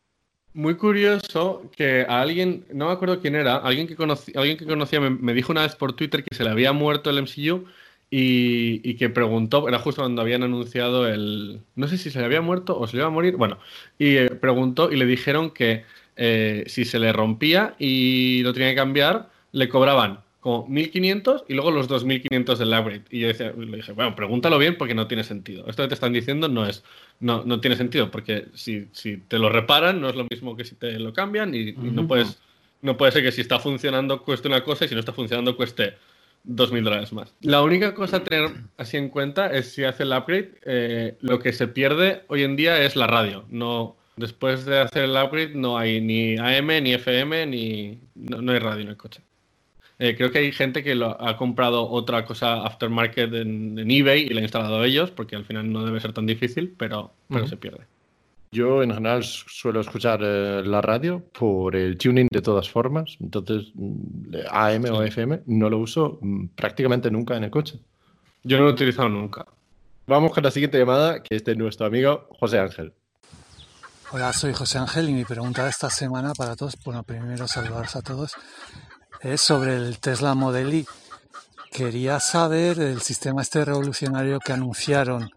Muy 0.54 0.76
curioso 0.76 1.70
que 1.78 2.08
a 2.10 2.22
alguien, 2.22 2.66
no 2.74 2.88
me 2.88 2.94
acuerdo 2.94 3.22
quién 3.22 3.36
era, 3.36 3.58
alguien 3.58 3.86
que, 3.86 3.96
conocí, 3.96 4.34
alguien 4.36 4.58
que 4.58 4.66
conocía 4.66 5.00
me, 5.00 5.34
dijo 5.36 5.52
una 5.52 5.62
vez 5.62 5.76
por 5.76 5.94
Twitter 5.94 6.24
que 6.24 6.36
se 6.36 6.44
le 6.44 6.50
había 6.50 6.74
muerto 6.74 7.12
el 7.12 7.22
MCU 7.22 7.66
y, 8.10 8.82
y, 8.84 8.96
que 8.96 9.12
preguntó, 9.12 9.68
era 9.68 9.78
justo 9.78 10.02
cuando 10.02 10.24
habían 10.24 10.42
anunciado 10.42 11.08
el, 11.08 11.62
no 11.76 11.88
sé 11.88 12.00
si 12.00 12.10
se 12.10 12.18
le 12.18 12.26
había 12.26 12.42
muerto 12.42 12.80
o 12.80 12.88
se 12.88 12.96
le 12.96 13.02
iba 13.02 13.08
a 13.08 13.12
morir, 13.12 13.36
bueno, 13.36 13.60
y 14.00 14.16
eh, 14.16 14.30
preguntó 14.32 14.92
y 14.92 14.96
le 14.96 15.06
dijeron 15.06 15.52
que 15.52 15.86
eh, 16.16 16.64
si 16.66 16.84
se 16.84 16.98
le 16.98 17.14
rompía 17.14 17.76
y 17.78 18.42
lo 18.42 18.54
tenía 18.54 18.72
que 18.72 18.76
cambiar, 18.76 19.30
le 19.52 19.70
cobraban 19.70 20.22
como 20.40 20.68
1500 20.68 21.46
y 21.48 21.54
luego 21.54 21.72
los 21.72 21.88
2500 21.88 22.60
del 22.60 22.70
upgrade. 22.70 23.04
Y 23.10 23.20
yo 23.20 23.28
decía, 23.28 23.54
le 23.58 23.78
dije, 23.78 23.92
bueno, 23.92 24.16
pregúntalo 24.16 24.58
bien 24.58 24.78
porque 24.78 24.96
no 24.96 25.08
tiene 25.08 25.24
sentido. 25.24 25.68
Esto 25.68 25.84
que 25.84 25.90
te 25.90 25.94
están 25.96 26.14
diciendo 26.14 26.48
no 26.48 26.66
es, 26.66 26.84
no, 27.20 27.44
no 27.44 27.60
tiene 27.60 27.76
sentido 27.76 28.10
porque 28.10 28.48
si, 28.54 28.88
si 28.94 29.18
te 29.18 29.38
lo 29.38 29.50
reparan 29.50 30.00
no 30.00 30.10
es 30.10 30.16
lo 30.16 30.26
mismo 30.30 30.56
que 30.56 30.64
si 30.64 30.76
te 30.76 30.98
lo 30.98 31.14
cambian 31.14 31.54
y, 31.54 31.74
no 31.74 32.08
puedes, 32.08 32.40
no 32.82 32.96
puede 32.96 33.12
ser 33.12 33.24
que 33.24 33.32
si 33.32 33.42
está 33.42 33.60
funcionando 33.60 34.24
cueste 34.24 34.48
una 34.48 34.64
cosa 34.64 34.86
y 34.86 34.88
si 34.88 34.94
no 34.94 35.02
está 35.02 35.12
funcionando 35.12 35.58
cueste 35.58 35.96
2.000 36.48 36.84
dólares 36.84 37.12
más. 37.12 37.36
La 37.42 37.62
única 37.62 37.94
cosa 37.94 38.18
a 38.18 38.24
tener 38.24 38.50
así 38.78 38.96
en 38.96 39.10
cuenta 39.10 39.48
es 39.48 39.74
si 39.74 39.84
hace 39.84 40.04
el 40.04 40.14
upgrade, 40.14 40.54
eh, 40.66 41.18
lo 41.20 41.40
que 41.40 41.52
se 41.52 41.68
pierde 41.68 42.24
hoy 42.28 42.44
en 42.44 42.56
día 42.56 42.82
es 42.82 42.96
la 42.96 43.08
radio. 43.08 43.44
No, 43.50 43.98
después 44.16 44.64
de 44.64 44.80
hacer 44.80 45.04
el 45.04 45.18
upgrade 45.18 45.54
no 45.54 45.78
hay 45.78 46.00
ni 46.00 46.38
AM, 46.38 46.68
ni 46.82 46.94
FM, 46.94 47.46
ni 47.48 48.00
no 48.16 48.54
hay 48.54 48.60
radio 48.60 48.84
en 48.84 48.90
el 48.90 48.98
coche. 48.98 49.22
Eh, 50.02 50.16
creo 50.16 50.32
que 50.32 50.40
hay 50.40 50.52
gente 50.54 50.82
que 50.82 50.96
lo, 50.96 51.22
ha 51.22 51.36
comprado 51.36 51.90
otra 51.90 52.24
cosa 52.26 52.66
aftermarket 52.66 53.34
en, 53.34 53.92
eBay 53.92 54.22
y 54.24 54.30
la 54.30 54.40
ha 54.40 54.44
instalado 54.44 54.84
ellos, 54.86 55.12
porque 55.12 55.36
al 55.36 55.44
final 55.44 55.72
no 55.72 55.86
debe 55.86 56.00
ser 56.00 56.14
tan 56.14 56.26
difícil, 56.26 56.74
pero, 56.78 57.14
pero 57.28 57.46
se 57.48 57.58
pierde. 57.58 57.86
Yo 58.52 58.82
en 58.82 58.94
general 58.94 59.24
suelo 59.24 59.82
escuchar 59.82 60.22
eh, 60.24 60.64
la 60.66 60.82
radio 60.82 61.22
por 61.38 61.76
el 61.76 61.98
tuning 61.98 62.28
de 62.32 62.42
todas 62.42 62.70
formas, 62.70 63.18
entonces 63.20 63.72
mm, 63.76 64.36
AM 64.50 64.86
o 64.86 65.04
FM 65.04 65.42
no 65.46 65.70
lo 65.70 65.78
uso 65.80 66.18
mm, 66.22 66.48
prácticamente 66.56 67.12
nunca 67.12 67.36
en 67.36 67.44
el 67.44 67.52
coche. 67.52 67.80
Yo 68.44 68.58
no 68.58 68.64
lo 68.64 68.70
he 68.70 68.74
utilizado 68.74 69.10
nunca. 69.10 69.46
Vamos 70.08 70.32
con 70.32 70.44
la 70.44 70.50
siguiente 70.50 70.80
llamada, 70.80 71.22
que 71.22 71.36
es 71.36 71.44
de 71.44 71.56
nuestro 71.56 71.86
amigo 71.86 72.28
José 72.40 72.58
Ángel. 72.58 72.94
Hola, 74.12 74.34
soy 74.34 74.54
José 74.54 74.80
Ángel 74.80 75.10
y 75.10 75.14
mi 75.14 75.26
pregunta 75.26 75.66
de 75.66 75.70
esta 75.70 75.90
semana 75.92 76.34
para 76.34 76.56
todos, 76.56 76.76
bueno, 76.84 77.04
primero 77.04 77.48
saludaros 77.48 77.96
a 77.96 78.02
todos, 78.02 78.36
es 79.22 79.42
sobre 79.42 79.76
el 79.76 80.00
Tesla 80.00 80.34
Model 80.36 80.74
Y. 80.74 80.88
Quería 81.72 82.20
saber 82.20 82.80
el 82.80 83.02
sistema 83.02 83.42
este 83.42 83.64
revolucionario 83.64 84.40
que 84.40 84.54
anunciaron 84.54 85.32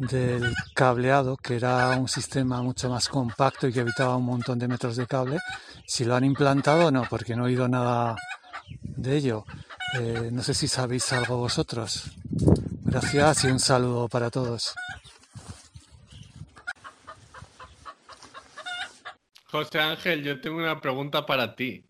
del 0.00 0.54
cableado, 0.74 1.36
que 1.36 1.56
era 1.56 1.90
un 1.90 2.08
sistema 2.08 2.62
mucho 2.62 2.88
más 2.88 3.08
compacto 3.08 3.68
y 3.68 3.72
que 3.72 3.80
evitaba 3.80 4.16
un 4.16 4.24
montón 4.24 4.58
de 4.58 4.66
metros 4.66 4.96
de 4.96 5.06
cable, 5.06 5.38
si 5.86 6.04
lo 6.04 6.16
han 6.16 6.24
implantado 6.24 6.86
o 6.86 6.90
no, 6.90 7.04
porque 7.08 7.36
no 7.36 7.44
he 7.44 7.50
oído 7.50 7.68
nada 7.68 8.16
de 8.82 9.16
ello. 9.16 9.44
Eh, 9.98 10.30
no 10.32 10.42
sé 10.42 10.54
si 10.54 10.68
sabéis 10.68 11.12
algo 11.12 11.36
vosotros. 11.36 12.04
Gracias 12.82 13.44
y 13.44 13.48
un 13.48 13.60
saludo 13.60 14.08
para 14.08 14.30
todos. 14.30 14.74
José 19.50 19.80
Ángel, 19.80 20.22
yo 20.22 20.40
tengo 20.40 20.58
una 20.58 20.80
pregunta 20.80 21.26
para 21.26 21.54
ti. 21.56 21.89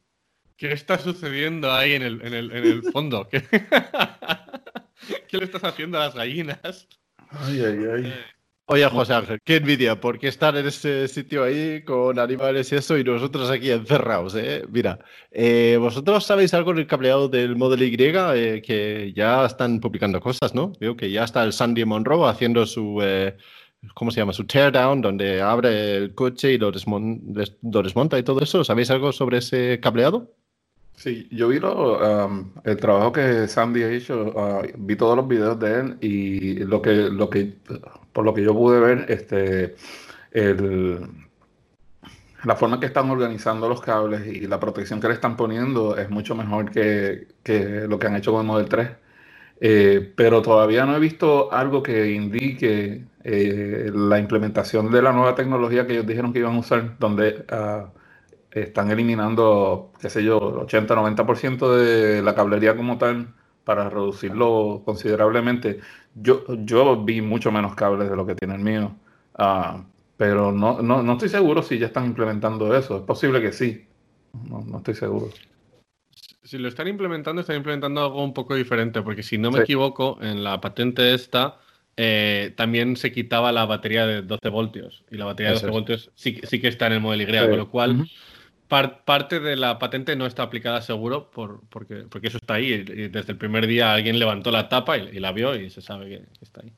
¿Qué 0.61 0.73
está 0.73 0.99
sucediendo 0.99 1.73
ahí 1.73 1.95
en 1.95 2.03
el, 2.03 2.21
en 2.21 2.35
el, 2.35 2.53
en 2.53 2.65
el 2.65 2.83
fondo? 2.93 3.27
¿Qué... 3.31 3.43
¿Qué 5.29 5.39
le 5.39 5.45
estás 5.45 5.65
haciendo 5.65 5.97
a 5.97 6.05
las 6.05 6.15
gallinas? 6.15 6.87
Ay, 7.31 7.63
ay, 7.65 7.79
ay. 7.95 8.07
Eh, 8.09 8.25
Oye, 8.67 8.85
José 8.85 9.15
Ángel, 9.15 9.41
qué 9.43 9.57
envidia, 9.57 9.99
porque 9.99 10.29
estar 10.29 10.55
en 10.59 10.67
ese 10.67 11.09
sitio 11.09 11.45
ahí 11.45 11.83
con 11.83 12.19
animales 12.19 12.71
y 12.73 12.77
eso 12.77 12.99
y 12.99 13.05
nosotros 13.05 13.51
aquí 13.51 13.71
encerrados, 13.71 14.35
¿eh? 14.35 14.63
Mira, 14.69 14.99
eh, 15.31 15.79
vosotros 15.81 16.27
sabéis 16.27 16.53
algo 16.53 16.75
del 16.75 16.87
cableado 16.87 17.31
del 17.31 17.57
Model 17.57 17.83
Y, 17.83 17.97
eh, 17.99 18.61
que 18.63 19.15
ya 19.17 19.47
están 19.47 19.81
publicando 19.81 20.21
cosas, 20.21 20.55
¿no? 20.55 20.75
Veo 20.79 20.95
que 20.95 21.11
ya 21.11 21.25
está 21.25 21.43
el 21.43 21.55
Sandy 21.55 21.87
Monroe 21.87 22.29
haciendo 22.29 22.67
su, 22.67 23.03
¿cómo 23.95 24.11
se 24.11 24.21
llama? 24.21 24.35
Su 24.35 24.45
teardown, 24.45 25.01
donde 25.01 25.41
abre 25.41 25.97
el 25.97 26.15
coche 26.15 26.53
y 26.53 26.59
lo, 26.59 26.71
desmonta 26.71 28.19
y 28.19 28.23
todo 28.23 28.43
eso. 28.43 28.63
¿Sabéis 28.63 28.91
algo 28.91 29.11
sobre 29.11 29.39
ese 29.39 29.81
cableado? 29.81 30.35
Sí, 31.01 31.27
yo 31.31 31.49
vi 31.49 31.57
um, 31.57 32.53
el 32.63 32.77
trabajo 32.77 33.11
que 33.11 33.49
Sandy 33.49 33.83
ha 33.85 33.91
hecho, 33.91 34.35
uh, 34.37 34.63
vi 34.77 34.97
todos 34.97 35.17
los 35.17 35.27
videos 35.27 35.59
de 35.59 35.81
él 35.81 35.97
y 36.03 36.57
lo 36.65 36.83
que, 36.83 36.93
lo 37.09 37.31
que, 37.31 37.55
por 38.13 38.27
lo 38.27 38.35
que 38.35 38.43
yo 38.43 38.53
pude 38.53 38.81
ver, 38.81 39.07
este, 39.09 39.77
la 42.45 42.55
forma 42.55 42.79
que 42.79 42.85
están 42.85 43.09
organizando 43.09 43.67
los 43.67 43.81
cables 43.81 44.27
y 44.27 44.47
la 44.47 44.61
protección 44.61 45.01
que 45.01 45.09
le 45.09 45.15
están 45.15 45.39
poniendo 45.39 45.97
es 45.97 46.11
mucho 46.11 46.35
mejor 46.35 46.71
que, 46.71 47.29
lo 47.89 47.99
que 47.99 48.07
han 48.07 48.17
hecho 48.17 48.33
con 48.33 48.43
el 48.43 48.47
Model 48.47 48.69
3. 48.69 48.91
Eh, 49.63 50.13
pero 50.15 50.43
todavía 50.43 50.85
no 50.85 50.97
he 50.97 51.01
visto 51.01 51.51
algo 51.51 51.83
que 51.83 52.11
indique 52.13 53.07
eh, 53.25 53.91
la 53.95 54.19
implementación 54.19 54.91
de 54.91 55.01
la 55.01 55.13
nueva 55.13 55.35
tecnología 55.35 55.87
que 55.87 55.95
ellos 55.95 56.07
dijeron 56.07 56.33
que 56.35 56.41
iban 56.41 56.57
a 56.57 56.59
usar, 56.59 56.99
donde 56.99 57.47
uh, 57.53 58.00
están 58.51 58.91
eliminando, 58.91 59.93
qué 60.01 60.11
sé 60.11 60.25
yo, 60.25 60.67
80-90% 60.67 61.77
de 61.77 62.23
la 62.23 62.35
cablería 62.35 62.77
como 62.77 62.99
tal 62.99 63.35
para 63.65 63.89
reducirlo 63.89 64.83
considerablemente. 64.85 65.81
Yo, 66.15 66.45
yo 66.65 67.03
vi 67.05 67.21
mucho 67.21 67.53
menos 67.53 67.75
cables 67.75 68.11
de 68.11 68.17
lo 68.17 68.27
que 68.27 68.35
tiene 68.35 68.55
el 68.55 68.61
mío, 68.61 68.97
uh, 69.39 69.83
pero 70.17 70.53
no, 70.53 70.83
no, 70.83 71.03
no, 71.03 71.13
estoy 71.13 71.29
seguro 71.29 71.63
si 71.63 71.79
ya 71.79 71.87
están 71.87 72.07
implementando 72.07 72.77
eso. 72.77 72.97
Es 72.97 73.03
posible 73.03 73.41
que 73.41 73.53
sí, 73.53 73.87
no, 74.49 74.63
no 74.63 74.79
estoy 74.79 74.95
seguro. 74.95 75.29
Si 76.43 76.59
lo 76.59 76.69
están 76.69 76.89
implementando, 76.89 77.43
están 77.43 77.57
implementando 77.57 78.03
algo 78.03 78.25
un 78.25 78.35
poco 78.35 78.57
diferente, 78.57 79.03
porque 79.03 79.23
si 79.23 79.39
no 79.39 79.53
me 79.53 79.61
equivoco, 79.61 80.19
en 80.21 80.43
la 80.43 80.61
patente 80.61 81.15
esta 81.15 81.59
eh, 81.97 82.55
también 82.57 82.97
se 82.97 83.13
quitaba 83.13 83.53
la 83.53 83.67
batería 83.67 84.07
de 84.07 84.23
12 84.23 84.49
voltios. 84.49 85.05
Y 85.11 85.17
la 85.17 85.27
batería 85.27 85.51
de 85.51 85.57
12 85.57 85.67
voltios 85.69 86.11
sí, 86.15 86.41
sí, 86.43 86.61
que 86.61 86.69
está 86.69 86.87
en 86.87 86.95
el 86.95 87.01
modelo 87.01 87.23
Y, 87.23 87.49
con 87.49 87.59
lo 87.59 87.71
cual 87.71 88.09
parte 88.71 89.41
de 89.41 89.57
la 89.57 89.79
patente 89.79 90.17
no 90.17 90.27
está 90.27 90.45
aplicada 90.45 90.81
seguro 90.81 91.31
por, 91.31 91.61
porque, 91.69 92.05
porque 92.09 92.29
eso 92.29 92.39
está 92.39 92.55
ahí. 92.55 92.73
Y 92.73 93.09
desde 93.09 93.33
el 93.33 93.39
primer 93.39 93.67
día 93.67 93.93
alguien 93.93 94.19
levantó 94.19 94.51
la 94.51 94.69
tapa 94.69 94.97
y, 94.97 95.19
la 95.19 95.33
vio 95.33 95.55
y 95.55 95.69
se 95.71 95.83
sabe 95.83 96.09
que, 96.09 96.23
está 96.41 96.63
ahí. 96.63 96.73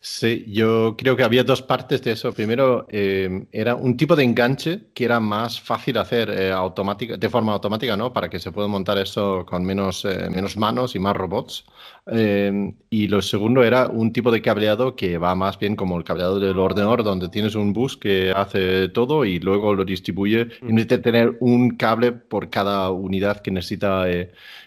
Sí, 0.00 0.44
yo 0.48 0.96
creo 0.96 1.16
que 1.16 1.22
había 1.22 1.44
dos 1.44 1.62
partes 1.62 2.02
de 2.02 2.12
eso. 2.12 2.32
Primero, 2.32 2.86
eh, 2.90 3.46
era 3.52 3.74
un 3.74 3.96
tipo 3.96 4.14
de 4.16 4.24
enganche 4.24 4.88
que 4.94 5.04
era 5.04 5.20
más 5.20 5.60
fácil 5.60 5.98
hacer 5.98 6.30
eh, 6.30 6.52
automática, 6.52 7.16
de 7.16 7.28
forma 7.28 7.52
automática, 7.52 7.96
¿no? 7.96 8.12
Para 8.12 8.28
que 8.28 8.38
se 8.38 8.52
pueda 8.52 8.68
montar 8.68 8.98
eso 8.98 9.44
con 9.46 9.64
menos, 9.64 10.04
eh, 10.04 10.28
menos 10.30 10.56
manos 10.56 10.94
y 10.94 10.98
más 10.98 11.16
robots. 11.16 11.64
Y 12.06 13.08
lo 13.08 13.22
segundo 13.22 13.62
era 13.64 13.88
un 13.88 14.12
tipo 14.12 14.30
de 14.30 14.42
cableado 14.42 14.94
que 14.94 15.16
va 15.16 15.34
más 15.34 15.58
bien 15.58 15.74
como 15.74 15.96
el 15.96 16.04
cableado 16.04 16.38
del 16.38 16.58
ordenador, 16.58 17.02
donde 17.02 17.30
tienes 17.30 17.54
un 17.54 17.72
bus 17.72 17.96
que 17.96 18.30
hace 18.30 18.88
todo 18.90 19.24
y 19.24 19.40
luego 19.40 19.74
lo 19.74 19.84
distribuye. 19.84 20.48
Y 20.62 20.72
necesita 20.72 21.00
tener 21.00 21.36
un 21.40 21.76
cable 21.76 22.12
por 22.12 22.50
cada 22.50 22.90
unidad 22.90 23.40
que 23.40 23.50
necesita 23.50 24.04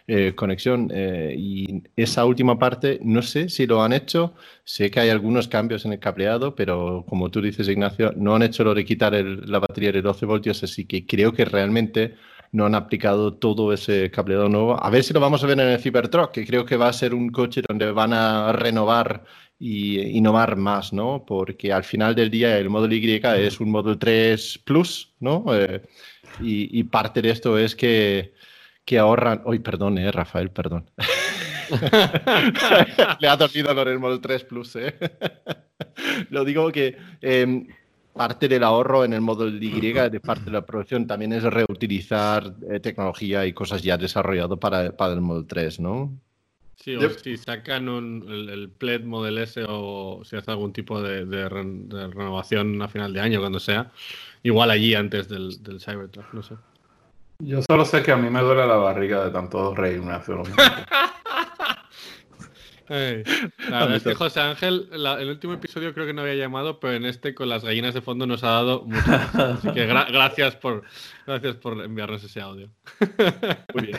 eh, 0.10 0.34
conexión. 0.36 0.90
Eh, 0.92 1.36
y 1.38 1.84
esa 1.96 2.26
última 2.26 2.58
parte, 2.58 3.00
no 3.04 3.22
sé 3.22 3.50
si 3.50 3.68
lo 3.68 3.84
han 3.84 3.94
hecho. 3.94 4.34
Sé 4.64 4.90
que 4.90 5.00
hay 5.00 5.10
algunos 5.10 5.48
cambios 5.48 5.86
en 5.86 5.94
el 5.94 6.00
cableado, 6.00 6.56
pero 6.56 7.06
como 7.08 7.30
tú 7.30 7.42
dices, 7.42 7.68
Ignacio, 7.68 8.14
no 8.16 8.36
han 8.36 8.42
hecho 8.42 8.64
lo 8.64 8.74
de 8.74 8.86
quitar 8.86 9.14
la 9.14 9.60
batería 9.60 9.92
de 9.92 10.02
12 10.02 10.26
voltios, 10.26 10.64
así 10.64 10.86
que 10.86 11.06
creo 11.06 11.34
que 11.34 11.46
realmente 11.46 12.16
no 12.52 12.66
han 12.66 12.76
aplicado 12.76 13.34
todo 13.34 13.74
ese 13.74 14.12
cableado 14.12 14.50
nuevo. 14.50 14.84
A 14.84 14.90
ver 14.90 15.04
si 15.04 15.14
lo 15.14 15.20
vamos 15.20 15.44
a 15.44 15.48
ver 15.48 15.60
en 15.60 15.68
el 15.68 15.80
Cybertruck, 15.80 16.32
que 16.32 16.46
creo 16.46 16.66
que 16.66 16.78
va 16.78 16.90
a 16.90 16.94
ser 16.94 17.14
un 17.14 17.30
coche 17.30 17.62
donde 17.68 17.92
van 17.92 18.14
a 18.14 18.52
renovar 18.52 19.24
y 19.60 20.00
innovar 20.18 20.56
más, 20.56 20.94
¿no? 20.94 21.26
Porque 21.26 21.74
al 21.74 21.84
final 21.84 22.16
del 22.16 22.30
día 22.30 22.58
el 22.58 22.70
Model 22.70 22.94
Y 22.94 23.22
es 23.24 23.60
un 23.60 23.72
Model 23.72 23.98
3 23.98 24.60
Plus, 24.64 25.14
¿no? 25.20 25.46
Eh, 25.54 25.82
y, 26.40 26.84
parte 26.84 27.22
de 27.22 27.32
esto 27.32 27.58
es 27.58 27.76
que 27.76 28.34
que 28.86 28.98
ahorran. 28.98 29.42
Hoy, 29.44 29.60
perdón, 29.60 29.98
eh, 29.98 30.12
Rafael, 30.12 30.50
perdón. 30.50 30.90
Le 33.20 33.28
ha 33.28 33.36
dormido 33.38 33.76
con 33.76 33.88
el 33.88 34.00
Model 34.00 34.22
3 34.22 34.44
Plus, 34.46 34.76
eh. 34.78 34.96
Lo 36.30 36.46
digo 36.46 36.72
que 36.72 36.98
em, 37.22 37.68
parte 38.18 38.48
del 38.48 38.64
ahorro 38.64 39.06
en 39.06 39.14
el 39.14 39.22
Model 39.22 39.62
Y, 39.64 39.70
de 40.10 40.20
parte 40.20 40.46
de 40.46 40.52
la 40.52 40.66
producción, 40.66 41.08
también 41.08 41.34
es 41.34 41.44
reutilizar 41.44 42.54
eh, 42.70 42.80
tecnología 42.80 43.46
y 43.46 43.54
cosas 43.54 43.82
ya 43.82 43.98
desarrolladas 43.98 44.58
para, 44.60 44.92
para 44.92 45.14
el 45.14 45.22
Model 45.22 45.46
3, 45.48 45.80
¿no? 45.80 46.12
Sí, 46.76 46.96
o 46.96 47.10
si 47.10 47.38
sacan 47.38 47.88
el, 47.88 48.50
el, 48.50 48.70
PLED 48.70 49.04
Model 49.04 49.40
S 49.40 49.66
o 49.68 50.22
si 50.24 50.36
hace 50.36 50.52
algún 50.52 50.74
tipo 50.74 51.02
de, 51.02 51.50
renovación 51.50 52.82
a 52.82 52.88
final 52.88 53.14
de 53.14 53.20
año, 53.20 53.40
cuando 53.40 53.60
sea, 53.60 53.92
igual 54.44 54.70
allí 54.70 54.94
antes 54.94 55.28
del, 55.28 55.62
del 55.64 55.82
Cybertruck, 55.82 56.34
no 56.34 56.44
sé. 56.44 56.56
Yo 57.40 57.62
solo 57.62 57.86
sé 57.86 58.02
que 58.04 58.12
a 58.12 58.18
mí 58.18 58.30
me 58.30 58.42
duele 58.42 58.66
la 58.66 58.78
barriga 58.78 59.26
de 59.26 59.32
tanto 59.32 59.76
reírme 59.76 60.12
hace 60.14 60.34
unos 62.90 63.28
la 63.70 63.80
verdad 63.80 63.96
es 63.96 64.04
que 64.04 64.16
José 64.16 64.40
Ángel, 64.40 64.90
el 64.92 65.30
último 65.30 65.54
episodio 65.54 65.94
creo 65.94 66.06
que 66.06 66.14
no 66.14 66.22
había 66.22 66.36
llamado, 66.36 66.80
pero 66.80 66.94
en 66.94 67.06
este 67.06 67.34
con 67.34 67.50
las 67.50 67.64
gallinas 67.64 67.94
de 67.94 68.02
fondo 68.02 68.26
nos 68.26 68.44
ha 68.44 68.50
dado 68.50 68.84
mucho. 68.84 69.02
Así 69.10 69.72
que 69.72 69.86
gracias, 69.86 70.56
por, 70.56 70.84
gracias 71.26 71.56
por 71.56 71.84
enviarnos 71.84 72.24
ese 72.24 72.42
audio. 72.42 72.70
Muy 73.74 73.88
bien. 73.88 73.98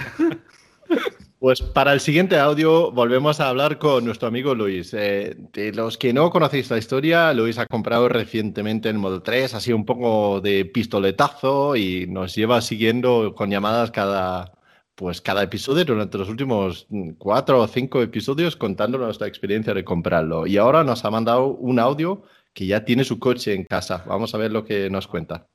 Pues 1.39 1.63
para 1.63 1.93
el 1.93 2.01
siguiente 2.01 2.37
audio 2.37 2.91
volvemos 2.91 3.39
a 3.39 3.49
hablar 3.49 3.79
con 3.79 4.05
nuestro 4.05 4.27
amigo 4.27 4.57
Luis. 4.57 4.93
Eh, 4.93 5.37
de 5.53 5.73
los 5.73 5.97
que 5.97 6.13
no 6.13 6.31
conocéis 6.31 6.69
la 6.69 6.79
historia, 6.79 7.33
Luis 7.33 7.59
ha 7.59 7.67
comprado 7.67 8.09
recientemente 8.09 8.89
el 8.89 8.99
Model 8.99 9.23
3, 9.23 9.55
ha 9.55 9.61
sido 9.61 9.77
un 9.77 9.87
poco 9.87 10.41
de 10.41 10.65
pistoletazo 10.65 11.77
y 11.77 12.09
nos 12.09 12.35
lleva 12.35 12.61
siguiendo 12.61 13.35
con 13.37 13.51
llamadas 13.51 13.93
cada, 13.93 14.58
pues 14.99 15.21
cada 15.21 15.45
episodio 15.45 15.85
durante 15.85 16.19
los 16.19 16.29
últimos 16.29 16.89
cuatro 17.19 17.61
o 17.61 17.69
cinco 17.69 18.03
episodios 18.03 18.57
contando 18.57 18.99
nuestra 18.99 19.29
experiencia 19.29 19.73
de 19.73 19.85
comprarlo. 19.85 20.45
Y 20.45 20.57
ahora 20.57 20.83
nos 20.83 21.05
ha 21.05 21.11
mandado 21.11 21.47
un 21.47 21.79
audio 21.79 22.25
que 22.53 22.67
ya 22.67 22.85
tiene 22.85 23.05
su 23.05 23.21
coche 23.21 23.55
en 23.55 23.63
casa. 23.63 24.03
Vamos 24.09 24.35
a 24.35 24.39
ver 24.39 24.51
lo 24.51 24.65
que 24.65 24.91
nos 24.91 25.07
cuenta. 25.07 25.47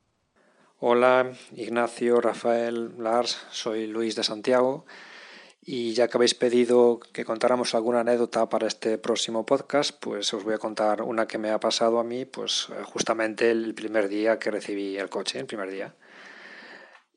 Hola, 0.79 1.33
Ignacio, 1.57 2.21
Rafael, 2.21 2.93
Lars, 2.97 3.45
soy 3.51 3.85
Luis 3.87 4.15
de 4.15 4.23
Santiago. 4.23 4.85
Y 5.61 5.91
ya 5.91 6.07
que 6.07 6.17
habéis 6.17 6.35
pedido 6.35 7.01
que 7.11 7.25
contáramos 7.25 7.75
alguna 7.75 7.99
anécdota 7.99 8.47
para 8.47 8.67
este 8.67 8.97
próximo 8.97 9.45
podcast, 9.45 9.93
pues 9.99 10.33
os 10.33 10.45
voy 10.45 10.53
a 10.53 10.57
contar 10.57 11.01
una 11.01 11.27
que 11.27 11.37
me 11.37 11.51
ha 11.51 11.59
pasado 11.59 11.99
a 11.99 12.05
mí, 12.05 12.23
pues 12.23 12.69
eh, 12.69 12.81
justamente 12.85 13.51
el 13.51 13.73
primer 13.73 14.07
día 14.07 14.39
que 14.39 14.51
recibí 14.51 14.95
el 14.97 15.09
coche, 15.09 15.39
el 15.39 15.47
primer 15.47 15.69
día. 15.69 15.93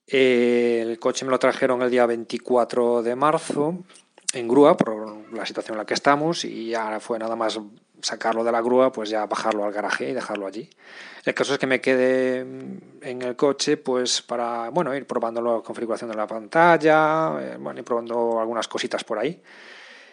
El 0.07 0.99
coche 0.99 1.25
me 1.25 1.31
lo 1.31 1.39
trajeron 1.39 1.83
el 1.83 1.91
día 1.91 2.07
24 2.07 3.03
de 3.03 3.17
marzo 3.17 3.85
en 4.33 4.49
grúa 4.49 4.77
por 4.77 5.33
la 5.33 5.47
situación 5.47 5.75
en 5.75 5.79
la 5.79 5.87
que 5.87 5.95
estamos 5.95 6.45
y 6.45 6.69
ya 6.71 7.01
fue 7.01 7.19
nada 7.19 7.37
más 7.37 7.59
sacarlo 8.03 8.45
de 8.45 8.53
la 8.53 8.61
grúa, 8.61 8.93
pues 8.93 9.11
ya 9.11 9.27
bajarlo 9.27 9.65
al 9.65 9.73
garaje 9.73 10.11
y 10.11 10.15
dejarlo 10.15 10.47
allí. 10.47 10.69
El 11.25 11.35
caso 11.35 11.55
es 11.55 11.59
que 11.59 11.67
me 11.67 11.81
quedé 11.81 12.41
en 12.41 13.23
el 13.23 13.35
coche 13.35 13.77
pues 13.77 14.23
para 14.23 14.69
bueno, 14.71 14.95
ir 14.95 15.07
probando 15.07 15.41
la 15.41 15.63
configuración 15.63 16.11
de 16.11 16.17
la 16.17 16.27
pantalla, 16.27 17.37
eh, 17.41 17.57
bueno, 17.59 17.83
probando 17.83 18.39
algunas 18.41 18.69
cositas 18.69 19.03
por 19.03 19.19
ahí. 19.19 19.43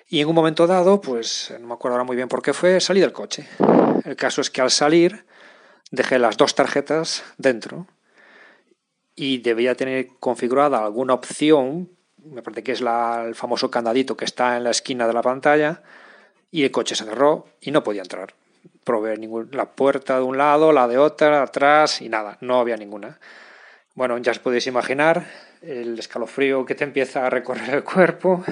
Y 0.10 0.22
en 0.22 0.28
un 0.28 0.36
momento 0.36 0.68
dado, 0.68 1.02
pues 1.02 1.54
no 1.60 1.68
me 1.68 1.74
acuerdo 1.74 1.96
ahora 1.96 2.04
muy 2.04 2.16
bien 2.16 2.28
por 2.28 2.42
qué 2.42 2.54
fue, 2.54 2.80
salí 2.80 3.00
del 3.00 3.14
coche. 3.14 3.48
El 4.06 4.16
caso 4.16 4.42
es 4.42 4.50
que 4.50 4.62
al 4.62 4.72
salir 4.72 5.26
dejé 5.92 6.20
las 6.20 6.38
dos 6.38 6.56
tarjetas 6.56 7.24
dentro 7.38 7.88
y 9.16 9.40
debía 9.40 9.76
tener 9.76 10.08
configurada 10.20 10.84
alguna 10.84 11.14
opción, 11.14 11.90
me 12.24 12.42
parece 12.42 12.64
que 12.64 12.72
es 12.72 12.82
el 12.82 13.36
famoso 13.36 13.70
candadito 13.70 14.18
que 14.18 14.26
está 14.26 14.58
en 14.58 14.64
la 14.64 14.72
esquina 14.72 15.08
de 15.08 15.14
la 15.14 15.22
pantalla, 15.22 15.84
y 16.52 16.64
el 16.64 16.72
coche 16.72 16.96
se 16.96 17.06
cerró 17.06 17.48
y 17.62 17.72
no 17.72 17.84
podía 17.84 18.02
entrar. 18.04 18.34
Probé 18.84 19.18
ningún, 19.18 19.50
la 19.52 19.72
puerta 19.72 20.18
de 20.18 20.24
un 20.24 20.38
lado, 20.38 20.72
la 20.72 20.88
de 20.88 20.98
otra, 20.98 21.42
atrás 21.42 22.02
y 22.02 22.10
nada, 22.10 22.38
no 22.42 22.60
había 22.60 22.78
ninguna. 22.78 23.20
Bueno, 23.96 24.18
ya 24.18 24.32
os 24.32 24.40
podéis 24.40 24.68
imaginar 24.68 25.26
el 25.62 25.98
escalofrío 25.98 26.66
que 26.66 26.76
te 26.76 26.84
empieza 26.84 27.26
a 27.26 27.30
recorrer 27.30 27.70
el 27.74 27.84
cuerpo 27.84 28.44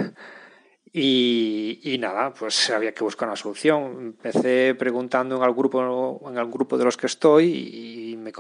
y, 0.94 1.98
nada, 2.00 2.34
pues 2.34 2.70
había 2.70 2.94
que 2.94 3.04
buscar 3.04 3.28
una 3.28 3.36
solución. 3.36 3.98
Empecé 4.00 4.76
preguntando 4.76 5.38
en 5.38 5.44
el 5.44 5.54
grupo, 5.54 6.22
en 6.30 6.38
el 6.38 6.48
grupo 6.48 6.78
de 6.78 6.86
los 6.86 6.98
que 6.98 7.08
estoy 7.08 7.46
y 7.46 7.91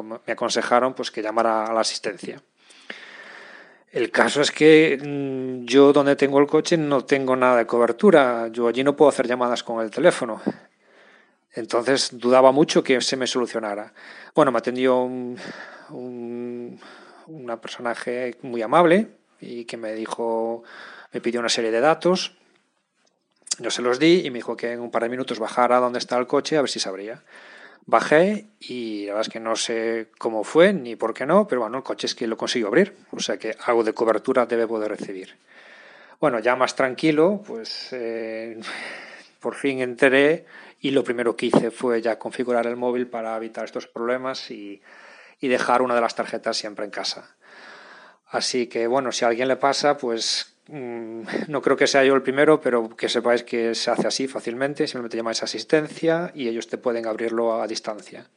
me, 0.03 0.33
aconsejaron 0.33 0.93
pues 0.93 1.11
que 1.11 1.21
llamara 1.21 1.65
a 1.65 1.73
la 1.73 1.81
asistencia. 1.81 2.41
El 3.91 4.09
caso 4.09 4.41
es 4.41 4.51
que 4.51 4.97
mm, 5.01 5.65
yo 5.65 5.91
donde 5.91 6.15
tengo 6.15 6.39
el 6.39 6.47
coche 6.47 6.77
no 6.77 7.03
tengo 7.05 7.35
nada 7.35 7.57
de 7.57 7.65
cobertura. 7.65 8.47
Yo 8.51 8.67
allí 8.67 8.83
no 8.83 8.95
puedo 8.95 9.09
hacer 9.09 9.27
llamadas 9.27 9.63
con 9.63 9.83
el 9.83 9.91
teléfono. 9.91 10.41
Entonces 11.53 12.09
dudaba 12.13 12.51
mucho 12.51 12.83
que 12.83 13.01
se 13.01 13.17
me 13.17 13.27
solucionara. 13.27 13.93
Bueno, 14.33 14.51
me 14.51 14.59
atendió 14.59 15.01
un, 15.01 15.37
un 15.89 16.79
una 17.31 17.59
personaje 17.59 18.37
muy 18.41 18.61
amable 18.61 19.07
y 19.39 19.65
que 19.65 19.77
me 19.77 19.93
dijo, 19.93 20.63
me 21.11 21.21
pidió 21.21 21.39
una 21.39 21.49
serie 21.49 21.71
de 21.71 21.79
datos 21.79 22.33
Yo 23.59 23.71
se 23.71 23.81
los 23.81 23.99
di 23.99 24.21
y 24.25 24.29
me 24.29 24.39
dijo 24.39 24.55
que 24.55 24.71
en 24.71 24.79
un 24.79 24.91
par 24.91 25.03
de 25.03 25.09
minutos 25.09 25.39
bajara 25.39 25.79
donde 25.79 25.99
está 25.99 26.17
el 26.17 26.27
coche 26.27 26.57
a 26.57 26.61
ver 26.61 26.69
si 26.69 26.79
sabría. 26.79 27.23
Bajé 27.85 28.45
y 28.59 29.05
la 29.05 29.13
verdad 29.13 29.27
es 29.27 29.33
que 29.33 29.39
no 29.39 29.55
sé 29.55 30.07
cómo 30.17 30.43
fue 30.43 30.71
ni 30.71 30.95
por 30.95 31.13
qué 31.13 31.25
no, 31.25 31.47
pero 31.47 31.61
bueno, 31.61 31.77
el 31.77 31.83
coche 31.83 32.07
es 32.07 32.15
que 32.15 32.27
lo 32.27 32.37
consiguió 32.37 32.67
abrir, 32.67 32.95
o 33.11 33.19
sea 33.19 33.37
que 33.37 33.55
algo 33.65 33.83
de 33.83 33.93
cobertura 33.93 34.45
debe 34.45 34.67
poder 34.67 34.91
recibir. 34.91 35.35
Bueno, 36.19 36.39
ya 36.39 36.55
más 36.55 36.75
tranquilo, 36.75 37.41
pues 37.45 37.89
eh, 37.91 38.59
por 39.39 39.55
fin 39.55 39.81
enteré 39.81 40.45
y 40.79 40.91
lo 40.91 41.03
primero 41.03 41.35
que 41.35 41.47
hice 41.47 41.71
fue 41.71 42.01
ya 42.01 42.19
configurar 42.19 42.67
el 42.67 42.75
móvil 42.75 43.07
para 43.07 43.35
evitar 43.35 43.65
estos 43.65 43.87
problemas 43.87 44.51
y, 44.51 44.81
y 45.39 45.47
dejar 45.47 45.81
una 45.81 45.95
de 45.95 46.01
las 46.01 46.15
tarjetas 46.15 46.57
siempre 46.57 46.85
en 46.85 46.91
casa. 46.91 47.35
Así 48.27 48.67
que 48.67 48.87
bueno, 48.87 49.11
si 49.11 49.25
a 49.25 49.29
alguien 49.29 49.47
le 49.47 49.57
pasa, 49.57 49.97
pues 49.97 50.50
no 50.67 51.61
creo 51.61 51.75
que 51.75 51.87
sea 51.87 52.03
yo 52.03 52.15
el 52.15 52.21
primero, 52.21 52.61
pero 52.61 52.89
que 52.89 53.09
sepáis 53.09 53.43
que 53.43 53.75
se 53.75 53.91
hace 53.91 54.07
así 54.07 54.27
fácilmente, 54.27 54.87
simplemente 54.87 55.17
llamáis 55.17 55.43
asistencia 55.43 56.31
y 56.33 56.47
ellos 56.47 56.67
te 56.67 56.77
pueden 56.77 57.07
abrirlo 57.07 57.61
a 57.61 57.67
distancia. 57.67 58.29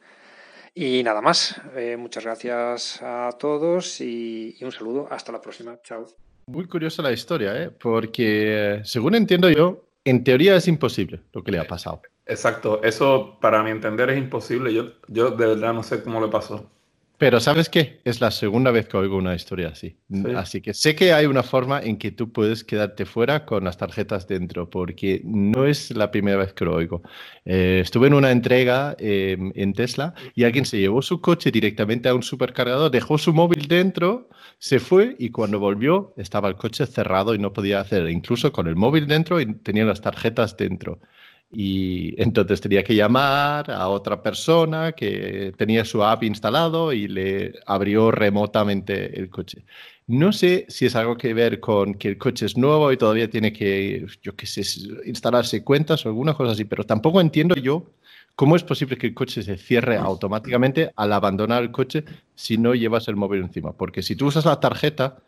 Y 0.73 1.03
nada 1.03 1.21
más, 1.21 1.61
eh, 1.75 1.95
muchas 1.97 2.25
gracias 2.25 3.01
a 3.01 3.29
todos 3.39 4.01
y, 4.01 4.57
y 4.59 4.63
un 4.65 4.71
saludo, 4.71 5.07
hasta 5.09 5.31
la 5.31 5.41
próxima, 5.41 5.79
chao. 5.81 6.05
Muy 6.47 6.67
curiosa 6.67 7.01
la 7.01 7.11
historia, 7.11 7.55
¿eh? 7.61 7.69
porque 7.69 8.81
según 8.83 9.15
entiendo 9.15 9.49
yo, 9.49 9.85
en 10.03 10.23
teoría 10.23 10.55
es 10.55 10.67
imposible 10.67 11.21
lo 11.33 11.43
que 11.43 11.51
le 11.51 11.59
ha 11.59 11.67
pasado. 11.67 12.01
Exacto, 12.25 12.81
eso 12.83 13.37
para 13.39 13.63
mi 13.63 13.71
entender 13.71 14.09
es 14.09 14.17
imposible. 14.17 14.73
Yo, 14.73 14.93
yo 15.07 15.31
de 15.31 15.47
verdad 15.47 15.73
no 15.73 15.83
sé 15.83 16.03
cómo 16.03 16.21
le 16.21 16.27
pasó. 16.27 16.69
Pero 17.17 17.39
¿sabes 17.39 17.69
qué? 17.69 18.01
Es 18.03 18.19
la 18.19 18.29
segunda 18.29 18.71
vez 18.71 18.87
que 18.87 18.97
oigo 18.97 19.15
una 19.15 19.35
historia 19.35 19.69
así. 19.69 19.97
Así 20.35 20.61
que 20.61 20.73
sé 20.73 20.95
que 20.95 21.13
hay 21.13 21.25
una 21.25 21.43
forma 21.43 21.81
en 21.81 21.97
que 21.97 22.11
tú 22.11 22.31
puedes 22.31 22.63
quedarte 22.63 23.05
fuera 23.05 23.45
con 23.45 23.63
las 23.63 23.77
tarjetas 23.77 24.27
dentro, 24.27 24.69
porque 24.69 25.21
no 25.23 25.65
es 25.65 25.91
la 25.91 26.11
primera 26.11 26.37
vez 26.37 26.53
que 26.53 26.65
lo 26.65 26.75
oigo. 26.75 27.03
Eh, 27.45 27.79
estuve 27.81 28.07
en 28.07 28.15
una 28.15 28.31
entrega 28.31 28.95
em, 28.99 29.51
en 29.55 29.73
Tesla 29.73 30.13
y 30.33 30.43
alguien 30.43 30.65
se 30.65 30.77
llevó 30.77 31.01
su 31.01 31.21
coche 31.21 31.51
directamente 31.51 32.09
a 32.09 32.15
un 32.15 32.23
supercargador, 32.23 32.91
dejó 32.91 33.17
su 33.17 33.33
móvil 33.33 33.67
dentro, 33.67 34.29
se 34.57 34.79
fue 34.79 35.15
y 35.17 35.29
cuando 35.29 35.59
volvió 35.59 36.13
estaba 36.17 36.49
el 36.49 36.55
coche 36.55 36.85
cerrado 36.85 37.33
y 37.33 37.39
no 37.39 37.53
podía 37.53 37.79
hacer, 37.79 38.09
incluso 38.09 38.51
con 38.51 38.67
el 38.67 38.75
móvil 38.75 39.07
dentro 39.07 39.39
y 39.39 39.53
tenía 39.55 39.85
las 39.85 40.01
tarjetas 40.01 40.57
dentro. 40.57 40.99
Y 41.57 42.21
entonces 42.21 42.59
tenía 42.59 42.83
que 42.83 42.93
llamar 42.93 43.71
a 43.71 43.87
otra 43.87 44.21
persona 44.21 44.91
que 44.91 45.53
tenía 45.55 45.85
su 45.85 46.03
app 46.03 46.23
instalado 46.23 46.91
y 46.91 47.07
le 47.07 47.53
abrió 47.65 48.11
remotamente 48.11 49.17
el 49.17 49.29
coche. 49.29 49.63
No 50.05 50.33
sé 50.33 50.65
si 50.67 50.85
es 50.85 50.97
algo 50.97 51.15
que 51.15 51.33
ver 51.33 51.61
con 51.61 51.93
que 51.93 52.09
el 52.09 52.17
coche 52.17 52.45
es 52.45 52.57
nuevo 52.57 52.91
y 52.91 52.97
todavía 52.97 53.29
tiene 53.29 53.53
que, 53.53 54.05
yo 54.21 54.35
qué 54.35 54.45
sé, 54.45 54.63
instalarse 55.05 55.63
cuentas 55.63 56.05
o 56.05 56.09
alguna 56.09 56.33
cosa 56.33 56.51
así, 56.51 56.65
pero 56.65 56.83
tampoco 56.83 57.21
entiendo 57.21 57.55
yo 57.55 57.85
cómo 58.35 58.57
es 58.57 58.63
posible 58.63 58.97
que 58.97 59.07
el 59.07 59.13
coche 59.13 59.41
se 59.41 59.55
cierre 59.55 59.95
automáticamente 59.95 60.91
al 60.97 61.13
abandonar 61.13 61.63
el 61.63 61.71
coche 61.71 62.03
si 62.35 62.57
no 62.57 62.75
llevas 62.75 63.07
el 63.07 63.15
móvil 63.15 63.43
encima. 63.43 63.71
Porque 63.71 64.03
si 64.03 64.17
tú 64.17 64.27
usas 64.27 64.43
la 64.43 64.59
tarjeta, 64.59 65.19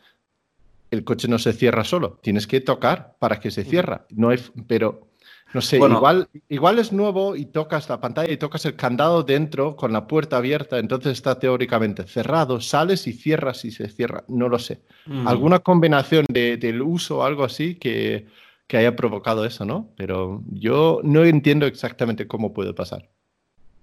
el 0.92 1.06
coche 1.06 1.30
no 1.30 1.40
se 1.40 1.54
cierra 1.54 1.86
solo, 1.86 2.20
tienes 2.22 2.48
que 2.48 2.60
tocar 2.60 3.16
para 3.18 3.40
que 3.40 3.50
se 3.50 3.64
cierra. 3.64 4.06
No 4.10 4.28
hay, 4.28 4.40
pero 4.68 5.08
no 5.54 5.62
sé, 5.62 5.78
igual, 5.78 6.28
igual 6.50 6.80
es 6.80 6.92
nuevo 6.92 7.36
y 7.36 7.46
tocas 7.46 7.88
la 7.88 8.02
pantalla 8.02 8.32
y 8.32 8.38
tocas 8.38 8.66
el 8.66 8.76
candado 8.76 9.24
dentro 9.24 9.76
con 9.76 9.94
la 9.94 10.06
puerta 10.06 10.38
abierta, 10.38 10.78
entonces 10.78 11.14
está 11.14 11.40
teóricamente 11.40 12.04
cerrado, 12.04 12.60
sales 12.60 13.08
y 13.08 13.14
cierras 13.14 13.64
y 13.64 13.72
se 13.72 13.88
cierra, 13.88 14.24
no 14.28 14.50
lo 14.50 14.60
sé. 14.60 14.82
Mm. 15.06 15.28
Alguna 15.28 15.60
combinación 15.60 16.26
de, 16.30 16.58
del 16.58 16.82
uso 16.82 17.20
o 17.20 17.24
algo 17.24 17.46
así 17.46 17.76
que, 17.76 18.28
que 18.68 18.78
haya 18.78 18.96
provocado 18.96 19.46
eso, 19.46 19.64
¿no? 19.64 19.90
Pero 19.96 20.44
yo 20.52 21.00
no 21.04 21.24
entiendo 21.24 21.66
exactamente 21.66 22.28
cómo 22.28 22.54
puede 22.54 22.74
pasar. 22.74 23.10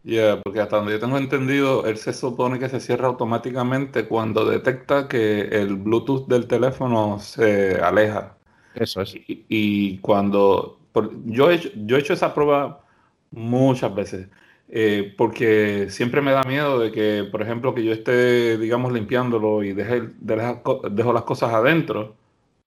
Ya, 0.03 0.39
porque 0.43 0.61
hasta 0.61 0.77
donde 0.77 0.93
yo 0.93 1.01
tengo 1.01 1.17
entendido, 1.17 1.87
él 1.87 1.97
se 1.97 2.13
supone 2.13 2.59
que 2.59 2.69
se 2.69 2.79
cierra 2.79 3.09
automáticamente 3.09 4.05
cuando 4.05 4.45
detecta 4.45 5.09
que 5.09 5.41
el 5.41 5.77
Bluetooth 5.77 6.27
del 6.29 6.47
teléfono 6.47 7.19
se 7.21 7.77
aleja. 7.81 8.37
Eso 8.75 9.01
es. 9.01 9.17
y 9.27 9.99
cuando 9.99 10.84
yo, 11.25 11.51
he 11.51 11.55
hecho, 11.57 11.71
yo 11.75 11.97
he 11.97 12.01
hecho 12.01 12.13
esa 12.13 12.35
prueba 12.35 12.85
muchas 13.31 13.95
veces, 13.95 14.29
eh, 14.69 15.15
porque 15.17 15.91
siempre 15.91 16.21
me 16.23 16.33
da 16.33 16.43
miedo 16.45 16.79
de 16.79 16.93
que, 16.93 17.29
por 17.31 17.43
ejemplo, 17.43 17.75
que 17.75 17.85
yo 17.85 17.93
esté, 17.93 18.59
digamos, 18.59 18.93
limpiándolo 18.93 19.63
y 19.63 19.73
deje, 19.73 20.11
dejo 20.21 21.13
las 21.13 21.23
cosas 21.25 21.53
adentro, 21.53 22.17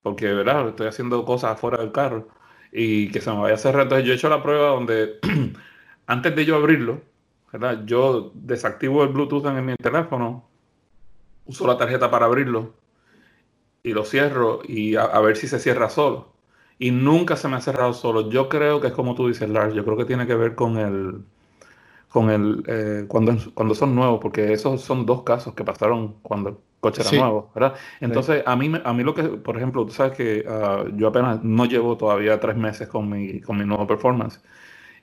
porque, 0.04 0.34
¿verdad? 0.34 0.70
Estoy 0.70 0.88
haciendo 0.88 1.26
cosas 1.26 1.52
afuera 1.54 1.78
del 1.80 1.92
carro 1.92 2.28
y 2.72 3.10
que 3.12 3.22
se 3.22 3.32
me 3.32 3.40
vaya 3.40 3.56
a 3.56 3.58
cerrar. 3.58 3.84
Entonces 3.84 4.06
yo 4.06 4.14
he 4.14 4.16
hecho 4.16 4.30
la 4.30 4.44
prueba 4.44 4.70
donde 4.70 5.20
antes 6.08 6.36
de 6.36 6.46
yo 6.46 6.56
abrirlo, 6.58 7.02
¿verdad? 7.52 7.86
Yo 7.86 8.32
desactivo 8.36 9.04
el 9.04 9.10
Bluetooth 9.10 9.46
en 9.48 9.66
mi 9.66 9.76
teléfono, 9.76 10.48
uso 11.46 11.68
la 11.68 11.78
tarjeta 11.78 12.12
para 12.12 12.26
abrirlo 12.26 12.74
y 13.84 13.94
lo 13.94 14.04
cierro 14.06 14.62
y 14.66 14.96
a 14.96 15.20
ver 15.22 15.38
si 15.38 15.48
se 15.48 15.60
cierra 15.60 15.90
solo 15.90 16.37
y 16.80 16.92
nunca 16.92 17.36
se 17.38 17.48
me 17.48 17.58
ha 17.58 17.62
cerrado 17.62 17.94
solo. 17.94 18.30
Yo 18.30 18.50
creo 18.50 18.82
que 18.82 18.88
es 18.88 18.94
como 18.94 19.16
tú 19.16 19.28
dices, 19.28 19.50
Lars, 19.50 19.74
yo 19.76 19.84
creo 19.86 19.98
que 19.98 20.06
tiene 20.06 20.28
que 20.28 20.36
ver 20.36 20.56
con 20.56 20.78
el 20.78 21.24
con 22.10 22.30
el 22.30 22.64
eh, 22.68 23.06
cuando, 23.08 23.36
cuando 23.54 23.76
son 23.76 23.96
nuevos, 23.96 24.20
porque 24.22 24.54
esos 24.54 24.82
son 24.82 25.06
dos 25.06 25.24
casos 25.24 25.54
que 25.54 25.64
pasaron 25.64 26.16
cuando 26.22 26.50
el 26.50 26.58
coche 26.80 27.02
era 27.02 27.12
nuevo, 27.12 27.52
¿verdad? 27.54 27.76
Entonces, 28.00 28.44
a 28.46 28.56
mí 28.56 28.72
a 28.84 28.94
mí 28.94 29.04
lo 29.04 29.14
que, 29.14 29.24
por 29.24 29.58
ejemplo, 29.58 29.86
tú 29.86 29.92
sabes 29.92 30.14
que 30.18 30.46
ah, 30.48 30.86
yo 30.96 31.08
apenas 31.08 31.44
no 31.44 31.66
llevo 31.66 31.98
todavía 31.98 32.40
tres 32.40 32.56
meses 32.56 32.88
con 32.88 33.10
mi, 33.10 33.42
con 33.42 33.58
mi 33.58 33.66
nuevo 33.66 33.86
performance. 33.88 34.42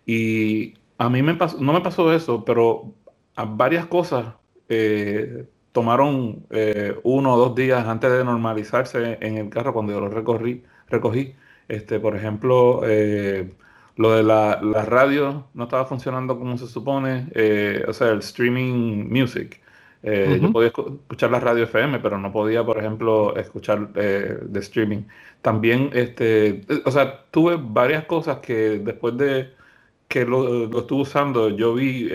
Y 0.06 0.74
a 0.98 1.08
mí 1.10 1.22
me 1.22 1.34
pasó, 1.34 1.58
no 1.60 1.72
me 1.72 1.80
pasó 1.80 2.12
eso, 2.12 2.44
pero 2.44 2.94
a 3.36 3.44
varias 3.44 3.86
cosas 3.86 4.34
eh, 4.68 5.46
tomaron 5.72 6.46
eh, 6.50 6.96
uno 7.04 7.34
o 7.34 7.36
dos 7.38 7.54
días 7.54 7.86
antes 7.86 8.10
de 8.12 8.24
normalizarse 8.24 9.18
en 9.20 9.36
el 9.38 9.50
carro 9.50 9.72
cuando 9.72 9.92
yo 9.92 10.00
lo 10.00 10.08
recorrí, 10.08 10.64
recogí. 10.88 11.34
Este, 11.68 11.98
por 11.98 12.16
ejemplo, 12.16 12.82
eh, 12.84 13.52
lo 13.96 14.12
de 14.12 14.22
la, 14.22 14.56
radio 14.84 15.46
no 15.54 15.64
estaba 15.64 15.86
funcionando 15.86 16.38
como 16.38 16.58
se 16.58 16.66
supone, 16.66 17.28
eh, 17.34 17.84
o 17.88 17.92
sea, 17.92 18.10
el 18.10 18.18
streaming 18.18 19.08
music. 19.08 19.60
Eh, 20.02 20.38
yo 20.42 20.52
podía 20.52 20.68
escuchar 20.68 21.30
la 21.30 21.40
radio 21.40 21.64
FM, 21.64 21.98
pero 22.00 22.18
no 22.18 22.30
podía, 22.30 22.62
por 22.64 22.78
ejemplo, 22.78 23.34
escuchar 23.36 23.92
de 23.94 24.60
streaming. 24.60 25.04
También, 25.40 25.90
este, 25.94 26.66
o 26.84 26.90
sea, 26.90 27.24
tuve 27.30 27.56
varias 27.58 28.04
cosas 28.04 28.38
que 28.38 28.80
después 28.80 29.16
de 29.16 29.54
que 30.06 30.26
lo, 30.26 30.64
estuve 30.78 31.02
usando, 31.02 31.48
yo 31.48 31.74
vi 31.74 32.08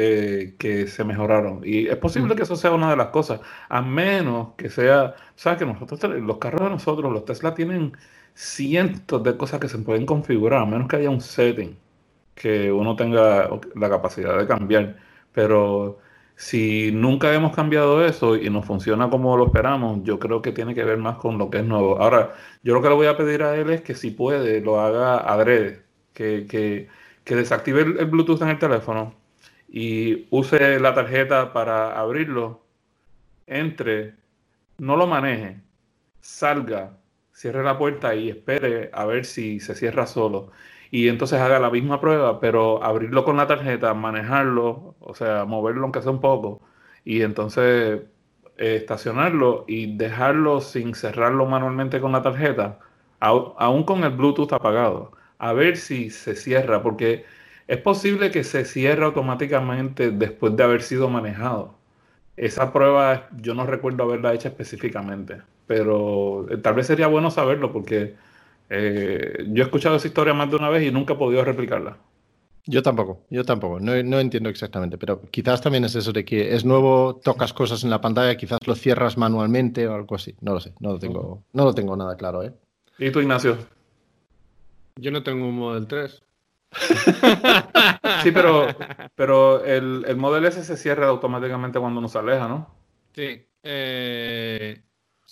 que 0.60 0.86
se 0.88 1.04
mejoraron. 1.04 1.62
Y 1.64 1.88
es 1.88 1.98
posible 1.98 2.36
que 2.36 2.44
eso 2.44 2.56
sea 2.56 2.72
una 2.72 2.92
de 2.92 2.96
las 2.98 3.08
cosas, 3.08 3.42
a 3.70 3.82
menos 3.82 4.50
que 4.56 4.70
sea, 4.70 5.16
sabes 5.36 5.58
que 5.58 5.66
nosotros, 5.66 6.00
los 6.22 6.38
carros 6.38 6.62
de 6.62 6.70
nosotros, 6.70 7.12
los 7.12 7.26
Tesla 7.26 7.56
tienen 7.56 7.94
cientos 8.40 9.22
de 9.24 9.36
cosas 9.38 9.60
que 9.60 9.68
se 9.68 9.78
pueden 9.80 10.06
configurar, 10.06 10.62
a 10.62 10.66
menos 10.66 10.88
que 10.88 10.96
haya 10.96 11.10
un 11.10 11.20
setting 11.22 11.78
que 12.36 12.72
uno 12.72 12.96
tenga 12.96 13.50
la 13.76 13.90
capacidad 13.90 14.38
de 14.38 14.48
cambiar. 14.48 14.98
Pero 15.34 16.00
si 16.36 16.92
nunca 16.94 17.34
hemos 17.34 17.54
cambiado 17.56 18.06
eso 18.06 18.38
y 18.38 18.50
nos 18.50 18.66
funciona 18.66 19.10
como 19.10 19.36
lo 19.38 19.48
esperamos, 19.48 20.02
yo 20.04 20.20
creo 20.20 20.42
que 20.42 20.54
tiene 20.54 20.74
que 20.74 20.86
ver 20.86 20.98
más 20.98 21.18
con 21.18 21.38
lo 21.38 21.50
que 21.50 21.60
es 21.60 21.66
nuevo. 21.66 22.02
Ahora, 22.02 22.34
yo 22.64 22.74
lo 22.74 22.82
que 22.82 22.90
le 22.90 22.96
voy 22.96 23.08
a 23.08 23.18
pedir 23.18 23.44
a 23.44 23.56
él 23.58 23.70
es 23.72 23.82
que 23.82 23.96
si 23.96 24.12
puede, 24.12 24.62
lo 24.62 24.80
haga 24.80 25.18
adrede, 25.18 25.84
que, 26.14 26.48
que, 26.50 26.88
que 27.26 27.36
desactive 27.36 27.82
el, 27.82 28.06
Bluetooth 28.06 28.42
en 28.42 28.50
el 28.50 28.60
teléfono 28.60 29.14
y 29.70 30.28
use 30.32 30.80
la 30.80 30.94
tarjeta 30.96 31.54
para 31.54 32.00
abrirlo, 32.00 32.62
entre, 33.48 34.16
no 34.78 34.96
lo 34.98 35.08
maneje, 35.08 35.62
salga, 36.22 36.99
cierre 37.40 37.64
la 37.64 37.78
puerta 37.78 38.16
y 38.16 38.30
espere 38.30 38.90
a 38.94 39.06
ver 39.06 39.26
si 39.26 39.62
se 39.62 39.74
cierra 39.76 40.08
solo. 40.08 40.52
Y 40.92 41.08
entonces 41.10 41.40
haga 41.40 41.60
la 41.60 41.70
misma 41.70 42.02
prueba, 42.02 42.40
pero 42.42 42.84
abrirlo 42.84 43.24
con 43.26 43.38
la 43.38 43.48
tarjeta, 43.48 43.94
manejarlo, 43.94 44.96
o 45.00 45.16
sea, 45.16 45.46
moverlo 45.46 45.84
aunque 45.84 46.02
sea 46.02 46.12
un 46.12 46.22
poco, 46.22 46.62
y 47.06 47.22
entonces 47.22 48.02
eh, 48.58 48.76
estacionarlo 48.76 49.66
y 49.68 49.98
dejarlo 49.98 50.62
sin 50.62 50.96
cerrarlo 50.96 51.46
manualmente 51.46 52.02
con 52.02 52.12
la 52.12 52.22
tarjeta, 52.24 52.80
aún 53.20 53.84
con 53.86 54.04
el 54.04 54.12
Bluetooth 54.12 54.52
apagado, 54.54 55.12
a 55.38 55.54
ver 55.54 55.78
si 55.78 56.10
se 56.10 56.36
cierra, 56.36 56.84
porque 56.84 57.26
es 57.68 57.78
posible 57.80 58.32
que 58.32 58.44
se 58.44 58.66
cierre 58.66 59.06
automáticamente 59.06 60.12
después 60.12 60.56
de 60.58 60.64
haber 60.64 60.82
sido 60.84 61.10
manejado. 61.10 61.76
Esa 62.38 62.74
prueba 62.74 63.30
yo 63.38 63.54
no 63.56 63.66
recuerdo 63.66 64.04
haberla 64.04 64.34
hecha 64.34 64.50
específicamente 64.50 65.42
pero 65.70 66.50
eh, 66.50 66.58
tal 66.58 66.74
vez 66.74 66.88
sería 66.88 67.06
bueno 67.06 67.30
saberlo 67.30 67.72
porque 67.72 68.16
eh, 68.72 69.46
yo 69.50 69.62
he 69.62 69.66
escuchado 69.68 69.98
esa 69.98 70.08
historia 70.08 70.34
más 70.34 70.50
de 70.50 70.56
una 70.56 70.68
vez 70.68 70.82
y 70.82 70.92
nunca 70.92 71.14
he 71.14 71.16
podido 71.16 71.46
replicarla. 71.46 72.00
Yo 72.66 72.82
tampoco, 72.82 73.22
yo 73.30 73.46
tampoco, 73.46 73.80
no, 73.80 74.02
no, 74.02 74.20
entiendo 74.20 74.50
exactamente, 74.50 74.98
pero 74.98 75.22
quizás 75.30 75.62
también 75.62 75.84
es 75.84 75.94
eso 75.94 76.12
de 76.12 76.26
que 76.26 76.56
es 76.56 76.66
nuevo, 76.66 77.22
tocas 77.24 77.54
cosas 77.54 77.84
en 77.84 77.92
la 77.92 78.02
pantalla, 78.02 78.36
quizás 78.36 78.58
lo 78.66 78.74
cierras 78.74 79.16
manualmente 79.16 79.88
o 79.88 79.94
algo 79.94 80.16
así, 80.16 80.36
no 80.42 80.54
lo 80.54 80.60
sé, 80.60 80.74
no 80.80 80.94
lo 80.94 80.98
tengo, 80.98 81.44
no 81.54 81.66
lo 81.66 81.76
tengo 81.76 81.96
nada 81.96 82.18
claro. 82.18 82.42
¿eh? 82.42 82.52
¿Y 82.98 83.12
tú, 83.12 83.20
Ignacio? 83.20 83.60
Yo 84.96 85.12
no 85.12 85.22
tengo 85.22 85.48
un 85.48 85.56
Model 85.56 85.86
3. 85.86 86.24
sí, 88.24 88.32
pero, 88.32 88.68
pero 89.14 89.64
el, 89.64 90.04
el 90.08 90.18
Model 90.18 90.46
S 90.46 90.64
se 90.64 90.78
cierra 90.78 91.08
automáticamente 91.10 91.80
cuando 91.80 92.00
uno 92.00 92.08
se 92.08 92.18
aleja, 92.18 92.48
¿no? 92.48 92.74
Sí. 93.14 93.46
Eh, 93.62 94.82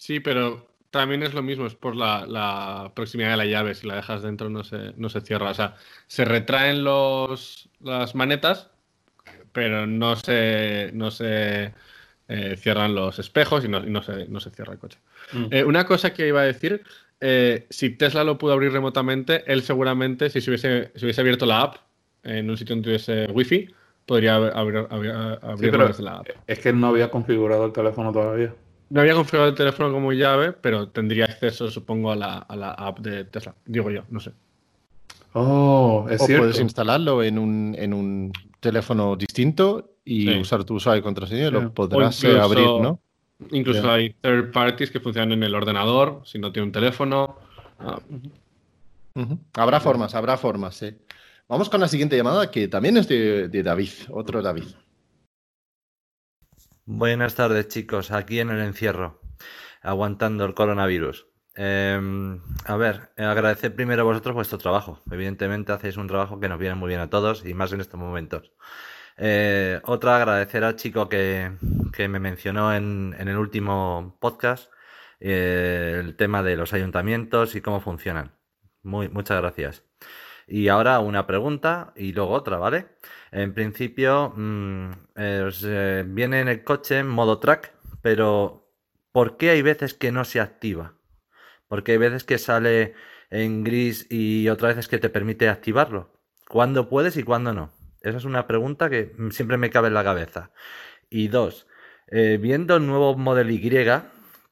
sí, 0.07 0.21
pero 0.21 0.65
también 0.89 1.21
es 1.21 1.33
lo 1.33 1.43
mismo, 1.43 1.65
es 1.65 1.75
por 1.75 1.93
la, 1.93 2.91
proximidad 2.95 3.31
de 3.31 3.37
la 3.37 3.45
llave. 3.45 3.75
Si 3.75 3.85
la 3.85 3.97
dejas 3.97 4.21
dentro 4.21 4.49
no 4.49 4.63
se, 4.63 4.93
no 4.95 5.09
se 5.09 5.19
cierra. 5.19 5.51
O 5.51 5.53
sea, 5.53 5.75
se 6.07 6.23
retraen 6.23 6.85
los, 6.85 7.69
las 7.81 8.15
manetas, 8.15 8.69
pero 9.51 9.85
no 9.85 10.15
se, 10.15 10.91
no 10.93 11.11
se 11.11 11.73
eh, 12.29 12.55
cierran 12.57 12.95
los 12.95 13.19
espejos 13.19 13.65
y 13.65 13.67
no, 13.67 13.81
no, 13.81 14.01
se, 14.01 14.29
no 14.29 14.39
se 14.39 14.49
cierra 14.51 14.73
el 14.73 14.79
coche. 14.79 14.97
Mm. 15.33 15.45
Eh, 15.51 15.63
una 15.65 15.85
cosa 15.85 16.13
que 16.13 16.25
iba 16.25 16.39
a 16.39 16.45
decir, 16.45 16.83
eh, 17.19 17.67
si 17.69 17.89
Tesla 17.89 18.23
lo 18.23 18.37
pudo 18.37 18.53
abrir 18.53 18.71
remotamente, 18.71 19.43
él 19.51 19.61
seguramente, 19.61 20.29
si 20.29 20.39
se 20.39 20.51
hubiese, 20.51 20.91
hubiese 21.01 21.19
abierto 21.19 21.45
la 21.45 21.63
app 21.63 21.75
en 22.23 22.49
un 22.49 22.55
sitio 22.55 22.75
donde 22.75 22.85
tuviese 22.85 23.25
wifi, 23.25 23.67
podría 24.05 24.35
abrir, 24.35 24.87
desde 25.57 26.03
la 26.03 26.19
app. 26.19 26.29
Es 26.47 26.59
que 26.59 26.71
no 26.71 26.87
había 26.87 27.11
configurado 27.11 27.65
el 27.65 27.73
teléfono 27.73 28.13
todavía. 28.13 28.55
No 28.89 29.01
había 29.01 29.13
configurado 29.13 29.49
el 29.49 29.55
teléfono 29.55 29.91
como 29.91 30.13
llave, 30.13 30.53
pero 30.53 30.87
tendría 30.89 31.25
acceso, 31.25 31.69
supongo, 31.69 32.11
a 32.11 32.15
la, 32.15 32.37
a 32.37 32.55
la 32.55 32.71
app 32.71 32.99
de 32.99 33.25
Tesla. 33.25 33.53
Digo 33.65 33.91
yo, 33.91 34.03
no 34.09 34.19
sé. 34.19 34.31
Oh, 35.33 36.07
es 36.09 36.21
o 36.21 36.25
puedes 36.25 36.59
instalarlo 36.59 37.21
en 37.21 37.37
un, 37.37 37.75
en 37.77 37.93
un 37.93 38.31
teléfono 38.59 39.15
distinto 39.15 39.91
y 40.03 40.39
usar 40.39 40.63
tu 40.63 40.75
usuario 40.75 41.01
y 41.01 41.03
contraseña 41.03 41.47
y 41.47 41.51
lo 41.51 41.73
podrás 41.73 42.23
eh, 42.23 42.39
abrir, 42.39 42.65
¿no? 42.65 42.99
Incluso 43.51 43.91
hay 43.91 44.15
third 44.21 44.51
parties 44.51 44.89
que 44.89 44.99
funcionan 44.99 45.33
en 45.33 45.43
el 45.43 45.53
ordenador, 45.53 46.21
si 46.25 46.39
no 46.39 46.51
tiene 46.51 46.67
un 46.67 46.71
teléfono. 46.71 47.37
Ah. 47.79 47.99
Habrá 49.53 49.79
formas, 49.79 50.15
habrá 50.15 50.37
formas, 50.37 50.75
sí. 50.75 50.95
Vamos 51.47 51.69
con 51.69 51.81
la 51.81 51.87
siguiente 51.87 52.17
llamada 52.17 52.49
que 52.49 52.67
también 52.67 52.97
es 52.97 53.07
de 53.07 53.63
David, 53.63 53.89
otro 54.09 54.41
David. 54.41 54.65
Buenas 56.89 57.35
tardes, 57.35 57.67
chicos. 57.67 58.11
Aquí 58.11 58.39
en 58.39 58.49
el 58.49 58.61
encierro, 58.61 59.19
aguantando 59.81 60.45
el 60.45 60.53
coronavirus. 60.53 61.27
Em, 61.55 62.41
a 62.65 62.77
ver, 62.77 63.11
agradecer 63.17 63.75
primero 63.75 64.03
a 64.03 64.05
vosotros 64.05 64.35
vuestro 64.35 64.57
trabajo. 64.57 65.01
Evidentemente 65.11 65.73
hacéis 65.73 65.97
un 65.97 66.07
trabajo 66.07 66.39
que 66.39 66.47
nos 66.47 66.57
viene 66.59 66.75
muy 66.75 66.87
bien 66.87 67.01
a 67.01 67.09
todos 67.09 67.45
y 67.45 67.53
más 67.53 67.73
en 67.73 67.81
estos 67.81 67.99
momentos. 67.99 68.53
Eh, 69.17 69.81
otra, 69.83 70.15
agradecer 70.15 70.63
al 70.63 70.77
chico 70.77 71.09
que, 71.09 71.51
me 72.07 72.19
mencionó 72.19 72.73
en, 72.73 73.15
el 73.19 73.37
último 73.37 74.17
podcast 74.21 74.71
eh, 75.19 76.01
el 76.05 76.15
tema 76.15 76.41
de 76.41 76.55
los 76.55 76.73
ayuntamientos 76.73 77.55
y 77.55 77.61
cómo 77.61 77.81
funcionan. 77.81 78.31
Muy, 78.83 79.09
muchas 79.09 79.41
gracias. 79.41 79.86
Y 80.47 80.69
ahora 80.69 80.99
una 80.99 81.27
pregunta 81.27 81.91
y 81.95 82.13
luego 82.13 82.31
otra, 82.31 82.57
¿vale? 82.57 82.87
En 83.31 83.53
principio, 83.53 84.33
mm, 84.35 84.91
eh, 85.15 86.05
viene 86.07 86.39
en 86.39 86.47
el 86.47 86.63
coche 86.63 86.99
en 86.99 87.07
modo 87.07 87.39
track, 87.39 87.73
pero 88.01 88.71
¿por 89.11 89.35
qué 89.35 89.49
hay 89.49 89.61
veces 89.61 89.93
que 89.93 90.11
no 90.13 90.23
se 90.23 90.39
activa? 90.39 90.93
Porque 91.67 91.91
hay 91.93 91.97
veces 91.97 92.23
que 92.23 92.37
sale 92.37 92.93
en 93.29 93.65
gris 93.65 94.07
y 94.09 94.47
otras 94.47 94.75
veces 94.75 94.87
que 94.87 94.99
te 94.99 95.09
permite 95.09 95.49
activarlo. 95.49 96.13
¿Cuándo 96.47 96.87
puedes 96.87 97.17
y 97.17 97.23
cuándo 97.23 97.53
no? 97.53 97.73
Esa 98.01 98.17
es 98.17 98.25
una 98.25 98.47
pregunta 98.47 98.89
que 98.89 99.13
siempre 99.31 99.57
me 99.57 99.69
cabe 99.69 99.89
en 99.89 99.95
la 99.95 100.03
cabeza. 100.05 100.51
Y 101.09 101.27
dos, 101.27 101.67
eh, 102.07 102.37
viendo 102.41 102.77
el 102.77 102.87
nuevo 102.87 103.17
Model 103.17 103.51
Y, 103.51 103.69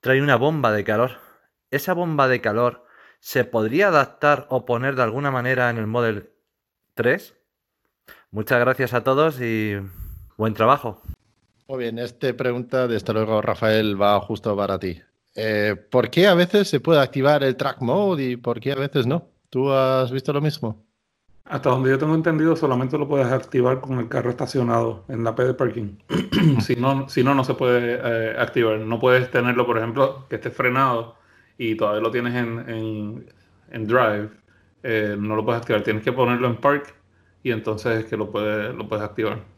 trae 0.01 0.21
una 0.21 0.35
bomba 0.35 0.73
de 0.73 0.83
calor. 0.83 1.19
Esa 1.71 1.93
bomba 1.93 2.27
de 2.27 2.41
calor 2.41 2.84
¿Se 3.25 3.43
podría 3.43 3.87
adaptar 3.87 4.45
o 4.51 4.65
poner 4.67 4.95
de 4.95 5.01
alguna 5.01 5.31
manera 5.31 5.71
en 5.71 5.77
el 5.77 5.87
Model 5.87 6.29
3? 6.93 7.33
Muchas 8.29 8.59
gracias 8.59 8.93
a 8.93 9.03
todos 9.03 9.41
y 9.41 9.77
buen 10.37 10.53
trabajo. 10.53 11.01
Muy 11.67 11.79
bien, 11.79 11.97
esta 11.97 12.31
pregunta, 12.37 12.87
desde 12.87 13.13
luego, 13.13 13.41
Rafael, 13.41 13.99
va 13.99 14.21
justo 14.21 14.55
para 14.55 14.77
ti. 14.77 15.01
Eh, 15.33 15.75
¿Por 15.89 16.11
qué 16.11 16.27
a 16.27 16.35
veces 16.35 16.69
se 16.69 16.79
puede 16.79 17.01
activar 17.01 17.43
el 17.43 17.55
track 17.55 17.81
mode 17.81 18.23
y 18.23 18.37
por 18.37 18.59
qué 18.59 18.73
a 18.73 18.75
veces 18.75 19.07
no? 19.07 19.27
¿Tú 19.49 19.71
has 19.71 20.11
visto 20.11 20.31
lo 20.31 20.39
mismo? 20.39 20.85
Hasta 21.45 21.71
donde 21.71 21.89
yo 21.89 21.97
tengo 21.97 22.13
entendido, 22.13 22.55
solamente 22.55 22.95
lo 22.95 23.07
puedes 23.07 23.31
activar 23.31 23.81
con 23.81 23.97
el 23.97 24.07
carro 24.07 24.29
estacionado 24.29 25.03
en 25.07 25.23
la 25.23 25.33
P 25.33 25.45
de 25.45 25.55
parking. 25.55 25.97
si, 26.61 26.75
no, 26.75 27.09
si 27.09 27.23
no, 27.23 27.33
no 27.33 27.43
se 27.43 27.55
puede 27.55 27.99
eh, 28.03 28.35
activar. 28.37 28.77
No 28.77 28.99
puedes 28.99 29.31
tenerlo, 29.31 29.65
por 29.65 29.79
ejemplo, 29.79 30.27
que 30.29 30.35
esté 30.35 30.51
frenado 30.51 31.24
y 31.57 31.75
todavía 31.75 32.01
lo 32.01 32.11
tienes 32.11 32.35
en, 32.35 33.25
en, 33.71 33.87
Drive, 33.87 34.29
eh, 34.83 35.15
no 35.17 35.35
lo 35.35 35.45
puedes 35.45 35.61
activar. 35.61 35.83
Tienes 35.83 36.03
que 36.03 36.11
ponerlo 36.11 36.47
en 36.47 36.57
Park 36.57 36.95
y 37.43 37.51
entonces 37.51 38.03
es 38.03 38.05
que 38.05 38.17
lo 38.17 38.31
puedes, 38.31 38.73
lo 38.75 38.87
puedes 38.87 39.03
activar. 39.03 39.54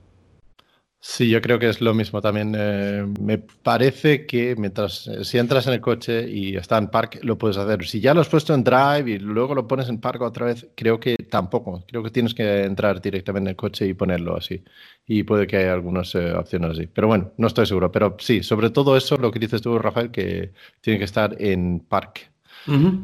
Sí, 1.10 1.30
yo 1.30 1.42
creo 1.42 1.58
que 1.58 1.70
es 1.70 1.80
lo 1.80 1.94
mismo 1.94 2.22
también. 2.22 2.54
Eh, 2.56 3.06
me 3.22 3.38
parece 3.38 4.26
que 4.26 4.56
mientras, 4.58 5.08
eh, 5.08 5.24
si 5.24 5.38
entras 5.38 5.66
en 5.66 5.74
el 5.74 5.80
coche 5.80 6.30
y 6.30 6.58
está 6.58 6.78
en 6.78 6.90
park, 6.90 7.20
lo 7.24 7.38
puedes 7.38 7.56
hacer. 7.56 7.86
Si 7.86 8.02
ya 8.02 8.14
lo 8.14 8.20
has 8.20 8.28
puesto 8.28 8.54
en 8.54 8.64
drive 8.64 9.10
y 9.12 9.18
luego 9.18 9.56
lo 9.56 9.66
pones 9.68 9.88
en 9.88 10.02
park 10.02 10.22
otra 10.22 10.48
vez, 10.48 10.68
creo 10.76 11.00
que 11.00 11.16
tampoco. 11.16 11.86
Creo 11.88 12.04
que 12.04 12.12
tienes 12.12 12.34
que 12.34 12.66
entrar 12.66 13.02
directamente 13.02 13.48
en 13.48 13.52
el 13.52 13.56
coche 13.56 13.88
y 13.88 13.94
ponerlo 13.94 14.36
así. 14.36 14.62
Y 15.08 15.24
puede 15.24 15.48
que 15.48 15.56
haya 15.56 15.74
algunas 15.74 16.14
eh, 16.14 16.34
opciones 16.34 16.72
así. 16.72 16.88
Pero 16.88 17.08
bueno, 17.08 17.32
no 17.38 17.48
estoy 17.48 17.66
seguro. 17.66 17.90
Pero 17.90 18.18
sí, 18.20 18.44
sobre 18.44 18.70
todo 18.70 18.98
eso, 18.98 19.16
lo 19.16 19.32
que 19.32 19.40
dices 19.40 19.62
tú, 19.62 19.80
Rafael, 19.80 20.12
que 20.12 20.52
tiene 20.82 21.00
que 21.00 21.06
estar 21.06 21.42
en 21.42 21.80
park. 21.80 22.30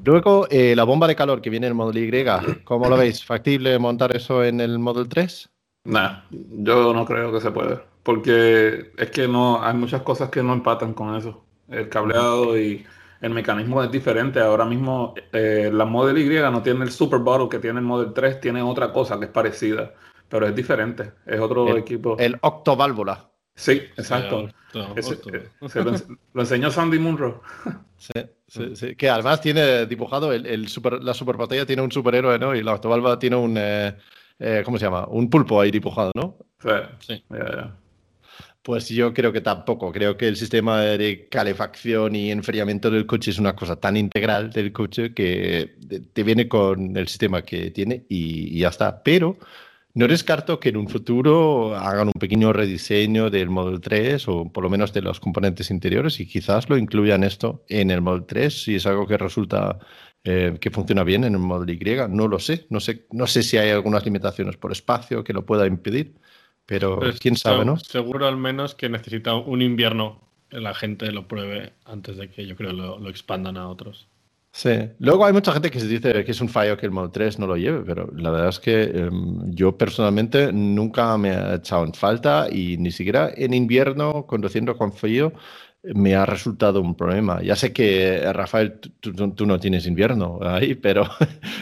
Luego, 0.03 0.45
la 0.51 0.83
bomba 0.83 1.07
de 1.07 1.15
calor 1.15 1.41
que 1.41 1.49
viene 1.49 1.67
en 1.67 1.71
el 1.71 1.75
Model 1.75 2.03
Y, 2.03 2.63
¿cómo 2.65 2.89
lo 2.89 2.97
veis? 2.97 3.23
¿Factible 3.23 3.79
montar 3.79 4.13
eso 4.13 4.43
en 4.43 4.59
el 4.59 4.77
Model 4.77 5.07
3? 5.07 5.49
Nah, 5.85 6.23
yo 6.31 6.93
no 6.93 7.05
creo 7.05 7.31
que 7.31 7.39
se 7.39 7.49
pueda. 7.49 7.92
Porque 8.03 8.91
es 8.97 9.11
que 9.11 9.27
no, 9.27 9.63
hay 9.63 9.73
muchas 9.73 10.01
cosas 10.01 10.29
que 10.29 10.43
no 10.43 10.53
empatan 10.53 10.93
con 10.93 11.15
eso. 11.15 11.45
El 11.69 11.89
cableado 11.89 12.57
y 12.57 12.85
el 13.21 13.29
mecanismo 13.31 13.81
es 13.81 13.89
diferente. 13.89 14.41
Ahora 14.41 14.65
mismo 14.65 15.15
eh, 15.31 15.71
la 15.73 15.85
Model 15.85 16.17
Y 16.17 16.27
no 16.51 16.61
tiene 16.61 16.83
el 16.83 16.91
Super 16.91 17.19
Bottle 17.19 17.47
que 17.49 17.59
tiene 17.59 17.79
el 17.79 17.85
Model 17.85 18.13
3, 18.13 18.41
tiene 18.41 18.61
otra 18.61 18.91
cosa 18.91 19.17
que 19.17 19.25
es 19.25 19.31
parecida, 19.31 19.93
pero 20.27 20.45
es 20.45 20.53
diferente. 20.53 21.13
Es 21.25 21.39
otro 21.39 21.77
equipo. 21.77 22.17
El 22.19 22.37
octoválvula. 22.41 23.29
Sí, 23.55 23.83
exacto. 23.95 24.49
lo, 24.73 26.41
enseñó 26.41 26.69
Sandy 26.69 26.99
Munro. 26.99 27.41
Sí, 28.03 28.21
sí, 28.49 28.75
sí, 28.75 28.95
Que 28.97 29.09
además 29.09 29.39
tiene 29.39 29.85
dibujado 29.85 30.33
el, 30.33 30.67
super, 30.67 31.01
la 31.01 31.13
super 31.13 31.37
tiene 31.65 31.81
un 31.81 31.89
superhéroe, 31.89 32.37
¿no? 32.37 32.53
Y 32.53 32.61
la 32.61 32.73
octoválvula 32.73 33.17
tiene 33.17 33.37
un. 33.37 33.55
Eh, 33.57 33.95
eh, 34.39 34.61
¿cómo 34.65 34.77
se 34.77 34.83
llama? 34.83 35.07
Un 35.07 35.29
pulpo 35.29 35.61
ahí 35.61 35.71
dibujado, 35.71 36.11
¿no? 36.13 36.35
Sí, 36.59 36.69
sí. 36.99 37.23
Pues 38.63 38.87
yo 38.87 39.13
creo 39.13 39.33
que 39.33 39.41
tampoco. 39.41 39.91
Creo 39.91 40.15
que 40.15 40.27
el 40.27 40.37
sistema 40.37 40.79
de 40.81 41.27
calefacción 41.29 42.15
y 42.15 42.31
enfriamiento 42.31 42.89
del 42.89 43.05
coche 43.05 43.31
es 43.31 43.37
una 43.39 43.55
cosa 43.57 43.75
tan 43.75 43.97
integral 43.97 44.51
del 44.51 44.71
coche 44.71 45.13
que 45.13 45.75
te 46.13 46.23
viene 46.23 46.47
con 46.47 46.95
el 46.95 47.07
sistema 47.09 47.41
que 47.41 47.71
tiene 47.71 48.05
y, 48.07 48.57
ya 48.59 48.69
está. 48.69 49.03
Pero 49.03 49.37
no 49.95 50.07
descarto 50.07 50.61
que 50.61 50.69
en 50.69 50.77
un 50.77 50.87
futuro 50.87 51.75
hagan 51.75 52.07
un 52.07 52.13
pequeño 52.13 52.53
rediseño 52.53 53.29
del 53.29 53.49
Model 53.49 53.81
3 53.81 54.27
o 54.29 54.49
por 54.51 54.63
lo 54.63 54.69
menos 54.69 54.93
de 54.93 55.01
los 55.01 55.19
componentes 55.19 55.69
interiores 55.69 56.19
y 56.21 56.25
quizás 56.25 56.69
lo 56.69 56.77
incluyan 56.77 57.23
esto 57.25 57.65
en 57.67 57.91
el 57.91 58.01
Model 58.01 58.25
3 58.25 58.63
si 58.63 58.75
es 58.75 58.85
algo 58.85 59.05
que 59.07 59.17
resulta 59.17 59.77
eh, 60.23 60.57
que 60.61 60.71
funciona 60.71 61.03
bien 61.03 61.25
en 61.25 61.33
el 61.33 61.39
Model 61.39 61.69
Y. 61.69 61.97
No 62.09 62.29
lo 62.29 62.39
sé. 62.39 62.65
No 62.69 62.79
sé, 62.79 63.07
no 63.11 63.27
sé 63.27 63.43
si 63.43 63.57
hay 63.57 63.71
algunas 63.71 64.05
limitaciones 64.05 64.55
por 64.55 64.71
espacio 64.71 65.21
que 65.23 65.33
lo 65.33 65.45
pueda 65.45 65.67
impedir. 65.67 66.13
Pero, 66.65 66.99
quién 67.19 67.35
sabe, 67.35 67.65
¿no? 67.65 67.77
Seguro 67.77 68.27
al 68.27 68.37
menos 68.37 68.75
que 68.75 68.89
necesita 68.89 69.35
un 69.35 69.61
invierno 69.61 70.23
la 70.59 70.73
gente 70.73 71.11
lo 71.11 71.27
pruebe 71.27 71.73
antes 71.85 72.17
de 72.17 72.29
que 72.29 72.45
yo 72.45 72.55
creo 72.55 72.71
lo, 72.71 73.09
expandan 73.09 73.57
a 73.57 73.67
otros. 73.67 74.07
Sí. 74.51 74.89
Luego 74.99 75.25
hay 75.25 75.33
mucha 75.33 75.51
gente 75.51 75.71
que 75.71 75.79
se 75.79 75.87
dice 75.87 76.23
que 76.23 76.31
es 76.31 76.39
un 76.39 76.49
fallo 76.49 76.77
que 76.77 76.85
el 76.85 76.91
Model 76.91 77.11
3 77.11 77.39
no 77.39 77.47
lo 77.47 77.57
lleve, 77.57 77.81
pero 77.83 78.11
la 78.15 78.29
verdad 78.29 78.49
es 78.49 78.59
que 78.59 78.83
em, 78.83 79.51
yo 79.51 79.75
personalmente 79.75 80.53
nunca 80.53 81.17
me 81.17 81.29
he 81.29 81.55
echado 81.55 81.83
en 81.83 81.93
falta 81.93 82.47
y 82.51 82.77
ni 82.77 82.91
siquiera 82.91 83.31
en 83.35 83.55
invierno, 83.55 84.27
conduciendo 84.27 84.77
con 84.77 84.93
frío, 84.93 85.33
me 85.83 86.15
ha 86.15 86.25
resultado 86.25 86.81
un 86.81 86.95
problema. 86.95 87.41
Ya 87.41 87.55
sé 87.55 87.73
que, 87.73 88.31
Rafael, 88.31 88.79
tú, 88.79 89.45
no 89.45 89.59
tienes 89.59 89.85
invierno 89.85 90.39
ahí, 90.41 90.75
pero 90.81 91.07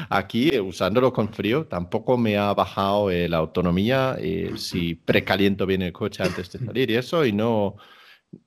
aquí, 0.10 0.58
usándolo 0.60 1.12
con 1.12 1.34
frío, 1.34 1.66
tampoco 1.66 2.18
me 2.18 2.38
ha 2.38 2.54
bajado 2.54 3.10
eh, 3.10 3.28
la 3.28 3.38
autonomía 3.38 4.16
eh, 4.20 4.52
si 4.58 4.96
precaliento 4.96 5.66
bien 5.66 5.82
el 5.82 5.92
coche 5.92 6.24
antes 6.24 6.52
de 6.52 6.60
salir 6.60 6.92
y 6.92 6.96
eso, 6.96 7.26
y 7.26 7.32
no, 7.32 7.78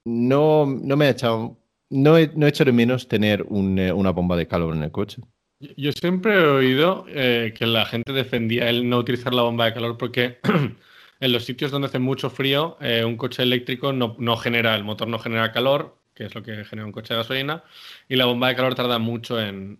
no, 0.04 0.66
no 0.66 0.96
me 0.96 1.06
ha 1.06 1.10
echado, 1.10 1.58
no 1.90 2.16
he, 2.16 2.30
no 2.34 2.46
he 2.46 2.50
hecho 2.50 2.64
de 2.64 2.72
menos 2.72 3.08
tener 3.08 3.40
eh, 3.40 3.92
una 3.92 4.10
bomba 4.10 4.36
de 4.36 4.46
calor 4.46 4.76
en 4.76 4.84
el 4.84 4.92
coche. 4.92 5.22
Yo 5.76 5.92
siempre 5.92 6.34
he 6.34 6.46
oído 6.46 7.06
que 7.06 7.66
la 7.66 7.86
gente 7.86 8.12
defendía 8.12 8.68
el 8.68 8.88
no 8.88 8.98
utilizar 8.98 9.32
la 9.32 9.42
bomba 9.42 9.64
de 9.64 9.72
calor 9.72 9.96
porque 9.96 10.38
en 11.24 11.32
los 11.32 11.44
sitios 11.44 11.70
donde 11.70 11.88
hace 11.88 11.98
mucho 11.98 12.28
frío, 12.28 12.76
eh, 12.80 13.02
un 13.04 13.16
coche 13.16 13.42
eléctrico 13.42 13.92
no, 13.94 14.36
genera, 14.36 14.74
el 14.74 14.84
motor 14.84 15.08
no 15.08 15.18
genera 15.18 15.52
calor 15.52 15.96
que 16.14 16.26
es 16.26 16.34
lo 16.34 16.44
que 16.44 16.64
genera 16.64 16.86
un 16.86 16.92
coche 16.92 17.12
de 17.12 17.18
gasolina, 17.18 17.64
y 18.08 18.14
la 18.14 18.26
bomba 18.26 18.46
de 18.46 18.54
calor 18.54 18.76
tarda 18.76 19.00
mucho 19.00 19.40
en, 19.40 19.78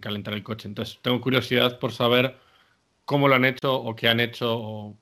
calentar 0.00 0.34
el 0.34 0.42
coche. 0.42 0.66
Entonces, 0.66 0.98
tengo 1.00 1.20
curiosidad 1.20 1.78
por 1.78 1.92
saber 1.92 2.34
cómo 3.04 3.28
lo 3.28 3.36
han 3.36 3.44
hecho 3.44 3.72
o 3.72 3.94
qué 3.94 4.08
han 4.08 4.18
hecho. 4.18 4.96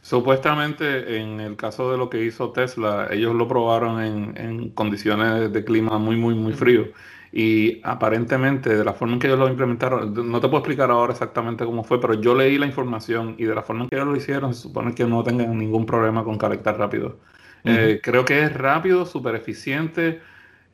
Supuestamente, 0.00 1.18
en 1.18 1.38
el 1.40 1.54
caso 1.56 1.92
de 1.92 1.98
lo 1.98 2.08
que 2.08 2.24
hizo 2.24 2.50
Tesla, 2.50 3.08
ellos 3.10 3.34
lo 3.34 3.46
probaron 3.46 4.00
en, 4.38 4.70
condiciones 4.70 5.52
de 5.52 5.64
clima 5.64 5.98
muy, 5.98 6.16
muy, 6.16 6.34
muy 6.34 6.54
frío. 6.54 6.88
Y 7.32 7.80
aparentemente, 7.84 8.76
de 8.76 8.84
la 8.84 8.92
forma 8.92 9.14
en 9.14 9.20
que 9.20 9.28
ellos 9.28 9.38
lo 9.38 9.48
implementaron, 9.48 10.12
no 10.30 10.40
te 10.40 10.48
puedo 10.48 10.58
explicar 10.58 10.90
ahora 10.90 11.12
exactamente 11.12 11.64
cómo 11.64 11.84
fue, 11.84 12.00
pero 12.00 12.14
yo 12.14 12.34
leí 12.34 12.58
la 12.58 12.66
información 12.66 13.36
y 13.38 13.44
de 13.44 13.54
la 13.54 13.62
forma 13.62 13.84
en 13.84 13.88
que 13.88 13.96
ellos 13.96 14.08
lo 14.08 14.16
hicieron, 14.16 14.52
se 14.52 14.62
supone 14.62 14.94
que 14.94 15.04
no 15.04 15.22
tengan 15.22 15.56
ningún 15.56 15.86
problema 15.86 16.24
con 16.24 16.36
calentar 16.36 16.76
rápido. 16.76 17.18
Eh, 17.64 18.00
creo 18.02 18.24
que 18.24 18.42
es 18.42 18.52
rápido, 18.52 19.06
súper 19.06 19.36
eficiente. 19.36 20.20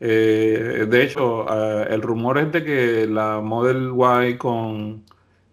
Eh, 0.00 0.86
de 0.88 1.02
hecho, 1.02 1.46
eh, 1.50 1.88
el 1.90 2.00
rumor 2.00 2.38
es 2.38 2.52
de 2.52 2.64
que 2.64 3.06
la 3.06 3.40
Model 3.40 3.92
Y 4.28 4.36
con 4.36 5.04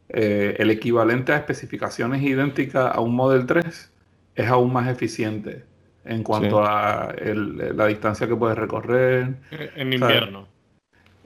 el 0.08 0.70
equivalente 0.70 1.34
a 1.34 1.38
especificaciones 1.38 2.22
idénticas 2.22 2.96
a 2.96 3.00
un 3.02 3.16
Model 3.16 3.46
3 3.46 3.92
es 4.36 4.48
aún 4.48 4.72
más 4.72 4.88
eficiente 4.88 5.66
en 6.06 6.22
cuanto 6.24 6.64
a 6.64 7.14
la 7.18 7.88
distancia 7.88 8.28
que 8.28 8.36
puedes 8.36 8.58
recorrer. 8.58 9.36
En 9.76 9.92
invierno. 9.92 10.53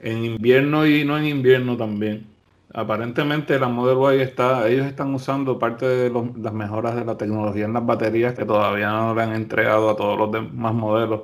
En 0.00 0.24
invierno 0.24 0.86
y 0.86 1.04
no 1.04 1.18
en 1.18 1.26
invierno 1.26 1.76
también. 1.76 2.26
Aparentemente 2.72 3.58
la 3.58 3.68
Model 3.68 4.18
Y 4.18 4.22
está, 4.22 4.68
ellos 4.68 4.86
están 4.86 5.14
usando 5.14 5.58
parte 5.58 5.86
de 5.86 6.10
las 6.36 6.52
mejoras 6.52 6.94
de 6.96 7.04
la 7.04 7.16
tecnología 7.16 7.64
en 7.64 7.72
las 7.72 7.84
baterías 7.84 8.34
que 8.34 8.44
todavía 8.44 8.90
no 8.90 9.14
le 9.14 9.22
han 9.22 9.32
entregado 9.32 9.90
a 9.90 9.96
todos 9.96 10.18
los 10.18 10.30
demás 10.30 10.74
modelos. 10.74 11.22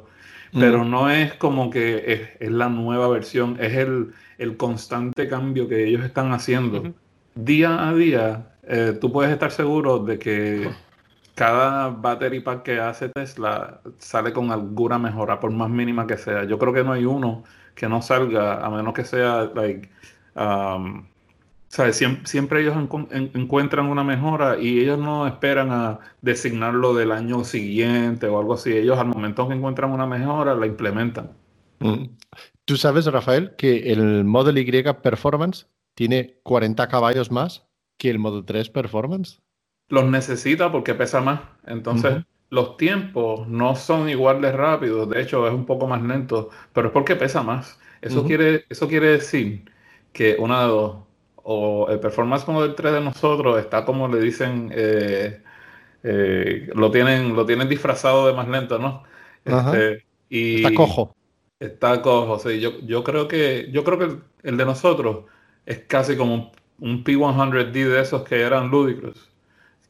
Pero 0.53 0.85
no 0.85 1.11
es 1.11 1.35
como 1.35 1.69
que 1.69 2.37
es, 2.39 2.51
la 2.51 2.69
nueva 2.69 3.09
versión, 3.09 3.57
es 3.61 3.75
el, 3.77 4.57
constante 4.57 5.29
cambio 5.29 5.69
que 5.69 5.85
ellos 5.85 6.05
están 6.05 6.33
haciendo. 6.33 6.95
Día 7.35 7.89
a 7.89 7.95
día, 7.95 8.53
eh, 8.63 8.97
tú 9.01 9.11
puedes 9.11 9.33
estar 9.33 9.51
seguro 9.51 9.99
de 9.99 10.19
que 10.19 10.71
cada 11.35 11.89
battery 11.89 12.41
pack 12.41 12.63
que 12.63 12.79
hace 12.79 13.09
Tesla 13.09 13.81
sale 13.99 14.33
con 14.33 14.53
alguna 14.53 14.99
mejora, 14.99 15.41
por 15.41 15.51
más 15.51 15.69
mínima 15.69 16.07
que 16.07 16.17
sea. 16.17 16.45
Yo 16.45 16.59
creo 16.59 16.73
que 16.73 16.85
no 16.85 16.93
hay 16.93 17.05
uno 17.05 17.43
que 17.75 17.89
no 17.89 18.03
salga, 18.03 18.65
a 18.65 18.71
menos 18.71 18.95
que 18.95 19.05
sea, 19.05 19.51
like, 19.55 19.89
um, 20.37 21.05
Siempre, 22.25 22.63
ellos 22.63 22.77
encuentran 23.35 23.87
una 23.87 24.05
mejora 24.05 24.61
y 24.61 24.79
ellos 24.79 24.97
no 24.97 25.27
esperan 25.27 25.73
a 25.73 25.99
designarlo 26.23 26.95
del 26.95 27.11
año 27.11 27.43
siguiente 27.43 28.29
o 28.29 28.39
algo 28.39 28.55
así. 28.55 28.73
Ellos 28.73 28.97
al 28.97 29.09
momento 29.09 29.49
que 29.49 29.55
encuentran 29.55 29.91
una 29.91 30.07
mejora 30.07 30.55
la 30.55 30.67
implementan. 30.67 31.33
Mm. 31.81 32.05
Tú 32.65 32.77
sabes, 32.77 33.07
Rafael, 33.07 33.57
que 33.57 33.93
el 33.93 34.25
Model 34.25 34.59
Y 34.59 34.83
Performance 35.03 35.67
tiene 35.97 36.39
40 36.45 36.87
caballos 36.87 37.33
más 37.33 37.67
que 37.99 38.09
el 38.09 38.21
Model 38.21 38.45
3 38.45 38.71
Performance. 38.71 39.41
Los 39.89 40.05
necesita 40.05 40.71
porque 40.71 40.95
pesa 40.95 41.21
más. 41.21 41.41
Entonces, 41.67 42.25
los 42.55 42.77
tiempos 42.77 43.49
no 43.49 43.75
son 43.75 44.09
igual 44.09 44.41
de 44.41 44.53
rápidos. 44.53 45.09
De 45.11 45.21
hecho, 45.21 45.47
es 45.49 45.53
un 45.53 45.67
poco 45.67 45.89
más 45.89 46.01
lento, 46.03 46.51
pero 46.73 46.89
es 46.89 46.93
porque 46.93 47.17
pesa 47.17 47.43
más. 47.43 47.79
Eso, 48.01 48.25
quiere, 48.25 48.65
eso 48.69 48.87
quiere 48.87 49.09
decir 49.09 49.65
que 50.13 50.37
una 50.39 50.63
de 50.63 50.69
dos 50.69 50.97
o 51.47 51.89
el 51.91 52.01
Performance 52.01 52.49
Model 52.49 52.75
3 52.75 52.95
de 52.95 53.01
nosotros 53.01 53.59
está 53.59 53.85
como 53.85 54.09
le 54.09 54.21
dicen, 54.21 54.71
eh, 54.73 55.43
eh, 56.03 56.71
lo, 56.75 56.91
tienen, 56.91 57.35
lo 57.35 57.45
tienen 57.45 57.69
disfrazado 57.69 58.27
de 58.27 58.33
más 58.33 58.49
lento, 58.49 58.79
¿no? 58.79 59.03
Este, 59.45 60.05
y 60.31 60.57
está 60.57 60.75
cojo. 60.75 61.15
Está 61.61 62.01
cojo, 62.03 62.39
sí. 62.39 62.61
Yo, 62.61 62.81
yo 62.81 63.05
creo 63.05 63.29
que, 63.29 63.69
yo 63.73 63.85
creo 63.85 63.99
que 63.99 64.17
el, 64.43 64.57
de 64.57 64.65
nosotros 64.65 65.25
es 65.67 65.81
casi 65.81 66.17
como 66.17 66.53
un, 66.79 67.05
P100D 67.05 67.73
de 67.73 68.01
esos 68.01 68.23
que 68.23 68.41
eran 68.41 68.71
lúdicos, 68.71 69.31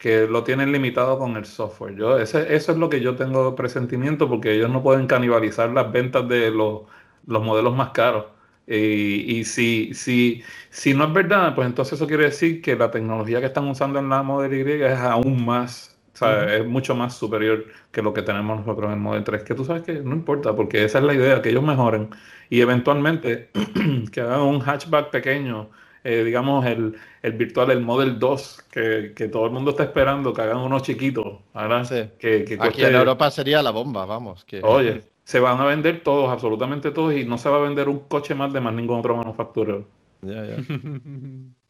que 0.05 0.27
lo 0.27 0.45
tienen 0.45 0.71
limitado 0.71 1.19
con 1.19 1.35
el 1.39 1.47
software. 1.47 1.97
Yo, 1.97 2.19
ese, 2.19 2.55
eso 2.55 2.73
es 2.73 2.79
lo 2.79 2.91
que 2.91 3.01
yo 3.01 3.17
tengo 3.17 3.55
presentimiento 3.57 4.29
porque 4.29 4.53
ellos 4.53 4.69
no 4.69 4.83
pueden 4.83 5.07
canibalizar 5.07 5.71
las 5.71 5.91
ventas 5.91 6.29
de 6.29 6.51
los, 6.51 6.83
los 7.27 7.43
modelos 7.43 7.75
más 7.75 7.89
caros. 7.93 8.27
Y, 8.67 9.45
si, 9.45 9.95
si, 9.95 10.43
si 10.69 10.93
no 10.93 11.05
es 11.05 11.13
verdad, 11.15 11.55
pues 11.55 11.67
entonces 11.67 11.95
eso 11.95 12.07
quiere 12.07 12.25
decir 12.25 12.61
que 12.61 12.77
la 12.77 12.91
tecnología 12.91 13.41
que 13.41 13.47
están 13.47 13.67
usando 13.67 13.99
en 13.99 14.11
la 14.11 14.23
Model 14.23 14.53
Y 14.69 14.83
es 14.83 14.99
aún 14.99 15.43
más, 15.43 15.99
o 16.13 16.17
sea, 16.19 16.55
es 16.55 16.67
mucho 16.67 16.95
más 16.95 17.15
superior 17.17 17.65
que 17.91 18.03
lo 18.03 18.13
que 18.13 18.21
tenemos 18.21 18.59
nosotros 18.59 18.89
en 18.89 18.93
el 18.93 19.01
Model 19.01 19.25
3. 19.25 19.43
Que 19.43 19.55
tú 19.55 19.65
sabes 19.65 19.85
que 19.85 19.95
no 19.95 20.13
importa, 20.13 20.55
porque 20.55 20.85
esa 20.85 20.99
es 20.99 21.05
la 21.05 21.15
idea, 21.15 21.41
que 21.41 21.49
ellos 21.49 21.65
mejoren 21.65 22.11
y 22.51 22.61
eventualmente 22.61 23.49
que 24.13 24.21
hagan 24.21 24.41
un 24.43 24.61
hatchback 24.61 25.11
pequeño, 25.11 25.71
eh, 26.05 26.23
digamos 26.23 26.65
el, 26.67 26.95
el, 27.23 27.33
virtual, 27.33 27.71
el 27.73 27.81
Model 27.81 28.19
2, 28.19 28.65
que, 28.71 29.13
que, 29.17 29.29
todo 29.29 29.47
el 29.47 29.53
mundo 29.53 29.73
está 29.73 29.83
esperando, 29.83 30.33
que 30.33 30.43
hagan 30.43 30.59
uno 30.59 30.79
chiquito. 30.81 31.43
Que, 32.19 32.45
que 32.45 32.59
Aquí 32.61 32.85
en 32.85 32.95
Europa 32.95 33.31
sería 33.31 33.63
la 33.63 33.71
bomba, 33.71 34.07
vamos. 34.07 34.45
Que... 34.45 34.61
Oye 34.63 35.03
se 35.25 35.41
van 35.41 35.61
a 35.61 35.65
vender 35.65 36.03
todos, 36.03 36.31
absolutamente 36.31 36.91
todos, 36.91 37.15
y 37.15 37.25
no 37.25 37.39
se 37.39 37.49
va 37.49 37.57
a 37.57 37.61
vender 37.61 37.89
un 37.89 38.01
coche 38.01 38.35
más 38.35 38.53
de 38.53 38.61
más 38.61 38.75
ningún 38.75 38.99
otro 38.99 39.17
manufacturero. 39.17 39.89
Ya, 40.23 40.45
ya. 40.45 40.57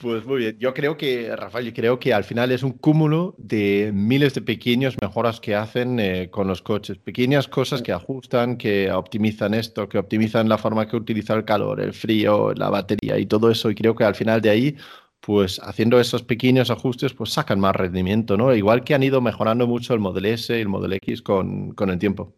pues 0.00 0.24
muy 0.24 0.38
bien. 0.38 0.56
Yo 0.58 0.72
creo 0.72 0.96
que, 0.96 1.34
Rafael, 1.36 1.66
yo 1.66 1.74
creo 1.74 1.98
que 1.98 2.14
al 2.14 2.24
final 2.24 2.52
es 2.52 2.62
un 2.62 2.72
cúmulo 2.72 3.34
de 3.38 3.90
miles 3.92 4.34
de 4.34 4.42
pequeñas 4.42 4.96
mejoras 5.00 5.40
que 5.40 5.54
hacen 5.54 6.00
eh, 6.00 6.30
con 6.30 6.46
los 6.46 6.62
coches. 6.62 6.98
Pequeñas 6.98 7.48
cosas 7.48 7.82
que 7.82 7.92
ajustan, 7.92 8.56
que 8.56 8.90
optimizan 8.90 9.54
esto, 9.54 9.88
que 9.88 9.98
optimizan 9.98 10.48
la 10.48 10.58
forma 10.58 10.88
que 10.88 10.96
utiliza 10.96 11.34
el 11.34 11.44
calor, 11.44 11.80
el 11.80 11.92
frío, 11.92 12.54
la 12.54 12.70
batería 12.70 13.18
y 13.18 13.26
todo 13.26 13.50
eso. 13.50 13.70
Y 13.70 13.74
creo 13.74 13.94
que 13.94 14.04
al 14.04 14.14
final 14.14 14.40
de 14.40 14.50
ahí 14.50 14.76
pues 15.20 15.60
haciendo 15.62 16.00
esos 16.00 16.22
pequeños 16.22 16.70
ajustes, 16.70 17.12
pues 17.12 17.30
sacan 17.30 17.60
más 17.60 17.76
rendimiento, 17.76 18.38
¿no? 18.38 18.54
Igual 18.54 18.84
que 18.84 18.94
han 18.94 19.02
ido 19.02 19.20
mejorando 19.20 19.66
mucho 19.66 19.92
el 19.92 20.00
Model 20.00 20.24
S 20.24 20.56
y 20.56 20.60
el 20.60 20.68
Model 20.68 20.94
X 20.94 21.20
con, 21.20 21.72
con 21.72 21.90
el 21.90 21.98
tiempo. 21.98 22.34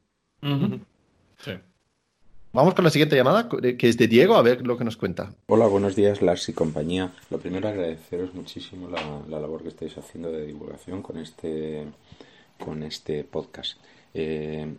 Vamos 2.54 2.74
con 2.74 2.84
la 2.84 2.90
siguiente 2.90 3.16
llamada, 3.16 3.48
que 3.48 3.88
es 3.88 3.96
de 3.96 4.08
Diego, 4.08 4.34
a 4.34 4.42
ver 4.42 4.66
lo 4.66 4.76
que 4.76 4.84
nos 4.84 4.98
cuenta. 4.98 5.32
Hola, 5.46 5.66
buenos 5.68 5.96
días, 5.96 6.20
Lars 6.20 6.50
y 6.50 6.52
compañía. 6.52 7.10
Lo 7.30 7.38
primero, 7.38 7.66
agradeceros 7.66 8.34
muchísimo 8.34 8.90
la, 8.90 9.40
labor 9.40 9.62
que 9.62 9.70
estáis 9.70 9.96
haciendo 9.96 10.30
de 10.30 10.44
divulgación 10.44 11.00
con 11.00 11.16
este, 11.16 11.86
con 12.62 12.82
este 12.82 13.24
podcast. 13.24 13.78
Eh, 14.12 14.70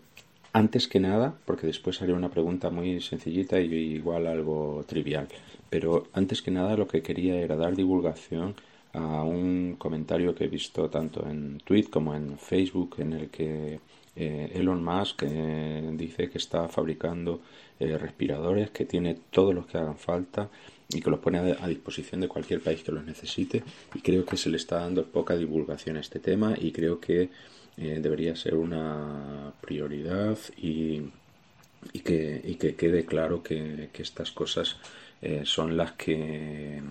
antes 0.51 0.87
que 0.87 0.99
nada, 0.99 1.33
porque 1.45 1.65
después 1.65 1.99
haré 2.03 2.13
una 2.13 2.29
pregunta 2.29 2.69
muy 2.69 3.01
sencillita 3.01 3.59
y 3.59 3.73
igual 3.73 4.27
algo 4.27 4.85
trivial, 4.87 5.27
pero 5.71 6.05
antes 6.13 6.43
que 6.43 6.51
nada 6.51 6.77
lo 6.77 6.87
que 6.87 7.01
quería 7.01 7.37
era 7.37 7.55
dar 7.55 7.75
divulgación 7.75 8.53
a 8.93 9.23
un 9.23 9.77
comentario 9.79 10.35
que 10.35 10.43
he 10.43 10.47
visto 10.47 10.91
tanto 10.91 11.27
en 11.27 11.57
Twitter 11.65 11.89
como 11.89 12.13
en 12.13 12.37
Facebook 12.37 12.97
en 12.99 13.13
el 13.13 13.29
que 13.31 13.79
eh, 14.15 14.51
Elon 14.55 14.83
Musk 14.83 15.23
eh, 15.23 15.89
dice 15.93 16.29
que 16.29 16.37
está 16.37 16.67
fabricando 16.67 17.41
eh, 17.79 17.97
respiradores, 17.97 18.69
que 18.69 18.85
tiene 18.85 19.17
todos 19.31 19.55
los 19.55 19.65
que 19.65 19.77
hagan 19.77 19.97
falta 19.97 20.49
y 20.89 21.01
que 21.01 21.09
los 21.09 21.19
pone 21.19 21.39
a, 21.39 21.67
disposición 21.67 22.21
de 22.21 22.27
cualquier 22.27 22.61
país 22.61 22.83
que 22.83 22.91
los 22.91 23.03
necesite. 23.03 23.63
Y 23.95 24.01
creo 24.01 24.25
que 24.25 24.37
se 24.37 24.49
le 24.49 24.57
está 24.57 24.79
dando 24.81 25.05
poca 25.05 25.35
divulgación 25.35 25.97
a 25.97 26.01
este 26.01 26.19
tema 26.19 26.55
y 26.59 26.71
creo 26.71 26.99
que 26.99 27.29
debería 27.75 28.35
ser 28.35 28.53
una 28.53 29.51
prioridad 29.59 30.37
y, 30.57 31.09
que, 32.03 32.55
que, 32.59 32.75
quede 32.75 33.05
claro 33.05 33.41
que, 33.41 33.89
que 33.91 34.03
estas 34.03 34.31
cosas 34.31 34.77
son 35.43 35.75
las 35.75 35.93
que 35.93 36.83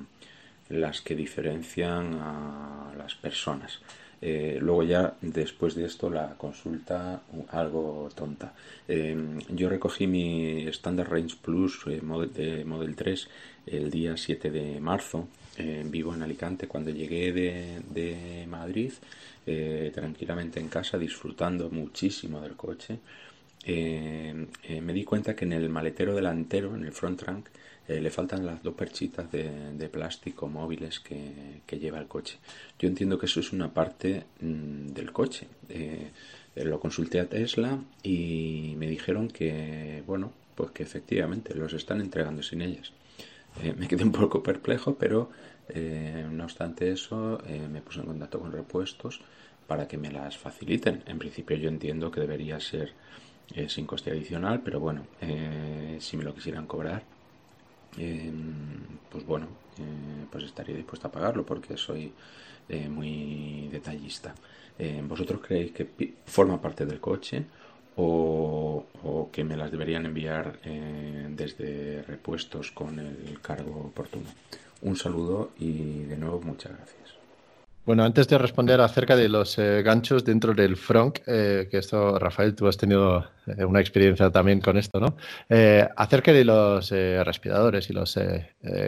las 0.68 1.00
que 1.02 1.14
diferencian 1.14 2.14
a 2.14 2.92
las 2.98 3.14
personas. 3.14 3.78
Eh, 4.24 4.58
luego 4.60 4.84
ya 4.84 5.14
después 5.20 5.74
de 5.74 5.84
esto 5.84 6.08
la 6.08 6.34
consulta 6.38 7.22
algo 7.48 8.08
tonta. 8.14 8.54
Em, 8.86 9.40
yo 9.50 9.68
recogí 9.68 10.06
mi 10.06 10.68
Standard 10.68 11.10
Range 11.10 11.36
Plus 11.42 11.80
eh, 11.88 12.00
de 12.32 12.64
Model 12.64 12.94
3 12.94 13.28
el 13.66 13.90
día 13.90 14.16
7 14.16 14.50
de 14.50 14.80
marzo. 14.80 15.28
en 15.58 15.90
vivo 15.90 16.14
en 16.14 16.22
Alicante 16.22 16.66
cuando 16.66 16.90
llegué 16.90 17.32
de, 17.32 18.46
Madrid 18.48 18.92
eh, 19.46 19.90
tranquilamente 19.94 20.60
en 20.60 20.68
casa 20.68 20.96
disfrutando 20.98 21.68
muchísimo 21.70 22.40
del 22.40 22.54
coche. 22.54 22.98
Me 23.66 24.92
di 24.92 25.04
cuenta 25.04 25.34
que 25.36 25.44
en 25.44 25.52
el 25.52 25.68
maletero 25.68 26.14
delantero, 26.14 26.74
en 26.74 26.84
el 26.84 26.92
front 26.92 27.20
trunk, 27.20 27.48
eh, 27.92 28.00
le 28.00 28.10
faltan 28.10 28.46
las 28.46 28.62
dos 28.62 28.74
perchitas 28.74 29.30
de, 29.30 29.88
plástico 29.90 30.48
móviles 30.48 31.00
que, 31.00 31.78
lleva 31.78 31.98
el 31.98 32.06
coche. 32.06 32.38
Yo 32.78 32.88
entiendo 32.88 33.18
que 33.18 33.26
eso 33.26 33.40
es 33.40 33.52
una 33.52 33.72
parte 33.72 34.24
mm, 34.40 34.88
del 34.88 35.12
coche. 35.12 35.46
Eh, 35.68 36.10
eh, 36.54 36.64
lo 36.64 36.80
consulté 36.80 37.20
a 37.20 37.28
Tesla 37.28 37.78
y 38.02 38.74
me 38.78 38.86
dijeron 38.86 39.28
que, 39.28 40.02
bueno, 40.06 40.32
pues 40.54 40.70
que 40.70 40.82
efectivamente 40.82 41.54
los 41.54 41.72
están 41.74 42.00
entregando 42.00 42.42
sin 42.42 42.62
ellas. 42.62 42.92
me 43.76 43.86
quedé 43.88 44.04
un 44.04 44.12
poco 44.12 44.42
perplejo, 44.42 44.94
pero 44.94 45.30
no 46.30 46.44
obstante 46.44 46.90
eso, 46.90 47.38
me 47.70 47.80
puse 47.80 48.00
en 48.00 48.06
contacto 48.06 48.38
con 48.40 48.52
repuestos 48.52 49.20
para 49.66 49.88
que 49.88 49.96
me 49.96 50.10
las 50.10 50.36
faciliten. 50.36 51.02
En 51.06 51.18
principio 51.18 51.56
yo 51.56 51.68
entiendo 51.68 52.10
que 52.10 52.20
debería 52.20 52.60
ser 52.60 52.92
sin 53.68 53.86
coste 53.86 54.10
adicional, 54.10 54.62
pero 54.62 54.80
bueno, 54.80 55.06
si 55.98 56.16
me 56.16 56.24
lo 56.24 56.34
quisieran 56.34 56.66
cobrar, 56.66 57.02
pues 57.94 59.26
bueno, 59.26 59.48
pues 60.30 60.44
estaría 60.44 60.76
dispuesto 60.76 61.08
a 61.08 61.12
pagarlo 61.12 61.44
porque 61.44 61.76
soy 61.76 62.12
muy 62.88 63.68
detallista. 63.70 64.34
¿Vosotros 65.06 65.40
creéis 65.46 65.72
que 65.72 66.14
forma 66.24 66.60
parte 66.60 66.86
del 66.86 67.00
coche? 67.00 67.44
o, 67.96 69.28
que 69.32 69.44
me 69.44 69.56
las 69.56 69.70
deberían 69.70 70.06
enviar 70.06 70.58
eh, 70.64 71.26
desde 71.30 72.02
repuestos 72.02 72.70
con 72.72 72.98
el 72.98 73.40
cargo 73.40 73.80
oportuno. 73.86 74.28
Un 74.82 74.96
saludo 74.96 75.52
y 75.58 76.00
de 76.04 76.16
nuevo 76.16 76.40
muchas 76.40 76.72
gracias. 76.72 77.01
Bueno, 77.84 78.04
antes 78.04 78.28
de 78.28 78.38
responder 78.38 78.80
acerca 78.80 79.16
de 79.16 79.28
los 79.28 79.58
eh, 79.58 79.82
ganchos 79.82 80.24
dentro 80.24 80.54
del 80.54 80.76
front, 80.76 81.18
eh, 81.26 81.66
que 81.68 81.78
esto, 81.78 82.16
Rafael, 82.16 82.54
tú 82.54 82.68
has 82.68 82.76
tenido 82.76 83.26
eh, 83.44 83.64
una 83.64 83.80
experiencia 83.80 84.30
también 84.30 84.60
con 84.60 84.76
esto, 84.76 85.00
¿no? 85.00 85.16
acerca 85.96 86.32
de 86.32 86.44
los 86.44 86.90
respiradores 86.90 87.90
y 87.90 87.92
los 87.92 88.16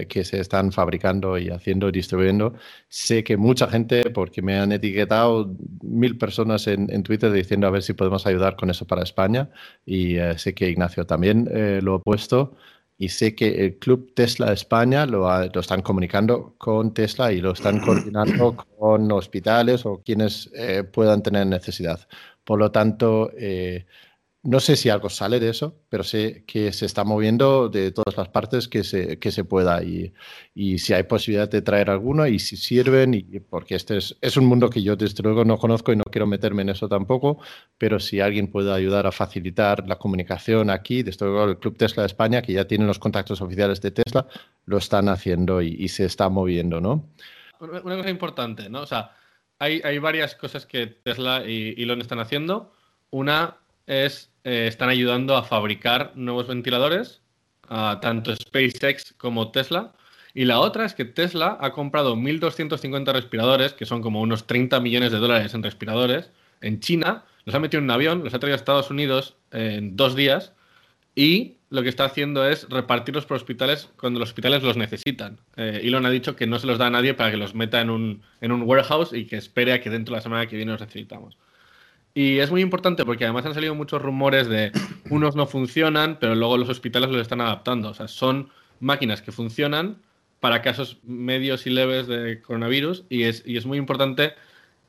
que 0.09 0.25
se 0.25 0.39
están 0.39 0.71
fabricando 0.71 1.37
y 1.37 1.51
haciendo 1.51 1.89
y 1.89 1.93
distribuyendo, 1.93 2.55
sé 2.89 3.25
que 3.25 3.37
mucha 3.37 3.67
gente, 3.67 4.11
porque 4.11 4.43
me 4.43 4.59
han 4.59 4.71
etiquetado 4.71 5.53
mil 5.83 6.17
personas 6.17 6.69
en, 6.69 6.89
en 6.93 7.03
Twitter 7.03 7.33
diciendo 7.33 7.67
a 7.67 7.71
ver 7.71 7.83
si 7.83 7.95
podemos 7.95 8.27
ayudar 8.27 8.55
con 8.55 8.71
eso 8.71 8.87
para 8.87 9.03
España, 9.03 9.51
y 9.85 10.17
sé 10.37 10.55
que 10.55 10.71
Ignacio 10.71 11.05
también 11.05 11.49
lo 11.83 11.97
ha 11.97 12.03
puesto 12.03 12.55
y 12.97 13.09
sé 13.09 13.35
que 13.35 13.65
el 13.65 13.79
Club 13.79 14.13
Tesla 14.15 14.53
España 14.53 15.07
lo, 15.07 15.27
lo, 15.49 15.61
están 15.61 15.83
comunicando 15.83 16.55
con 16.59 16.95
Tesla 16.95 17.33
y 17.33 17.41
lo 17.41 17.53
están 17.53 17.81
coordinando 17.81 18.57
con 18.79 19.11
hospitales 19.11 19.85
o 19.85 20.01
quienes 20.05 20.51
eh, 20.55 20.85
puedan 20.85 21.23
tener 21.23 21.47
necesidad. 21.47 22.07
Por 22.45 22.59
lo 22.59 22.71
tanto, 22.71 23.31
eh, 23.37 23.87
no 24.45 24.61
sé 24.61 24.77
si 24.77 24.91
algo 24.91 25.09
sale 25.09 25.41
de 25.41 25.49
eso, 25.49 25.81
pero 25.89 26.05
sé 26.05 26.45
que 26.47 26.71
se 26.73 26.85
está 26.85 27.03
moviendo 27.03 27.71
de 27.71 27.93
todas 27.93 28.15
las 28.15 28.29
partes 28.29 28.69
que 28.69 28.85
se, 28.85 29.19
que 29.19 29.33
se 29.33 29.45
pueda 29.45 29.83
y, 29.83 30.13
y 30.55 30.79
si 30.79 30.93
hay 30.93 31.05
posibilidad 31.05 31.49
de 31.49 31.63
traer 31.63 31.89
alguno 31.89 32.27
y 32.27 32.39
si 32.39 32.59
sirven, 32.59 33.15
y, 33.15 33.23
porque 33.41 33.75
este 33.75 33.97
es, 33.97 34.17
es, 34.21 34.37
un 34.37 34.45
mundo 34.45 34.69
que 34.69 34.83
yo 34.83 34.97
desde 34.97 35.23
luego 35.23 35.47
no 35.47 35.57
conozco 35.57 35.95
y 35.95 35.97
no 35.97 36.05
quiero 36.05 36.27
meterme 36.27 36.61
en 36.61 36.69
eso 36.69 36.89
tampoco, 36.89 37.39
pero 37.79 37.99
si 37.99 38.21
alguien 38.21 38.49
puede 38.49 38.71
ayudar 38.71 39.07
a 39.07 39.13
facilitar 39.13 39.89
la 39.89 39.97
comunicación 39.97 40.69
aquí, 40.69 41.03
desde 41.03 41.25
luego 41.25 41.45
el 41.45 41.59
Club 41.59 41.79
Tesla 41.79 42.03
de 42.03 42.09
España, 42.09 42.43
que 42.43 42.53
ya 42.53 42.67
tienen 42.67 42.87
los 42.87 42.99
contactos 42.99 43.41
oficiales 43.41 43.81
de 43.81 43.93
Tesla, 43.93 44.27
lo 44.67 44.77
están 44.77 45.09
haciendo 45.09 45.63
y, 45.63 45.89
se 45.89 46.05
está 46.05 46.29
moviendo, 46.29 46.81
¿no? 46.83 47.09
Una 47.61 47.97
cosa 47.97 48.11
importante, 48.11 48.69
¿no? 48.69 48.83
O 48.83 48.87
sea, 48.87 49.13
hay, 49.59 49.81
hay 49.85 49.99
varias 49.99 50.35
cosas 50.35 50.67
que 50.67 50.87
Tesla 50.87 51.45
y 51.47 51.81
Elon 51.83 52.03
están 52.03 52.19
haciendo. 52.19 52.73
Una 53.11 53.59
es 53.87 54.33
eh, 54.45 54.67
están 54.69 54.89
ayudando 54.89 55.37
a 55.37 55.45
fabricar 55.45 56.13
nuevos 56.15 56.47
ventiladores, 56.47 57.23
tanto 57.69 58.35
SpaceX 58.37 59.15
como 59.17 59.51
Tesla. 59.51 59.95
Y 60.35 60.45
la 60.45 60.61
otra 60.61 60.85
es 60.85 60.95
que 60.95 61.05
Tesla 61.05 61.57
ha 61.61 61.73
comprado 61.73 62.17
1.250 62.17 63.13
respiradores, 63.13 63.73
que 63.73 63.87
son 63.87 64.03
como 64.03 64.21
unos 64.21 64.47
30 64.47 64.81
millones 64.81 65.13
de 65.13 65.19
dólares 65.19 65.55
en 65.55 65.63
respiradores, 65.63 66.31
en 66.61 66.81
China, 66.81 67.25
los 67.45 67.55
ha 67.55 67.61
metido 67.61 67.79
en 67.79 67.85
un 67.85 67.91
avión, 67.91 68.25
los 68.25 68.35
ha 68.35 68.39
traído 68.39 68.55
a 68.55 68.57
Estados 68.57 68.91
Unidos 68.91 69.37
en 69.51 69.97
dos 69.97 70.17
días 70.17 70.53
y 71.15 71.57
lo 71.71 71.83
que 71.83 71.89
está 71.89 72.05
haciendo 72.05 72.49
es 72.49 72.69
repartirlos 72.69 73.27
por 73.27 73.37
hospitales 73.37 73.91
cuando 73.99 74.19
los 74.19 74.31
hospitales 74.31 74.63
los 74.63 74.77
necesitan. 74.77 75.39
Eh, 75.57 75.81
Elon 75.85 76.07
ha 76.07 76.11
dicho 76.11 76.37
que 76.37 76.47
no 76.47 76.59
se 76.59 76.67
los 76.67 76.79
da 76.79 76.87
a 76.87 76.91
nadie 76.91 77.15
para 77.15 77.31
que 77.31 77.37
los 77.37 77.55
meta 77.55 77.81
en 77.81 77.91
un, 77.91 78.23
en 78.41 78.53
un 78.53 78.63
warehouse 78.63 79.13
y 79.13 79.27
que 79.27 79.37
espere 79.37 79.73
a 79.73 79.81
que 79.81 79.91
dentro 79.91 80.15
de 80.15 80.19
la 80.19 80.23
semana 80.23 80.47
que 80.47 80.57
viene 80.57 80.73
los 80.73 80.81
necesitamos. 80.81 81.37
Y 82.15 82.39
es 82.39 82.51
muy 82.51 82.61
importante 82.61 83.05
porque 83.05 83.25
además 83.25 83.45
han 83.45 83.55
salido 83.55 83.75
muchos 83.75 84.01
rumores 84.01 84.49
de 84.49 84.71
unos 85.11 85.35
no 85.35 85.47
funcionan, 85.47 86.19
pero 86.21 86.35
luego 86.35 86.57
los 86.57 86.69
hospitales 86.69 87.11
los 87.11 87.21
están 87.21 87.41
adaptando. 87.41 87.91
O 87.91 87.95
sea, 87.95 88.09
son 88.09 88.51
máquinas 88.81 89.21
que 89.21 89.33
funcionan 89.33 90.01
para 90.39 90.63
casos 90.63 90.99
medios 91.03 91.67
y 91.67 91.71
leves 91.71 92.07
de 92.07 92.41
coronavirus 92.41 93.05
y 93.09 93.25
es, 93.25 93.43
y 93.47 93.57
es 93.57 93.67
muy 93.67 93.79
importante 93.79 94.35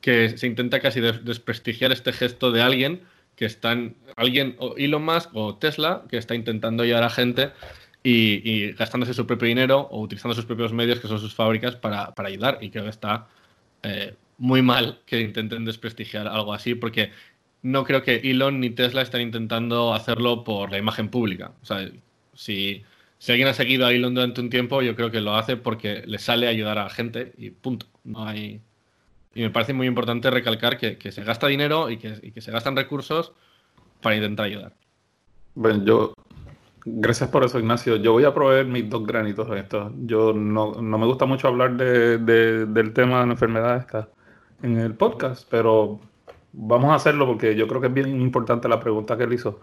que 0.02 0.38
se 0.38 0.48
intenta 0.48 0.80
casi 0.82 1.00
desprestigiar 1.00 1.92
este 1.92 2.14
gesto 2.14 2.52
de 2.52 2.62
alguien 2.62 3.02
que 3.36 3.46
están, 3.46 3.96
alguien, 4.16 4.56
o 4.60 4.76
Elon 4.78 5.04
Musk 5.04 5.30
o 5.34 5.56
Tesla, 5.56 6.04
que 6.10 6.18
está 6.18 6.36
intentando 6.36 6.84
ayudar 6.84 7.04
a 7.04 7.10
gente 7.10 7.52
y, 8.04 8.72
gastándose 8.74 9.14
su 9.14 9.26
propio 9.26 9.48
dinero 9.48 9.88
o 9.92 10.02
utilizando 10.02 10.36
sus 10.36 10.46
propios 10.46 10.74
medios, 10.74 11.00
que 11.00 11.08
son 11.08 11.20
sus 11.20 11.34
fábricas, 11.34 11.76
para, 11.76 12.14
para 12.14 12.30
ayudar. 12.30 12.60
Y 12.62 12.70
creo 12.70 12.84
que 12.84 12.92
está 12.92 13.28
eh, 13.82 14.14
muy 14.38 14.62
mal 14.62 15.02
que 15.06 15.22
intenten 15.22 15.66
desprestigiar 15.66 16.28
algo 16.28 16.54
así, 16.54 16.76
porque 16.76 17.12
no 17.62 17.84
creo 17.84 18.04
que 18.04 18.18
Elon 18.18 18.60
ni 18.60 18.70
Tesla 18.70 19.02
estén 19.02 19.22
intentando 19.22 19.94
hacerlo 19.94 20.44
por 20.44 20.72
la 20.72 20.78
imagen 20.78 21.10
pública. 21.10 21.54
O 21.62 21.66
sea, 21.66 21.90
si, 22.34 22.84
si 23.18 23.32
alguien 23.32 23.48
ha 23.48 23.54
seguido 23.54 23.86
a 23.86 23.94
Elon 23.94 24.14
durante 24.14 24.42
un 24.42 24.50
tiempo, 24.50 24.82
yo 24.82 24.96
creo 24.96 25.12
que 25.12 25.22
lo 25.22 25.36
hace 25.36 25.58
porque 25.58 26.04
le 26.06 26.20
sale 26.20 26.48
ayudar 26.48 26.78
a 26.78 26.84
la 26.84 26.90
gente 26.90 27.34
y 27.38 27.50
punto. 27.52 27.88
No 28.04 28.28
hay... 28.28 28.62
Y 29.34 29.42
me 29.42 29.50
parece 29.50 29.74
muy 29.74 29.88
importante 29.88 30.30
recalcar 30.32 30.78
que, 30.78 30.98
que 30.98 31.12
se 31.12 31.24
gasta 31.24 31.48
dinero 31.48 31.90
y 31.90 31.98
que, 31.98 32.20
y 32.22 32.32
que, 32.32 32.40
se 32.40 32.52
gastan 32.52 32.76
recursos 32.76 33.34
para 34.02 34.16
intentar 34.16 34.46
ayudar. 34.46 34.74
Bueno, 35.56 35.84
yo 35.84 36.14
Gracias 36.88 37.32
por 37.32 37.44
eso, 37.44 37.58
Ignacio. 37.58 37.96
Yo 37.96 38.12
voy 38.12 38.26
a 38.26 38.34
proveer 38.34 38.68
mis 38.68 38.88
dos 38.88 39.08
granitos 39.08 39.50
de 39.50 39.60
esto. 39.60 39.92
Yo 40.04 40.34
no, 40.34 40.74
no 40.80 40.98
me 41.00 41.08
gusta 41.08 41.26
mucho 41.26 41.48
hablar 41.48 41.76
de, 41.76 42.20
de, 42.20 42.68
del 42.68 42.94
tema 42.94 43.22
de 43.22 43.26
la 43.26 43.32
enfermedad 43.32 43.78
esta 43.78 44.08
en 44.62 44.78
el 44.78 44.94
podcast, 44.96 45.48
pero 45.50 46.00
vamos 46.54 46.92
a 46.92 46.96
hacerlo 46.96 47.26
porque 47.28 47.56
yo 47.56 47.68
creo 47.68 47.82
que 47.82 47.88
es 47.88 47.94
bien 47.94 48.22
importante 48.22 48.68
la 48.68 48.80
pregunta 48.80 49.18
que 49.18 49.24
él 49.24 49.34
hizo. 49.34 49.60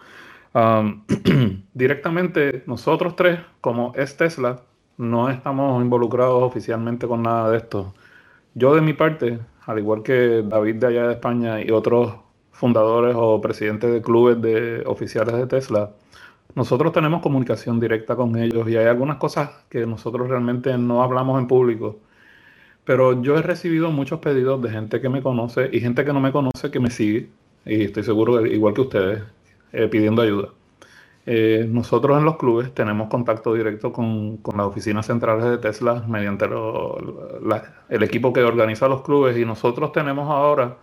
Um, 0.55 1.05
directamente, 1.75 2.63
nosotros 2.67 3.17
tres, 3.17 3.41
como 3.61 3.93
es 3.97 4.17
Tesla, 4.17 4.63
no 4.99 5.31
estamos 5.31 5.83
involucrados 5.83 6.43
oficialmente 6.43 7.07
con 7.07 7.23
nada 7.23 7.51
de 7.51 7.59
esto. 7.59 7.95
Yo 8.55 8.75
de 8.75 8.83
mi 8.83 8.93
parte, 8.93 9.41
al 9.67 9.79
igual 9.79 10.03
que 10.03 10.43
David 10.47 10.77
de 10.77 10.87
allá 10.89 11.07
de 11.09 11.15
España 11.15 11.61
y 11.63 11.71
otros 11.71 12.15
fundadores 12.51 13.17
o 13.19 13.41
presidentes 13.41 13.93
de 13.93 14.03
clubes 14.03 14.41
de 14.43 14.83
oficiales 14.87 15.35
de 15.35 15.47
Tesla, 15.47 15.91
nosotros 16.55 16.93
tenemos 16.93 17.23
comunicación 17.23 17.81
directa 17.81 18.15
con 18.15 18.37
ellos 18.37 18.69
y 18.69 18.77
hay 18.77 18.87
algunas 18.87 19.17
cosas 19.17 19.51
que 19.71 19.87
nosotros 19.87 20.29
realmente 20.29 20.77
no 20.77 21.03
hablamos 21.03 21.41
en 21.41 21.47
público 21.47 21.99
pero 22.85 23.23
yo 23.23 23.37
he 23.37 23.43
recibido 23.43 23.91
muchos 23.91 24.21
pedidos 24.21 24.61
de 24.63 24.71
gente 24.71 25.01
que 25.01 25.09
me 25.09 25.23
conoce 25.23 25.71
y 25.73 25.81
gente 25.81 26.05
que 26.05 26.13
no 26.13 26.21
me 26.21 26.33
conoce 26.33 26.71
que 26.71 26.81
me 26.81 26.91
sigue, 26.91 27.31
y 27.65 27.85
estoy 27.85 28.03
seguro, 28.05 28.45
igual 28.47 28.75
que 28.75 28.81
ustedes, 28.83 29.23
eh, 29.73 29.89
pidiendo 29.89 30.23
ayuda. 30.23 30.49
Eh, 31.25 31.67
nosotros 31.69 32.19
en 32.19 32.25
los 32.25 32.37
clubes 32.37 32.75
tenemos 32.75 33.09
contacto 33.09 33.55
directo 33.55 33.93
con, 33.93 34.39
con 34.39 34.57
las 34.57 34.67
oficinas 34.67 35.07
centrales 35.07 35.45
de 35.45 35.59
Tesla 35.59 36.05
mediante 36.09 36.47
el 37.89 38.03
equipo 38.03 38.33
que 38.33 38.43
organiza 38.43 38.89
los 38.89 39.03
clubes 39.03 39.37
y 39.39 39.45
nosotros 39.45 39.93
tenemos 39.93 40.29
ahora 40.29 40.79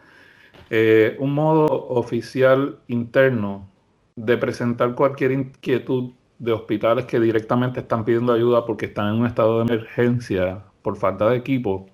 eh, 0.70 1.18
un 1.20 1.34
modo 1.34 1.66
oficial 1.90 2.80
interno 2.88 3.68
de 4.16 4.38
presentar 4.38 4.96
cualquier 4.96 5.32
inquietud 5.34 6.12
de 6.38 6.54
hospitales 6.54 7.06
que 7.06 7.20
directamente 7.20 7.82
están 7.82 8.06
pidiendo 8.06 8.32
ayuda 8.32 8.66
porque 8.66 8.86
están 8.86 9.14
en 9.14 9.22
un 9.22 9.26
estado 9.26 9.58
de 9.58 9.74
emergencia 9.74 10.64
por 10.82 10.98
falta 10.98 11.30
de 11.30 11.38
equipo. 11.38 11.88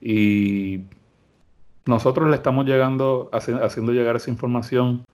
Y 0.00 0.82
nosotros 1.86 2.28
le 2.28 2.36
estamos 2.36 2.66
llegando, 2.66 3.30
haciendo 3.32 3.92
llegar 3.92 4.16
esa 4.16 4.30
información 4.30 5.04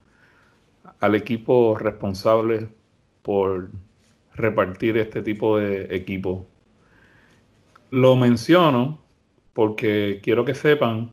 al 0.99 1.15
equipo 1.15 1.77
responsable 1.77 2.69
por 3.21 3.69
repartir 4.35 4.97
este 4.97 5.21
tipo 5.21 5.57
de 5.57 5.95
equipo. 5.95 6.47
Lo 7.91 8.15
menciono 8.15 8.99
porque 9.53 10.19
quiero 10.23 10.45
que 10.45 10.55
sepan 10.55 11.11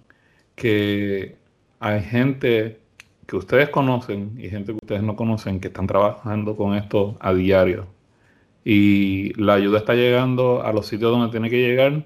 que 0.55 1.37
hay 1.79 2.03
gente 2.03 2.81
que 3.27 3.37
ustedes 3.37 3.69
conocen 3.69 4.35
y 4.39 4.49
gente 4.49 4.73
que 4.73 4.79
ustedes 4.83 5.03
no 5.03 5.17
conocen 5.17 5.61
que 5.61 5.69
están 5.69 5.87
trabajando 5.87 6.57
con 6.57 6.75
esto 6.75 7.17
a 7.21 7.33
diario 7.33 7.87
y 8.65 9.32
la 9.41 9.55
ayuda 9.55 9.78
está 9.78 9.95
llegando 9.95 10.62
a 10.62 10.73
los 10.73 10.87
sitios 10.87 11.11
donde 11.11 11.31
tiene 11.31 11.51
que 11.51 11.59
llegar 11.59 12.05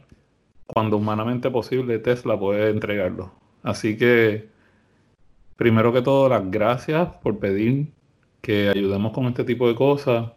cuando 0.66 0.96
humanamente 0.96 1.50
posible 1.50 1.98
Tesla 1.98 2.38
puede 2.38 2.70
entregarlo. 2.70 3.32
Así 3.62 3.96
que, 3.96 4.48
primero 5.56 5.92
que 5.92 6.02
todo, 6.02 6.28
las 6.28 6.50
gracias 6.50 7.16
por 7.18 7.38
pedir 7.38 7.92
que 8.40 8.68
ayudemos 8.68 9.12
con 9.12 9.26
este 9.26 9.44
tipo 9.44 9.66
de 9.68 9.74
cosas. 9.74 10.32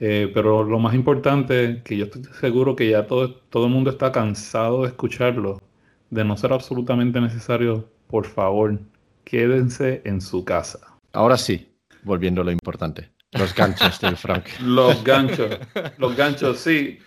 Eh, 0.00 0.30
pero 0.32 0.64
lo 0.64 0.78
más 0.78 0.94
importante, 0.94 1.82
que 1.84 1.96
yo 1.96 2.06
estoy 2.06 2.24
seguro 2.40 2.74
que 2.74 2.88
ya 2.88 3.06
todo, 3.06 3.34
todo 3.34 3.66
el 3.66 3.72
mundo 3.72 3.90
está 3.90 4.10
cansado 4.10 4.82
de 4.82 4.88
escucharlo, 4.88 5.60
de 6.08 6.24
no 6.24 6.36
ser 6.36 6.52
absolutamente 6.54 7.20
necesario, 7.20 7.86
por 8.08 8.26
favor, 8.26 8.80
quédense 9.24 10.00
en 10.04 10.20
su 10.22 10.44
casa. 10.44 10.80
Ahora 11.12 11.36
sí, 11.36 11.70
volviendo 12.02 12.40
a 12.40 12.44
lo 12.44 12.50
importante. 12.50 13.10
Los 13.32 13.54
ganchos 13.54 14.00
del 14.00 14.16
Frank. 14.16 14.46
Los 14.60 15.04
ganchos. 15.04 15.58
Los 15.98 16.16
ganchos, 16.16 16.58
sí. 16.58 16.98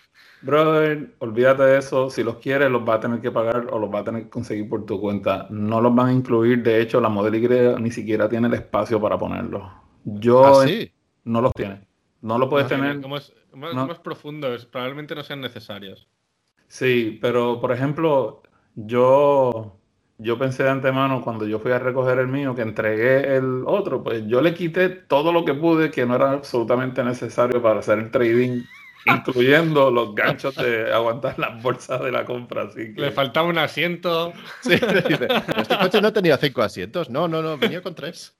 Brother, 0.41 1.15
olvídate 1.19 1.63
de 1.63 1.77
eso. 1.77 2.09
Si 2.09 2.21
los 2.21 2.37
quieres, 2.37 2.69
los 2.69 2.87
va 2.87 2.95
a 2.95 2.99
tener 2.99 3.21
que 3.21 3.31
pagar 3.31 3.67
o 3.71 3.79
los 3.79 3.93
va 3.93 3.99
a 3.99 4.03
tener 4.03 4.23
que 4.23 4.29
conseguir 4.29 4.67
por 4.67 4.85
tu 4.85 4.99
cuenta. 4.99 5.47
No 5.49 5.79
los 5.79 5.95
van 5.95 6.07
a 6.09 6.13
incluir. 6.13 6.61
De 6.63 6.81
hecho, 6.81 6.99
la 6.99 7.07
Model 7.07 7.35
Y 7.35 7.81
ni 7.81 7.91
siquiera 7.91 8.27
tiene 8.27 8.47
el 8.47 8.53
espacio 8.53 8.99
para 8.99 9.17
ponerlos. 9.17 9.63
Yo 10.03 10.61
¿Ah, 10.61 10.67
sí? 10.67 10.91
no 11.23 11.41
los 11.41 11.53
tiene. 11.53 11.87
No 12.21 12.37
lo 12.37 12.49
puedes 12.49 12.67
tener. 12.67 13.01
Como 13.01 13.17
es 13.17 13.33
más, 13.53 13.73
no. 13.73 13.87
más 13.87 13.99
profundos, 13.99 14.65
probablemente 14.65 15.15
no 15.15 15.23
sean 15.23 15.41
necesarios. 15.41 16.07
Sí, 16.67 17.19
pero 17.21 17.61
por 17.61 17.71
ejemplo, 17.71 18.41
yo, 18.75 19.77
yo 20.17 20.37
pensé 20.37 20.63
de 20.63 20.69
antemano 20.69 21.21
cuando 21.21 21.45
yo 21.47 21.59
fui 21.59 21.71
a 21.71 21.79
recoger 21.79 22.19
el 22.19 22.27
mío, 22.27 22.55
que 22.55 22.61
entregué 22.61 23.35
el 23.37 23.63
otro, 23.65 24.03
pues 24.03 24.23
yo 24.27 24.41
le 24.41 24.53
quité 24.53 24.89
todo 24.89 25.31
lo 25.33 25.43
que 25.45 25.53
pude 25.53 25.91
que 25.91 26.05
no 26.05 26.15
era 26.15 26.31
absolutamente 26.31 27.03
necesario 27.03 27.61
para 27.61 27.79
hacer 27.79 27.99
el 27.99 28.11
trading, 28.11 28.63
incluyendo 29.05 29.91
los 29.91 30.15
ganchos 30.15 30.55
de 30.55 30.93
aguantar 30.93 31.37
las 31.37 31.61
bolsas 31.61 32.01
de 32.01 32.11
la 32.11 32.23
compra. 32.25 32.63
Así 32.63 32.93
que 32.93 33.01
Le 33.01 33.11
faltaba 33.11 33.47
un 33.49 33.57
asiento. 33.57 34.31
Sí, 34.61 34.75
dice, 35.09 35.27
este 35.57 35.77
coche 35.77 36.01
no 36.01 36.13
tenía 36.13 36.37
cinco 36.37 36.61
asientos. 36.61 37.09
No, 37.09 37.27
no, 37.27 37.41
no, 37.41 37.57
venía 37.57 37.81
con 37.81 37.95
tres. 37.95 38.37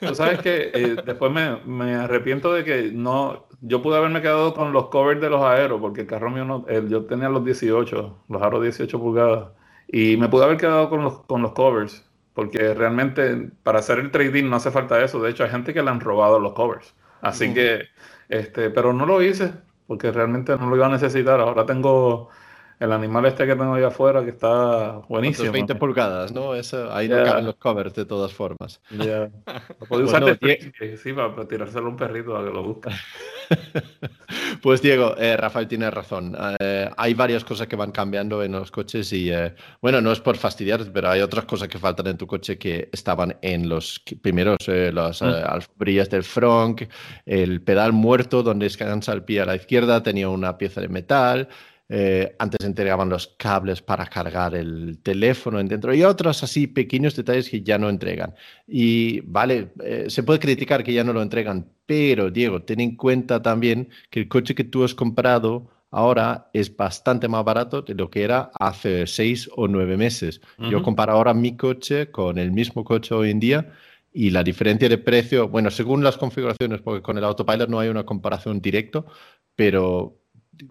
tú 0.00 0.14
sabes 0.14 0.38
que 0.40 0.70
eh, 0.72 0.96
después 1.04 1.30
me, 1.30 1.56
me 1.66 1.94
arrepiento 1.96 2.52
de 2.54 2.64
que 2.64 2.90
no, 2.92 3.48
yo 3.60 3.82
pude 3.82 3.96
haberme 3.98 4.22
quedado 4.22 4.54
con 4.54 4.72
los 4.72 4.88
covers 4.88 5.20
de 5.20 5.28
los 5.30 5.42
aeros, 5.42 5.80
porque 5.80 6.02
el 6.02 6.06
carro 6.06 6.30
mío 6.30 6.44
no, 6.46 6.64
el- 6.68 6.88
yo 6.88 7.04
tenía 7.06 7.28
los 7.28 7.44
18, 7.44 8.24
los 8.28 8.42
aros 8.42 8.62
18 8.62 8.98
pulgadas, 8.98 9.48
y 9.88 10.16
me 10.16 10.28
pude 10.28 10.44
haber 10.44 10.56
quedado 10.58 10.88
con 10.90 11.02
los, 11.02 11.20
con 11.24 11.42
los 11.42 11.52
covers, 11.52 12.04
porque 12.34 12.74
realmente 12.74 13.50
para 13.62 13.80
hacer 13.80 13.98
el 13.98 14.10
trading 14.10 14.44
no 14.48 14.56
hace 14.56 14.70
falta 14.70 15.02
eso. 15.02 15.20
De 15.20 15.30
hecho, 15.30 15.44
hay 15.44 15.50
gente 15.50 15.74
que 15.74 15.82
le 15.82 15.90
han 15.90 16.00
robado 16.00 16.38
los 16.40 16.52
covers. 16.52 16.94
Así 17.20 17.52
que, 17.54 17.84
este, 18.28 18.70
pero 18.70 18.92
no 18.92 19.06
lo 19.06 19.22
hice, 19.22 19.52
porque 19.86 20.12
realmente 20.12 20.56
no 20.56 20.68
lo 20.70 20.76
iba 20.76 20.86
a 20.86 20.90
necesitar. 20.90 21.40
Ahora 21.40 21.66
tengo 21.66 22.28
el 22.78 22.92
animal 22.92 23.26
este 23.26 23.44
que 23.46 23.56
tengo 23.56 23.74
ahí 23.74 23.82
afuera, 23.82 24.22
que 24.22 24.30
está 24.30 24.98
buenísimo. 25.08 25.50
20 25.50 25.74
pulgadas, 25.74 26.32
¿no? 26.32 26.54
Eso, 26.54 26.92
ahí 26.92 27.08
no 27.08 27.16
Ya. 27.16 27.24
caben 27.24 27.46
los 27.46 27.56
covers 27.56 27.94
de 27.94 28.04
todas 28.04 28.32
formas. 28.32 28.80
Ya. 28.90 29.30
Lo 29.80 29.86
puedo 29.88 30.02
Pues 30.02 30.02
usar 30.04 30.20
no, 30.20 30.26
de 30.28 30.96
sí, 31.02 31.12
para, 31.12 31.34
para 31.34 31.48
tirárselo 31.48 31.86
a 31.86 31.88
un 31.90 31.96
perrito 31.96 32.36
a 32.36 32.44
que 32.44 32.50
lo 32.50 32.62
busque. 32.62 32.90
Pues 34.62 34.82
Diego, 34.82 35.16
eh, 35.16 35.36
Rafael 35.36 35.68
tiene 35.68 35.90
razón. 35.90 36.36
Eh, 36.60 36.90
hay 36.96 37.14
varias 37.14 37.44
cosas 37.44 37.66
que 37.66 37.76
van 37.76 37.92
cambiando 37.92 38.42
en 38.42 38.52
los 38.52 38.70
coches 38.70 39.12
y, 39.12 39.30
eh, 39.30 39.54
bueno, 39.80 40.00
no 40.00 40.12
es 40.12 40.20
por 40.20 40.36
fastidiar, 40.36 40.84
pero 40.92 41.10
hay 41.10 41.20
otras 41.20 41.44
cosas 41.44 41.68
que 41.68 41.78
faltan 41.78 42.08
en 42.08 42.18
tu 42.18 42.26
coche 42.26 42.58
que 42.58 42.88
estaban 42.92 43.36
en 43.40 43.68
los 43.68 44.02
primeros, 44.20 44.58
las 44.66 45.22
eh, 45.22 45.24
alfombrillas 45.24 46.10
del 46.10 46.24
front, 46.24 46.82
el 47.24 47.62
pedal 47.62 47.92
muerto 47.92 48.42
donde 48.42 48.66
descansa 48.66 49.12
el 49.12 49.24
pie 49.24 49.40
a 49.40 49.46
la 49.46 49.56
izquierda 49.56 50.02
tenía 50.02 50.28
una 50.28 50.58
pieza 50.58 50.80
de 50.80 50.88
metal. 50.88 51.48
Eh, 51.90 52.36
antes 52.38 52.66
entregaban 52.66 53.08
los 53.08 53.28
cables 53.38 53.80
para 53.80 54.06
cargar 54.06 54.54
el 54.54 54.98
teléfono 55.02 55.58
en 55.58 55.68
dentro 55.68 55.94
y 55.94 56.04
otros 56.04 56.42
así 56.42 56.66
pequeños 56.66 57.16
detalles 57.16 57.48
que 57.48 57.62
ya 57.62 57.78
no 57.78 57.88
entregan. 57.88 58.34
Y 58.66 59.20
vale, 59.20 59.70
eh, 59.82 60.06
se 60.08 60.22
puede 60.22 60.38
criticar 60.38 60.84
que 60.84 60.92
ya 60.92 61.04
no 61.04 61.12
lo 61.14 61.22
entregan, 61.22 61.66
pero 61.86 62.30
Diego, 62.30 62.62
ten 62.62 62.80
en 62.80 62.96
cuenta 62.96 63.40
también 63.40 63.88
que 64.10 64.20
el 64.20 64.28
coche 64.28 64.54
que 64.54 64.64
tú 64.64 64.84
has 64.84 64.94
comprado 64.94 65.70
ahora 65.90 66.50
es 66.52 66.76
bastante 66.76 67.28
más 67.28 67.44
barato 67.44 67.80
de 67.80 67.94
lo 67.94 68.10
que 68.10 68.22
era 68.22 68.50
hace 68.58 69.06
seis 69.06 69.48
o 69.56 69.66
nueve 69.68 69.96
meses. 69.96 70.42
Yo 70.58 70.82
comparo 70.82 71.12
ahora 71.12 71.32
mi 71.32 71.56
coche 71.56 72.10
con 72.10 72.36
el 72.36 72.52
mismo 72.52 72.84
coche 72.84 73.14
hoy 73.14 73.30
en 73.30 73.40
día 73.40 73.72
y 74.12 74.30
la 74.30 74.42
diferencia 74.42 74.88
de 74.88 74.98
precio, 74.98 75.48
bueno, 75.48 75.70
según 75.70 76.02
las 76.04 76.18
configuraciones, 76.18 76.80
porque 76.82 77.02
con 77.02 77.16
el 77.16 77.24
autopilot 77.24 77.70
no 77.70 77.78
hay 77.80 77.88
una 77.88 78.04
comparación 78.04 78.60
directa, 78.60 79.04
pero 79.54 80.17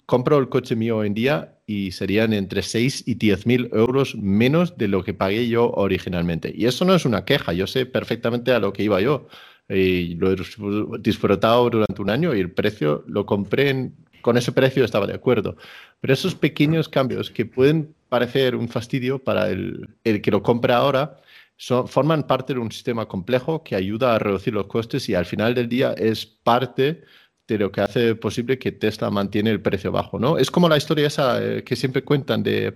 compro 0.05 0.38
el 0.38 0.49
coche 0.49 0.76
mío 0.76 0.97
hoy 0.97 1.07
en 1.07 1.14
día 1.14 1.53
y 1.65 1.91
serían 1.91 2.34
entre 2.34 2.61
6 2.61 3.03
y 3.05 3.15
10 3.15 3.45
mil 3.45 3.69
euros 3.73 4.15
menos 4.15 4.77
de 4.77 4.88
lo 4.88 5.03
que 5.03 5.14
pagué 5.14 5.47
yo 5.47 5.72
originalmente. 5.72 6.53
Y 6.55 6.65
eso 6.65 6.85
no 6.85 6.93
es 6.95 7.05
una 7.05 7.26
queja, 7.26 7.53
yo 7.53 7.68
sé 7.68 7.85
perfectamente 7.85 8.51
a 8.51 8.59
lo 8.59 8.72
que 8.73 8.84
iba 8.84 9.01
yo. 9.01 9.27
Y 9.69 10.15
lo 10.15 10.31
he 10.31 10.35
dis- 10.38 11.01
disfrutado 11.01 11.69
durante 11.69 12.01
un 12.01 12.09
año 12.09 12.34
y 12.34 12.39
el 12.39 12.51
precio 12.51 13.03
lo 13.07 13.26
compré 13.26 13.69
en- 13.69 13.95
con 14.22 14.38
ese 14.38 14.51
precio 14.51 14.84
estaba 14.85 15.07
de 15.07 15.14
acuerdo. 15.14 15.57
Pero 15.99 16.14
esos 16.14 16.35
pequeños 16.35 16.88
cambios 16.89 17.30
que 17.31 17.45
pueden 17.45 17.93
parecer 18.09 18.55
un 18.55 18.69
fastidio 18.69 19.19
para 19.19 19.49
el, 19.49 19.89
el 20.03 20.22
que 20.22 20.31
lo 20.31 20.41
compra 20.41 20.77
ahora, 20.77 21.19
son- 21.57 21.88
forman 21.88 22.23
parte 22.23 22.53
de 22.53 22.59
un 22.59 22.72
sistema 22.72 23.07
complejo 23.07 23.64
que 23.64 23.76
ayuda 23.76 24.15
a 24.15 24.19
reducir 24.19 24.53
los 24.53 24.68
costes 24.68 25.09
y 25.09 25.15
al 25.15 25.26
final 25.26 25.53
del 25.53 25.68
día 25.68 25.93
es 25.93 26.26
parte 26.26 27.03
de 27.48 27.57
lo 27.57 27.72
que 27.72 27.82
hace 27.82 28.15
posible 28.15 28.60
que 28.60 28.72
Tesla 28.72 29.10
mantiene 29.10 29.49
el 29.52 29.61
precio 29.61 29.91
bajo, 29.91 30.19
¿no? 30.19 30.38
Es 30.38 30.52
como 30.52 30.68
la 30.68 30.78
historia 30.78 31.07
esa 31.07 31.41
eh, 31.44 31.64
que 31.64 31.76
siempre 31.76 32.03
cuentan 32.03 32.44
de, 32.44 32.76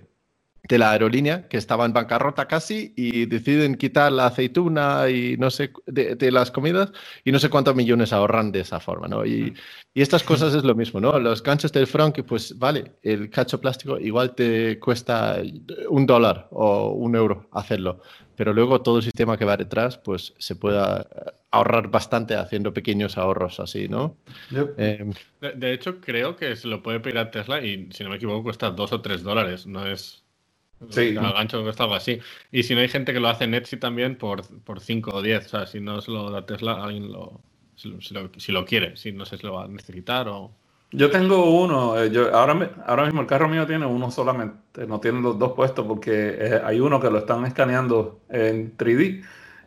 de 0.68 0.78
la 0.78 0.92
aerolínea 0.92 1.48
que 1.48 1.58
estaba 1.58 1.84
en 1.84 1.92
bancarrota 1.92 2.46
casi 2.46 2.94
y 2.96 3.26
deciden 3.26 3.74
quitar 3.74 4.12
la 4.12 4.26
aceituna 4.26 5.10
y 5.10 5.36
no 5.36 5.50
sé 5.50 5.72
de, 5.86 6.14
de 6.14 6.30
las 6.30 6.50
comidas 6.50 6.92
y 7.24 7.32
no 7.32 7.38
sé 7.38 7.50
cuántos 7.50 7.74
millones 7.74 8.12
ahorran 8.12 8.52
de 8.52 8.60
esa 8.60 8.80
forma, 8.80 9.08
¿no? 9.08 9.26
Y, 9.26 9.54
y 9.92 10.00
estas 10.00 10.22
cosas 10.22 10.54
es 10.54 10.64
lo 10.64 10.74
mismo, 10.74 11.00
¿no? 11.00 11.18
Los 11.18 11.42
ganchos 11.42 11.72
del 11.72 11.88
que 12.14 12.24
pues 12.24 12.58
vale, 12.58 12.92
el 13.02 13.28
cacho 13.28 13.60
plástico 13.60 13.98
igual 13.98 14.34
te 14.34 14.78
cuesta 14.78 15.42
un 15.90 16.06
dólar 16.06 16.48
o 16.50 16.92
un 16.92 17.14
euro 17.14 17.48
hacerlo, 17.52 18.00
pero 18.36 18.54
luego 18.54 18.80
todo 18.80 18.98
el 18.98 19.02
sistema 19.02 19.36
que 19.36 19.44
va 19.44 19.56
detrás, 19.56 19.98
pues 19.98 20.32
se 20.38 20.56
pueda 20.56 21.06
ahorrar 21.52 21.88
bastante 21.90 22.36
haciendo 22.36 22.72
pequeños 22.74 23.18
ahorros 23.18 23.60
así, 23.60 23.88
¿no? 23.88 24.16
Eh, 24.76 25.04
De, 25.40 25.52
de 25.52 25.72
hecho, 25.72 26.00
creo 26.00 26.36
que 26.36 26.56
se 26.56 26.68
lo 26.68 26.82
puede 26.82 27.00
pedir 27.00 27.18
a 27.18 27.30
Tesla 27.30 27.60
y, 27.64 27.88
si 27.92 28.04
no 28.04 28.10
me 28.10 28.16
equivoco, 28.16 28.42
cuesta 28.44 28.70
2 28.70 28.92
o 28.92 29.00
3 29.02 29.22
dólares. 29.22 29.66
No 29.66 29.86
es. 29.86 30.24
Sí. 30.90 31.14
Cada 31.14 31.32
gancho 31.32 31.62
cuesta 31.62 31.84
algo 31.84 31.94
así. 31.94 32.20
Y 32.50 32.64
si 32.64 32.74
no 32.74 32.80
hay 32.80 32.88
gente 32.88 33.12
que 33.12 33.20
lo 33.20 33.28
hace 33.28 33.44
en 33.44 33.54
Etsy 33.54 33.76
también 33.78 34.16
por, 34.18 34.42
por 34.64 34.80
5 34.80 35.10
o 35.14 35.22
10. 35.22 35.46
O 35.46 35.48
sea, 35.48 35.66
si 35.66 35.80
no 35.80 36.00
se 36.00 36.10
lo 36.10 36.30
da 36.30 36.44
Tesla, 36.46 36.82
alguien 36.84 37.12
lo 37.12 37.40
si, 37.76 37.88
lo. 37.90 38.00
si 38.00 38.14
lo- 38.14 38.30
si 38.36 38.52
lo 38.52 38.64
quiere. 38.64 38.96
Si 38.96 39.12
no 39.12 39.24
sé 39.26 39.38
si 39.38 39.46
lo 39.46 39.54
va 39.54 39.64
a 39.64 39.68
necesitar 39.68 40.28
o. 40.28 40.52
Yo 40.94 41.10
tengo 41.10 41.50
uno, 41.62 41.98
eh, 42.02 42.10
yo, 42.10 42.34
ahora, 42.36 42.70
ahora 42.86 43.04
mismo 43.06 43.22
el 43.22 43.26
carro 43.26 43.48
mío 43.48 43.66
tiene 43.66 43.86
uno 43.86 44.10
solamente, 44.10 44.86
no 44.86 45.00
tiene 45.00 45.22
los 45.22 45.38
dos 45.38 45.52
puestos 45.54 45.86
porque 45.86 46.10
eh, 46.38 46.60
hay 46.62 46.80
uno 46.80 47.00
que 47.00 47.08
lo 47.10 47.18
están 47.18 47.46
escaneando 47.46 48.20
en 48.28 48.76
3D. 48.76 49.24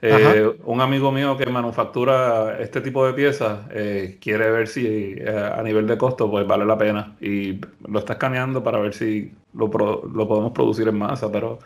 Eh, 0.07 0.59
un 0.65 0.81
amigo 0.81 1.11
mío 1.11 1.35
que 1.37 1.45
manufactura 1.47 2.57
este 2.59 2.81
tipo 2.81 3.05
de 3.05 3.13
piezas 3.13 3.59
eh, 3.71 4.17
quiere 4.21 4.51
ver 4.51 4.67
si 4.67 4.85
eh, 5.17 5.51
a 5.55 5.61
nivel 5.63 5.87
de 5.87 5.97
costo 5.97 6.29
pues 6.29 6.45
vale 6.45 6.65
la 6.65 6.77
pena 6.77 7.15
y 7.19 7.59
lo 7.87 7.99
está 7.99 8.13
escaneando 8.13 8.63
para 8.63 8.79
ver 8.79 8.93
si 8.93 9.33
lo, 9.53 9.69
pro- 9.69 10.03
lo 10.05 10.27
podemos 10.27 10.51
producir 10.51 10.87
en 10.87 10.97
masa, 10.97 11.31
pero 11.31 11.59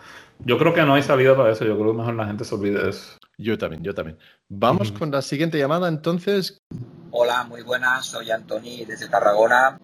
yo 0.45 0.57
creo 0.57 0.73
que 0.73 0.83
no 0.83 0.93
hay 0.93 1.03
salida 1.03 1.35
para 1.35 1.51
eso, 1.51 1.65
yo 1.65 1.77
creo 1.77 1.91
que 1.91 1.97
mejor 1.97 2.13
la 2.15 2.27
gente 2.27 2.45
se 2.45 2.55
olvide 2.55 2.81
de 2.83 2.89
eso. 2.91 3.17
yo 3.37 3.57
también, 3.57 3.83
yo 3.83 3.93
también. 3.93 4.17
Vamos 4.47 4.91
con 4.91 5.11
la 5.11 5.21
siguiente 5.21 5.57
llamada, 5.57 5.87
entonces. 5.89 6.57
Hola, 7.11 7.43
muy 7.43 7.61
buenas, 7.63 8.05
soy 8.05 8.31
Antoni 8.31 8.85
desde 8.85 9.09
Tarragona. 9.09 9.77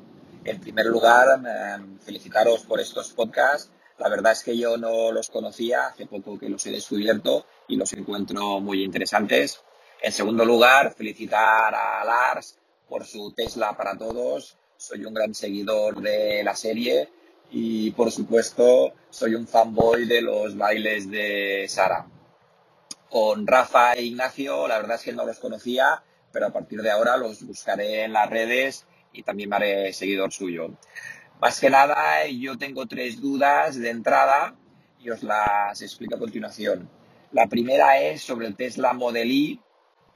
En 0.44 0.60
primer 0.60 0.86
lugar, 0.86 1.26
eh, 1.46 1.78
felicitaros 2.00 2.62
por 2.62 2.80
estos 2.80 3.12
podcasts. 3.14 3.72
La 3.98 4.10
verdad 4.10 4.34
es 4.34 4.44
que 4.44 4.58
yo 4.58 4.78
no 4.78 5.12
los 5.12 5.30
conocía, 5.30 5.88
hace 5.88 6.06
poco 6.06 6.38
que 6.38 6.50
los 6.50 6.66
he 6.66 6.72
descubierto 6.72 7.46
y 7.68 7.78
los 7.78 7.94
encuentro 7.94 8.60
muy 8.60 8.84
interesantes. 8.84 9.62
En 10.02 10.12
segundo 10.12 10.44
lugar, 10.44 10.94
felicitar 10.94 11.74
a 11.74 12.04
Lars 12.04 12.58
por 12.90 13.06
su 13.06 13.32
Tesla 13.32 13.76
para 13.76 13.98
todos. 13.98 14.58
Soy 14.78 15.06
un 15.06 15.14
gran 15.14 15.34
seguidor 15.34 16.02
de 16.02 16.44
la 16.44 16.56
serie 16.56 17.10
y, 17.52 17.92
por 17.92 18.12
supuesto, 18.12 18.94
soy 19.10 19.36
un 19.36 19.48
fanboy 19.48 20.06
de 20.06 20.22
los 20.22 20.58
bailes 20.58 21.10
de 21.10 21.66
Sara. 21.70 22.06
Con 23.10 23.48
Rafa 23.48 23.94
e 23.94 24.04
Ignacio, 24.04 24.68
la 24.68 24.78
verdad 24.78 24.98
es 24.98 25.04
que 25.04 25.14
no 25.14 25.26
los 25.26 25.40
conocía, 25.40 26.04
pero 26.34 26.48
a 26.48 26.54
partir 26.54 26.82
de 26.82 26.92
ahora 26.92 27.16
los 27.16 27.44
buscaré 27.44 28.04
en 28.04 28.12
las 28.12 28.30
redes 28.30 28.86
y 29.14 29.24
también 29.24 29.50
me 29.50 29.56
haré 29.56 29.94
seguidor 29.94 30.34
suyo. 30.34 30.72
Más 31.42 31.60
que 31.60 31.70
nada, 31.70 32.28
yo 32.28 32.58
tengo 32.58 32.86
tres 32.86 33.20
dudas 33.20 33.78
de 33.78 33.90
entrada 33.90 34.56
y 35.00 35.10
os 35.10 35.22
las 35.22 35.82
explico 35.82 36.16
a 36.16 36.20
continuación. 36.20 36.90
La 37.32 37.48
primera 37.48 38.00
es 38.00 38.22
sobre 38.22 38.48
el 38.48 38.56
Tesla 38.56 38.94
Model 38.94 39.30
Y. 39.30 39.60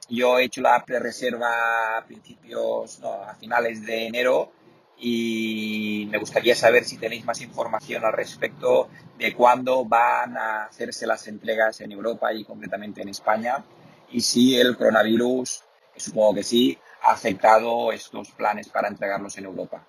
Yo 0.08 0.38
he 0.38 0.44
hecho 0.44 0.62
la 0.62 0.84
pre-reserva 0.84 1.98
a 1.98 2.04
principios, 2.06 2.98
no, 3.00 3.12
a 3.12 3.34
finales 3.34 3.84
de 3.84 4.06
enero 4.06 4.52
y 4.98 6.08
me 6.10 6.18
gustaría 6.18 6.54
saber 6.54 6.84
si 6.84 6.98
tenéis 6.98 7.24
más 7.24 7.40
información 7.40 8.04
al 8.04 8.12
respecto 8.12 8.88
de 9.18 9.34
cuándo 9.34 9.84
van 9.84 10.36
a 10.36 10.64
hacerse 10.64 11.06
las 11.06 11.26
entregas 11.28 11.80
en 11.80 11.92
Europa 11.92 12.32
y 12.32 12.44
concretamente 12.44 13.02
en 13.02 13.08
España 13.08 13.64
y 14.10 14.20
si 14.20 14.58
el 14.58 14.76
coronavirus, 14.76 15.62
que 15.94 16.00
supongo 16.00 16.34
que 16.34 16.42
sí, 16.42 16.78
ha 17.02 17.12
afectado 17.12 17.92
estos 17.92 18.30
planes 18.32 18.68
para 18.68 18.88
entregarlos 18.88 19.38
en 19.38 19.44
Europa. 19.44 19.86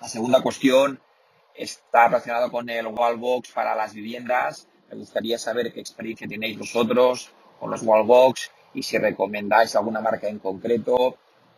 La 0.00 0.08
segunda 0.08 0.40
cuestión 0.42 1.00
está 1.54 2.06
relacionada 2.08 2.50
con 2.50 2.68
el 2.70 2.86
Wallbox 2.86 3.50
para 3.52 3.74
las 3.74 3.92
viviendas. 3.94 4.68
Me 4.90 4.96
gustaría 4.96 5.38
saber 5.38 5.72
qué 5.72 5.80
experiencia 5.80 6.28
tenéis 6.28 6.58
vosotros 6.58 7.30
con 7.58 7.70
los 7.70 7.82
Wallbox 7.82 8.50
y 8.74 8.82
si 8.82 8.96
recomendáis 8.98 9.74
alguna 9.74 10.00
marca 10.00 10.28
en 10.28 10.38
concreto 10.38 10.94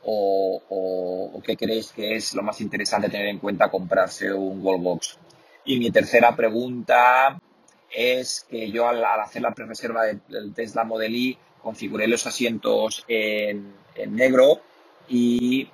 o, 0.02 0.62
o- 0.68 1.30
o 1.34 1.42
qué 1.42 1.56
creéis 1.56 1.92
que 1.92 2.16
es 2.16 2.34
lo 2.34 2.42
más 2.42 2.60
interesante 2.60 3.10
tener 3.10 3.26
en 3.28 3.38
cuenta 3.38 3.70
comprarse 3.70 4.32
un 4.32 4.64
Wallbox. 4.64 5.18
Y 5.66 5.78
mi 5.78 5.90
tercera 5.90 6.34
pregunta 6.34 7.38
es 7.90 8.46
que 8.48 8.70
yo 8.70 8.88
al, 8.88 9.04
hacer 9.04 9.42
la 9.42 9.52
pre-reserva 9.52 10.04
del, 10.04 10.20
del 10.28 10.54
Tesla 10.54 10.84
Model 10.84 11.14
Y 11.14 11.38
configuré 11.62 12.06
los 12.06 12.26
asientos 12.26 13.04
en, 13.06 13.74
negro 14.08 14.60
y 15.08 15.68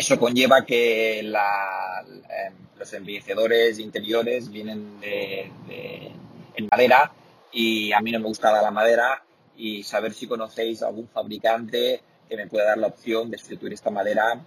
eso 0.00 0.18
conlleva 0.18 0.64
que 0.64 1.22
la, 1.22 2.02
em, 2.02 2.54
los 2.78 2.92
embellecedores 2.94 3.78
interiores 3.78 4.50
vienen 4.50 4.98
de, 4.98 5.50
en 6.54 6.68
madera 6.70 7.12
y 7.52 7.92
a 7.92 8.00
mí 8.00 8.10
no 8.10 8.18
me 8.18 8.28
gusta 8.28 8.62
la 8.62 8.70
madera 8.70 9.22
y 9.58 9.82
saber 9.82 10.14
si 10.14 10.26
conocéis 10.26 10.82
algún 10.82 11.06
fabricante 11.08 12.00
que 12.26 12.36
me 12.36 12.46
pueda 12.46 12.64
dar 12.64 12.78
la 12.78 12.86
opción 12.86 13.30
de 13.30 13.36
sustituir 13.36 13.74
esta 13.74 13.90
madera 13.90 14.40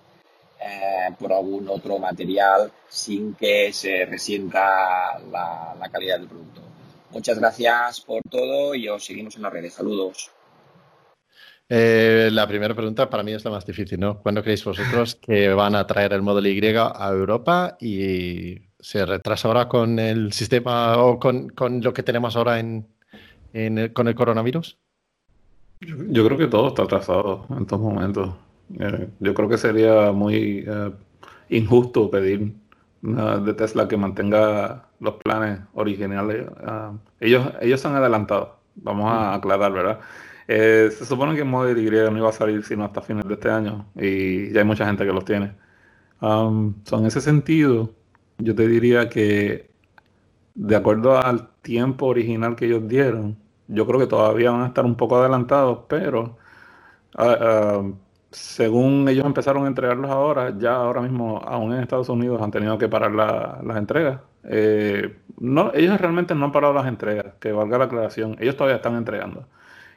eh, 0.59 1.09
por 1.19 1.31
algún 1.31 1.69
otro 1.69 1.99
material 1.99 2.71
sin 2.89 3.35
que 3.35 3.71
se 3.73 4.05
resienta 4.05 5.19
la, 5.31 5.75
la 5.79 5.89
calidad 5.89 6.17
del 6.17 6.29
producto. 6.29 6.61
Muchas 7.11 7.37
gracias 7.37 8.01
por 8.01 8.23
todo 8.23 8.73
y 8.73 8.89
os 8.89 9.05
seguimos 9.05 9.35
en 9.35 9.43
las 9.43 9.53
redes. 9.53 9.75
Saludos. 9.75 10.31
Eh, 11.69 12.29
la 12.31 12.47
primera 12.47 12.75
pregunta 12.75 13.09
para 13.09 13.23
mí 13.23 13.31
es 13.31 13.45
la 13.45 13.51
más 13.51 13.65
difícil, 13.65 13.99
¿no? 13.99 14.19
¿Cuándo 14.19 14.43
creéis 14.43 14.63
vosotros 14.63 15.15
que 15.15 15.49
van 15.49 15.75
a 15.75 15.87
traer 15.87 16.13
el 16.13 16.21
Model 16.21 16.47
Y 16.47 16.75
a 16.75 17.09
Europa 17.09 17.77
y 17.79 18.61
se 18.79 19.05
retrasa 19.05 19.47
ahora 19.47 19.67
con 19.69 19.97
el 19.97 20.33
sistema 20.33 20.97
o 20.97 21.19
con, 21.19 21.51
lo 21.81 21.93
que 21.93 22.03
tenemos 22.03 22.35
ahora 22.35 22.59
en, 22.59 22.85
con 23.93 24.07
el 24.07 24.15
coronavirus? 24.15 24.77
Yo 25.79 26.25
creo 26.25 26.37
que 26.37 26.47
todo 26.47 26.69
está 26.69 26.83
atrasado 26.83 27.45
en 27.49 27.61
estos 27.61 27.79
momentos. 27.79 28.35
Eh, 28.79 29.09
yo 29.19 29.33
creo 29.33 29.49
que 29.49 29.57
sería 29.57 30.11
muy 30.11 30.65
eh, 30.67 30.91
injusto 31.49 32.09
pedir 32.09 32.53
de 33.01 33.53
Tesla 33.53 33.87
que 33.87 33.97
mantenga 33.97 34.85
los 35.01 35.15
planes 35.15 35.59
originales. 35.73 36.47
Ah, 36.65 36.93
ellos, 37.19 37.49
ellos 37.61 37.81
se 37.81 37.87
han 37.87 37.95
adelantado, 37.95 38.59
vamos 38.75 39.11
a 39.11 39.33
aclarar, 39.33 39.73
¿verdad? 39.73 39.99
Eh, 40.47 40.89
se 40.91 41.05
supone 41.05 41.35
que 41.35 41.41
el 41.41 41.47
Model 41.47 41.77
Y 41.77 41.89
no 41.89 42.17
iba 42.17 42.29
a 42.29 42.33
salir 42.33 42.63
sino 42.63 42.83
hasta 42.85 43.01
fines 43.01 43.25
de 43.25 43.33
este 43.33 43.49
año 43.49 43.85
y 43.95 44.51
ya 44.51 44.59
hay 44.59 44.65
mucha 44.65 44.85
gente 44.85 45.05
que 45.05 45.13
los 45.13 45.25
tiene. 45.25 45.53
Um, 46.21 46.75
en 46.91 47.05
ese 47.05 47.21
sentido, 47.21 47.93
yo 48.37 48.55
te 48.55 48.67
diría 48.67 49.09
que 49.09 49.69
de 50.55 50.75
acuerdo 50.75 51.17
al 51.17 51.49
tiempo 51.61 52.07
original 52.07 52.55
que 52.55 52.65
ellos 52.65 52.87
dieron, 52.87 53.37
yo 53.67 53.87
creo 53.87 53.99
que 53.99 54.07
todavía 54.07 54.51
van 54.51 54.61
a 54.63 54.67
estar 54.67 54.85
un 54.85 54.95
poco 54.95 55.17
adelantados, 55.17 55.79
pero 55.87 56.37
ah, 57.17 57.37
ah, 57.41 57.91
según 58.31 59.07
ellos 59.09 59.25
empezaron 59.25 59.65
a 59.65 59.67
entregarlos 59.67 60.11
ahora, 60.11 60.53
ya 60.57 60.75
ahora 60.75 61.01
mismo, 61.01 61.39
aún 61.45 61.73
en 61.73 61.79
Estados 61.81 62.09
Unidos, 62.09 62.41
han 62.41 62.51
tenido 62.51 62.77
que 62.77 62.89
parar 62.89 63.11
las 63.11 63.77
entregas. 63.77 64.21
Eh, 64.43 65.17
no, 65.39 65.71
ellos 65.73 65.99
realmente 65.99 66.35
no 66.35 66.45
han 66.45 66.51
parado 66.51 66.73
las 66.73 66.87
entregas, 66.87 67.35
que 67.39 67.51
valga 67.51 67.77
la 67.77 67.85
aclaración, 67.85 68.37
ellos 68.39 68.55
todavía 68.57 68.77
están 68.77 68.95
entregando. 68.95 69.47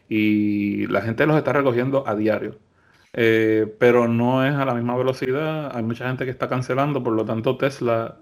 Y 0.09 0.87
la 0.89 1.03
gente 1.03 1.27
los 1.27 1.37
está 1.37 1.53
recogiendo 1.53 2.07
a 2.07 2.15
diario. 2.15 2.59
Eh, 3.12 3.74
pero 3.78 4.09
no 4.09 4.45
es 4.45 4.55
a 4.55 4.65
la 4.66 4.74
misma 4.74 4.97
velocidad, 4.97 5.74
hay 5.74 5.83
mucha 5.83 6.07
gente 6.07 6.27
que 6.27 6.31
está 6.31 6.49
cancelando, 6.49 7.03
por 7.03 7.15
lo 7.15 7.24
tanto 7.24 7.57
Tesla, 7.57 8.19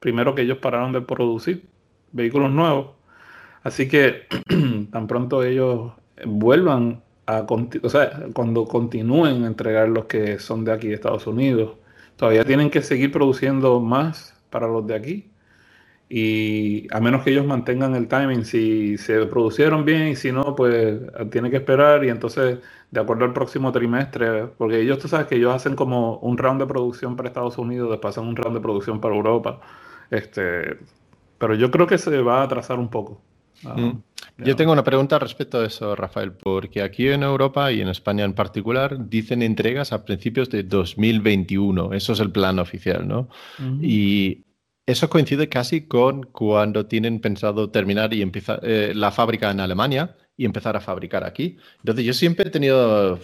primero 0.00 0.34
que 0.34 0.42
ellos 0.42 0.58
pararon 0.58 0.92
de 0.92 1.02
producir 1.02 1.68
vehículos 2.12 2.50
nuevos, 2.50 2.96
así 3.62 3.88
que 3.88 4.26
tan 4.90 5.06
pronto 5.06 5.44
ellos 5.44 5.92
vuelvan 6.26 7.02
a, 7.26 7.46
o 7.82 7.88
sea, 7.88 8.26
cuando 8.34 8.64
continúen 8.66 9.44
a 9.44 9.46
entregar 9.46 9.88
los 9.88 10.06
que 10.06 10.38
son 10.40 10.64
de 10.64 10.72
aquí 10.72 10.88
de 10.88 10.94
Estados 10.94 11.26
Unidos, 11.28 11.76
todavía 12.16 12.44
tienen 12.44 12.70
que 12.70 12.82
seguir 12.82 13.12
produciendo 13.12 13.80
más 13.80 14.34
para 14.50 14.66
los 14.66 14.86
de 14.86 14.94
aquí 14.96 15.30
y 16.08 16.86
a 16.94 17.00
menos 17.00 17.22
que 17.22 17.30
ellos 17.30 17.46
mantengan 17.46 17.94
el 17.94 18.08
timing, 18.08 18.44
si 18.44 18.98
se 18.98 19.26
producieron 19.26 19.84
bien 19.84 20.08
y 20.08 20.16
si 20.16 20.32
no, 20.32 20.54
pues 20.54 21.00
tiene 21.30 21.50
que 21.50 21.56
esperar 21.56 22.04
y 22.04 22.10
entonces 22.10 22.58
de 22.90 23.00
acuerdo 23.00 23.24
al 23.24 23.32
próximo 23.32 23.72
trimestre, 23.72 24.46
porque 24.56 24.80
ellos 24.80 24.98
tú 24.98 25.08
sabes 25.08 25.26
que 25.26 25.34
ellos 25.36 25.52
hacen 25.52 25.74
como 25.74 26.18
un 26.18 26.38
round 26.38 26.60
de 26.60 26.66
producción 26.66 27.16
para 27.16 27.28
Estados 27.28 27.58
Unidos, 27.58 27.90
después 27.90 28.16
hacen 28.16 28.28
un 28.28 28.36
round 28.36 28.56
de 28.56 28.62
producción 28.62 29.00
para 29.00 29.16
Europa, 29.16 29.60
este, 30.10 30.78
pero 31.38 31.54
yo 31.54 31.70
creo 31.70 31.86
que 31.86 31.98
se 31.98 32.20
va 32.20 32.40
a 32.40 32.44
atrasar 32.44 32.78
un 32.78 32.88
poco. 32.88 33.20
Mm. 33.62 33.98
Yo 34.38 34.56
tengo 34.56 34.72
una 34.72 34.84
pregunta 34.84 35.18
respecto 35.18 35.60
a 35.60 35.66
eso, 35.66 35.94
Rafael, 35.94 36.32
porque 36.32 36.82
aquí 36.82 37.08
en 37.08 37.22
Europa 37.22 37.70
y 37.72 37.80
en 37.80 37.88
España 37.88 38.24
en 38.24 38.32
particular 38.32 39.08
dicen 39.08 39.42
entregas 39.42 39.92
a 39.92 40.04
principios 40.04 40.50
de 40.50 40.64
2021. 40.64 41.92
Eso 41.92 42.12
es 42.12 42.20
el 42.20 42.30
plan 42.30 42.58
oficial, 42.58 43.06
¿no? 43.06 43.28
Y 43.80 44.42
eso 44.86 45.08
coincide 45.08 45.48
casi 45.48 45.86
con 45.86 46.24
cuando 46.24 46.86
tienen 46.86 47.20
pensado 47.20 47.70
terminar 47.70 48.12
y 48.12 48.22
empezar 48.22 48.60
eh, 48.62 48.92
la 48.94 49.10
fábrica 49.10 49.50
en 49.50 49.60
Alemania 49.60 50.16
y 50.36 50.44
empezar 50.44 50.76
a 50.76 50.80
fabricar 50.80 51.24
aquí. 51.24 51.56
Entonces 51.78 52.04
yo 52.04 52.12
siempre 52.12 52.48
he 52.48 52.50
tenido, 52.50 53.18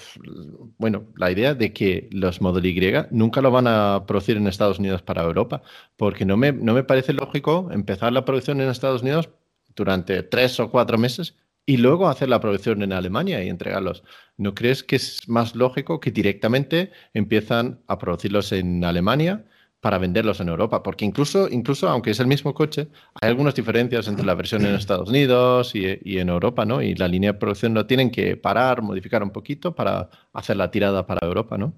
bueno, 0.78 1.08
la 1.16 1.30
idea 1.30 1.54
de 1.54 1.72
que 1.72 2.08
los 2.12 2.40
Model 2.40 2.66
Y 2.66 2.92
nunca 3.10 3.40
lo 3.40 3.50
van 3.50 3.66
a 3.66 4.04
producir 4.06 4.36
en 4.36 4.46
Estados 4.46 4.78
Unidos 4.78 5.02
para 5.02 5.22
Europa, 5.22 5.62
porque 5.96 6.24
no 6.24 6.36
me, 6.36 6.52
no 6.52 6.72
me 6.72 6.84
parece 6.84 7.12
lógico 7.12 7.68
empezar 7.72 8.12
la 8.12 8.24
producción 8.24 8.60
en 8.60 8.68
Estados 8.68 9.02
Unidos 9.02 9.30
durante 9.74 10.22
tres 10.22 10.58
o 10.60 10.70
cuatro 10.70 10.98
meses 10.98 11.36
y 11.66 11.76
luego 11.76 12.08
hacer 12.08 12.28
la 12.28 12.40
producción 12.40 12.82
en 12.82 12.92
Alemania 12.92 13.42
y 13.44 13.48
entregarlos. 13.48 14.02
¿No 14.36 14.54
crees 14.54 14.82
que 14.82 14.96
es 14.96 15.28
más 15.28 15.54
lógico 15.54 16.00
que 16.00 16.10
directamente 16.10 16.92
empiezan 17.14 17.80
a 17.86 17.98
producirlos 17.98 18.52
en 18.52 18.84
Alemania? 18.84 19.46
Para 19.80 19.98
venderlos 19.98 20.40
en 20.40 20.48
Europa, 20.48 20.82
porque 20.82 21.04
incluso, 21.04 21.48
incluso 21.48 21.88
aunque 21.88 22.10
es 22.10 22.20
el 22.20 22.26
mismo 22.26 22.54
coche, 22.54 22.88
hay 23.20 23.30
algunas 23.30 23.54
diferencias 23.54 24.06
entre 24.08 24.26
la 24.26 24.34
versión 24.34 24.64
en 24.64 24.74
Estados 24.74 25.08
Unidos 25.08 25.74
y, 25.74 26.18
en 26.18 26.28
Europa, 26.28 26.66
¿no? 26.66 26.82
Y 26.82 26.94
la 26.94 27.08
línea 27.08 27.32
de 27.32 27.38
producción 27.38 27.72
lo 27.74 27.86
tienen 27.86 28.10
que 28.10 28.36
parar, 28.36 28.82
modificar 28.82 29.22
un 29.22 29.30
poquito 29.30 29.74
para 29.74 30.10
hacer 30.32 30.56
la 30.56 30.70
tirada 30.70 31.06
para 31.06 31.26
Europa, 31.26 31.56
¿no? 31.56 31.72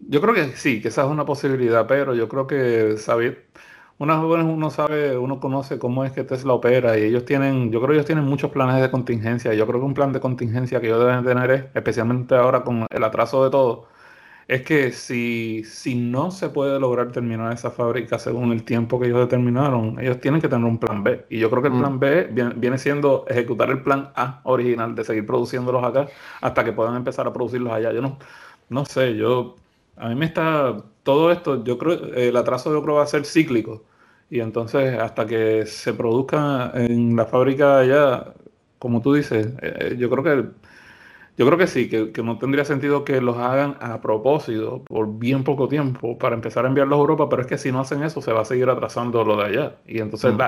Yo 0.00 0.20
creo 0.20 0.34
que 0.34 0.56
sí, 0.56 0.80
que 0.80 0.88
esa 0.88 1.04
es 1.04 1.08
una 1.08 1.24
posibilidad, 1.24 1.86
pero 1.86 2.14
yo 2.14 2.28
creo 2.28 2.46
que 2.46 2.98
saber, 2.98 3.48
unas 3.96 4.22
uno 4.22 4.70
sabe, 4.70 5.16
uno 5.16 5.40
conoce 5.40 5.78
cómo 5.78 6.04
es 6.04 6.12
que 6.12 6.24
Tesla 6.24 6.52
opera 6.52 6.98
y 6.98 7.02
ellos 7.04 7.24
tienen, 7.24 7.72
yo 7.72 7.80
creo 7.80 7.88
que 7.88 7.94
ellos 7.94 8.06
tienen 8.06 8.24
muchos 8.24 8.50
planes 8.52 8.80
de 8.80 8.90
contingencia. 8.90 9.54
Yo 9.54 9.66
creo 9.66 9.80
que 9.80 9.86
un 9.86 9.94
plan 9.94 10.12
de 10.12 10.20
contingencia 10.20 10.80
que 10.80 10.86
ellos 10.86 11.00
deben 11.00 11.24
tener 11.24 11.50
es, 11.50 11.64
especialmente 11.74 12.34
ahora 12.36 12.62
con 12.62 12.86
el 12.88 13.04
atraso 13.04 13.42
de 13.42 13.50
todo, 13.50 13.88
es 14.48 14.62
que 14.62 14.92
si, 14.92 15.62
si 15.64 15.94
no 15.94 16.30
se 16.30 16.48
puede 16.48 16.80
lograr 16.80 17.12
terminar 17.12 17.52
esa 17.52 17.70
fábrica 17.70 18.18
según 18.18 18.50
el 18.52 18.64
tiempo 18.64 18.98
que 18.98 19.06
ellos 19.06 19.20
determinaron, 19.20 20.00
ellos 20.00 20.20
tienen 20.20 20.40
que 20.40 20.48
tener 20.48 20.64
un 20.64 20.78
plan 20.78 21.04
B. 21.04 21.26
Y 21.28 21.38
yo 21.38 21.50
creo 21.50 21.62
que 21.62 21.68
el 21.68 21.74
mm. 21.74 21.78
plan 21.78 22.00
B 22.00 22.54
viene, 22.56 22.78
siendo 22.78 23.26
ejecutar 23.28 23.68
el 23.70 23.82
plan 23.82 24.10
A 24.16 24.40
original 24.44 24.94
de 24.94 25.04
seguir 25.04 25.26
produciéndolos 25.26 25.84
acá 25.84 26.08
hasta 26.40 26.64
que 26.64 26.72
puedan 26.72 26.96
empezar 26.96 27.26
a 27.26 27.32
producirlos 27.32 27.72
allá. 27.74 27.92
Yo 27.92 28.00
no, 28.00 28.18
no 28.70 28.86
sé, 28.86 29.16
yo 29.16 29.56
a 29.96 30.08
mí 30.08 30.14
me 30.14 30.24
está 30.26 30.82
todo 31.02 31.30
esto, 31.30 31.62
yo 31.64 31.78
creo 31.78 32.14
el 32.14 32.36
atraso 32.36 32.72
yo 32.72 32.82
creo 32.82 32.96
va 32.96 33.02
a 33.04 33.06
ser 33.06 33.26
cíclico. 33.26 33.84
Y 34.30 34.40
entonces 34.40 34.98
hasta 34.98 35.26
que 35.26 35.66
se 35.66 35.92
produzca 35.94 36.72
en 36.74 37.16
la 37.16 37.26
fábrica 37.26 37.80
allá, 37.80 38.34
como 38.78 39.02
tú 39.02 39.14
dices, 39.14 39.48
eh, 39.62 39.96
yo 39.98 40.08
creo 40.10 40.24
que 40.24 40.67
yo 41.38 41.46
creo 41.46 41.56
que 41.56 41.68
sí, 41.68 41.88
que, 41.88 42.12
no 42.24 42.36
tendría 42.36 42.64
sentido 42.64 43.04
que 43.04 43.20
los 43.20 43.36
hagan 43.38 43.76
a 43.80 44.00
propósito 44.00 44.82
por 44.82 45.18
bien 45.20 45.44
poco 45.44 45.68
tiempo 45.68 46.18
para 46.18 46.34
empezar 46.34 46.64
a 46.64 46.68
enviarlos 46.68 46.96
a 46.96 47.00
Europa, 47.00 47.28
pero 47.28 47.42
es 47.42 47.48
que 47.48 47.58
si 47.58 47.70
no 47.70 47.78
hacen 47.78 48.02
eso 48.02 48.20
se 48.20 48.32
va 48.32 48.40
a 48.40 48.44
seguir 48.44 48.68
atrasando 48.68 49.24
lo 49.24 49.36
de 49.36 49.44
allá. 49.44 49.76
Y 49.86 50.00
entonces 50.00 50.34
mm. 50.34 50.40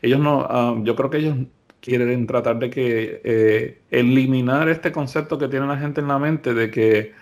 ellos 0.00 0.20
no, 0.20 0.46
ah, 0.48 0.76
yo 0.84 0.94
creo 0.94 1.10
que 1.10 1.18
ellos 1.18 1.36
quieren 1.80 2.28
tratar 2.28 2.60
de 2.60 2.70
que 2.70 3.20
eh, 3.24 3.82
eliminar 3.90 4.68
este 4.68 4.92
concepto 4.92 5.38
que 5.38 5.48
tiene 5.48 5.66
la 5.66 5.76
gente 5.76 6.00
en 6.00 6.06
la 6.06 6.20
mente 6.20 6.54
de 6.54 6.70
que 6.70 7.14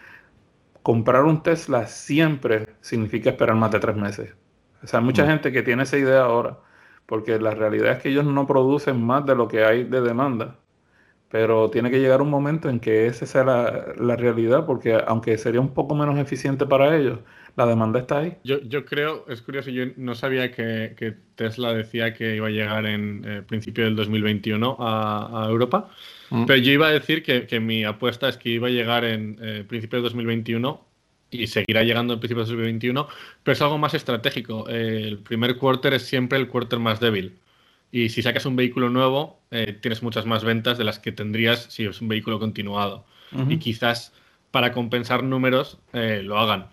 comprar 0.83 1.25
un 1.25 1.43
Tesla 1.43 1.87
siempre 1.87 2.67
significa 2.83 3.31
esperar 3.31 3.57
más 3.57 3.71
de 3.71 3.81
tres 3.81 3.97
meses. 3.97 4.35
O 4.83 4.87
sea, 4.87 5.01
hay 5.01 5.07
mucha 5.07 5.25
mm. 5.25 5.29
gente 5.29 5.53
que 5.53 5.63
tiene 5.63 5.85
esa 5.85 5.97
idea 5.97 6.21
ahora, 6.25 6.59
porque 7.07 7.39
la 7.41 7.53
realidad 7.53 7.93
es 7.93 8.03
que 8.03 8.11
ellos 8.11 8.27
no 8.27 8.47
producen 8.47 9.03
más 9.03 9.25
de 9.25 9.35
lo 9.35 9.49
que 9.49 9.65
hay 9.65 9.85
de 9.85 10.03
demanda 10.03 10.57
pero 11.39 11.69
tiene 11.69 11.91
que 11.91 12.01
llegar 12.01 12.23
un 12.23 12.31
momento 12.31 12.71
en 12.71 12.81
que 12.81 13.09
esa 13.09 13.27
sea 13.27 13.45
la, 13.45 14.17
realidad, 14.17 14.65
porque 14.65 14.99
aunque 15.07 15.37
sería 15.37 15.61
un 15.61 15.75
poco 15.75 15.95
menos 15.95 16.19
eficiente 16.19 16.65
para 16.65 16.97
ellos, 16.97 17.19
la 17.57 17.67
demanda 17.67 18.01
está 18.01 18.21
ahí. 18.21 18.39
Yo, 18.43 18.63
yo 18.63 18.87
creo, 18.87 19.27
es 19.29 19.43
curioso, 19.43 19.69
yo 19.69 19.85
no 19.99 20.15
sabía 20.15 20.51
que, 20.51 21.15
Tesla 21.35 21.75
decía 21.75 22.15
que 22.15 22.37
iba 22.37 22.47
a 22.47 22.51
llegar 22.51 22.87
en 22.87 23.23
eh, 23.27 23.43
principio 23.47 23.85
del 23.85 23.97
2021 23.97 24.79
a, 24.81 25.47
Europa, 25.51 25.91
mm. 26.31 26.47
pero 26.47 26.59
yo 26.59 26.73
iba 26.73 26.89
a 26.89 26.93
decir 26.93 27.23
que, 27.23 27.61
mi 27.61 27.85
apuesta 27.85 28.31
es 28.31 28.39
que 28.39 28.49
iba 28.49 28.69
a 28.69 28.71
llegar 28.71 29.05
en 29.05 29.39
eh, 29.43 29.63
principio 29.69 29.99
del 29.99 30.05
2021 30.05 30.87
y 31.33 31.49
seguirá 31.49 31.83
llegando 31.83 32.15
en 32.15 32.21
principio 32.21 32.45
del 32.45 32.53
2021, 32.55 33.09
pero 33.43 33.53
es 33.53 33.61
algo 33.61 33.77
más 33.77 33.93
estratégico. 33.93 34.67
el 34.71 35.19
primer 35.19 35.59
quarter 35.59 35.93
es 35.93 36.05
siempre 36.05 36.39
el 36.39 36.49
quarter 36.49 36.79
más 36.79 36.99
débil. 36.99 37.35
Y 37.93 38.09
si 38.09 38.23
sacas 38.23 38.47
un 38.47 38.57
vehículo 38.57 38.91
nuevo, 38.91 39.41
eh, 39.51 39.79
tienes 39.81 40.03
muchas 40.03 40.27
más 40.27 40.45
ventas 40.45 40.77
de 40.79 40.85
las 40.85 40.99
que 40.99 41.13
tendrías 41.13 41.65
si 41.71 41.85
es 41.85 42.01
un 42.01 42.09
vehículo 42.09 42.39
continuado. 42.39 43.05
Y 43.49 43.59
quizás 43.59 44.13
para 44.51 44.73
compensar 44.73 45.23
números 45.23 45.79
eh, 45.93 46.23
lo 46.23 46.39
hagan. 46.39 46.69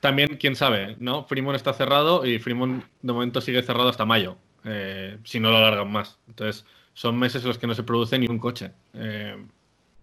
También, 0.00 0.36
quién 0.36 0.54
sabe, 0.54 0.96
¿no? 1.00 1.24
Fremont 1.24 1.56
está 1.56 1.72
cerrado 1.72 2.24
y 2.26 2.38
Fremont 2.38 2.84
de 3.02 3.12
momento 3.12 3.40
sigue 3.40 3.62
cerrado 3.62 3.88
hasta 3.88 4.04
mayo, 4.04 4.36
eh, 4.64 5.18
si 5.24 5.40
no 5.40 5.50
lo 5.50 5.56
alargan 5.56 5.90
más. 5.90 6.18
Entonces, 6.28 6.66
son 6.92 7.18
meses 7.18 7.42
en 7.42 7.48
los 7.48 7.58
que 7.58 7.66
no 7.66 7.74
se 7.74 7.82
produce 7.82 8.18
ni 8.18 8.28
un 8.28 8.38
coche. 8.38 8.70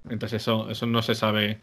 Entonces 0.09 0.41
eso, 0.41 0.69
eso 0.69 0.85
no 0.85 1.01
se 1.01 1.15
sabe, 1.15 1.59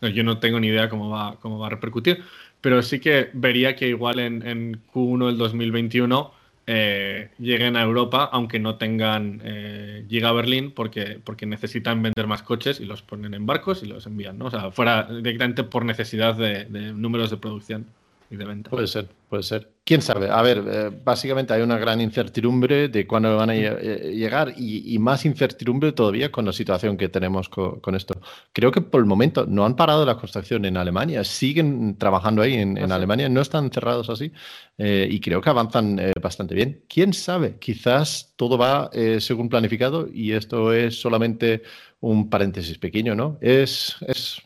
yo 0.00 0.24
no 0.24 0.38
tengo 0.38 0.60
ni 0.60 0.68
idea 0.68 0.88
cómo 0.88 1.10
va, 1.10 1.36
cómo 1.40 1.58
va 1.58 1.68
a 1.68 1.70
repercutir, 1.70 2.22
pero 2.60 2.82
sí 2.82 3.00
que 3.00 3.30
vería 3.32 3.76
que 3.76 3.88
igual 3.88 4.18
en, 4.18 4.46
en 4.46 4.80
Q1 4.92 5.26
del 5.26 5.38
2021 5.38 6.32
eh, 6.66 7.30
lleguen 7.38 7.76
a 7.76 7.82
Europa, 7.82 8.28
aunque 8.32 8.58
no 8.58 8.76
tengan 8.76 9.40
eh, 9.44 10.04
Giga 10.08 10.32
Berlín, 10.32 10.72
porque, 10.72 11.20
porque 11.22 11.46
necesitan 11.46 12.02
vender 12.02 12.26
más 12.26 12.42
coches 12.42 12.80
y 12.80 12.84
los 12.84 13.02
ponen 13.02 13.34
en 13.34 13.46
barcos 13.46 13.82
y 13.82 13.86
los 13.86 14.06
envían. 14.06 14.40
O 14.42 14.50
sea, 14.50 14.70
fuera 14.70 15.04
directamente 15.04 15.64
por 15.64 15.84
necesidad 15.84 16.36
de 16.36 16.66
números 16.94 17.30
de 17.30 17.36
producción 17.36 17.86
y 18.34 18.36
de 18.36 18.44
venta. 18.44 18.70
Puede 18.70 18.86
ser, 18.86 19.08
puede 19.28 19.42
ser 19.42 19.70
quién 19.84 20.02
sabe. 20.02 20.30
A 20.30 20.42
ver, 20.42 20.62
eh, 20.66 20.90
básicamente 21.04 21.52
hay 21.52 21.62
una 21.62 21.78
gran 21.78 22.00
incertidumbre 22.00 22.88
de 22.88 23.06
cuándo 23.06 23.36
van 23.36 23.50
a 23.50 23.56
eh, 23.56 24.12
llegar 24.14 24.54
y, 24.56 24.98
más 24.98 25.24
incertidumbre 25.24 25.92
todavía 25.92 26.30
con 26.30 26.44
la 26.44 26.52
situación 26.52 26.96
que 26.96 27.08
tenemos 27.08 27.48
con, 27.48 27.94
esto. 27.94 28.14
Creo 28.52 28.70
que 28.72 28.80
por 28.80 29.00
el 29.00 29.06
momento 29.06 29.46
no 29.46 29.64
han 29.64 29.76
parado 29.76 30.04
la 30.04 30.16
construcción 30.16 30.64
en 30.64 30.76
Alemania, 30.76 31.24
siguen 31.24 31.96
trabajando 31.98 32.42
ahí 32.42 32.54
en, 32.54 32.78
ah, 32.90 32.94
Alemania, 32.94 33.28
no 33.28 33.40
están 33.40 33.70
cerrados 33.70 34.10
así 34.10 34.32
eh, 34.78 35.06
y 35.10 35.20
creo 35.20 35.40
que 35.40 35.50
avanzan 35.50 36.00
bastante 36.20 36.54
bien. 36.54 36.84
¿Quién 36.88 37.12
sabe? 37.12 37.58
Quizás 37.58 38.34
todo 38.36 38.58
va 38.58 38.90
según 39.18 39.48
planificado 39.48 40.08
y 40.12 40.32
esto 40.32 40.72
es 40.72 41.00
solamente 41.00 41.62
un 42.00 42.28
paréntesis 42.30 42.78
pequeño, 42.78 43.14
¿no? 43.14 43.38
Es, 43.40 43.96
es, 44.06 44.42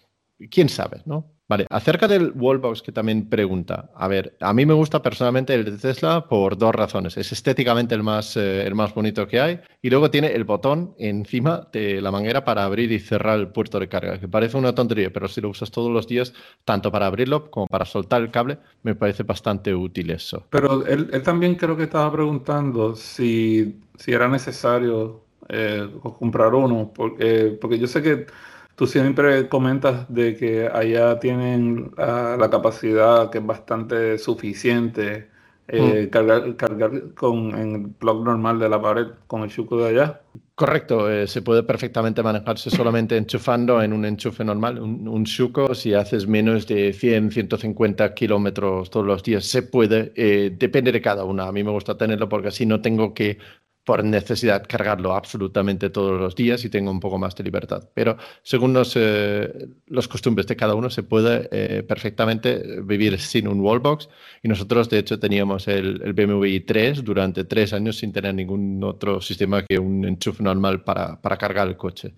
quién 0.51 0.69
sabe, 0.69 1.03
¿no? 1.05 1.38
Vale, 1.49 1.67
acerca 1.71 2.07
del 2.07 2.33
wallbox 2.35 2.83
que 2.83 2.93
también 2.93 3.27
pregunta. 3.27 3.91
A 3.95 4.07
ver, 4.07 4.37
a 4.41 4.53
mí 4.53 4.67
me 4.67 4.75
gusta 4.75 5.01
personalmente 5.01 5.55
el 5.55 5.65
de 5.65 5.79
Tesla 5.79 6.29
por 6.29 6.59
dos 6.59 6.75
razones. 6.75 7.17
Es 7.17 7.33
estéticamente 7.33 7.95
el 7.95 8.03
más, 8.03 8.37
eh, 8.37 8.67
el 8.67 8.75
más 8.75 8.95
bonito 8.95 9.27
que 9.27 9.41
hay 9.41 9.61
y 9.81 9.89
luego 9.89 10.11
tiene 10.11 10.35
el 10.35 10.45
botón 10.45 10.95
encima 10.99 11.67
de 11.73 12.03
la 12.03 12.11
manguera 12.11 12.45
para 12.45 12.65
abrir 12.65 12.93
y 12.93 12.99
cerrar 12.99 13.39
el 13.39 13.49
puerto 13.49 13.81
de 13.81 13.89
carga, 13.89 14.21
que 14.21 14.29
parece 14.29 14.59
una 14.59 14.75
tontería, 14.75 15.11
pero 15.11 15.27
si 15.27 15.41
lo 15.41 15.49
usas 15.49 15.71
todos 15.71 15.91
los 15.91 16.07
días, 16.07 16.35
tanto 16.67 16.93
para 16.93 17.07
abrirlo 17.07 17.51
como 17.51 17.67
para 17.67 17.87
soltar 17.87 18.21
el 18.21 18.31
cable, 18.31 18.59
me 18.83 18.95
parece 18.95 19.23
bastante 19.23 19.75
útil 19.75 20.11
eso. 20.11 20.45
Pero 20.51 20.85
él, 20.87 21.11
también 21.23 21.55
creo 21.55 21.79
que 21.79 21.85
estaba 21.85 22.13
preguntando 22.13 22.95
si, 22.95 23.81
si 23.97 24.13
era 24.13 24.29
necesario 24.29 25.25
eh, 25.49 25.89
comprar 26.19 26.55
uno, 26.55 26.93
porque, 26.95 27.57
porque 27.59 27.79
yo 27.79 27.87
sé 27.87 28.03
que 28.03 28.27
Tú 28.79 28.87
siempre 28.87 29.49
comentas 29.49 30.07
de 30.09 30.37
que 30.37 30.69
allá 30.73 31.19
tienen 31.19 31.91
la 31.97 32.49
capacidad 32.49 33.29
que 33.29 33.39
es 33.39 33.45
bastante 33.45 34.19
suficiente 34.19 35.31
eh, 35.67 36.05
mm. 36.07 36.11
cargar, 36.57 37.15
con 37.15 37.59
en 37.59 37.75
el 37.75 37.91
plug 37.91 38.25
normal 38.25 38.61
de 38.61 38.69
la 38.69 38.81
pared 38.81 39.07
con 39.27 39.43
el 39.43 39.51
chuco 39.51 39.79
de 39.79 39.89
allá. 39.89 40.23
Correcto, 40.55 41.11
eh, 41.11 41.27
se 41.27 41.43
puede 41.43 41.65
perfectamente 41.65 42.23
manejarse 42.23 42.71
solamente 42.71 43.17
enchufando 43.17 43.83
en 43.83 43.93
un 43.93 44.05
enchufe 44.05 44.45
normal. 44.45 44.79
Un, 44.79 45.09
un 45.09 45.27
si 45.27 45.95
haces 45.95 46.29
menos 46.29 46.69
de 46.69 46.93
100, 46.93 47.33
150 47.33 48.15
kilómetros 48.15 48.91
todos 48.91 49.07
los 49.07 49.25
días, 49.25 49.45
se 49.45 49.63
puede, 49.63 50.13
eh, 50.15 50.55
depende 50.57 50.93
de 50.93 51.01
cada 51.01 51.25
una. 51.25 51.49
A 51.49 51.53
mí 51.53 51.65
me 51.65 51.73
gusta 51.73 51.99
tenerlo 51.99 52.29
porque 52.29 52.49
así 52.49 52.65
no 52.65 52.81
tengo 52.81 53.13
que 53.13 53.39
por 53.89 54.05
necesidad 54.05 54.67
cargarlo 54.69 55.15
absolutamente 55.15 55.89
todos 55.89 56.21
los 56.21 56.35
días 56.35 56.63
y 56.63 56.69
tengo 56.69 56.91
un 56.91 57.01
poco 57.01 57.17
más 57.17 57.35
de 57.35 57.43
libertad. 57.43 57.89
Pero 57.95 58.19
según 58.43 58.75
los, 58.75 58.93
eh, 58.97 59.67
los 59.87 60.07
costumbres 60.07 60.47
de 60.47 60.57
cada 60.57 60.75
uno, 60.75 60.91
se 60.91 61.05
puede 61.05 61.49
eh, 61.51 61.83
perfectamente 61.85 62.83
vivir 62.83 63.19
sin 63.19 63.49
un 63.49 63.63
wallbox. 63.63 64.11
Y 64.43 64.49
nosotros, 64.49 64.91
de 64.91 64.99
hecho, 64.99 65.19
teníamos 65.19 65.69
el, 65.69 66.13
BMW 66.13 66.45
i3 66.59 66.97
durante 66.97 67.45
tres 67.45 67.73
años 67.73 67.97
sin 67.97 68.13
tener 68.13 68.35
ningún 68.35 68.85
otro 68.85 69.23
sistema 69.23 69.65
que 69.65 69.79
un 69.79 70.05
enchufe 70.05 70.43
normal 70.43 70.85
para, 70.85 71.19
para 71.23 71.39
cargar 71.39 71.67
el 71.67 71.79
coche. 71.79 72.13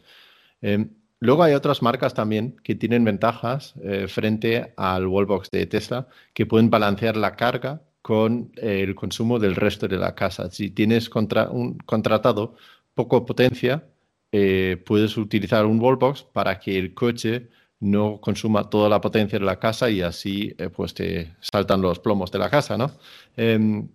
Em, 0.61 0.91
luego 1.21 1.45
hay 1.45 1.55
otras 1.55 1.83
marcas 1.83 2.15
también 2.15 2.57
que 2.65 2.75
tienen 2.75 3.05
ventajas 3.05 3.75
eh, 3.85 4.09
frente 4.09 4.75
al 4.77 5.07
wallbox 5.07 5.53
de 5.53 5.67
Tesla 5.67 6.09
que 6.35 6.47
pueden 6.47 6.69
balancear 6.69 7.17
la 7.17 7.37
carga 7.37 7.83
con 8.03 8.53
eh, 8.57 8.83
el 8.83 8.95
consumo 8.95 9.39
del 9.39 9.57
resto 9.57 9.89
de 9.89 9.99
la 9.99 10.15
casa. 10.15 10.51
Si 10.51 10.71
tienes 10.71 11.09
contra, 11.09 11.51
un 11.51 11.79
contratado 11.79 12.57
poco 12.95 13.25
potencia, 13.27 13.85
eh, 14.33 14.83
puedes 14.87 15.17
utilizar 15.17 15.67
un 15.67 15.81
wallbox 15.81 16.23
para 16.23 16.59
que 16.59 16.79
el 16.79 16.95
coche 16.95 17.49
no 17.81 18.21
consuma 18.21 18.69
toda 18.69 18.89
la 18.89 19.01
potencia 19.01 19.39
de 19.39 19.45
la 19.45 19.59
casa 19.59 19.91
y 19.91 20.03
así 20.03 20.55
eh, 20.59 20.69
pues 20.69 20.95
te 20.95 21.35
saltan 21.41 21.81
los 21.81 21.99
plomos 21.99 22.31
de 22.31 22.39
la 22.39 22.51
casa, 22.51 22.77
¿no? 22.77 22.93
Em, 23.37 23.89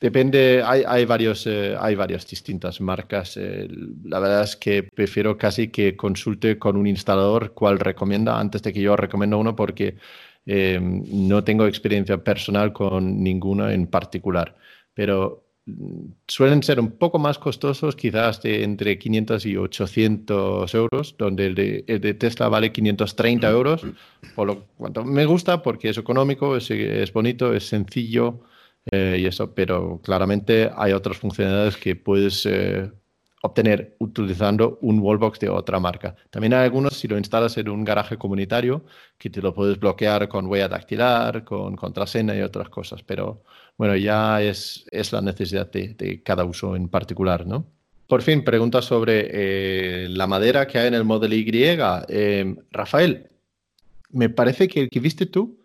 depende, 0.00 0.62
hay, 0.64 0.82
hay, 0.86 1.04
varios, 1.04 1.46
hay 1.46 1.94
varias 1.94 2.26
distintas 2.26 2.80
marcas. 2.80 3.36
la 3.36 4.18
verdad 4.18 4.44
es 4.44 4.56
que 4.56 4.82
prefiero 4.84 5.36
casi 5.36 5.68
que 5.68 5.96
consulte 5.96 6.58
con 6.58 6.76
un 6.76 6.86
instalador 6.86 7.52
cuál 7.52 7.78
recomienda 7.78 8.38
antes 8.40 8.62
de 8.62 8.72
que 8.72 8.80
yo 8.80 8.96
recomiendo 8.96 9.38
uno 9.38 9.54
porque 9.54 9.96
Em, 10.46 11.04
no 11.28 11.44
tengo 11.44 11.66
experiencia 11.66 12.22
personal 12.24 12.72
con 12.72 13.22
ninguna 13.22 13.72
en 13.74 13.86
particular, 13.86 14.56
pero 14.94 15.44
mm, 15.66 16.12
suelen 16.26 16.62
ser 16.62 16.80
un 16.80 16.92
poco 16.92 17.18
más 17.18 17.38
costosos, 17.38 17.94
quizás 17.94 18.42
de 18.42 18.64
entre 18.64 18.98
500 18.98 19.46
y 19.46 19.56
800 19.56 20.74
euros, 20.74 21.14
donde 21.18 21.46
el 21.46 21.54
de, 21.54 22.14
Tesla 22.14 22.48
vale 22.48 22.72
530 22.72 23.50
euros, 23.50 23.82
por 24.34 24.46
lo 24.46 24.64
cuanto 24.76 25.04
me 25.04 25.26
gusta 25.26 25.62
porque 25.62 25.90
es 25.90 25.98
económico, 25.98 26.56
es, 26.56 26.70
es 26.70 27.12
bonito, 27.12 27.54
es 27.54 27.68
sencillo 27.68 28.40
eh, 28.90 29.18
y 29.20 29.26
eso, 29.26 29.54
pero 29.54 30.00
claramente 30.02 30.70
hay 30.74 30.92
otras 30.92 31.18
funcionalidades 31.18 31.76
que 31.76 31.96
puedes 31.96 32.46
eh, 32.46 32.90
obtener 33.42 33.96
utilizando 33.98 34.78
un 34.82 34.98
wallbox 35.00 35.38
de 35.38 35.48
otra 35.48 35.80
marca. 35.80 36.14
También 36.30 36.52
hay 36.54 36.64
algunos, 36.64 36.96
si 36.98 37.08
lo 37.08 37.16
instalas 37.16 37.56
en 37.56 37.68
un 37.68 37.84
garaje 37.84 38.18
comunitario, 38.18 38.84
que 39.16 39.30
te 39.30 39.40
lo 39.40 39.54
puedes 39.54 39.78
bloquear 39.78 40.28
con 40.28 40.46
huella 40.46 40.68
dactilar, 40.68 41.44
con 41.44 41.74
contraseña 41.76 42.34
y 42.36 42.42
otras 42.42 42.68
cosas, 42.68 43.02
pero 43.02 43.42
bueno, 43.78 43.96
ya 43.96 44.42
es, 44.42 44.84
es 44.90 45.12
la 45.12 45.22
necesidad 45.22 45.70
de, 45.70 46.22
cada 46.22 46.44
uso 46.44 46.76
en 46.76 46.88
particular, 46.88 47.46
¿no? 47.46 47.66
Por 48.06 48.22
fin, 48.22 48.44
pregunta 48.44 48.82
sobre 48.82 49.28
eh, 49.30 50.08
la 50.08 50.26
madera 50.26 50.66
que 50.66 50.78
hay 50.78 50.88
en 50.88 50.94
el 50.94 51.04
Model 51.04 51.32
Y. 51.32 51.46
Eh, 52.08 52.56
Rafael, 52.72 53.28
me 54.10 54.28
parece 54.28 54.68
que 54.68 54.80
el 54.80 54.90
que 54.90 55.00
viste 55.00 55.26
tú 55.26 55.60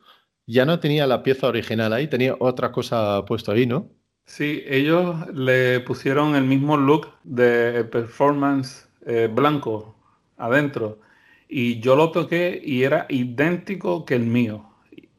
ya 0.46 0.64
no 0.66 0.80
tenía 0.80 1.08
la 1.08 1.24
pieza 1.24 1.48
original 1.48 1.92
ahí, 1.92 2.08
tenía 2.08 2.36
otra 2.40 2.72
cosa 2.72 3.26
puesto 3.26 3.52
ahí, 3.52 3.66
¿no? 3.66 3.90
Sí, 4.26 4.64
ellos 4.68 5.28
le 5.34 5.80
pusieron 5.82 6.36
el 6.36 6.46
mismo 6.46 6.78
look 6.78 7.10
de 7.24 7.84
performance 7.86 8.90
eh, 9.06 9.30
blanco 9.32 9.96
adentro. 10.38 11.00
Y 11.48 11.80
yo 11.80 11.96
lo 11.96 12.12
toqué 12.12 12.60
y 12.64 12.84
era 12.84 13.06
idéntico 13.10 14.04
que 14.06 14.16
el 14.16 14.26
mío, 14.26 14.66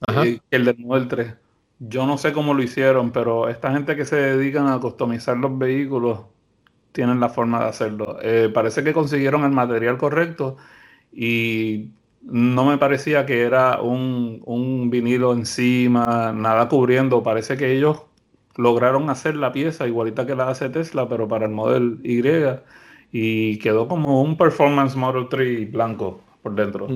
eh, 0.08 0.40
el 0.50 0.64
del 0.64 0.78
Model 0.78 1.08
3. 1.08 1.34
Yo 1.78 2.06
no 2.06 2.18
sé 2.18 2.32
cómo 2.32 2.54
lo 2.54 2.62
hicieron, 2.62 3.12
pero 3.12 3.48
esta 3.48 3.72
gente 3.72 3.96
que 3.96 4.04
se 4.04 4.16
dedican 4.16 4.66
a 4.68 4.80
customizar 4.80 5.36
los 5.36 5.56
vehículos 5.58 6.20
tienen 6.92 7.20
la 7.20 7.28
forma 7.30 7.60
de 7.60 7.66
hacerlo. 7.66 8.18
Eh, 8.22 8.50
parece 8.52 8.84
que 8.84 8.92
consiguieron 8.94 9.44
el 9.44 9.52
material 9.52 9.98
correcto 9.98 10.56
y 11.12 11.90
no 12.22 12.64
me 12.66 12.78
parecía 12.78 13.26
que 13.26 13.42
era 13.42 13.80
un, 13.82 14.42
un 14.46 14.90
vinilo 14.90 15.32
encima, 15.34 16.32
nada 16.34 16.68
cubriendo. 16.68 17.22
Parece 17.22 17.56
que 17.56 17.72
ellos 17.76 18.02
lograron 18.56 19.10
hacer 19.10 19.36
la 19.36 19.52
pieza 19.52 19.86
igualita 19.86 20.26
que 20.26 20.34
la 20.34 20.48
hace 20.48 20.68
Tesla, 20.68 21.08
pero 21.08 21.28
para 21.28 21.46
el 21.46 21.52
Model 21.52 22.00
Y, 22.02 22.22
y 23.12 23.58
quedó 23.58 23.88
como 23.88 24.22
un 24.22 24.36
Performance 24.36 24.96
Model 24.96 25.26
3 25.28 25.70
blanco 25.72 26.20
por 26.42 26.54
dentro. 26.54 26.88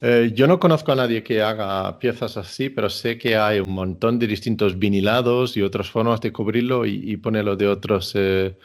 Eh, 0.00 0.32
yo 0.34 0.46
no 0.46 0.60
conozco 0.60 0.92
a 0.92 0.96
nadie 0.96 1.22
que 1.22 1.40
haga 1.40 1.98
piezas 1.98 2.36
así, 2.36 2.68
pero 2.68 2.90
sé 2.90 3.16
que 3.16 3.36
hay 3.36 3.60
un 3.60 3.72
montón 3.72 4.18
de 4.18 4.26
distintos 4.26 4.78
vinilados 4.78 5.56
y 5.56 5.62
otras 5.62 5.90
formas 5.90 6.20
de 6.20 6.32
cubrirlo 6.32 6.84
y, 6.84 7.16
ponerlo 7.16 7.56
de 7.56 7.66
otros, 7.66 8.12
eh, 8.14 8.58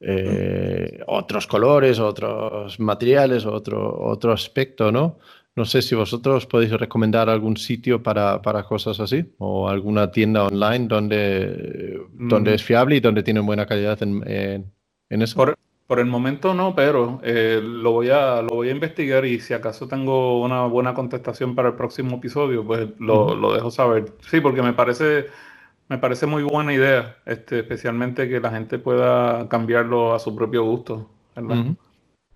eh, 0.00 1.00
otros 1.06 1.46
colores, 1.46 1.98
otros 1.98 2.80
materiales, 2.80 3.44
otro, 3.44 4.00
otro 4.00 4.32
aspecto, 4.32 4.90
¿no? 4.90 5.18
No 5.60 5.66
sé 5.66 5.82
si 5.82 5.94
vosotros 5.94 6.46
podéis 6.46 6.72
recomendar 6.72 7.28
algún 7.28 7.58
sitio 7.58 8.02
para, 8.02 8.40
cosas 8.66 8.98
así 8.98 9.26
o 9.36 9.68
alguna 9.68 10.10
tienda 10.10 10.44
online 10.44 10.88
donde, 10.88 12.00
donde 12.14 12.52
mm. 12.52 12.54
es 12.54 12.64
fiable 12.64 12.96
y 12.96 13.00
donde 13.00 13.22
tiene 13.22 13.40
buena 13.40 13.66
calidad 13.66 14.02
en, 14.02 14.24
en, 15.10 15.20
eso. 15.20 15.36
Por, 15.86 15.98
el 15.98 16.06
momento 16.06 16.54
no, 16.54 16.74
pero 16.74 17.20
eh, 17.22 17.60
lo, 17.62 17.92
voy 17.92 18.08
a, 18.08 18.40
lo 18.40 18.54
voy 18.54 18.68
a 18.68 18.70
investigar 18.70 19.26
y 19.26 19.38
si 19.38 19.52
acaso 19.52 19.86
tengo 19.86 20.40
una 20.40 20.64
buena 20.64 20.94
contestación 20.94 21.54
para 21.54 21.68
el 21.68 21.74
próximo 21.74 22.16
episodio, 22.16 22.64
pues 22.64 22.88
lo, 22.98 23.34
lo 23.34 23.52
dejo 23.52 23.70
saber. 23.70 24.14
Sí, 24.30 24.40
porque 24.40 24.62
me 24.62 24.72
parece, 24.72 25.26
me 25.90 25.98
parece 25.98 26.24
muy 26.24 26.42
buena 26.42 26.72
idea, 26.72 27.18
este, 27.26 27.58
especialmente 27.58 28.30
que 28.30 28.40
la 28.40 28.50
gente 28.50 28.78
pueda 28.78 29.46
cambiarlo 29.50 30.14
a 30.14 30.20
su 30.20 30.34
propio 30.34 30.64
gusto. 30.64 31.10
¿verdad? 31.36 31.66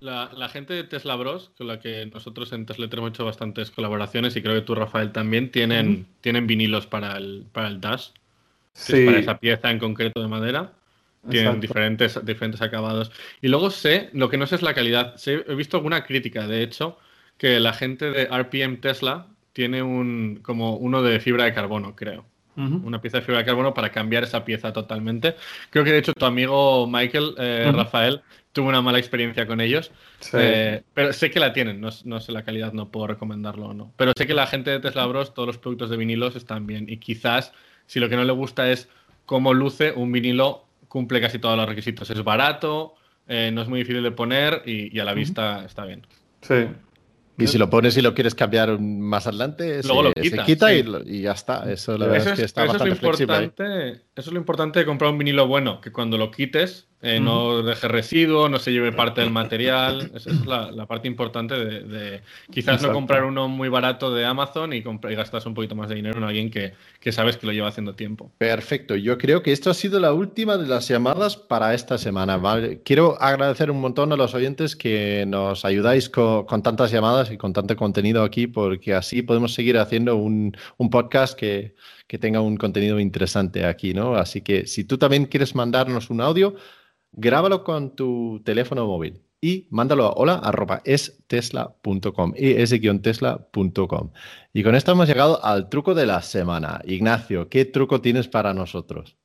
La, 0.05 0.51
gente 0.51 0.75
de 0.75 0.85
Tesla 0.85 1.17
Bros, 1.17 1.51
con 1.57 1.67
la 1.67 1.81
que 1.81 2.05
nosotros 2.13 2.53
en 2.53 2.67
Tesla 2.67 2.89
tenemos 2.91 3.09
hecho 3.11 3.25
bastantes 3.25 3.71
colaboraciones 3.71 4.37
y 4.37 4.43
creo 4.43 4.55
que 4.55 4.61
tú, 4.61 4.75
Rafael, 4.75 5.13
también, 5.13 5.51
tienen, 5.51 6.07
tienen 6.21 6.47
vinilos 6.47 6.87
para 6.87 7.17
el, 7.17 7.47
para 7.51 7.69
el 7.69 7.81
Dash. 7.81 8.09
para 8.87 9.19
esa 9.19 9.39
pieza 9.39 9.71
en 9.71 9.79
concreto 9.79 10.21
de 10.21 10.29
madera. 10.29 10.75
tienen 11.31 11.59
diferentes, 11.59 12.23
diferentes 12.23 12.61
acabados. 12.61 13.13
Y 13.41 13.49
luego 13.49 13.71
sé, 13.71 14.11
lo 14.13 14.29
que 14.29 14.37
no 14.37 14.47
sé 14.47 14.57
es 14.57 14.63
la 14.63 14.75
calidad. 14.75 15.17
he 15.25 15.55
visto 15.55 15.79
alguna 15.79 16.05
crítica, 16.05 16.47
de 16.47 16.63
hecho, 16.63 16.99
que 17.39 17.59
la 17.59 17.73
gente 17.73 18.11
de 18.11 18.25
RPM 18.25 18.83
Tesla 18.83 19.29
tiene 19.55 19.83
un 19.83 20.41
como 20.43 20.77
uno 20.77 21.03
de 21.03 21.19
fibra 21.19 21.45
de 21.45 21.55
carbono, 21.55 21.97
creo. 21.97 22.27
Una 22.57 23.01
pieza 23.01 23.19
de 23.19 23.25
fibra 23.25 23.39
de 23.39 23.47
carbono 23.47 23.75
para 23.75 23.91
cambiar 23.91 24.23
esa 24.23 24.45
pieza 24.45 24.73
totalmente. 24.73 25.35
Creo 25.71 25.83
que 25.83 25.91
de 25.91 25.99
hecho 25.99 26.13
tu 26.13 26.25
amigo 26.25 26.87
Michael, 26.87 27.35
eh, 27.37 27.73
Rafael, 27.75 28.23
tuvo 28.55 28.69
una 28.69 28.81
mala 28.81 28.99
experiencia 28.99 29.47
con 29.47 29.61
ellos. 29.61 29.91
Eh, 30.33 30.83
pero 30.95 31.13
sé 31.13 31.31
que 31.31 31.41
la 31.41 31.53
tienen, 31.53 31.81
no, 31.81 31.91
sé 31.91 32.33
la 32.33 32.45
calidad, 32.45 32.73
no 32.73 32.89
puedo 32.89 33.09
recomendarlo 33.09 33.67
o 33.67 33.75
no. 33.75 33.93
Pero 33.97 34.13
sé 34.17 34.27
que 34.27 34.33
la 34.33 34.47
gente 34.47 34.71
de 34.71 34.81
Tesla 34.81 35.05
Bros, 35.05 35.35
todos 35.35 35.47
los 35.47 35.59
productos 35.59 35.91
de 35.91 35.99
vinilos 35.99 36.37
están 36.37 36.67
bien. 36.67 36.87
Y 36.89 36.97
quizás, 36.99 37.53
si 37.87 38.01
lo 38.01 38.09
que 38.09 38.17
no 38.17 38.25
le 38.25 38.33
gusta 38.33 38.71
es 38.71 38.89
cómo 39.27 39.53
luce, 39.53 39.93
un 39.93 40.13
vinilo 40.13 40.65
cumple 40.89 41.21
casi 41.21 41.39
todos 41.39 41.59
los 41.59 41.69
requisitos. 41.69 42.09
Es 42.09 42.23
barato, 42.23 42.95
eh, 43.27 43.51
no 43.53 43.61
es 43.61 43.69
muy 43.69 43.81
difícil 43.81 44.03
de 44.03 44.13
poner 44.13 44.63
y, 44.65 44.99
a 44.99 45.05
la 45.05 45.15
vista 45.15 45.65
está 45.65 45.85
bien. 45.85 46.07
Sí, 46.41 46.67
y 47.37 47.47
si 47.49 47.59
lo 47.59 47.69
pones 47.69 47.97
y 47.97 48.03
lo 48.03 48.15
quieres 48.15 48.35
cambiar 48.35 48.79
más 48.79 49.27
adelante, 49.27 49.83
se, 49.83 50.39
quita 50.47 50.73
y, 50.73 51.23
ya 51.23 51.33
está. 51.33 51.71
Eso, 51.71 51.99
la 51.99 52.07
verdad 52.07 52.35
es, 52.35 52.39
que 52.39 52.45
está 52.45 52.65
bastante 52.65 52.95
flexible. 52.95 53.53
Eso 54.17 54.31
es 54.31 54.33
lo 54.33 54.39
importante 54.39 54.79
de 54.79 54.87
comprar 54.87 55.11
un 55.11 55.19
vinilo 55.19 55.49
bueno, 55.49 55.81
que 55.81 55.91
cuando 55.91 56.17
lo 56.17 56.31
quites 56.31 56.87
eh, 57.03 57.21
no 57.21 57.63
deje 57.63 57.87
residuo, 57.87 58.49
no 58.49 58.59
se 58.59 58.73
lleve 58.73 58.91
parte 58.91 59.21
del 59.21 59.31
material. 59.31 60.11
Esa 60.15 60.31
es 60.31 60.47
la, 60.47 60.87
parte 60.87 61.07
importante 61.07 61.55
de, 61.55 62.23
quizás 62.51 62.81
no 62.81 62.95
comprar 62.95 63.25
uno 63.25 63.47
muy 63.47 63.69
barato 63.69 64.15
de 64.15 64.25
Amazon 64.25 64.73
y, 64.73 64.77
y, 64.77 65.15
gastas 65.15 65.45
un 65.45 65.53
poquito 65.53 65.75
más 65.75 65.91
de 65.91 65.97
dinero 65.97 66.17
en 66.17 66.25
alguien 66.25 66.51
que, 66.51 66.73
que, 67.01 67.13
sabes 67.13 67.37
que 67.37 67.47
lo 67.47 67.53
lleva 67.53 67.69
haciendo 67.69 67.95
tiempo. 67.95 68.33
Perfecto. 68.39 68.95
Yo 68.95 69.19
creo 69.19 69.43
que 69.43 69.53
esto 69.53 69.69
ha 69.69 69.75
sido 69.75 70.01
la 70.01 70.15
última 70.15 70.57
de 70.57 70.67
las 70.67 70.89
llamadas 70.89 71.37
para 71.37 71.75
esta 71.75 71.99
semana. 71.99 72.41
Quiero 72.85 73.21
agradecer 73.21 73.71
un 73.71 73.83
montón 73.83 74.13
a 74.13 74.17
los 74.17 74.33
oyentes 74.33 74.75
que 74.75 75.25
nos 75.27 75.67
ayudáis 75.67 76.09
con, 76.09 76.63
tantas 76.63 76.91
llamadas 76.91 77.31
y 77.31 77.37
con 77.37 77.53
tanto 77.53 77.77
contenido 77.77 78.23
aquí, 78.23 78.47
porque 78.47 78.95
así 78.95 79.21
podemos 79.21 79.53
seguir 79.53 79.77
haciendo 79.77 80.17
un, 80.17 80.57
un 80.79 80.89
podcast 80.89 81.39
que, 81.39 81.75
que 82.07 82.19
tenga 82.19 82.41
un 82.41 82.57
contenido 82.57 83.01
interesante 83.01 83.67
aquí, 83.67 83.95
¿no? 83.95 84.17
Así 84.17 84.43
que 84.43 84.67
si 84.67 84.85
tú 84.85 84.99
también 84.99 85.27
quieres 85.27 85.55
mandarnos 85.55 86.11
un 86.11 86.21
audio, 86.21 86.55
grábalo 87.13 87.65
con 87.65 87.97
tu 87.97 88.43
teléfono 88.45 88.87
móvil 88.87 89.25
y 89.45 89.69
mándalo 89.71 90.07
a 90.07 90.13
hola.estesla.com 90.13 92.33
es-tesla.com. 92.35 94.13
Y 94.55 94.63
con 94.63 94.75
esto 94.75 94.93
hemos 94.93 95.07
llegado 95.07 95.45
al 95.45 95.69
truco 95.69 95.95
de 95.95 96.07
la 96.07 96.23
semana. 96.23 96.81
Ignacio, 96.87 97.51
¿qué 97.51 97.67
truco 97.67 98.01
tienes 98.01 98.27
para 98.27 98.55
nosotros? 98.55 99.19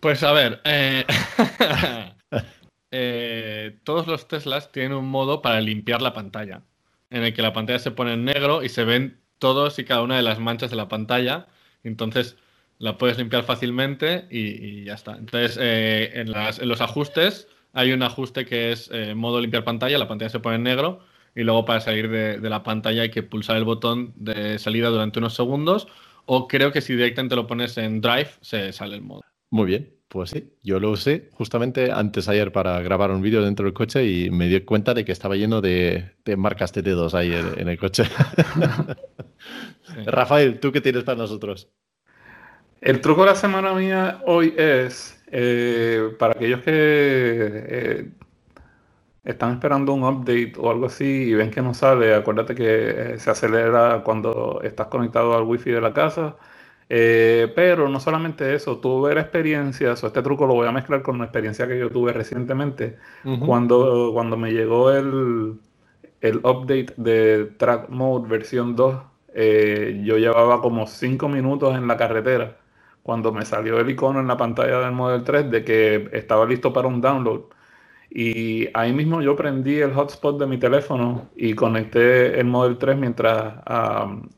Pues 0.00 0.22
a 0.22 0.32
ver, 0.32 0.60
eh, 0.64 1.06
eh, 2.90 3.78
todos 3.84 4.06
los 4.06 4.28
Teslas 4.28 4.70
tienen 4.70 4.92
un 4.92 5.08
modo 5.08 5.40
para 5.40 5.62
limpiar 5.62 6.02
la 6.02 6.12
pantalla, 6.12 6.60
en 7.08 7.22
el 7.22 7.32
que 7.32 7.40
la 7.40 7.54
pantalla 7.54 7.78
se 7.78 7.90
pone 7.90 8.12
en 8.12 8.26
negro 8.26 8.62
y 8.62 8.68
se 8.68 8.84
ven 8.84 9.22
todos 9.38 9.78
y 9.78 9.84
cada 9.84 10.02
una 10.02 10.16
de 10.16 10.22
las 10.22 10.40
manchas 10.40 10.68
de 10.68 10.76
la 10.76 10.88
pantalla. 10.88 11.46
Entonces, 11.84 12.36
la 12.78 12.98
puedes 12.98 13.18
limpiar 13.18 13.44
fácilmente 13.44 14.26
y, 14.30 14.84
ya 14.84 14.94
está. 14.94 15.12
Entonces, 15.16 15.58
eh, 15.60 16.12
en, 16.14 16.32
los 16.68 16.80
ajustes 16.80 17.48
hay 17.72 17.92
un 17.92 18.02
ajuste 18.02 18.44
que 18.44 18.72
es 18.72 18.90
eh, 18.92 19.14
modo 19.14 19.40
limpiar 19.40 19.64
pantalla, 19.64 19.98
la 19.98 20.08
pantalla 20.08 20.30
se 20.30 20.40
pone 20.40 20.56
en 20.56 20.64
negro 20.64 21.00
y 21.34 21.42
luego 21.42 21.64
para 21.64 21.80
salir 21.80 22.08
de, 22.08 22.38
la 22.48 22.62
pantalla 22.62 23.02
hay 23.02 23.10
que 23.10 23.22
pulsar 23.22 23.56
el 23.56 23.64
botón 23.64 24.12
de 24.16 24.58
salida 24.58 24.88
durante 24.88 25.18
unos 25.18 25.34
segundos 25.34 25.88
o 26.26 26.48
creo 26.48 26.72
que 26.72 26.80
si 26.80 26.94
directamente 26.94 27.36
lo 27.36 27.46
pones 27.46 27.76
en 27.76 28.00
Drive 28.00 28.30
se 28.40 28.72
sale 28.72 28.96
el 28.96 29.02
modo. 29.02 29.22
Muy 29.50 29.66
bien, 29.66 29.94
pues 30.14 30.30
sí, 30.30 30.52
yo 30.62 30.78
lo 30.78 30.92
usé 30.92 31.28
justamente 31.32 31.90
antes 31.90 32.28
ayer 32.28 32.52
para 32.52 32.80
grabar 32.82 33.10
un 33.10 33.20
vídeo 33.20 33.42
dentro 33.42 33.64
del 33.64 33.74
coche 33.74 34.06
y 34.06 34.30
me 34.30 34.46
di 34.46 34.60
cuenta 34.60 34.94
de 34.94 35.04
que 35.04 35.10
estaba 35.10 35.34
lleno 35.34 35.60
de, 35.60 36.12
marcas 36.36 36.72
de 36.72 36.82
dedos 36.82 37.16
ahí 37.16 37.32
en, 37.32 37.68
el 37.68 37.76
coche. 37.76 38.04
Rafael, 40.06 40.60
¿tú 40.60 40.70
qué 40.70 40.80
tienes 40.80 41.02
para 41.02 41.18
nosotros? 41.18 41.68
El 42.80 43.00
truco 43.00 43.22
de 43.22 43.30
la 43.30 43.34
semana 43.34 43.74
mía 43.74 44.22
hoy 44.24 44.54
es, 44.56 45.20
eh, 45.32 46.14
para 46.16 46.34
aquellos 46.34 46.60
que 46.60 46.70
eh, 46.72 48.10
están 49.24 49.54
esperando 49.54 49.94
un 49.94 50.04
update 50.04 50.52
o 50.58 50.70
algo 50.70 50.86
así 50.86 51.24
y 51.24 51.34
ven 51.34 51.50
que 51.50 51.60
no 51.60 51.74
sale, 51.74 52.14
acuérdate 52.14 52.54
que 52.54 53.14
eh, 53.14 53.18
se 53.18 53.30
acelera 53.30 54.02
cuando 54.04 54.60
estás 54.62 54.86
conectado 54.86 55.36
al 55.36 55.42
wifi 55.42 55.72
de 55.72 55.80
la 55.80 55.92
casa. 55.92 56.36
Pero 56.88 57.88
no 57.88 58.00
solamente 58.00 58.54
eso, 58.54 58.78
tuve 58.78 59.12
experiencias, 59.12 60.02
o 60.04 60.06
este 60.06 60.22
truco 60.22 60.46
lo 60.46 60.54
voy 60.54 60.68
a 60.68 60.72
mezclar 60.72 61.02
con 61.02 61.16
una 61.16 61.24
experiencia 61.24 61.66
que 61.66 61.78
yo 61.78 61.90
tuve 61.90 62.12
recientemente, 62.12 62.98
cuando, 63.46 64.10
cuando 64.12 64.36
me 64.36 64.52
llegó 64.52 64.90
el, 64.92 65.58
el 66.20 66.36
update 66.38 66.94
de 66.96 67.46
Track 67.58 67.88
Mode 67.90 68.28
versión 68.28 68.76
2, 68.76 68.96
yo 70.04 70.18
llevaba 70.18 70.60
como 70.60 70.86
5 70.86 71.28
minutos 71.28 71.76
en 71.76 71.86
la 71.88 71.96
carretera 71.96 72.58
cuando 73.04 73.32
me 73.32 73.44
salió 73.44 73.78
el 73.80 73.90
icono 73.90 74.20
en 74.20 74.28
la 74.28 74.36
pantalla 74.38 74.80
del 74.80 74.92
Model 74.92 75.24
3 75.24 75.50
de 75.50 75.64
que 75.64 76.08
estaba 76.12 76.46
listo 76.46 76.72
para 76.72 76.88
un 76.88 77.00
download. 77.02 77.42
Y 78.10 78.68
ahí 78.74 78.92
mismo 78.92 79.22
yo 79.22 79.36
prendí 79.36 79.78
el 79.80 79.92
hotspot 79.94 80.38
de 80.40 80.46
mi 80.46 80.58
teléfono 80.58 81.30
y 81.36 81.54
conecté 81.54 82.38
el 82.40 82.46
Model 82.46 82.78
3 82.78 82.96
mientras 82.96 83.56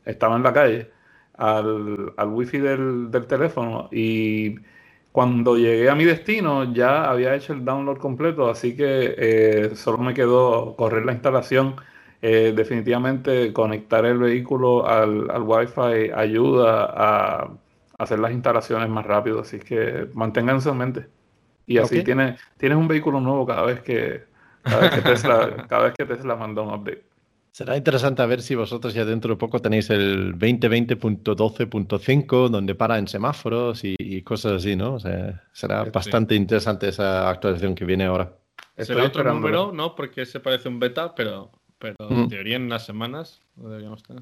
estaba 0.05 0.35
en 0.35 0.43
la 0.43 0.53
calle 0.53 0.91
al, 1.37 2.13
al 2.17 2.27
wifi 2.29 2.59
del, 2.59 3.11
del, 3.11 3.27
teléfono. 3.27 3.89
Y 3.91 4.55
cuando 5.11 5.57
llegué 5.57 5.89
a 5.89 5.95
mi 5.95 6.05
destino 6.05 6.73
ya 6.73 7.09
había 7.09 7.35
hecho 7.35 7.53
el 7.53 7.65
download 7.65 7.97
completo, 7.97 8.49
así 8.49 8.75
que 8.75 9.15
eh, 9.17 9.75
solo 9.75 9.99
me 9.99 10.13
quedó 10.13 10.75
correr 10.75 11.05
la 11.05 11.13
instalación. 11.13 11.75
Eh, 12.21 12.51
definitivamente 12.55 13.53
conectar 13.53 14.03
el 14.05 14.17
vehículo 14.17 14.87
al, 14.87 15.29
al 15.29 15.43
Wi-Fi 15.43 16.11
ayuda 16.15 16.85
a 16.95 17.51
hacer 17.97 18.19
las 18.19 18.31
instalaciones 18.31 18.89
más 18.89 19.05
rápido. 19.05 19.41
Así 19.41 19.59
que 19.59 20.07
manténganse 20.13 20.69
en 20.69 20.77
mente. 20.77 21.07
Y 21.67 21.77
así 21.79 22.03
tienes, 22.03 22.39
tienes 22.57 22.77
un 22.77 22.87
vehículo 22.87 23.19
nuevo 23.19 23.45
cada 23.45 23.63
vez 23.63 23.81
que, 23.81 24.23
cada 24.63 24.81
vez 24.81 24.91
que, 24.91 25.01
Tesla, 25.01 25.65
cada 25.69 25.83
vez 25.85 25.93
que 25.97 26.05
Tesla 26.05 26.35
manda 26.35 26.61
un 26.61 26.73
update. 26.73 27.03
Será 27.57 27.73
interesante 27.75 28.21
a 28.21 28.27
ver 28.27 28.43
si 28.43 28.53
vosotros 28.53 28.93
ya 28.93 29.03
dentro 29.03 29.33
de 29.33 29.39
poco 29.39 29.59
tenéis 29.59 29.89
el 29.89 30.37
2020.12.5 30.37 32.49
donde 32.49 32.75
para 32.75 32.99
en 32.99 33.07
semáforos 33.07 33.81
y, 33.83 34.21
cosas 34.21 34.51
así, 34.51 34.75
¿no? 34.75 34.93
O 34.93 34.99
sea, 34.99 35.43
será 35.53 35.83
bastante 35.85 36.35
interesante 36.35 36.87
esa 36.87 37.27
actualización 37.27 37.73
que 37.73 37.83
viene 37.83 38.05
ahora. 38.05 38.31
Será 38.77 39.05
otro 39.05 39.23
número, 39.23 39.71
¿no? 39.71 39.95
Porque 39.95 40.27
se 40.27 40.39
parece 40.39 40.69
un 40.69 40.79
beta, 40.79 41.15
pero, 41.15 41.49
pero 41.79 41.95
en 41.99 42.25
mm. 42.25 42.29
teoría 42.29 42.57
en 42.57 42.65
unas 42.65 42.85
semanas 42.85 43.41
lo 43.55 43.69
deberíamos 43.69 44.03
tener. 44.03 44.21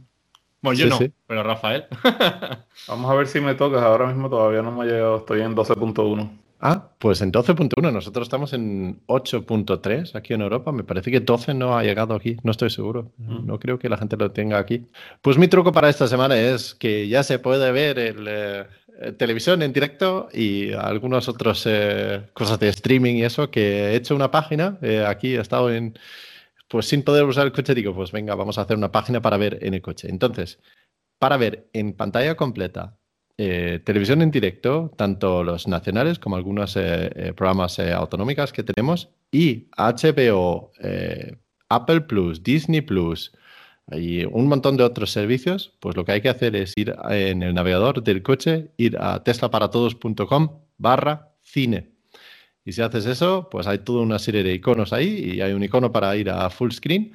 Bueno, 0.62 0.80
yo 0.80 0.88
no, 0.88 0.98
pero 1.28 1.44
Rafael. 1.44 1.88
Vamos 2.88 3.12
a 3.12 3.16
ver 3.16 3.28
si 3.28 3.42
me 3.42 3.56
tocas. 3.56 3.84
Ahora 3.84 4.08
mismo 4.08 4.30
todavía 4.30 4.62
no 4.62 4.72
me 4.72 4.84
ha 4.84 4.86
llegado. 4.86 5.18
Estoy 5.18 5.42
en 5.42 5.58
12.1. 5.58 6.45
Ah, 6.60 6.92
pues 7.00 7.22
en 7.22 7.32
12.1. 7.32 7.92
Nosotros 7.92 8.28
estamos 8.28 8.54
en 8.54 9.02
8.3 9.08 10.16
aquí 10.16 10.34
en 10.34 10.42
Europa. 10.42 10.72
Me 10.72 10.84
parece 10.84 11.12
que 11.12 11.20
12 11.20 11.54
no 11.54 11.78
ha 11.78 11.84
llegado 11.84 12.16
aquí. 12.16 12.38
No 12.44 12.52
estoy 12.52 12.70
seguro. 12.70 13.12
Mm. 13.18 13.46
No 13.46 13.60
creo 13.60 13.78
que 13.78 13.90
la 13.90 13.98
gente 13.98 14.18
lo 14.18 14.32
tenga 14.32 14.58
aquí. 14.58 14.88
Pues 15.22 15.38
mi 15.38 15.48
truco 15.48 15.72
para 15.72 15.90
esta 15.90 16.08
semana 16.08 16.40
es 16.40 16.74
que 16.76 17.08
ya 17.08 17.24
se 17.24 17.40
puede 17.40 17.72
ver 17.72 18.00
el, 18.00 18.26
eh, 18.28 18.66
televisión 19.18 19.62
en 19.62 19.74
directo 19.74 20.30
y 20.34 20.72
algunas 20.74 21.28
otras 21.28 21.64
eh, 21.66 22.24
cosas 22.34 22.60
de 22.60 22.70
streaming 22.70 23.16
y 23.16 23.24
eso. 23.26 23.52
Que 23.52 23.92
he 23.92 23.96
hecho 23.96 24.16
una 24.16 24.32
página. 24.32 24.78
Eh, 24.82 25.06
aquí 25.06 25.36
he 25.36 25.42
estado 25.42 25.72
en 25.72 25.98
pues 26.68 26.88
sin 26.88 27.04
poder 27.04 27.26
usar 27.26 27.46
el 27.46 27.52
coche, 27.54 27.76
digo, 27.76 27.94
pues 27.94 28.12
venga, 28.12 28.36
vamos 28.36 28.58
a 28.58 28.62
hacer 28.62 28.76
una 28.78 28.92
página 28.92 29.22
para 29.22 29.38
ver 29.38 29.60
en 29.62 29.76
el 29.76 29.82
coche. 29.82 30.10
Entonces, 30.10 30.60
para 31.20 31.38
ver 31.38 31.70
en 31.74 31.94
pantalla 31.94 32.36
completa 32.36 32.98
eh, 33.38 33.82
televisión 33.84 34.22
en 34.22 34.32
directo, 34.32 34.92
tanto 34.96 35.44
los 35.44 35.68
nacionales 35.68 36.20
como 36.20 36.38
algunos 36.38 36.78
eh, 36.78 37.12
eh, 37.16 37.34
programas 37.34 37.80
autonómicas 37.80 38.54
que 38.54 38.64
tenemos, 38.64 39.10
y 39.32 39.68
HBO, 39.78 40.72
Apple 41.70 42.02
Plus, 42.02 42.44
Disney 42.44 42.82
Plus 42.82 43.34
y 43.92 44.24
un 44.26 44.48
montón 44.48 44.78
de 44.78 44.84
otros 44.84 45.12
servicios, 45.12 45.74
pues 45.80 45.96
lo 45.96 46.06
que 46.06 46.14
hay 46.14 46.22
que 46.22 46.30
hacer 46.30 46.56
es 46.56 46.74
ir 46.78 46.96
en 47.10 47.44
el 47.44 47.54
navegador 47.54 48.02
del 48.04 48.24
coche, 48.24 48.72
ir 48.78 48.98
a 48.98 49.24
teslaparatodos.com 49.24 50.50
barra 50.78 51.34
cine 51.44 51.96
y 52.66 52.72
si 52.72 52.82
haces 52.82 53.06
eso, 53.06 53.48
pues 53.52 53.68
hay 53.68 53.78
toda 53.80 54.02
una 54.02 54.18
serie 54.18 54.42
de 54.42 54.54
iconos 54.56 54.92
ahí 54.92 55.34
y 55.36 55.42
hay 55.42 55.54
un 55.54 55.64
icono 55.64 55.92
para 55.92 56.16
ir 56.18 56.32
a 56.32 56.50
full 56.50 56.72
screen. 56.72 57.14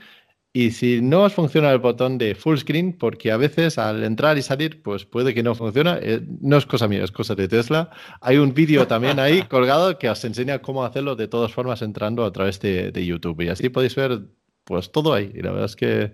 Y 0.52 0.72
si 0.72 1.01
no 1.01 1.22
os 1.22 1.32
funciona 1.32 1.70
el 1.70 1.78
botón 1.78 2.18
de 2.18 2.35
full 2.35 2.56
screen, 2.56 2.93
porque 2.98 3.31
a 3.31 3.36
veces 3.36 3.78
al 3.78 4.02
entrar 4.02 4.36
y 4.36 4.43
salir, 4.43 4.82
pues 4.82 5.05
puede 5.05 5.32
que 5.32 5.44
no 5.44 5.55
funcione, 5.55 5.98
eh, 6.02 6.22
no 6.40 6.56
es 6.56 6.66
cosa 6.66 6.89
mía, 6.89 7.05
es 7.05 7.12
cosa 7.12 7.36
de 7.36 7.47
Tesla. 7.47 7.90
Hay 8.20 8.39
un 8.39 8.52
vídeo 8.52 8.89
también 8.89 9.20
ahí 9.20 9.43
colgado 9.48 9.97
que 9.98 10.10
os 10.10 10.24
enseña 10.24 10.60
cómo 10.60 10.85
hacerlo 10.85 11.14
de 11.14 11.28
todas 11.28 11.52
formas 11.52 11.82
entrando 11.82 12.24
a 12.24 12.32
través 12.32 12.59
de, 12.60 12.90
de, 12.90 13.06
YouTube. 13.06 13.43
Y 13.43 13.48
así 13.48 13.68
podéis 13.68 13.94
ver 13.94 14.22
pues 14.64 14.90
todo 14.90 15.14
ahí. 15.14 15.31
Y 15.35 15.43
la 15.43 15.51
verdad 15.52 15.66
es 15.66 15.77
que 15.77 16.12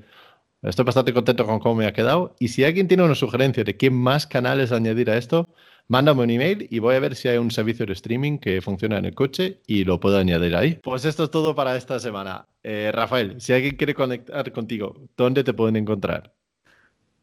estoy 0.62 0.84
bastante 0.84 1.14
contento 1.14 1.46
con 1.46 1.58
cómo 1.58 1.76
me 1.76 1.86
ha 1.86 1.94
quedado. 1.94 2.36
Y 2.38 2.48
si 2.48 2.62
alguien 2.64 2.88
tiene 2.88 3.04
una 3.04 3.14
sugerencia 3.14 3.64
de 3.64 3.76
qué 3.78 3.90
más 3.90 4.26
canales 4.26 4.70
añadir 4.70 5.10
a 5.10 5.16
esto, 5.16 5.48
mándame 5.88 6.22
un 6.22 6.30
email 6.30 6.66
y 6.70 6.78
voy 6.78 6.94
a 6.96 7.00
ver 7.00 7.14
si 7.14 7.28
hay 7.28 7.38
un 7.38 7.50
servicio 7.50 7.86
de 7.86 7.92
streaming 7.92 8.38
que 8.38 8.60
funciona 8.60 8.98
en 8.98 9.04
el 9.04 9.14
coche 9.14 9.60
y 9.66 9.84
lo 9.84 10.00
puedo 10.00 10.18
añadir 10.18 10.56
ahí. 10.56 10.78
Pues 10.82 11.04
esto 11.04 11.24
es 11.24 11.30
todo 11.30 11.54
para 11.54 11.76
esta 11.76 11.98
semana. 11.98 12.46
Eh, 12.62 12.90
Rafael, 12.92 13.40
si 13.40 13.52
alguien 13.52 13.76
quiere 13.76 13.94
conectar 13.94 14.50
contigo, 14.52 14.94
¿dónde 15.16 15.44
te 15.44 15.52
pueden 15.52 15.76
encontrar? 15.76 16.34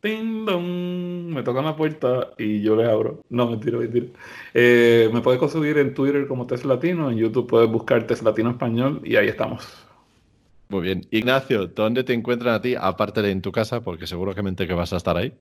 Me 0.04 1.44
tocan 1.44 1.64
la 1.64 1.78
puerta 1.78 2.32
y 2.38 2.62
yo 2.62 2.76
les 2.76 2.90
abro. 2.90 3.24
No, 3.30 3.50
mentira, 3.50 3.78
mentira. 3.78 4.08
Eh, 4.54 5.10
me 5.14 5.22
puedes 5.22 5.40
conseguir 5.40 5.78
en 5.78 5.94
Twitter 5.94 6.28
como 6.28 6.46
Teslatino, 6.46 7.10
en 7.10 7.18
YouTube 7.18 7.48
puedes 7.48 7.70
buscar 7.70 8.06
Teslatino 8.06 8.50
Español 8.50 9.02
y 9.06 9.16
ahí 9.16 9.30
estamos. 9.30 9.66
Muy 10.68 10.82
bien. 10.82 11.08
Ignacio, 11.10 11.68
¿dónde 11.68 12.04
te 12.04 12.14
encuentran 12.14 12.56
a 12.56 12.62
ti, 12.62 12.76
aparte 12.76 13.22
de 13.22 13.32
en 13.32 13.42
tu 13.42 13.54
casa? 13.54 13.82
Porque 13.82 14.06
seguramente 14.06 14.68
que 14.68 14.74
vas 14.74 14.92
a 14.92 14.98
estar 14.98 15.16
ahí. 15.16 15.34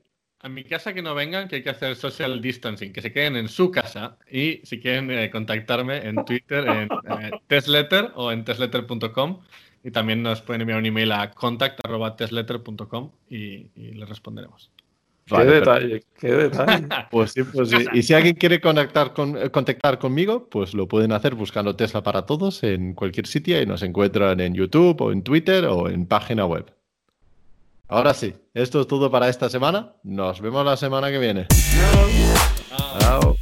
A 0.44 0.48
mi 0.48 0.64
casa 0.64 0.92
que 0.92 1.02
no 1.02 1.14
vengan, 1.14 1.46
que 1.46 1.56
hay 1.56 1.62
que 1.62 1.70
hacer 1.70 1.94
social 1.94 2.42
distancing, 2.42 2.92
que 2.92 3.00
se 3.00 3.12
queden 3.12 3.36
en 3.36 3.48
su 3.48 3.70
casa 3.70 4.18
y 4.28 4.60
si 4.64 4.80
quieren 4.80 5.08
eh, 5.12 5.30
contactarme 5.30 5.98
en 5.98 6.16
Twitter, 6.26 6.66
en 6.66 6.88
eh, 7.20 7.30
Tesletter 7.46 8.10
o 8.16 8.32
en 8.32 8.44
tesletter.com 8.44 9.38
y 9.84 9.90
también 9.92 10.20
nos 10.20 10.42
pueden 10.42 10.62
enviar 10.62 10.80
un 10.80 10.86
email 10.86 11.12
a 11.12 11.30
contact.tesletter.com 11.30 13.12
y, 13.30 13.70
y 13.76 13.92
les 13.94 14.08
responderemos. 14.08 14.72
qué 15.26 15.44
detalle, 15.44 16.02
qué 16.18 16.32
detalle. 16.32 16.88
pues 17.12 17.30
sí, 17.30 17.44
pues 17.44 17.70
sí. 17.70 17.76
Y 17.92 18.02
si 18.02 18.12
alguien 18.12 18.34
quiere 18.34 18.60
conectar 18.60 19.12
con, 19.12 19.36
eh, 19.36 19.48
contactar 19.48 20.00
conmigo, 20.00 20.48
pues 20.48 20.74
lo 20.74 20.88
pueden 20.88 21.12
hacer 21.12 21.36
buscando 21.36 21.76
Tesla 21.76 22.02
para 22.02 22.26
todos 22.26 22.64
en 22.64 22.94
cualquier 22.94 23.28
sitio 23.28 23.62
y 23.62 23.66
nos 23.66 23.84
encuentran 23.84 24.40
en 24.40 24.54
YouTube 24.54 25.02
o 25.02 25.12
en 25.12 25.22
Twitter 25.22 25.66
o 25.66 25.88
en 25.88 26.06
página 26.06 26.46
web. 26.46 26.66
Ahora 27.92 28.14
sí, 28.14 28.32
esto 28.54 28.80
es 28.80 28.86
todo 28.86 29.10
para 29.10 29.28
esta 29.28 29.50
semana. 29.50 29.92
Nos 30.02 30.40
vemos 30.40 30.64
la 30.64 30.78
semana 30.78 31.10
que 31.10 31.18
viene. 31.18 31.46
Chao. 32.98 33.36